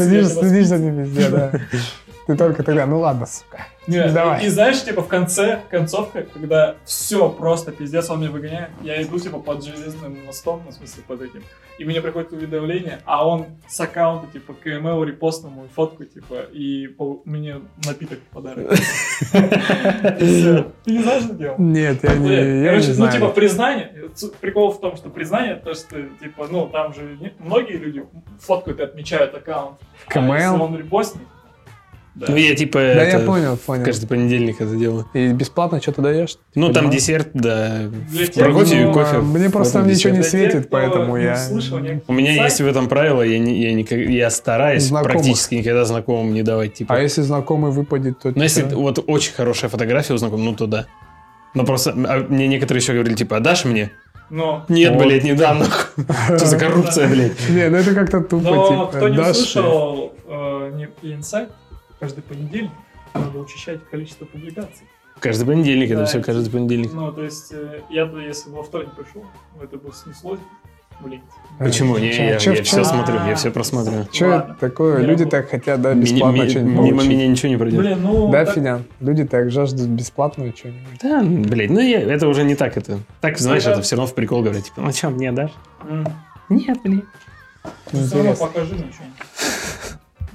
Следишь, 0.03 0.27
типа, 0.27 0.41
следишь 0.41 0.67
за 0.67 0.77
ним 0.79 1.03
везде, 1.03 1.29
да. 1.29 1.51
Ты 2.29 2.35
только 2.35 2.61
тогда, 2.61 2.85
ну 2.85 2.99
ладно, 2.99 3.25
сука. 3.25 3.65
Не, 3.87 4.07
Давай. 4.11 4.43
И, 4.43 4.45
и 4.45 4.49
знаешь, 4.49 4.83
типа 4.83 5.01
в 5.01 5.07
конце, 5.07 5.61
концовка, 5.71 6.27
когда 6.31 6.75
все 6.85 7.27
просто 7.27 7.71
пиздец, 7.71 8.07
он 8.11 8.19
меня 8.19 8.29
выгоняет, 8.29 8.69
я 8.83 9.01
иду 9.01 9.17
типа 9.17 9.39
под 9.39 9.63
железным 9.63 10.15
мостом, 10.27 10.61
ну, 10.63 10.69
в 10.69 10.75
смысле 10.75 11.01
под 11.07 11.23
этим, 11.23 11.41
и 11.79 11.85
мне 11.85 12.01
приходит 12.01 12.31
уведомление, 12.31 12.99
а 13.05 13.27
он 13.27 13.47
с 13.67 13.79
аккаунта 13.79 14.27
типа 14.31 14.53
КМЛ 14.53 15.05
репостнул 15.05 15.51
мою 15.51 15.69
фотку, 15.69 16.03
типа, 16.03 16.41
и 16.51 16.85
по- 16.85 17.23
мне 17.25 17.61
напиток 17.83 18.19
в 18.19 18.31
подарок. 18.31 18.69
Ты 20.19 20.91
не 20.91 21.01
знаешь, 21.01 21.23
что 21.23 21.33
делал? 21.33 21.55
Нет, 21.57 22.03
я 22.03 22.15
не, 22.15 22.63
Короче, 22.63 22.93
ну 22.95 23.09
типа 23.09 23.29
признание, 23.29 23.91
прикол 24.39 24.71
в 24.71 24.79
том, 24.79 24.97
что 24.97 25.09
признание, 25.09 25.55
то 25.55 25.73
что 25.73 25.99
типа, 26.21 26.47
ну 26.51 26.67
там 26.67 26.93
же 26.93 27.17
многие 27.39 27.77
люди 27.77 28.05
фоткают 28.39 28.79
и 28.81 28.83
отмечают 28.83 29.33
аккаунт. 29.33 29.79
А 30.05 30.11
КМЛ? 30.11 30.61
он 30.61 30.77
репостнет, 30.77 31.23
да. 32.19 32.25
Ну, 32.29 32.35
я, 32.35 32.55
типа, 32.55 32.79
Да, 32.79 32.85
это, 33.03 33.17
я 33.19 33.25
понял, 33.25 33.57
понял. 33.57 33.85
каждый 33.85 34.07
понедельник 34.07 34.59
это 34.61 34.75
делаю. 34.75 35.05
И 35.13 35.29
бесплатно 35.29 35.81
что-то 35.81 36.01
даешь? 36.01 36.37
Ну, 36.55 36.67
там 36.67 36.75
Понимаю. 36.85 36.91
десерт, 36.99 37.29
да, 37.33 37.81
тех, 38.13 38.33
Прокофьеве 38.33 38.83
кто- 38.91 38.93
кофе. 38.93 39.17
Мне 39.19 39.49
просто 39.49 39.81
ничего 39.81 40.13
не 40.13 40.19
десерт. 40.19 40.21
Для 40.21 40.21
тех, 40.23 40.29
светит, 40.51 40.59
кто 40.67 40.69
поэтому 40.77 41.17
не 41.17 41.23
я... 41.23 41.35
слышал 41.37 41.77
У 42.07 42.13
меня 42.13 42.27
сайтов, 42.27 42.45
есть 42.45 42.61
в 42.61 42.67
этом 42.67 42.87
правило, 42.89 43.21
я, 43.21 43.39
не, 43.39 43.61
я, 43.61 43.73
никак- 43.73 43.99
я 44.09 44.29
стараюсь 44.29 44.83
Знакомых. 44.83 45.13
практически 45.13 45.55
никогда 45.55 45.85
знакомым 45.85 46.33
не 46.33 46.43
давать, 46.43 46.73
типа. 46.73 46.95
А 46.95 46.99
если 46.99 47.21
знакомый 47.21 47.71
выпадет, 47.71 48.19
то... 48.19 48.31
Но 48.35 48.43
если 48.43 48.63
типа, 48.63 48.75
вот 48.75 49.03
очень 49.07 49.33
хорошая 49.33 49.69
фотография 49.69 50.13
у 50.13 50.17
знакомого, 50.17 50.45
ну 50.45 50.55
то 50.55 50.67
да. 50.67 50.85
Но 51.55 51.65
просто 51.65 51.91
а 51.91 52.25
мне 52.29 52.47
некоторые 52.47 52.81
еще 52.81 52.93
говорили, 52.93 53.15
типа, 53.15 53.37
а 53.37 53.39
дашь 53.39 53.65
мне? 53.65 53.91
Но, 54.29 54.63
Нет, 54.69 54.93
Вот. 54.93 55.03
блядь, 55.03 55.23
не 55.23 55.33
дам. 55.33 55.63
Что 56.27 56.45
за 56.45 56.59
коррупция, 56.59 57.07
блядь? 57.07 57.31
Не, 57.49 57.67
ну 57.69 57.77
это 57.77 57.95
как-то 57.95 58.21
тупо, 58.21 58.43
но 58.43 58.67
типа. 58.67 58.97
кто 58.97 59.07
не 59.09 59.17
услышал 59.17 60.13
э, 60.27 60.71
не- 61.01 61.13
инсайт, 61.13 61.49
каждый 61.99 62.21
понедельник 62.21 62.71
надо 63.13 63.39
учащать 63.39 63.79
количество 63.89 64.25
публикаций. 64.25 64.87
Каждый 65.19 65.45
понедельник, 65.45 65.89
это 65.91 66.01
Да. 66.01 66.05
все 66.05 66.21
каждый 66.23 66.49
понедельник. 66.49 66.93
Ну, 66.93 67.11
то 67.11 67.23
есть, 67.23 67.51
э, 67.51 67.81
я 67.89 68.05
бы, 68.05 68.21
если 68.21 68.49
бы 68.49 68.57
во 68.57 68.63
вторник 68.63 68.91
пришел, 68.95 69.25
это 69.61 69.75
бы 69.77 69.91
снесло, 69.91 70.37
блин. 71.01 71.21
Почему? 71.57 71.97
Не, 71.97 72.07
я, 72.15 72.29
я 72.31 72.37
чё- 72.39 72.63
все 72.63 72.81
А. 72.81 72.85
смотрю, 72.85 73.15
я 73.27 73.35
все 73.35 73.51
Ладно. 74.27 74.51
это 74.53 74.59
такое? 74.61 74.99
Люди 75.01 75.25
так 75.25 75.49
хотят, 75.49 75.81
да, 75.81 75.93
бесплатно 75.93 76.43
ми- 76.43 76.49
что-нибудь 76.49 76.85
Мимо 76.85 77.03
меня 77.03 77.27
ничего 77.27 77.49
не 77.49 77.57
пройдет. 77.57 77.79
Блин, 77.81 77.99
ну... 78.01 78.31
Да, 78.31 78.45
так- 78.45 78.55
Финян? 78.55 78.85
Люди 79.01 79.25
так 79.25 79.51
жаждут 79.51 79.87
бесплатного 79.89 80.53
чего-нибудь. 80.53 80.99
Да, 81.03 81.21
блядь, 81.21 81.69
ну 81.69 81.79
я, 81.81 81.99
это 81.99 82.27
уже 82.29 82.43
не 82.45 82.55
так 82.55 82.77
это. 82.77 82.99
Так, 83.19 83.37
знаешь, 83.39 83.65
это 83.65 83.81
все 83.81 83.97
равно 83.97 84.07
в 84.09 84.15
прикол 84.15 84.41
говорят, 84.41 84.63
типа, 84.63 84.79
ну 84.81 84.91
что, 84.93 85.09
мне 85.09 85.33
дашь? 85.33 85.51
Нет, 86.47 86.77
блин. 86.81 87.03
Все 87.91 88.15
равно 88.15 88.35
покажи 88.35 88.73
мне 88.73 88.85
что-нибудь. 88.93 89.17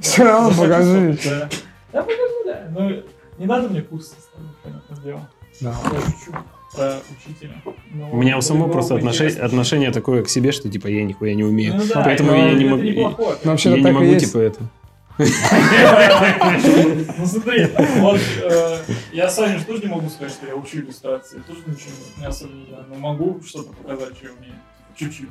Все 0.04 0.24
равно 0.24 0.50
покажи. 0.50 1.18
Да. 1.24 1.48
Да, 1.92 2.02
покажи, 2.02 2.44
да. 2.46 2.66
Ну, 2.70 3.02
не 3.38 3.46
надо 3.46 3.68
мне 3.68 3.82
курс 3.82 4.08
составить, 4.08 4.56
понятное 4.62 4.98
дело. 5.04 5.28
Да. 5.60 5.74
Я 5.92 6.00
шучу 6.00 6.32
про 6.74 6.96
учителя. 7.16 7.54
Но 7.92 8.10
У 8.10 8.16
меня 8.16 8.36
у 8.36 8.40
самого 8.42 8.68
просто 8.70 8.96
отношение, 8.96 9.40
отношение 9.40 9.90
такое 9.92 10.22
к 10.22 10.28
себе, 10.28 10.52
что 10.52 10.68
типа 10.70 10.88
я 10.88 11.04
нихуя 11.04 11.34
не 11.34 11.44
умею. 11.44 11.74
Ну 11.76 11.82
да, 11.86 12.02
Поэтому 12.04 12.32
это- 12.32 12.40
я 12.48 12.54
не 12.54 12.64
могу. 12.64 12.82
неплохое. 12.82 13.36
Ну, 13.44 13.50
вообще-то 13.52 13.76
Я 13.76 13.82
не 13.82 13.90
могу, 13.92 14.06
есть. 14.06 14.26
типа, 14.26 14.38
это. 14.38 14.60
Ну 17.18 17.26
смотри, 17.26 17.68
вот 18.00 18.20
э, 18.42 18.78
я 19.12 19.28
Саню 19.30 19.58
же 19.60 19.64
тоже 19.64 19.82
не 19.82 19.88
могу 19.88 20.08
сказать, 20.10 20.32
что 20.32 20.46
я 20.46 20.56
учу 20.56 20.78
иллюстрации. 20.78 21.38
Тоже 21.46 21.60
ничего 21.66 21.90
не 22.18 22.26
особо 22.26 22.52
не 22.52 22.66
знаю. 22.66 22.84
Но 22.88 22.94
могу 22.96 23.40
что-то 23.46 23.72
показать, 23.74 24.16
что 24.16 24.26
я 24.26 24.32
умею. 24.38 24.54
Чуть-чуть. 24.96 25.28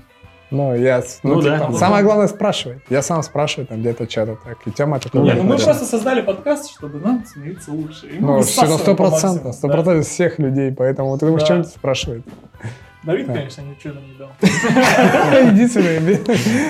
Ну, 0.54 0.76
я... 0.76 1.04
Ну 1.24 1.36
Ну, 1.36 1.41
да. 1.41 1.58
типа, 1.60 1.74
Самое 1.74 2.04
главное 2.04 2.28
спрашивать. 2.28 2.80
Я 2.89 3.01
сам 3.01 3.24
спрашиваю 3.24 3.68
там 3.68 3.80
где-то 3.80 4.10
что-то 4.10 4.38
так. 4.43 4.58
И 4.68 4.72
Тёма 4.72 4.99
такой... 4.99 5.22
Ну, 5.22 5.26
Нет, 5.26 5.38
ну 5.38 5.43
мы 5.43 5.58
просто 5.58 5.86
создали 5.86 6.22
подкаст, 6.22 6.72
чтобы 6.72 6.99
нам 6.99 7.26
становиться 7.26 7.72
лучше. 7.72 8.08
И 8.08 8.20
Ну, 8.20 8.41
сто 8.43 8.95
процентов, 8.95 9.56
сто 9.56 9.68
процентов 9.68 10.08
всех 10.08 10.39
людей, 10.39 10.72
поэтому 10.72 11.18
ты 11.18 11.26
думаешь, 11.26 11.41
Да. 11.41 11.47
чем 11.47 11.64
спрашивает? 11.64 12.24
да. 12.62 12.70
Давид, 13.04 13.28
Да. 13.28 13.34
конечно, 13.34 13.62
ничего 13.62 13.95
нам 13.95 14.04
не 14.08 14.16
дал. 14.16 14.30
Единственное. 15.51 16.20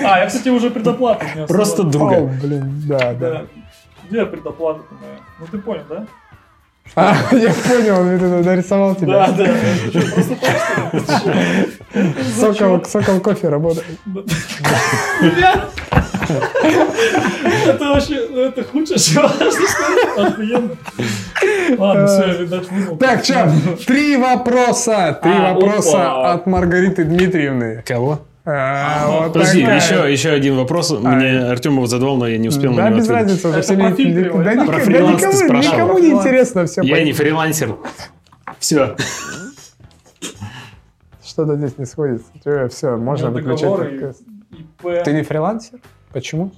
А, 0.04 0.18
я, 0.18 0.26
кстати, 0.26 0.48
уже 0.48 0.70
предоплату. 0.70 1.24
Просто 1.46 1.82
Вот. 1.82 1.92
друга. 1.92 2.20
Блин, 2.42 2.82
да, 2.88 3.12
да. 3.12 3.42
Где 4.10 4.26
предоплата-то 4.26 4.94
моя? 4.94 5.16
Ну 5.40 5.46
ты 5.50 5.58
понял, 5.58 5.82
да? 5.88 6.06
А, 6.96 7.16
я 7.32 7.52
понял, 7.52 8.00
он 8.00 8.42
нарисовал 8.44 8.94
Да, 8.94 9.00
тебя. 9.00 9.28
да. 9.32 9.44
Ли? 9.44 10.02
Сокол, 12.38 12.84
сокол 12.84 13.20
кофе 13.20 13.48
работает. 13.48 13.86
Это 17.66 17.84
вообще, 17.90 18.26
ну 18.30 18.40
это 18.40 18.62
худшее, 18.64 18.98
сказать. 18.98 19.32
Охуенно. 20.16 20.76
Ладно, 21.78 22.06
все, 22.06 22.26
я, 22.26 22.34
видать, 22.34 22.70
вынул. 22.70 22.96
Так, 22.96 23.24
что, 23.24 23.52
три 23.86 24.16
вопроса. 24.16 25.18
Три 25.22 25.32
А, 25.32 25.54
вопроса 25.54 26.32
от 26.32 26.46
Маргариты 26.46 27.04
Дмитриевны. 27.04 27.82
Кого? 27.86 28.20
А, 28.46 29.06
вот 29.22 29.32
Подожди, 29.32 29.60
такая. 29.62 29.76
еще, 29.80 30.12
еще 30.12 30.30
один 30.30 30.56
вопрос. 30.56 30.90
Мне 30.90 31.38
Артем 31.40 31.72
его 31.76 31.86
задавал, 31.86 32.16
но 32.18 32.26
я 32.28 32.36
не 32.36 32.48
успел 32.48 32.72
на 32.72 32.76
Да, 32.82 32.88
него 32.90 32.98
без 32.98 33.08
ответить. 33.08 33.44
разницы, 33.44 33.48
Это 33.72 33.74
про 33.74 33.90
не- 33.90 33.96
фильтрование. 33.96 34.54
Да, 34.56 34.64
Про 34.66 34.78
никому- 35.58 35.94
да 35.94 36.00
не 36.00 36.10
интересно 36.10 36.66
все. 36.66 36.82
Я 36.82 37.02
не 37.04 37.12
фрилансер. 37.14 37.76
Все. 38.58 38.96
Что-то 41.24 41.56
здесь 41.56 41.78
не 41.78 41.86
сходится. 41.86 42.26
Все, 42.70 42.96
можно 42.96 43.30
выключать 43.30 43.70
подкаст. 43.70 44.22
Ты 45.04 45.12
не 45.12 45.22
фрилансер? 45.22 45.78
Почему? 46.12 46.52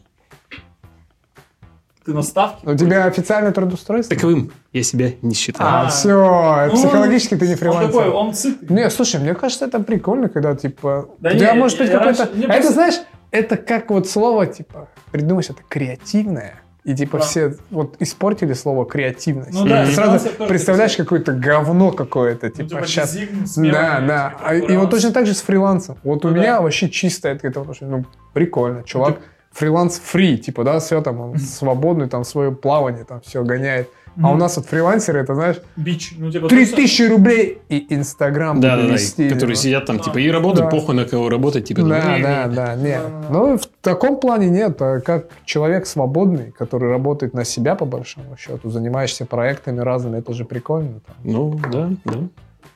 Ты 2.07 2.15
на 2.15 2.23
ставке? 2.23 2.69
У 2.71 2.75
тебя 2.77 3.05
официальное 3.05 3.53
трудоустройство? 3.53 4.15
Таковым 4.17 4.53
я 4.73 4.83
себя 4.83 5.11
не 5.23 5.35
считаю. 5.35 5.69
А, 5.69 5.83
А. 5.87 5.89
все, 5.89 6.67
Ну, 6.69 6.73
психологически 6.75 7.37
ты 7.37 7.47
не 7.47 7.53
Он 7.55 7.59
такой, 7.59 7.73
фрилансер. 7.91 8.15
он 8.15 8.35
сытый. 8.35 8.69
Не, 8.75 8.89
слушай, 8.91 9.21
мне 9.21 9.35
кажется, 9.35 9.65
это 9.67 9.81
прикольно, 9.81 10.29
когда, 10.29 10.55
типа, 10.55 11.09
Да 11.19 11.31
у 11.31 11.33
тебя 11.35 11.53
не, 11.53 11.59
может 11.59 11.79
быть 11.79 11.91
какой-то... 11.91 12.31
А 12.49 12.53
это, 12.55 12.73
знаешь, 12.73 12.95
это 13.33 13.57
как 13.57 13.91
вот 13.91 14.09
слово, 14.09 14.47
типа, 14.47 14.89
придумать 15.11 15.51
это 15.51 15.61
креативное, 15.69 16.61
и, 16.85 16.95
типа, 16.95 17.19
Да. 17.19 17.25
все 17.25 17.55
вот 17.71 17.97
испортили 17.99 18.53
слово 18.53 18.87
креативность. 18.87 19.53
Ну 19.53 19.67
да, 19.67 19.85
ты 19.87 19.93
сразу 19.93 20.19
фрилансер 20.21 20.47
представляешь 20.49 20.97
какое-то 20.97 21.33
говно 21.33 21.91
какое-то, 21.91 22.47
Ну, 22.47 22.53
типа, 22.53 22.69
типа, 22.69 22.87
сейчас... 22.87 23.13
дизайн 23.13 23.47
с 23.47 23.55
Да, 23.57 24.01
да. 24.07 24.55
типа, 24.55 24.73
и 24.73 24.77
вот 24.77 24.91
точно 24.91 25.11
так 25.11 25.27
же 25.27 25.35
с 25.35 25.41
фрилансом. 25.43 25.97
Вот 26.05 26.25
у 26.25 26.29
Ну 26.29 26.35
меня 26.35 26.57
да. 26.57 26.61
вообще 26.61 26.89
чисто 26.89 27.29
это 27.29 27.39
какое-то 27.39 27.63
отношение. 27.63 27.97
Ну, 27.97 28.05
прикольно. 28.33 28.85
Чувак, 28.85 29.19
фриланс 29.57 29.99
фри, 29.99 30.37
типа, 30.39 30.65
да, 30.65 30.79
все 30.79 31.01
там, 31.01 31.21
он 31.21 31.39
свободный, 31.39 32.09
там, 32.09 32.25
свое 32.25 32.53
плавание, 32.53 33.05
там, 33.05 33.21
все 33.23 33.43
гоняет. 33.43 33.89
А 34.23 34.33
у 34.33 34.37
нас 34.37 34.57
вот 34.57 34.65
фрилансеры, 34.65 35.21
это, 35.21 35.35
знаешь, 35.35 35.57
Бич. 35.77 36.15
Ну, 36.17 36.31
типа, 36.31 36.49
точно- 36.49 36.65
3000 36.77 37.03
рублей 37.03 37.59
и 37.69 37.87
Инстаграм 37.95 38.59
Да, 38.61 38.77
да, 38.77 38.83
да. 38.89 39.29
Которые 39.29 39.57
сидят 39.57 39.85
там, 39.85 39.99
типа, 39.99 40.19
и 40.19 40.31
работают, 40.31 40.71
Да. 40.71 40.77
похуй 40.77 40.95
на 40.95 41.05
кого 41.05 41.29
работать, 41.29 41.67
типа, 41.67 41.83
Да, 41.83 42.17
ну, 42.17 42.23
да, 42.23 42.47
да, 42.47 42.75
нет. 42.77 43.03
Да. 43.03 43.27
Ну, 43.31 43.59
в 43.59 43.67
таком 43.83 44.19
плане 44.19 44.49
нет. 44.49 44.81
А 44.81 45.01
Как 45.01 45.27
человек 45.45 45.87
свободный, 45.87 46.51
который 46.53 46.89
работает 46.91 47.35
на 47.35 47.45
себя, 47.45 47.75
по 47.75 47.85
большому 47.85 48.39
счету, 48.39 48.71
занимаешься 48.71 49.27
проектами 49.27 49.81
разными, 49.81 50.19
это 50.19 50.33
же 50.33 50.47
прикольно. 50.47 51.01
там. 51.07 51.17
Ну, 51.23 51.61
да, 51.71 51.91
да. 52.07 52.19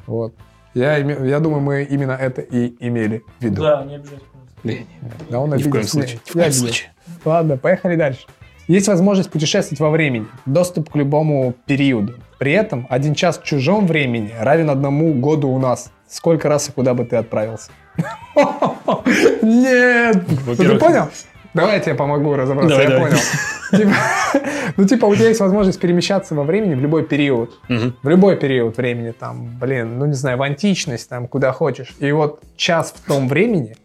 Вот. 0.07 0.35
Я, 0.75 0.99
я 0.99 1.41
думаю, 1.41 1.63
мы 1.63 1.83
именно 1.85 2.13
это 2.13 2.43
и 2.43 2.75
имели 2.87 3.25
в 3.39 3.45
виду. 3.45 3.63
Да, 3.63 3.83
не 3.85 3.97
обижайся. 3.97 4.25
Да, 4.63 5.41
он 5.41 5.55
ни 5.55 5.63
в 5.63 5.71
коем 5.71 5.85
случае. 5.85 6.21
Ни 6.27 6.31
в 6.31 6.33
коем 6.33 6.53
случае. 6.53 6.93
Ладно, 7.25 7.57
поехали 7.57 7.97
дальше. 7.97 8.21
Есть 8.69 8.89
возможность 8.89 9.31
путешествовать 9.31 9.81
во 9.81 9.91
времени. 9.91 10.27
Доступ 10.47 10.91
к 10.91 10.97
любому 10.97 11.55
периоду. 11.67 12.15
При 12.39 12.53
этом 12.53 12.87
один 12.89 13.15
час 13.15 13.39
в 13.39 13.43
чужом 13.43 13.87
времени 13.87 14.33
равен 14.39 14.71
одному 14.71 15.13
году 15.13 15.49
у 15.49 15.59
нас. 15.59 15.91
Сколько 16.09 16.49
раз 16.49 16.69
и 16.69 16.73
куда 16.73 16.95
бы 16.95 17.05
ты 17.05 17.17
отправился? 17.17 17.71
Нет! 19.43 20.25
Ну, 20.47 20.55
ты 20.57 20.79
понял? 20.79 21.09
Давай 21.53 21.75
я 21.75 21.81
тебе 21.81 21.95
помогу 21.97 22.35
разобраться, 22.35 22.71
Давай, 22.71 22.85
я 22.85 22.91
давай. 22.91 23.11
понял. 23.11 23.23
Типа, 23.73 23.93
Ну, 24.77 24.87
типа, 24.87 25.07
у 25.07 25.15
тебя 25.15 25.29
есть 25.29 25.41
возможность 25.41 25.81
перемещаться 25.81 26.35
во 26.35 26.45
времени 26.45 26.75
в 26.75 26.81
любой 26.81 27.05
период. 27.05 27.59
В 27.69 28.09
любой 28.09 28.37
период 28.37 28.77
времени, 28.77 29.13
там, 29.13 29.59
блин, 29.59 29.99
ну 29.99 30.07
не 30.07 30.15
знаю, 30.15 30.39
в 30.39 30.43
античность, 30.43 31.09
там, 31.09 31.27
куда 31.29 31.53
хочешь. 31.53 31.95
И 31.99 32.11
вот 32.13 32.41
час 32.57 32.95
в 32.97 33.07
том 33.07 33.29
времени 33.29 33.77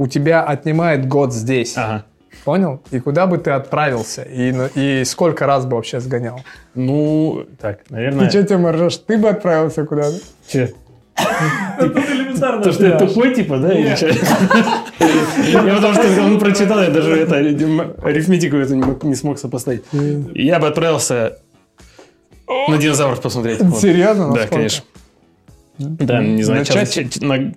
у 0.00 0.06
тебя 0.06 0.42
отнимает 0.42 1.06
год 1.06 1.34
здесь. 1.34 1.76
Ага. 1.76 2.06
Понял? 2.44 2.80
И 2.90 3.00
куда 3.00 3.26
бы 3.26 3.36
ты 3.36 3.50
отправился? 3.50 4.22
И, 4.22 4.50
ну, 4.50 4.66
и 4.74 5.04
сколько 5.04 5.44
раз 5.44 5.66
бы 5.66 5.76
вообще 5.76 6.00
сгонял? 6.00 6.40
Ну, 6.74 7.44
так, 7.60 7.84
Ты 7.84 7.92
наверное... 7.94 8.30
что, 8.30 8.42
Тёма, 8.44 8.72
ржешь? 8.72 8.96
Ты 8.96 9.18
бы 9.18 9.28
отправился 9.28 9.84
куда-то? 9.84 10.16
Че? 10.48 10.72
Это 11.78 12.00
элементарно. 12.14 12.62
То, 12.62 12.72
что 12.72 12.86
я 12.86 12.96
тупой, 12.98 13.34
типа, 13.34 13.58
да? 13.58 13.72
Я 13.74 13.94
потому 15.74 15.92
что 15.92 16.22
он 16.24 16.38
прочитал, 16.40 16.80
я 16.82 16.88
даже 16.88 17.16
это 17.16 17.36
арифметику 17.36 18.56
эту 18.56 18.76
не 18.76 18.82
мог- 18.82 19.04
не 19.04 19.14
смог 19.14 19.38
сопоставить. 19.38 19.84
Я 20.34 20.58
бы 20.60 20.68
отправился 20.68 21.36
на 22.48 22.78
динозавров 22.78 23.20
посмотреть. 23.20 23.58
Серьезно? 23.78 24.32
Да, 24.32 24.46
конечно. 24.46 24.82
Да, 25.78 26.22
не 26.24 26.42
знаю, 26.42 26.64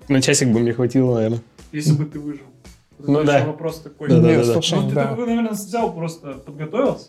на 0.10 0.22
часик 0.22 0.50
бы 0.50 0.60
мне 0.60 0.74
хватило, 0.74 1.16
наверное. 1.16 1.40
Если 1.74 1.92
бы 1.94 2.06
ты 2.06 2.20
выжил. 2.20 2.46
Ну 3.00 3.18
Это 3.20 3.28
да. 3.28 3.38
еще 3.40 3.48
Вопрос 3.48 3.80
такой. 3.80 4.08
Да, 4.08 4.20
да, 4.20 4.28
Нет, 4.30 4.38
да, 4.42 4.46
да. 4.46 4.54
слушай, 4.54 4.80
Ну, 4.80 4.90
ты, 4.90 4.96
да. 4.96 5.08
бы, 5.16 5.26
наверное, 5.26 5.52
взял 5.52 5.92
просто, 5.94 6.34
подготовился. 6.46 7.08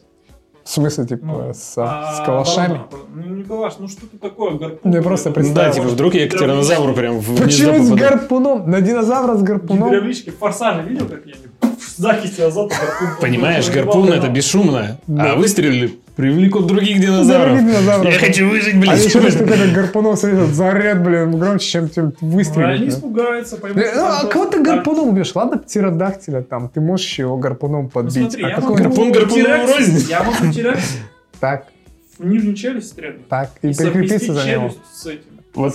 В 0.64 0.70
смысле, 0.70 1.06
типа, 1.06 1.26
Ну, 1.26 1.50
с, 1.52 1.74
а 1.76 2.14
с 2.14 2.24
калашами? 2.26 2.76
оборона- 2.76 2.88
Ну, 3.14 3.34
не 3.34 3.44
калаш, 3.44 3.74
ну 3.78 3.86
что-то 3.86 4.16
такое, 4.18 4.54
гарпун. 4.56 4.90
Ну, 4.90 4.96
я 4.96 5.02
просто 5.02 5.28
Ну 5.28 5.34
да, 5.34 5.40
представил. 5.42 5.74
типа, 5.74 5.88
вдруг 5.88 6.14
я 6.14 6.26
к 6.26 6.30
тиранозавру 6.32 6.94
прям 6.94 7.18
в 7.20 7.38
Почему 7.38 7.84
с 7.84 7.90
гарпуном? 7.90 8.70
На 8.70 8.80
динозавра 8.80 9.36
с 9.36 9.42
гарпуном? 9.42 9.90
Гидравлички, 9.90 10.30
форсажи 10.30 10.82
видел, 10.88 11.06
как 11.06 11.26
я 11.26 11.34
захисте 11.96 12.44
азота 12.46 12.74
гарпун. 12.76 13.08
Понимаешь, 13.20 13.68
гарпун 13.70 14.12
это 14.12 14.28
бесшумно, 14.28 14.98
Да. 15.06 15.32
а 15.32 15.36
выстрелили 15.36 15.98
привлекут 16.16 16.68
других 16.68 17.00
Других 17.00 17.06
динозавров. 17.10 17.58
динозавров. 17.58 18.12
Я 18.12 18.18
хочу 18.20 18.48
выжить, 18.48 18.74
А 18.74 18.78
блядь. 18.78 19.04
еще 19.04 19.30
что 19.30 19.44
когда 19.44 19.66
гарпуном 19.74 20.16
светит, 20.16 20.54
заряд, 20.54 21.02
блин, 21.02 21.36
громче, 21.38 21.66
чем, 21.68 21.90
чем 21.90 22.12
Ну, 22.20 22.38
Они 22.38 22.88
испугаются, 22.88 23.56
поймут. 23.56 23.78
Блин, 23.82 23.90
Ну, 23.96 24.04
а 24.04 24.24
кого 24.26 24.44
ты 24.46 24.62
гарпуном 24.62 25.08
убьешь? 25.08 25.32
Ладно, 25.34 25.58
птеродактиля 25.58 26.42
там, 26.42 26.68
ты 26.68 26.80
можешь 26.80 27.18
его 27.18 27.36
гарпуном 27.36 27.90
подбить. 27.90 28.14
смотри, 28.30 28.44
а 28.44 28.48
я 28.50 28.54
какой 28.54 28.80
могу 28.82 29.12
гарпун 29.12 29.12
рознь. 29.66 30.06
Я 30.08 30.22
могу 30.22 30.52
терять 30.52 30.84
Так, 31.40 31.66
в 32.16 32.24
нижнюю 32.24 32.54
челюсть 32.54 32.88
стрельнуть. 32.90 33.26
так, 33.28 33.50
и, 33.62 33.70
И 33.70 33.74
прикрепиться 33.74 34.34
за 34.34 34.48
него. 34.48 34.68
челюсть 34.68 34.78
с 34.94 35.06
этим. 35.06 35.22
Вот 35.54 35.74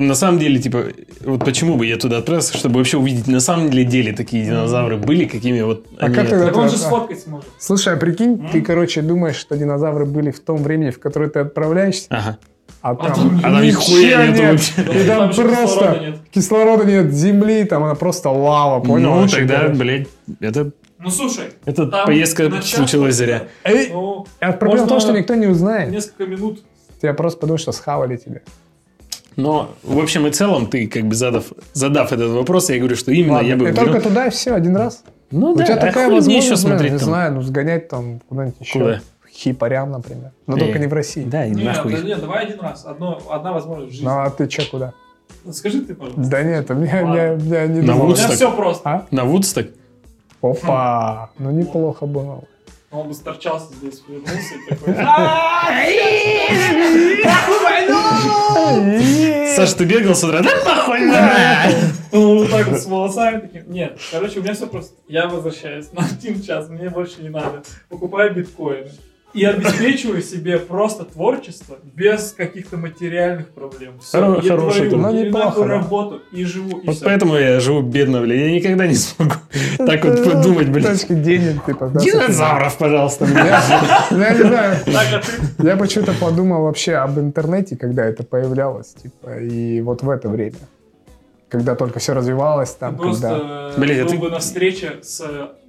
на 0.00 0.14
самом 0.14 0.38
деле, 0.38 0.58
типа, 0.58 0.84
вот 1.24 1.44
почему 1.44 1.76
бы 1.76 1.86
я 1.86 1.96
туда 1.96 2.18
отправился, 2.18 2.56
чтобы 2.56 2.78
вообще 2.78 2.96
увидеть, 2.98 3.26
на 3.28 3.40
самом 3.40 3.70
деле, 3.70 3.84
деле 3.84 4.12
такие 4.12 4.44
динозавры 4.44 4.96
были, 4.96 5.26
какими 5.26 5.60
вот 5.62 5.86
А 5.98 6.06
они 6.06 6.14
как 6.14 6.26
это- 6.26 6.46
Так 6.46 6.56
он 6.56 6.68
же 6.68 6.76
а- 6.76 6.78
сфоткать 6.78 7.20
сможет. 7.20 7.48
Слушай, 7.58 7.94
а 7.94 7.96
прикинь, 7.96 8.32
М? 8.40 8.48
ты, 8.50 8.62
короче, 8.62 9.02
думаешь, 9.02 9.36
что 9.36 9.56
динозавры 9.56 10.06
были 10.06 10.30
в 10.30 10.40
том 10.40 10.62
времени, 10.62 10.90
в 10.90 10.98
которое 10.98 11.28
ты 11.28 11.40
отправляешься, 11.40 12.06
Ага. 12.10 12.38
А 12.82 12.94
там, 12.94 13.12
там 13.14 13.38
А 13.40 13.42
там 13.42 13.62
нихуя 13.62 14.26
нет 14.28 14.52
вообще. 14.52 15.02
И 15.02 15.06
там 15.06 15.28
кислорода 15.30 15.56
просто 15.56 15.98
нет. 16.00 16.16
кислорода 16.30 16.84
нет, 16.84 17.12
земли, 17.12 17.64
там 17.64 17.84
она 17.84 17.94
просто 17.94 18.30
лава, 18.30 18.80
понял? 18.82 19.14
Ну, 19.16 19.28
тогда, 19.28 19.68
блядь, 19.68 20.08
это, 20.40 20.70
Ну 20.98 21.10
слушай, 21.10 21.44
эта 21.66 21.86
Там 21.86 22.06
поездка 22.06 22.50
случилась 22.62 23.16
зря. 23.16 23.48
Эй, 23.64 23.90
ну, 23.92 24.26
а 24.40 24.52
проблема 24.52 24.86
в 24.86 24.88
том, 24.88 25.00
что 25.00 25.12
никто 25.12 25.34
не 25.34 25.46
узнает. 25.46 25.90
несколько 25.90 26.24
минут. 26.26 26.62
Тебя 27.02 27.12
просто 27.14 27.40
подумают, 27.40 27.60
что 27.62 27.72
схавали 27.72 28.16
тебя. 28.16 28.40
Но, 29.36 29.70
в 29.82 29.98
общем 29.98 30.26
и 30.26 30.30
целом, 30.30 30.66
ты 30.66 30.86
как 30.86 31.04
бы 31.04 31.14
задав, 31.14 31.44
задав 31.72 32.12
этот 32.12 32.30
вопрос, 32.32 32.68
я 32.70 32.78
говорю, 32.78 32.96
что 32.96 33.12
именно 33.12 33.34
Ладно, 33.34 33.48
я 33.48 33.56
бы 33.56 33.68
и 33.70 33.72
только 33.72 34.00
туда 34.00 34.26
и 34.26 34.30
все, 34.30 34.54
один 34.54 34.76
раз. 34.76 35.02
Ну 35.30 35.52
У 35.52 35.56
да, 35.56 35.64
тебя 35.64 35.74
а 35.76 35.78
такая 35.78 36.06
мне 36.08 36.16
возможность, 36.16 36.46
еще 36.46 36.54
блин, 36.56 36.68
смотреть 36.68 36.92
не 36.92 36.98
там? 36.98 37.08
знаю, 37.08 37.34
ну 37.34 37.42
сгонять 37.42 37.88
там 37.88 38.20
куда-нибудь 38.28 38.60
еще. 38.60 38.78
Куда? 38.78 39.00
Хипарям, 39.32 39.92
например. 39.92 40.32
Но 40.46 40.56
Не. 40.56 40.60
только 40.64 40.78
не 40.80 40.86
в 40.88 40.92
России. 40.92 41.22
Да, 41.22 41.46
и 41.46 41.50
Нет, 41.52 41.64
нахуй. 41.64 41.92
да 41.94 42.00
нет, 42.00 42.20
давай 42.20 42.44
один 42.46 42.60
раз. 42.60 42.84
Одно, 42.84 43.22
одна 43.30 43.52
возможность 43.52 43.90
в 43.92 43.94
жизни. 43.94 44.06
Ну 44.06 44.18
а 44.18 44.28
ты 44.30 44.48
че 44.48 44.64
куда? 44.68 44.92
Скажи 45.52 45.82
ты, 45.82 45.94
пожалуйста. 45.94 46.30
Да 46.30 46.42
нет, 46.42 46.70
у 46.70 46.74
меня, 46.74 47.02
меня- 47.02 47.34
меня 47.36 47.66
не 47.68 47.80
На 47.82 47.94
У 47.96 48.06
меня 48.08 48.28
все 48.28 48.50
просто. 48.54 48.88
А? 48.90 49.06
На 49.12 49.24
Вудсток? 49.24 49.68
Опа! 50.42 51.30
Ну 51.38 51.50
неплохо 51.52 52.06
было. 52.06 52.42
Он 52.90 53.06
бы 53.06 53.14
сторчался 53.14 53.72
здесь, 53.74 54.02
вернулся 54.08 54.54
и 54.54 54.68
такой... 54.68 54.94
Саша, 59.54 59.76
ты 59.76 59.84
бегал 59.84 60.14
с 60.16 60.24
утра? 60.24 60.42
Да 60.42 60.50
похуй 60.64 61.00
на! 61.00 61.68
Ну, 62.12 62.38
вот 62.38 62.50
так 62.50 62.66
вот 62.66 62.80
с 62.80 62.86
волосами 62.86 63.38
таким. 63.38 63.70
Нет, 63.70 63.96
короче, 64.10 64.40
у 64.40 64.42
меня 64.42 64.54
все 64.54 64.66
просто. 64.66 64.96
Я 65.06 65.28
возвращаюсь 65.28 65.92
на 65.92 66.04
один 66.04 66.42
час, 66.42 66.68
мне 66.68 66.90
больше 66.90 67.22
не 67.22 67.28
надо. 67.28 67.62
Покупаю 67.88 68.34
биткоины. 68.34 68.90
И 69.32 69.44
обеспечиваю 69.44 70.22
себе 70.22 70.58
просто 70.58 71.04
творчество 71.04 71.76
без 71.94 72.32
каких-то 72.32 72.76
материальных 72.76 73.50
проблем. 73.50 73.92
Все, 74.00 74.18
Хоро- 74.18 74.40
я 74.44 74.50
хороший 74.56 74.88
творю. 74.90 75.02
Ну, 75.12 75.24
неплохо, 75.24 75.60
да. 75.60 75.66
работу, 75.66 76.20
и 76.32 76.44
живу, 76.44 76.80
и 76.80 76.86
Вот 76.86 76.96
все. 76.96 77.04
поэтому 77.04 77.36
я 77.36 77.60
живу 77.60 77.80
бедно, 77.82 78.20
блядь. 78.22 78.38
Я 78.40 78.50
никогда 78.52 78.86
не 78.88 78.94
смогу 78.94 79.34
так 79.78 80.04
вот 80.04 80.24
подумать, 80.24 80.68
блядь. 80.70 80.86
Точки 81.00 81.14
денег, 81.14 81.64
типа. 81.64 81.88
да, 81.94 82.00
Динозавров, 82.00 82.76
пожалуйста. 82.76 83.24
Я, 84.10 84.34
не 84.34 84.42
знаю, 84.42 84.76
а 84.86 85.20
ты? 85.62 85.66
я 85.68 85.76
почему-то 85.76 86.12
подумал 86.14 86.64
вообще 86.64 86.94
об 86.94 87.18
интернете, 87.18 87.76
когда 87.76 88.04
это 88.04 88.24
появлялось, 88.24 88.94
типа, 88.94 89.38
и 89.38 89.80
вот 89.80 90.02
в 90.02 90.10
это 90.10 90.28
время. 90.28 90.56
Когда 91.48 91.74
только 91.74 91.98
все 91.98 92.14
развивалось, 92.14 92.70
там, 92.70 92.96
Ты 92.96 93.02
когда... 93.02 93.28
просто 93.30 93.74
Блин, 93.80 94.00
а 94.00 94.04
был 94.04 94.10
ты- 94.10 94.18
бы 94.18 94.30
на 94.30 94.38
встрече 94.38 94.98
с 95.02 95.22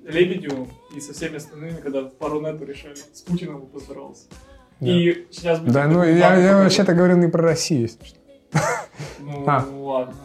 Лебедевым 0.08 0.68
и 0.96 1.00
со 1.00 1.14
всеми 1.14 1.38
остальными, 1.38 1.78
когда 1.82 2.04
пару 2.04 2.42
нету 2.42 2.66
решали. 2.66 2.96
С 3.14 3.22
Путиным 3.22 3.60
бы 3.62 3.66
поздоровался. 3.68 4.24
Да. 4.80 4.88
И 4.92 5.26
сейчас 5.32 5.60
бы... 5.60 5.72
Да, 5.72 5.88
ну 5.88 6.04
я, 6.04 6.36
я 6.38 6.58
вообще-то 6.58 6.94
говорил 6.94 7.18
не 7.18 7.28
про 7.28 7.44
Россию, 7.44 7.82
если 7.84 8.04
что. 8.06 8.18
Ну, 9.20 9.44
А. 9.48 9.66
ладно. 9.72 10.16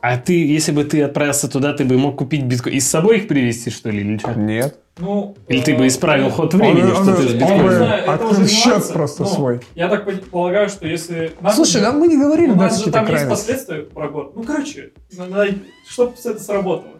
А 0.00 0.16
ты, 0.16 0.46
если 0.46 0.70
бы 0.70 0.84
ты 0.84 1.02
отправился 1.02 1.48
туда, 1.50 1.72
ты 1.72 1.84
бы 1.84 1.98
мог 1.98 2.16
купить 2.16 2.44
биткоин. 2.44 2.76
И 2.76 2.80
с 2.80 2.88
собой 2.88 3.18
их 3.18 3.26
привезти, 3.28 3.68
что 3.70 3.90
ли, 3.90 4.00
или 4.00 4.18
что? 4.18 4.32
Нет. 4.34 4.78
Ну, 4.98 5.36
Или 5.48 5.60
ты 5.60 5.72
э, 5.72 5.78
бы 5.78 5.86
исправил 5.88 6.30
ход 6.30 6.54
времени, 6.54 6.90
он- 6.92 7.02
что 7.04 7.16
ты 7.16 7.28
с 7.28 7.32
биткоином? 7.34 8.10
открыл 8.10 8.46
счет 8.46 8.92
просто 8.92 9.22
но 9.22 9.28
свой. 9.28 9.60
Я 9.74 9.88
так 9.88 10.06
полагаю, 10.30 10.68
что 10.68 10.86
если... 10.86 11.32
Слушай, 11.52 11.80
будет- 11.80 11.82
да 11.82 11.92
мы 11.92 12.08
не 12.08 12.16
говорили, 12.16 12.50
у 12.50 12.54
да, 12.54 12.62
нас 12.62 12.84
же 12.84 12.90
там 12.92 13.02
есть 13.06 13.12
крайности. 13.12 13.28
последствия 13.46 13.82
про 13.82 14.08
год. 14.08 14.36
Ну, 14.36 14.42
короче, 14.44 14.90
надо, 15.16 15.48
чтобы 15.88 16.14
это 16.24 16.40
сработало. 16.40 16.92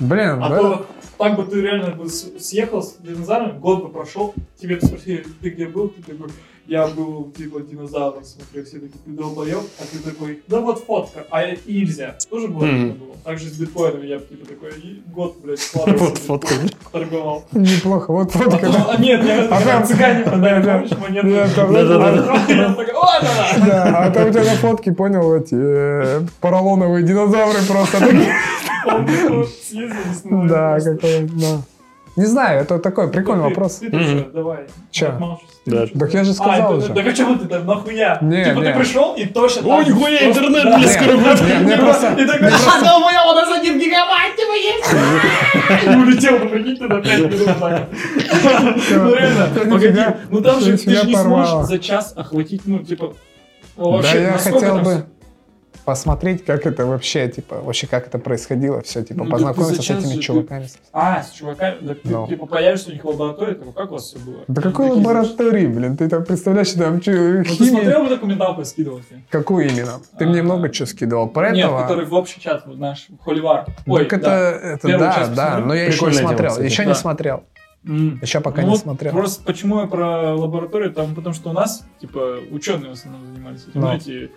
Блин, 0.00 0.42
А 0.42 0.48
да. 0.48 0.58
то 0.58 0.86
так 1.18 1.36
бы 1.36 1.44
ты 1.44 1.60
реально 1.60 1.94
бы 1.94 2.08
съехал 2.08 2.82
с 2.82 2.96
динозавром, 2.98 3.58
год 3.60 3.82
бы 3.82 3.88
прошел, 3.90 4.34
тебе 4.60 4.76
бы 4.76 4.86
спросили, 4.86 5.24
ты 5.40 5.50
где 5.50 5.66
был? 5.66 5.88
Ты 5.88 6.02
такой, 6.02 6.28
я 6.68 6.86
был 6.86 7.32
типа 7.36 7.60
динозавром, 7.60 8.24
смотрю, 8.24 8.64
все 8.64 8.74
такие, 8.78 8.98
ты 9.04 9.10
долбоёб, 9.10 9.64
а 9.80 9.82
ты 9.90 9.98
такой, 10.10 10.42
да 10.46 10.60
вот 10.60 10.84
фотка, 10.84 11.26
а 11.30 11.42
я- 11.42 11.54
и 11.54 11.80
нельзя. 11.80 12.16
Тоже 12.30 12.48
было, 12.48 12.60
такое 12.60 12.92
было. 12.92 13.08
Так 13.24 13.38
же 13.38 13.48
с 13.48 13.58
биткоинами 13.58 14.06
я 14.06 14.18
бы 14.18 14.24
типа 14.26 14.46
такой, 14.46 14.70
год, 15.12 15.36
блядь, 15.42 15.70
Вот 15.74 16.18
фотка. 16.18 16.54
торговал. 16.92 17.44
Неплохо, 17.52 18.12
вот 18.12 18.30
фотка, 18.32 18.70
а 18.88 18.96
нет, 19.00 19.24
я 19.24 19.44
А 19.48 19.60
там- 19.62 19.86
цыгане 19.86 20.24
продали, 20.24 20.62
Да, 20.62 20.66
да. 20.66 20.78
помнишь, 20.78 20.98
монеты? 20.98 21.28
Да, 21.30 21.48
да. 21.98 23.66
Да, 23.66 23.98
а 24.04 24.10
там 24.10 24.28
у 24.28 24.30
тебя 24.30 24.44
на 24.44 24.50
фотке, 24.56 24.92
понял, 24.92 25.34
эти 25.34 25.54
э, 25.58 26.20
поролоновые 26.40 27.02
динозавры 27.04 27.58
просто 27.66 27.98
такие. 28.06 28.34
Да, 30.24 30.78
какой, 30.80 31.28
да. 31.32 31.62
Не 32.18 32.26
знаю, 32.26 32.62
это 32.62 32.80
такой 32.80 33.08
прикольный 33.10 33.44
Ты- 33.44 33.48
вопрос. 33.50 33.76
Ты, 33.76 33.90
ты 33.90 33.98
чё, 34.04 34.30
давай. 34.34 34.66
Ты 34.92 35.12
Да. 35.66 35.86
Так 35.86 36.14
я 36.14 36.24
же 36.24 36.30
А, 36.32 36.34
сказал 36.34 36.74
это- 36.76 36.84
уже. 36.84 36.92
Так 36.94 37.06
а 37.06 37.12
чего 37.12 37.34
ты 37.36 37.46
там, 37.46 37.64
нахуя? 37.66 38.18
Не, 38.20 38.44
типа 38.44 38.58
не. 38.58 38.64
ты 38.64 38.74
пришел 38.78 39.14
и 39.14 39.24
точно 39.26 39.60
О, 39.62 39.76
так 39.78 39.86
же 39.86 39.92
нихуя, 39.94 40.28
интернет, 40.28 40.64
да. 40.64 40.82
скоро 40.88 41.16
будет. 41.16 41.64
Не, 41.66 41.76
просто- 41.76 42.14
И 42.18 42.26
такой, 42.26 42.48
а, 42.48 42.80
да 42.84 42.96
у 42.98 43.34
нас 43.34 43.58
один 43.58 43.78
гигабайт, 43.78 44.34
типа, 44.36 44.52
есть. 44.52 45.84
И 45.84 45.88
улетел, 45.96 46.38
ну 46.40 46.48
прикинь, 46.48 46.76
ты 46.76 46.88
на 46.88 47.00
5 47.00 47.18
минут 47.20 47.58
так. 47.60 47.88
Ну 48.90 49.14
реально, 49.14 49.48
погоди, 49.54 50.04
ну 50.30 50.40
там 50.40 50.60
же 50.60 50.76
ты 50.76 50.90
же 50.90 51.06
не 51.06 51.14
сможешь 51.16 51.66
за 51.68 51.78
час 51.78 52.14
охватить, 52.16 52.62
ну 52.64 52.78
типа, 52.80 53.14
Да 53.76 53.84
вообще, 53.84 54.22
я 54.22 54.32
хотел 54.32 54.60
там 54.60 54.82
бы 54.82 55.04
посмотреть, 55.92 56.44
как 56.44 56.66
это 56.66 56.84
вообще, 56.84 57.28
типа, 57.28 57.62
вообще 57.62 57.86
как 57.86 58.08
это 58.08 58.18
происходило, 58.18 58.82
все, 58.82 59.02
типа, 59.02 59.24
Ну, 59.24 59.30
познакомиться 59.30 59.76
ты 59.78 59.82
с 59.82 59.90
этими 59.90 60.12
же- 60.16 60.20
чуваками. 60.20 60.68
А, 60.92 61.22
с 61.22 61.30
чуваками, 61.30 61.78
да 61.80 61.94
ты 61.94 62.00
Ну. 62.04 62.26
типа 62.28 62.44
появишься 62.44 62.90
у 62.90 62.92
них 62.92 63.02
в 63.02 63.08
лаборатории, 63.08 63.54
такой, 63.54 63.72
как 63.72 63.90
у 63.90 63.94
вас 63.94 64.04
все 64.04 64.18
было? 64.18 64.44
Да 64.48 64.60
какой 64.60 64.88
Такие, 64.88 65.02
лаборатории, 65.02 65.66
блин? 65.66 65.96
Ты 65.96 66.10
там 66.10 66.24
представляешь, 66.26 66.72
там 66.72 67.00
чё, 67.00 67.12
Ну 67.38 67.42
ты 67.44 67.48
химия? 67.48 67.70
смотрел 67.70 68.02
бы 68.02 68.08
документалку, 68.10 68.64
скидывал 68.66 69.00
тебе? 69.00 69.22
Какую 69.30 69.66
именно? 69.70 69.92
Ты 70.18 70.26
мне 70.26 70.40
А, 70.40 70.42
много 70.42 70.68
чего 70.68 70.84
скидывал. 70.84 71.30
Про 71.30 71.52
Нет, 71.52 71.64
этого? 71.64 71.80
который 71.80 72.04
в 72.04 72.12
общий 72.12 72.38
чат, 72.38 72.64
вот 72.66 72.76
наш, 72.76 73.06
холивар. 73.24 73.64
Ой, 73.86 74.04
так 74.04 74.12
это, 74.18 74.26
да. 74.26 74.50
это 74.74 74.88
Первую 74.88 75.08
да, 75.08 75.14
часть 75.14 75.34
да, 75.34 75.58
но 75.60 75.72
я 75.74 75.86
еще 75.86 76.04
не 76.04 76.12
смотрел, 76.12 76.58
еще 76.60 76.82
Да. 76.82 76.88
не 76.90 76.94
смотрел, 76.94 77.44
М. 77.86 78.18
еще 78.20 78.40
пока 78.40 78.60
Ну 78.60 78.66
не 78.66 78.72
вот 78.74 78.80
смотрел. 78.80 79.12
Просто 79.14 79.42
почему 79.42 79.80
я 79.80 79.86
про 79.86 80.34
лабораторию, 80.34 80.92
там, 80.92 81.14
потому 81.14 81.34
что 81.34 81.48
у 81.48 81.54
нас, 81.54 81.82
типа, 81.98 82.40
ученые 82.50 82.90
в 82.90 82.92
основном 82.92 83.24
занимались 83.26 83.62
этим, 83.62 83.80
Ну. 83.80 83.86
ну, 83.86 83.94
эти 83.94 84.30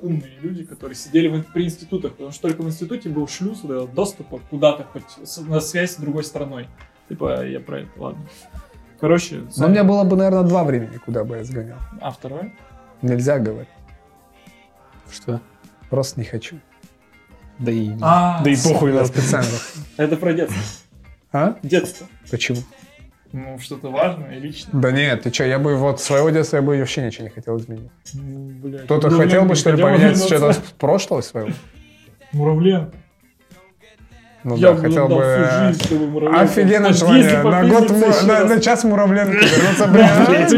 умные 0.00 0.38
люди, 0.40 0.64
которые 0.64 0.96
сидели 0.96 1.28
в- 1.28 1.52
при 1.52 1.64
институтах, 1.64 2.12
потому 2.12 2.30
что 2.32 2.42
только 2.48 2.62
в 2.62 2.66
институте 2.66 3.08
был 3.08 3.26
шлюз 3.28 3.60
вот 3.62 3.92
доступа 3.94 4.40
куда-то 4.50 4.84
хоть 4.84 5.04
с- 5.28 5.38
на 5.42 5.60
связь 5.60 5.92
с 5.92 5.96
другой 5.96 6.24
страной. 6.24 6.68
Типа, 7.08 7.44
я 7.46 7.60
про 7.60 7.80
это, 7.80 7.90
ладно. 8.00 8.24
Короче, 9.00 9.36
Но 9.36 9.48
у 9.48 9.50
сами- 9.50 9.70
меня 9.72 9.84
было 9.84 10.04
бы, 10.04 10.16
наверное, 10.16 10.42
два 10.44 10.64
времени, 10.64 10.96
куда 10.98 11.24
бы 11.24 11.36
я 11.36 11.44
сгонял. 11.44 11.78
а 12.00 12.10
второе? 12.10 12.54
Нельзя 13.02 13.38
говорить, 13.38 13.68
Что? 15.12 15.40
просто 15.90 16.20
не 16.20 16.26
хочу. 16.26 16.58
Да 17.58 17.70
и... 17.70 17.92
А, 18.00 18.42
Да 18.42 18.50
и 18.50 18.56
похуй 18.56 18.90
Я 18.90 18.96
нам. 18.96 19.06
специально. 19.06 19.48
Это 19.96 20.16
про 20.16 20.32
детство. 20.32 20.60
А? 21.32 21.56
Детство. 21.62 22.06
Почему? 22.30 22.58
Ну, 23.36 23.58
что-то 23.58 23.90
важное 23.90 24.36
и 24.36 24.38
личное. 24.38 24.80
Да 24.80 24.92
нет, 24.92 25.24
ты 25.24 25.32
что, 25.32 25.42
я 25.42 25.58
бы 25.58 25.74
вот 25.74 26.00
своего 26.00 26.30
детства 26.30 26.58
я 26.58 26.62
бы 26.62 26.78
вообще 26.78 27.04
ничего 27.04 27.24
не 27.24 27.30
хотел 27.30 27.58
изменить. 27.58 27.90
Ну. 28.12 28.78
Кто-то 28.84 29.10
хотел 29.10 29.44
бы, 29.44 29.56
что 29.56 29.72
ли, 29.72 29.82
поменять 29.82 30.18
что-то 30.18 30.52
с 30.52 30.58
прошлого 30.78 31.20
своего? 31.20 31.50
Муравленко. 32.30 32.96
Ну 34.44 34.56
я 34.56 34.68
да, 34.68 34.74
бы 34.74 34.80
хотел 34.80 35.08
бы... 35.08 35.22
всю 35.22 35.66
жизнь, 35.66 35.84
чтобы 35.84 36.06
Муравленко 36.06 36.54
подъезде 36.54 36.92
желание. 36.92 37.42
На 37.42 37.64
год, 37.66 37.90
му- 37.90 38.26
на, 38.26 38.44
на 38.44 38.60
час 38.60 38.84
Муравленко 38.84 39.32
вернуться, 39.32 39.86
блядь. 39.88 40.52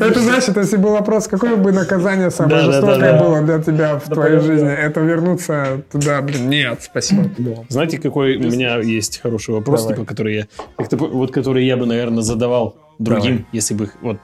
Это, 0.00 0.20
значит, 0.20 0.56
если 0.56 0.76
был 0.78 0.92
вопрос, 0.92 1.28
какое 1.28 1.56
бы 1.56 1.72
наказание 1.72 2.30
самое 2.30 2.62
жестокое 2.62 3.20
было 3.20 3.42
для 3.42 3.58
тебя 3.60 3.96
в 3.98 4.08
твоей 4.08 4.40
жизни, 4.40 4.72
это 4.72 5.00
вернуться 5.00 5.82
туда, 5.92 6.22
блин, 6.22 6.48
нет, 6.48 6.80
спасибо. 6.82 7.24
Знаете, 7.68 7.98
какой 7.98 8.36
у 8.36 8.50
меня 8.50 8.78
есть 8.78 9.20
хороший 9.20 9.54
вопрос, 9.54 9.86
типа, 9.86 10.04
который 10.04 10.36
я, 10.36 10.46
вот 10.78 11.32
который 11.32 11.66
я 11.66 11.76
бы, 11.76 11.86
наверное, 11.86 12.22
задавал 12.22 12.76
другим, 12.98 13.46
если 13.52 13.74
бы 13.74 13.84
их, 13.84 13.94
вот, 14.00 14.16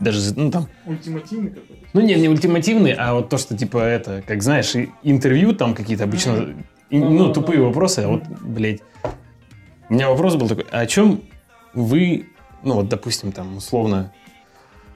даже, 0.00 0.18
ну, 0.34 0.50
там, 0.50 0.66
Ультимативный 0.86 1.50
какой-то. 1.50 1.74
ну, 1.92 2.00
не, 2.00 2.14
не 2.14 2.28
ультимативный, 2.28 2.92
а 2.92 3.14
вот 3.14 3.28
то, 3.28 3.36
что, 3.38 3.56
типа, 3.56 3.78
это, 3.78 4.22
как, 4.26 4.42
знаешь, 4.42 4.72
интервью 5.02 5.52
там 5.52 5.74
какие-то 5.74 6.04
обычно, 6.04 6.54
и- 6.90 6.98
Ну, 6.98 7.32
тупые 7.32 7.60
вопросы, 7.60 8.00
а 8.00 8.08
вот, 8.08 8.24
блядь, 8.42 8.80
у 9.88 9.94
меня 9.94 10.08
вопрос 10.10 10.36
был 10.36 10.48
такой, 10.48 10.66
а 10.70 10.80
о 10.80 10.86
чем 10.86 11.22
вы, 11.74 12.26
ну, 12.62 12.74
вот, 12.74 12.88
допустим, 12.88 13.32
там, 13.32 13.56
условно, 13.56 14.12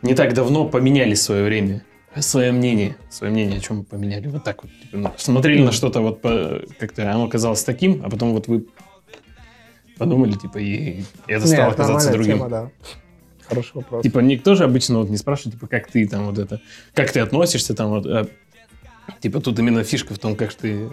не 0.03 0.15
так 0.15 0.35
давно 0.35 0.69
поменяли 0.69 1.15
свое 1.15 1.45
время, 1.45 1.83
свое 2.16 2.53
мнение, 2.53 2.97
свое 3.11 3.33
мнение 3.33 3.59
о 3.59 3.61
чем 3.61 3.85
поменяли, 3.85 4.29
вот 4.29 4.45
так 4.45 4.62
вот, 4.62 4.73
типа, 4.83 4.97
ну, 4.97 5.12
смотрели 5.16 5.62
на 5.62 5.73
что-то 5.73 6.01
вот 6.01 6.21
как-то 6.79 7.11
оно 7.12 7.29
казалось 7.29 7.65
таким, 7.65 8.03
а 8.05 8.11
потом 8.11 8.33
вот 8.33 8.49
вы 8.49 8.66
подумали, 9.99 10.33
типа, 10.33 10.59
и 10.59 11.03
это 11.27 11.47
стало 11.47 11.69
Нет, 11.69 11.77
казаться 11.77 12.12
другим. 12.12 12.37
тема, 12.39 12.49
да. 12.49 12.71
Хороший 13.49 13.73
вопрос. 13.75 14.03
Типа, 14.03 14.21
никто 14.21 14.55
же 14.55 14.65
обычно 14.65 14.99
вот 14.99 15.11
не 15.11 15.16
спрашивает, 15.19 15.55
типа, 15.57 15.66
как 15.66 15.91
ты 15.91 16.09
там 16.09 16.27
вот 16.27 16.39
это, 16.39 16.61
как 16.95 17.11
ты 17.12 17.21
относишься 17.21 17.75
там 17.75 17.91
вот, 17.91 18.07
а, 18.07 18.27
типа, 19.21 19.41
тут 19.41 19.59
именно 19.59 19.85
фишка 19.85 20.15
в 20.15 20.19
том, 20.19 20.35
как 20.35 20.55
ты 20.55 20.91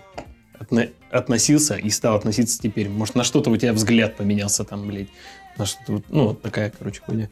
отно- 0.61 0.89
относился 1.11 1.75
и 1.75 1.89
стал 1.89 2.15
относиться 2.15 2.59
теперь. 2.61 2.89
Может, 2.89 3.15
на 3.15 3.23
что-то 3.23 3.49
у 3.49 3.57
тебя 3.57 3.73
взгляд 3.73 4.15
поменялся 4.17 4.63
там, 4.63 4.87
блядь, 4.87 5.09
на 5.57 5.65
что-то 5.65 5.93
вот, 5.93 6.03
ну, 6.09 6.27
вот 6.29 6.41
такая, 6.41 6.71
короче, 6.77 7.01
хуйня. 7.05 7.29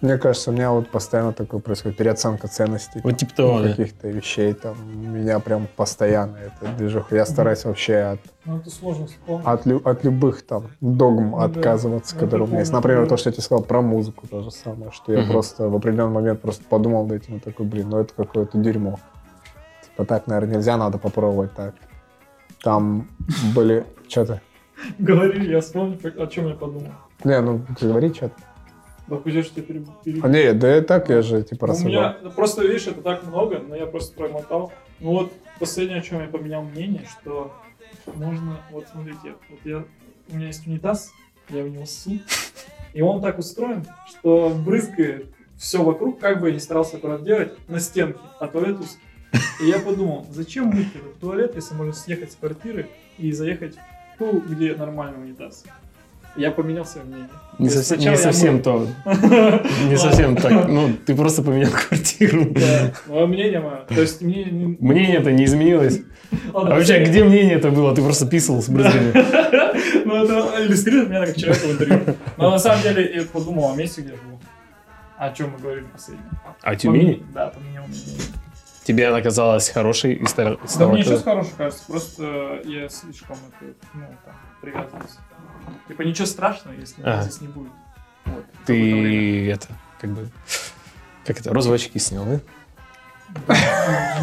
Мне 0.00 0.18
кажется, 0.18 0.50
у 0.50 0.52
меня 0.52 0.70
вот 0.70 0.90
постоянно 0.90 1.32
такое 1.32 1.60
происходит 1.60 1.96
переоценка 1.96 2.46
ценностей. 2.46 3.00
Вот 3.02 3.16
типа 3.16 3.34
того, 3.36 3.58
ну, 3.58 3.62
да. 3.62 3.70
каких-то 3.70 4.08
вещей 4.08 4.52
там. 4.52 4.76
У 4.82 4.98
меня 5.08 5.38
прям 5.38 5.66
постоянно 5.76 6.36
это 6.36 6.70
движуха. 6.76 7.16
Я 7.16 7.24
стараюсь 7.24 7.64
вообще 7.64 7.96
от, 8.00 8.20
Ну, 8.44 8.58
это 8.58 8.68
сложно 8.68 9.06
вспомнить. 9.06 9.46
от, 9.46 9.64
лю- 9.64 9.80
от 9.82 10.04
любых 10.04 10.42
там 10.46 10.66
догм 10.82 11.30
Ну 11.30 11.38
да. 11.38 11.44
отказываться, 11.44 12.16
Ну, 12.16 12.20
которые 12.20 12.46
у 12.46 12.50
меня 12.50 12.60
есть. 12.60 12.72
Например, 12.72 13.04
да. 13.04 13.08
то, 13.08 13.16
что 13.16 13.30
я 13.30 13.32
тебе 13.32 13.42
сказал 13.44 13.64
про 13.64 13.80
музыку, 13.80 14.26
то 14.26 14.42
же 14.42 14.50
самое, 14.50 14.90
что 14.90 15.10
я 15.10 15.20
Мгм. 15.20 15.30
просто 15.30 15.68
в 15.70 15.74
определенный 15.76 16.12
момент 16.12 16.42
просто 16.42 16.64
подумал 16.68 17.06
над 17.06 17.22
этим 17.22 17.36
и 17.36 17.38
такой, 17.40 17.64
блин, 17.64 17.88
ну 17.88 18.00
это 18.00 18.12
какое-то 18.14 18.58
дерьмо. 18.58 18.98
Типа 19.86 20.04
так, 20.04 20.26
наверное, 20.26 20.56
нельзя, 20.56 20.76
надо 20.76 20.98
попробовать 20.98 21.54
так. 21.54 21.74
Там 22.64 23.06
были... 23.54 23.84
Что 24.08 24.24
ты? 24.24 24.40
Говори, 24.98 25.46
я 25.46 25.60
вспомню, 25.60 25.98
о 26.18 26.26
чем 26.26 26.48
я 26.48 26.54
подумал. 26.54 26.92
Не, 27.22 27.40
ну 27.40 27.60
ты 27.78 27.86
говори 27.88 28.12
что-то. 28.12 28.34
Да 29.06 29.16
хуй 29.16 29.42
что 29.42 29.60
я 29.60 29.66
пере- 29.66 29.84
пере- 30.02 30.20
А, 30.22 30.28
не, 30.28 30.54
да 30.54 30.78
и 30.78 30.80
так 30.80 31.10
я 31.10 31.20
же 31.20 31.42
типа 31.42 31.66
У 31.66 31.68
рассуждал. 31.68 31.90
меня, 31.92 32.16
ну, 32.22 32.30
просто, 32.30 32.62
видишь, 32.62 32.86
это 32.86 33.02
так 33.02 33.22
много, 33.26 33.58
но 33.58 33.76
я 33.76 33.84
просто 33.84 34.16
промотал. 34.16 34.72
Ну 34.98 35.10
вот, 35.10 35.32
последнее, 35.60 35.98
о 35.98 36.00
чем 36.02 36.20
я 36.22 36.26
поменял 36.26 36.62
мнение, 36.62 37.06
что 37.20 37.52
можно, 38.14 38.56
вот 38.70 38.86
смотрите, 38.90 39.34
вот 39.50 39.60
я, 39.64 39.84
у 40.30 40.36
меня 40.36 40.46
есть 40.46 40.66
унитаз, 40.66 41.12
я 41.50 41.64
в 41.64 41.68
него 41.68 41.84
ссу, 41.84 42.18
и 42.94 43.02
он 43.02 43.20
так 43.20 43.38
устроен, 43.38 43.84
что 44.08 44.48
брызгает 44.64 45.26
все 45.58 45.82
вокруг, 45.82 46.18
как 46.18 46.40
бы 46.40 46.48
я 46.48 46.54
ни 46.54 46.58
старался 46.58 46.96
аккуратно 46.96 47.26
делать, 47.26 47.52
на 47.68 47.80
стенке, 47.80 48.18
а 48.40 48.46
туалет 48.48 48.80
узкий. 48.80 49.02
И 49.60 49.66
я 49.66 49.78
подумал, 49.78 50.26
зачем 50.30 50.66
мыть 50.66 50.88
этот 50.94 51.18
туалет, 51.20 51.52
если 51.54 51.74
можно 51.74 51.92
съехать 51.92 52.32
с 52.32 52.36
квартиры 52.36 52.88
и 53.18 53.32
заехать 53.32 53.74
в 54.14 54.18
ту, 54.18 54.40
где 54.40 54.74
нормальный 54.74 55.18
унитаз. 55.22 55.64
Я 56.36 56.50
поменял 56.50 56.84
свое 56.84 57.06
мнение. 57.06 57.28
Не, 57.60 57.68
То 57.68 57.82
сначала 57.82 58.10
не 58.10 58.16
совсем 58.18 58.54
мыл. 58.54 58.62
то. 58.64 58.88
Не 59.88 59.96
совсем 59.96 60.34
так. 60.34 60.68
Ну, 60.68 60.90
ты 61.06 61.14
просто 61.14 61.42
поменял 61.44 61.70
квартиру. 61.70 62.46
Да, 62.50 62.92
мое 63.06 63.26
мнение 63.26 63.60
мое. 63.60 63.84
То 63.88 64.00
есть 64.00 64.20
мне... 64.20 64.42
не- 64.44 64.76
Мнение-то 64.80 65.30
не 65.30 65.44
изменилось. 65.44 66.00
А 66.52 66.64
вообще, 66.64 67.04
где 67.04 67.22
мнение 67.22 67.54
это 67.54 67.70
было? 67.70 67.94
Ты 67.94 68.02
просто 68.02 68.26
писал 68.26 68.60
с 68.60 68.68
брызгами. 68.68 69.12
Ну, 70.04 70.22
это 70.24 70.64
иллюстрирует 70.66 71.08
меня 71.08 71.24
как 71.26 71.36
человека 71.36 71.66
в 71.66 71.72
интервью. 71.72 72.16
Но 72.36 72.50
на 72.50 72.58
самом 72.58 72.82
деле 72.82 73.14
я 73.14 73.22
подумал 73.22 73.72
о 73.72 73.76
месте, 73.76 74.02
где 74.02 74.10
я 74.10 74.16
живу. 74.16 74.38
О 75.16 75.30
чем 75.32 75.50
мы 75.52 75.58
говорили 75.58 75.86
последнее. 75.92 76.26
А 76.62 76.74
Тюмени? 76.76 77.24
Да, 77.32 77.46
поменял 77.48 77.84
мнение. 77.86 78.20
Тебе 78.84 79.08
она 79.08 79.22
казалась 79.22 79.70
хорошей 79.70 80.14
и 80.14 80.26
стала... 80.26 80.58
Да 80.60 80.68
стала 80.68 80.92
мне 80.92 81.04
сейчас 81.04 81.22
хорошо 81.22 81.50
кажется, 81.56 81.84
просто 81.86 82.60
я 82.64 82.88
слишком 82.90 83.36
это, 83.60 83.72
ну, 83.94 84.06
там, 84.24 84.34
привязываюсь. 84.60 85.18
Типа 85.88 86.02
ничего 86.02 86.26
страшного, 86.26 86.74
если 86.74 87.02
Ага. 87.02 87.22
здесь 87.22 87.40
не 87.40 87.48
будет. 87.48 87.72
Вот. 88.26 88.44
Ты 88.66 89.50
это, 89.50 89.68
как 90.00 90.10
бы... 90.10 90.28
Как 91.24 91.40
это, 91.40 91.54
розовые 91.54 91.76
очки 91.76 91.98
снял, 91.98 92.26
да? 92.26 92.40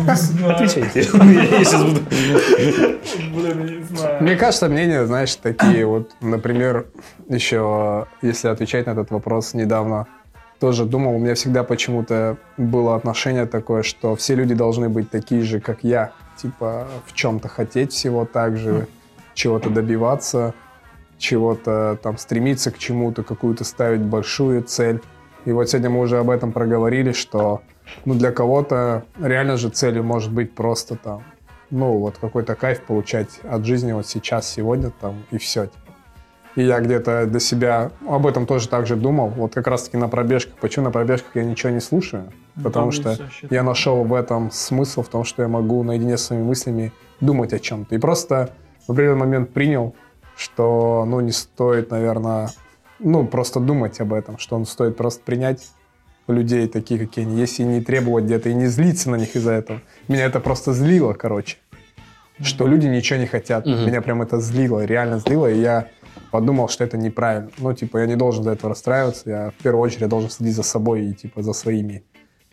Не 0.05 0.15
знаю. 0.15 0.55
Отвечайте. 0.55 1.01
Я 1.01 1.63
сейчас 1.63 1.83
буду... 1.83 2.01
Блин, 2.01 3.65
я 3.65 3.75
не 3.77 3.83
знаю. 3.83 4.23
Мне 4.23 4.35
кажется, 4.35 4.69
мнения, 4.69 5.05
знаешь, 5.05 5.35
такие 5.35 5.85
вот, 5.85 6.11
например, 6.21 6.85
еще, 7.27 8.07
если 8.21 8.47
отвечать 8.47 8.85
на 8.85 8.91
этот 8.91 9.09
вопрос, 9.11 9.53
недавно 9.53 10.07
тоже 10.61 10.85
думал, 10.85 11.15
у 11.15 11.17
меня 11.17 11.33
всегда 11.33 11.63
почему-то 11.63 12.38
было 12.55 12.95
отношение 12.95 13.47
такое, 13.47 13.81
что 13.81 14.15
все 14.15 14.35
люди 14.35 14.53
должны 14.53 14.89
быть 14.89 15.09
такие 15.09 15.41
же, 15.41 15.59
как 15.59 15.83
я. 15.83 16.11
Типа 16.38 16.88
в 17.07 17.13
чем-то 17.13 17.47
хотеть 17.47 17.91
всего 17.91 18.25
так 18.25 18.57
же, 18.57 18.88
чего-то 19.33 19.71
добиваться, 19.71 20.53
чего-то 21.17 21.97
там 22.03 22.19
стремиться 22.19 22.69
к 22.69 22.77
чему-то, 22.77 23.23
какую-то 23.23 23.63
ставить 23.63 24.01
большую 24.01 24.61
цель. 24.61 25.01
И 25.45 25.51
вот 25.51 25.67
сегодня 25.67 25.89
мы 25.89 25.99
уже 26.01 26.19
об 26.19 26.29
этом 26.29 26.51
проговорили, 26.51 27.11
что 27.11 27.61
ну, 28.05 28.13
для 28.13 28.31
кого-то 28.31 29.03
реально 29.19 29.57
же 29.57 29.69
целью 29.69 30.03
может 30.03 30.31
быть 30.31 30.53
просто 30.53 30.95
там 30.95 31.23
ну, 31.71 31.97
вот 31.97 32.17
какой-то 32.19 32.53
кайф 32.53 32.81
получать 32.81 33.39
от 33.43 33.65
жизни 33.65 33.93
вот 33.93 34.05
сейчас, 34.05 34.47
сегодня 34.47 34.91
там, 34.91 35.23
и 35.31 35.38
все. 35.39 35.69
И 36.56 36.64
я 36.64 36.80
где-то 36.80 37.26
для 37.28 37.40
себя 37.40 37.91
об 38.07 38.28
этом 38.28 38.45
тоже 38.45 38.68
так 38.68 38.86
же 38.86 38.95
думал. 38.95 39.30
Вот 39.30 39.53
как 39.53 39.68
раз-таки 39.68 39.98
на 39.98 40.10
пробежках. 40.10 40.56
Почему 40.60 40.86
на 40.86 40.91
пробежках 40.91 41.36
я 41.36 41.44
ничего 41.44 41.72
не 41.72 41.80
слушаю? 41.80 42.32
Потому 42.56 42.91
Там 42.91 42.91
что 42.91 43.18
я 43.49 43.64
нашел 43.64 44.03
в 44.03 44.14
этом 44.14 44.52
смысл, 44.52 45.02
в 45.02 45.07
том, 45.07 45.23
что 45.23 45.41
я 45.41 45.48
могу 45.48 45.84
наедине 45.84 46.18
с 46.18 46.26
своими 46.26 46.44
мыслями 46.44 46.91
думать 47.22 47.53
о 47.53 47.60
чем-то. 47.60 47.95
И 47.95 47.98
просто 47.98 48.49
в 48.88 48.91
определенный 48.91 49.19
момент 49.19 49.53
принял, 49.53 49.95
что, 50.36 51.06
ну, 51.07 51.22
не 51.22 51.32
стоит, 51.32 51.91
наверное, 51.91 52.49
ну, 52.99 53.26
просто 53.26 53.60
думать 53.60 53.99
об 54.02 54.14
этом, 54.14 54.38
что 54.38 54.56
он 54.56 54.65
стоит 54.65 54.98
просто 54.98 55.22
принять 55.23 55.69
людей 56.28 56.68
такие, 56.68 56.99
какие 56.99 57.26
они 57.26 57.40
есть, 57.40 57.60
и 57.60 57.64
не 57.64 57.82
требовать 57.82 58.26
где-то, 58.26 58.49
и 58.49 58.53
не 58.53 58.68
злиться 58.68 59.10
на 59.10 59.15
них 59.15 59.36
из-за 59.36 59.53
этого. 59.53 59.82
Меня 60.07 60.26
это 60.26 60.40
просто 60.40 60.73
злило, 60.73 61.14
короче. 61.14 61.57
Что 62.40 62.68
люди 62.68 62.88
ничего 62.88 63.19
не 63.19 63.28
хотят. 63.28 63.65
Мгм. 63.65 63.86
Меня 63.86 64.02
прям 64.02 64.22
это 64.22 64.40
злило, 64.40 64.84
реально 64.84 65.19
злило, 65.19 65.49
и 65.49 65.60
я 65.60 65.88
подумал, 66.31 66.69
что 66.69 66.83
это 66.83 66.97
неправильно. 66.97 67.49
Ну, 67.57 67.73
типа, 67.73 67.97
я 67.97 68.05
не 68.05 68.15
должен 68.15 68.43
за 68.43 68.51
этого 68.51 68.69
расстраиваться, 68.69 69.29
я 69.29 69.51
в 69.51 69.63
первую 69.63 69.83
очередь 69.83 70.09
должен 70.09 70.29
следить 70.29 70.55
за 70.55 70.63
собой 70.63 71.05
и, 71.05 71.13
типа, 71.13 71.41
за 71.43 71.53
своими 71.53 72.03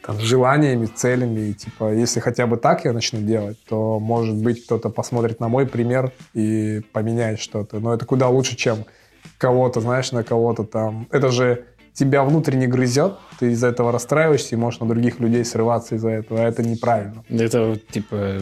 там, 0.05 0.19
желаниями, 0.21 0.87
целями. 0.87 1.51
И, 1.51 1.55
типа, 1.55 1.93
если 1.93 2.21
хотя 2.21 2.47
бы 2.47 2.57
так 2.57 2.85
я 2.85 2.93
начну 2.93 3.21
делать, 3.21 3.59
то, 3.69 3.99
может 3.99 4.37
быть, 4.37 4.65
кто-то 4.65 4.91
посмотрит 4.91 5.41
на 5.41 5.49
мой 5.49 5.67
пример 5.67 6.13
и 6.35 6.83
поменяет 6.93 7.41
что-то. 7.41 7.81
Но 7.81 7.95
это 7.95 8.05
куда 8.07 8.29
лучше, 8.29 8.57
чем 8.57 8.85
кого-то, 9.39 9.81
знаешь, 9.81 10.13
на 10.13 10.25
кого-то 10.25 10.65
там. 10.65 11.07
Это 11.11 11.31
же 11.31 11.65
тебя 11.99 12.23
внутренне 12.23 12.69
грызет, 12.69 13.15
ты 13.41 13.51
из-за 13.51 13.69
этого 13.69 13.91
расстраиваешься 13.91 14.55
и 14.55 14.59
можешь 14.59 14.79
на 14.79 14.87
других 14.87 15.19
людей 15.19 15.45
срываться 15.45 15.97
из-за 15.97 16.11
этого, 16.11 16.41
а 16.41 16.45
это 16.45 16.63
неправильно. 16.63 17.25
Это 17.29 17.77
типа... 17.91 18.41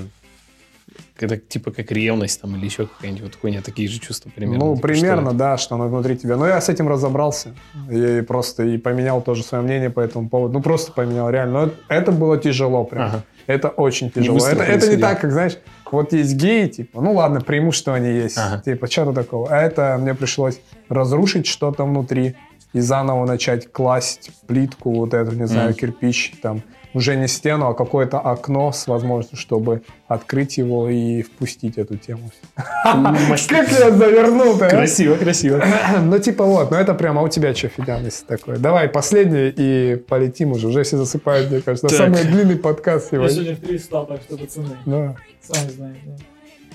Это 1.19 1.37
типа 1.39 1.71
как 1.71 1.91
ревность 1.93 2.41
там 2.41 2.57
или 2.57 2.65
еще 2.67 2.87
какая-нибудь 2.87 3.23
вот 3.23 3.37
хуйня, 3.41 3.63
такие 3.63 3.89
же 3.89 3.99
чувства 3.99 4.31
примерно. 4.35 4.65
ну, 4.67 4.77
типа, 4.77 4.89
примерно, 4.89 5.31
что- 5.31 5.39
да, 5.39 5.57
что 5.57 5.75
оно 5.77 5.89
внутри 5.89 6.17
тебя. 6.17 6.37
Но 6.37 6.47
я 6.47 6.61
с 6.61 6.69
этим 6.69 6.89
разобрался. 6.89 7.55
И 7.91 8.21
просто 8.21 8.65
и 8.65 8.77
поменял 8.79 9.23
тоже 9.23 9.43
свое 9.43 9.65
мнение 9.65 9.91
по 9.91 10.01
этому 10.01 10.29
поводу. 10.29 10.55
Ну, 10.55 10.61
просто 10.63 10.93
поменял, 10.93 11.31
реально. 11.31 11.67
Но 11.67 11.71
это, 11.89 12.13
было 12.13 12.37
тяжело 12.39 12.85
прям. 12.85 13.03
Ага. 13.07 13.23
Это 13.47 13.69
очень 13.69 14.11
тяжело. 14.11 14.35
быстро 14.39 14.63
Это, 14.63 14.73
это 14.73 14.89
не 14.91 14.97
так, 14.97 15.21
как, 15.21 15.31
знаешь, 15.33 15.57
вот 15.91 16.13
есть 16.13 16.35
геи, 16.35 16.67
типа, 16.67 17.01
ну 17.01 17.13
ладно, 17.15 17.41
приму, 17.41 17.71
что 17.73 17.93
они 17.95 18.09
есть. 18.09 18.37
Ага. 18.37 18.61
Типа, 18.63 18.87
что-то 18.89 19.13
такого. 19.13 19.49
А 19.51 19.61
это 19.63 19.97
мне 20.01 20.15
пришлось 20.15 20.59
разрушить 20.89 21.47
что-то 21.47 21.85
внутри 21.85 22.35
и 22.73 22.81
заново 22.81 23.25
начать 23.25 23.71
класть 23.73 24.31
плитку, 24.47 24.91
вот 24.93 25.15
эту, 25.15 25.35
не 25.37 25.47
знаю, 25.47 25.71
Мгм. 25.71 25.79
кирпич, 25.79 26.35
там, 26.43 26.63
уже 26.97 27.15
не 27.15 27.29
стену, 27.29 27.69
а 27.69 27.75
какое-то 27.75 28.19
окно 28.19 28.73
с 28.73 28.87
возможностью, 28.87 29.37
чтобы 29.39 29.83
открыть 30.09 30.57
его 30.57 30.89
и 30.89 31.21
впустить 31.23 31.77
эту 31.77 31.97
тему. 31.99 32.31
Как 32.57 33.71
я 33.71 33.91
завернул-то, 33.91 34.67
а? 34.67 34.71
Красиво, 34.71 35.17
красиво. 35.17 35.63
Ну, 36.03 36.19
типа 36.19 36.45
вот, 36.45 36.71
ну 36.71 36.77
это 36.79 36.95
прямо 36.95 37.21
у 37.23 37.29
тебя 37.29 37.55
что, 37.55 37.69
Федян, 37.69 38.03
если 38.05 38.25
такое. 38.25 38.57
Давай, 38.57 38.89
последнее 38.89 39.53
и 39.55 39.97
полетим 39.97 40.53
уже. 40.53 40.69
Уже 40.69 40.83
все 40.85 40.97
засыпают, 40.97 41.51
мне 41.51 41.61
кажется. 41.61 41.89
Самый 41.91 42.25
длинный 42.25 42.57
подкаст 42.57 43.13
Я 43.13 43.19
сегодня. 43.19 43.35
сегодня 43.35 43.57
в 43.57 43.61
три 43.61 43.79
встал, 43.79 44.07
так 44.07 44.23
что 44.23 44.39
пацаны, 44.39 44.77
Да. 44.87 45.17
сами 45.43 45.71
знаете. 45.71 46.01
да. 46.07 46.17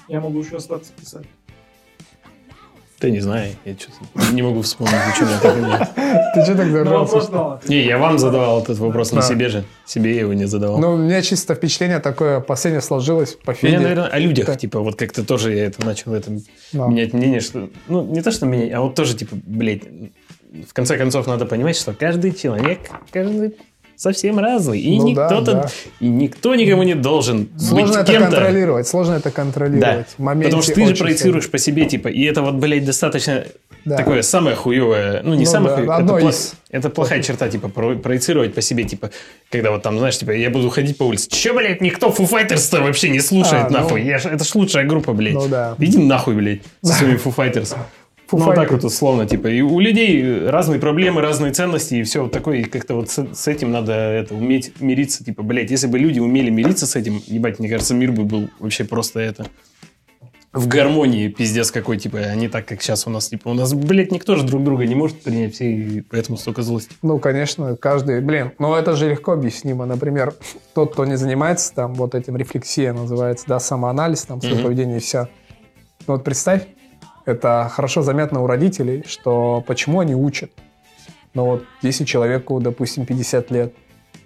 Я 0.07 0.19
могу 0.19 0.39
еще 0.41 0.57
остаться 0.57 0.91
писать. 0.99 1.26
Да 3.02 3.10
не 3.10 3.19
знаю, 3.19 3.52
я 3.65 3.73
что-то 3.73 4.32
не 4.32 4.44
могу 4.44 4.61
вспомнить, 4.61 4.94
ничего 5.10 5.28
на 5.30 5.36
это 5.38 5.60
нет. 5.60 5.90
Ты 6.36 6.44
что 6.44 6.56
так 6.56 7.32
дал. 7.32 7.60
Не, 7.68 7.84
я 7.84 7.98
вам 7.98 8.19
задавал 8.19 8.61
этот 8.61 8.78
вопрос, 8.78 9.11
не 9.11 9.18
Да. 9.19 9.23
себе 9.23 9.49
же. 9.49 9.64
Себе 9.88 10.14
я 10.14 10.19
его 10.22 10.34
не 10.34 10.45
задавал. 10.45 10.78
Ну, 10.78 10.94
у 10.94 10.98
меня 10.98 11.22
чисто 11.23 11.56
впечатление 11.56 11.98
такое 11.99 12.41
последнее 12.41 12.82
сложилось 12.82 13.38
по 13.44 13.52
У 13.52 13.53
Феде. 13.56 13.73
меня, 13.78 13.82
наверное, 13.82 14.07
о 14.07 14.19
людях, 14.19 14.45
Так. 14.45 14.60
типа, 14.60 14.80
вот 14.82 14.95
как-то 14.98 15.26
тоже 15.26 15.53
я 15.56 15.65
это 15.65 15.84
начал 15.84 16.14
это 16.14 16.32
менять 16.73 17.14
мнение, 17.14 17.40
что... 17.40 17.69
Ну, 17.88 18.03
не 18.06 18.22
то, 18.22 18.32
что 18.32 18.45
менять, 18.45 18.72
а 18.73 18.82
вот 18.82 18.94
тоже, 18.94 19.15
типа, 19.15 19.36
блядь, 19.48 19.82
в 20.69 20.73
конце 20.73 20.95
концов 20.98 21.26
надо 21.26 21.45
понимать, 21.48 21.78
что 21.78 21.94
каждый 21.94 22.34
человек, 22.34 22.80
каждый 23.11 23.56
совсем 24.02 24.40
разный. 24.40 24.80
И 24.80 24.98
Ну 24.98 25.14
да, 25.14 25.23
никто-то... 25.26 25.53
да. 25.53 25.69
И 25.99 26.07
никто 26.07 26.56
никому 26.56 26.84
не 26.84 26.95
должен 26.95 27.49
Сложно 27.57 27.88
быть 27.88 27.95
это 27.95 28.11
кем-то. 28.11 28.30
контролировать, 28.32 28.88
сложно 28.88 29.14
это 29.14 29.32
контролировать. 29.32 30.07
В 30.18 30.19
моменте 30.22 30.45
Потому 30.48 30.64
что 30.64 30.73
ты 30.73 30.86
же 30.88 30.95
проецируешь 30.95 31.49
по 31.49 31.57
себе, 31.57 31.86
типа, 31.86 32.07
и 32.07 32.23
это 32.23 32.41
вот, 32.41 32.56
блядь, 32.56 32.84
достаточно 32.86 33.45
Да. 33.86 33.98
такое 33.98 34.22
самое 34.23 34.56
хуевое, 34.56 35.22
ну 35.23 35.34
не 35.36 35.45
Ну 35.45 35.52
самое 35.52 35.76
да, 35.76 35.95
хуевое, 35.98 35.99
это, 36.03 36.14
пла- 36.26 36.30
из. 36.30 36.53
это 36.72 36.90
плохая 36.90 37.22
черта, 37.22 37.48
типа, 37.49 37.68
про- 37.69 37.95
проецировать 37.95 38.53
по 38.56 38.61
себе, 38.61 38.84
типа, 38.86 39.10
когда 39.52 39.72
вот 39.72 39.82
там, 39.84 39.98
знаешь, 39.99 40.18
типа, 40.18 40.32
я 40.32 40.49
буду 40.49 40.69
ходить 40.69 40.98
по 40.98 41.03
улице, 41.03 41.30
че, 41.30 41.53
блядь, 41.53 41.82
никто 41.82 42.10
Foo 42.10 42.28
Fighters-то 42.30 42.82
вообще 42.82 43.10
не 43.10 43.19
слушает, 43.19 43.65
А, 43.68 43.69
ну. 43.69 43.78
нахуй, 43.78 44.02
Я 44.03 44.18
ж- 44.18 44.26
это 44.26 44.44
ж 44.44 44.56
лучшая 44.56 44.86
группа, 44.86 45.14
блядь. 45.14 45.34
Ну 45.36 45.48
да. 45.48 45.76
Иди 45.80 45.98
нахуй, 45.99 46.34
блядь, 46.36 46.61
со 46.84 46.94
своими 46.94 47.18
Foo 47.18 47.34
Fighters. 47.36 47.76
Ну, 48.32 48.53
так 48.53 48.72
вот 48.72 48.84
условно, 48.84 49.26
типа, 49.28 49.48
и 49.48 49.62
у 49.62 49.80
людей 49.80 50.48
разные 50.48 50.80
проблемы, 50.80 51.22
разные 51.22 51.52
ценности, 51.52 51.95
и 51.95 52.03
все 52.03 52.24
вот 52.24 52.32
такое, 52.32 52.60
и 52.60 52.64
как-то 52.64 52.95
вот 52.95 53.10
с, 53.10 53.26
с 53.34 53.48
этим 53.48 53.72
надо 53.72 53.94
это 53.94 54.36
уметь 54.36 54.80
мириться, 54.80 55.24
типа, 55.24 55.44
блядь, 55.44 55.72
если 55.72 55.88
бы 55.88 55.99
люди 55.99 56.20
умели 56.20 56.49
мириться 56.49 56.88
с 56.88 56.95
этим, 56.95 57.22
ебать, 57.26 57.60
мне 57.60 57.70
кажется, 57.70 57.94
мир 57.94 58.12
бы 58.12 58.24
был 58.24 58.49
вообще 58.60 58.84
просто 58.84 59.20
это, 59.20 59.48
в 60.53 60.68
гармонии 60.68 61.30
пиздец 61.30 61.72
какой, 61.72 61.98
типа, 61.98 62.18
а 62.20 62.36
не 62.36 62.49
так, 62.49 62.66
как 62.66 62.82
сейчас 62.82 63.08
у 63.08 63.10
нас, 63.10 63.30
типа, 63.30 63.48
у 63.49 63.53
нас, 63.53 63.74
блядь, 63.74 64.12
никто 64.12 64.36
же 64.36 64.44
друг 64.44 64.64
друга 64.64 64.86
не 64.86 64.95
может 64.95 65.22
принять, 65.22 65.53
все, 65.56 65.72
и 65.72 66.02
поэтому 66.02 66.38
столько 66.38 66.62
злости. 66.62 66.94
Ну, 67.02 67.20
конечно, 67.20 67.78
каждый, 67.78 68.20
блин, 68.20 68.52
но 68.60 68.78
это 68.78 68.95
же 68.98 69.10
легко 69.10 69.32
объяснимо. 69.32 69.86
Например, 69.86 70.34
тот, 70.74 70.94
кто 70.94 71.06
не 71.06 71.16
занимается 71.16 71.74
там 71.74 71.94
вот 71.94 72.16
этим 72.16 72.36
рефлексия 72.36 72.91
называется, 72.91 73.45
да, 73.48 73.60
самоанализ, 73.60 74.24
там, 74.24 74.41
свое 74.41 74.56
Мгм. 74.56 74.64
поведение 74.64 74.98
и 74.98 74.99
все. 74.99 75.30
Ну, 76.08 76.16
вот 76.16 76.24
представь, 76.26 76.64
это 77.26 77.69
хорошо 77.72 78.02
заметно 78.02 78.41
у 78.41 78.48
родителей, 78.48 79.03
что 79.07 79.64
почему 79.68 79.99
они 79.99 80.15
учат. 80.15 80.52
Ну, 81.34 81.45
вот 81.45 81.64
если 81.81 82.03
человеку, 82.06 82.60
допустим, 82.60 83.06
50 83.06 83.52
лет, 83.52 83.73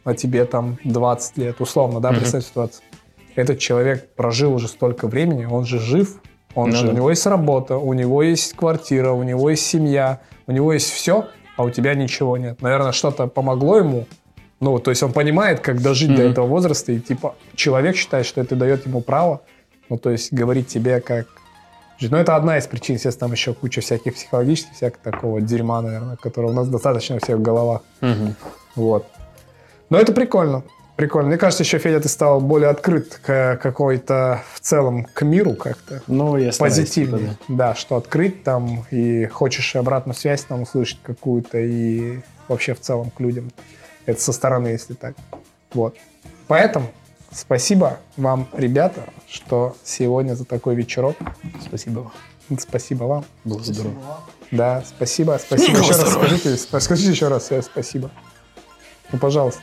а 0.04 0.14
тебе 0.14 0.46
там 0.46 0.78
20 0.84 1.38
лет, 1.38 1.62
условно, 1.62 2.00
да, 2.00 2.12
Мгм. 2.12 2.20
представь 2.20 2.46
ситуацию. 2.46 2.84
Этот 3.36 3.60
человек 3.60 4.14
прожил 4.16 4.54
уже 4.54 4.68
столько 4.68 5.08
времени, 5.08 5.46
он 5.46 5.66
же 5.66 5.80
жив, 5.80 6.20
он 6.56 6.70
Ну 6.70 6.76
же, 6.76 6.86
да. 6.86 6.92
у 6.92 6.96
него 6.96 7.10
есть 7.10 7.26
работа, 7.26 7.78
у 7.78 7.94
него 7.94 8.24
есть 8.24 8.54
квартира, 8.54 9.12
у 9.12 9.24
него 9.24 9.50
есть 9.50 9.66
семья, 9.66 10.22
у 10.48 10.52
него 10.52 10.72
есть 10.74 10.90
все, 10.90 11.28
а 11.58 11.64
у 11.64 11.70
тебя 11.70 11.94
ничего 11.96 12.38
нет. 12.38 12.62
Наверное, 12.62 12.92
что-то 12.94 13.28
помогло 13.28 13.78
ему. 13.78 14.06
Ну, 14.62 14.80
то 14.80 14.90
есть 14.90 15.04
он 15.04 15.12
понимает, 15.12 15.60
как 15.60 15.82
дожить 15.82 16.16
до 16.16 16.22
Мгм. 16.24 16.32
этого 16.32 16.48
возраста, 16.48 16.92
и 16.94 17.00
типа 17.00 17.36
человек 17.56 17.96
считает, 17.98 18.26
что 18.26 18.40
это 18.42 18.56
дает 18.56 18.86
ему 18.88 19.02
право, 19.02 19.42
ну, 19.90 19.98
то 19.98 20.10
есть 20.12 20.32
говорить 20.34 20.68
тебе 20.68 21.02
как... 21.02 21.28
жить. 22.00 22.12
Ну, 22.12 22.18
это 22.18 22.36
одна 22.36 22.58
из 22.58 22.68
причин, 22.68 22.96
естественно, 22.96 23.28
там 23.28 23.32
еще 23.34 23.54
куча 23.54 23.82
всяких 23.82 24.16
психологических, 24.16 24.74
всякого 24.76 25.12
такого 25.12 25.42
дерьма, 25.42 25.82
наверное, 25.82 26.16
которого 26.16 26.52
у 26.52 26.54
нас 26.54 26.68
достаточно 26.68 27.20
всех 27.20 27.38
в 27.38 27.42
головах. 27.42 27.82
Вот. 28.76 29.08
Но 29.90 29.98
это 30.00 30.12
прикольно. 30.14 30.64
Прикольно. 30.96 31.28
Мне 31.28 31.38
кажется, 31.38 31.64
еще, 31.64 31.78
Федя, 31.78 32.00
ты 32.00 32.08
стал 32.08 32.40
более 32.40 32.70
открыт 32.70 33.20
к 33.22 33.60
какой-то 33.62 34.42
в 34.54 34.62
целом 34.62 35.06
к 35.14 35.24
миру 35.24 35.54
как-то. 35.54 36.02
Ну, 36.08 36.38
я 36.38 36.52
Позитивнее. 36.58 37.32
типа, 37.32 37.38
Да, 37.50 37.76
что 37.76 37.98
открыть 37.98 38.44
там 38.44 38.86
и 38.92 39.26
хочешь 39.26 39.76
обратную 39.76 40.16
связь 40.16 40.44
там 40.46 40.62
услышать 40.62 41.00
какую-то 41.04 41.58
и 41.60 42.20
вообще 42.48 42.74
в 42.74 42.80
целом 42.80 43.10
к 43.10 43.20
людям. 43.20 43.52
Это 44.06 44.22
со 44.22 44.32
стороны, 44.32 44.70
если 44.70 44.94
так. 44.94 45.16
Вот. 45.74 45.98
Поэтому 46.48 46.88
спасибо 47.36 48.00
вам, 48.18 48.48
ребята, 48.54 49.04
что 49.30 49.76
сегодня 49.84 50.36
за 50.36 50.46
такой 50.46 50.76
вечерок. 50.76 51.16
Спасибо 51.66 52.00
вам. 52.00 52.60
Спасибо 52.60 53.04
вам. 53.04 53.26
Было 53.44 53.64
здорово. 53.64 53.96
Да, 54.52 54.84
спасибо. 54.88 55.40
Спасибо 55.42 55.80
еще 55.80 55.92
раз. 55.92 56.12
Скажите, 56.12 56.58
скажите 56.58 57.10
еще 57.10 57.28
раз 57.28 57.52
э, 57.52 57.62
спасибо. 57.62 58.12
Ну, 59.12 59.20
пожалуйста. 59.20 59.62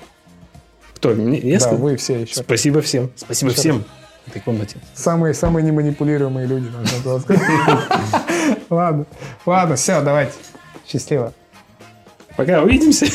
Кто? 0.94 1.10
Мне? 1.10 1.38
Я 1.38 1.58
да, 1.58 1.72
вы 1.72 1.96
все 1.96 2.20
еще. 2.20 2.36
Спасибо 2.36 2.80
всем. 2.80 3.10
Спасибо 3.16 3.50
Еще 3.50 3.60
всем 3.60 3.84
в 4.24 4.28
этой 4.28 4.40
комнате. 4.40 4.76
Самые, 4.94 5.34
самые 5.34 5.64
неманипулируемые 5.64 6.46
люди, 6.46 6.68
нужно 6.68 6.98
было 7.04 7.18
сказать. 7.18 7.42
Ладно, 8.70 9.06
ладно, 9.44 9.76
все, 9.76 10.00
давайте. 10.00 10.34
Счастливо. 10.86 11.32
Пока, 12.36 12.62
увидимся. 12.62 13.06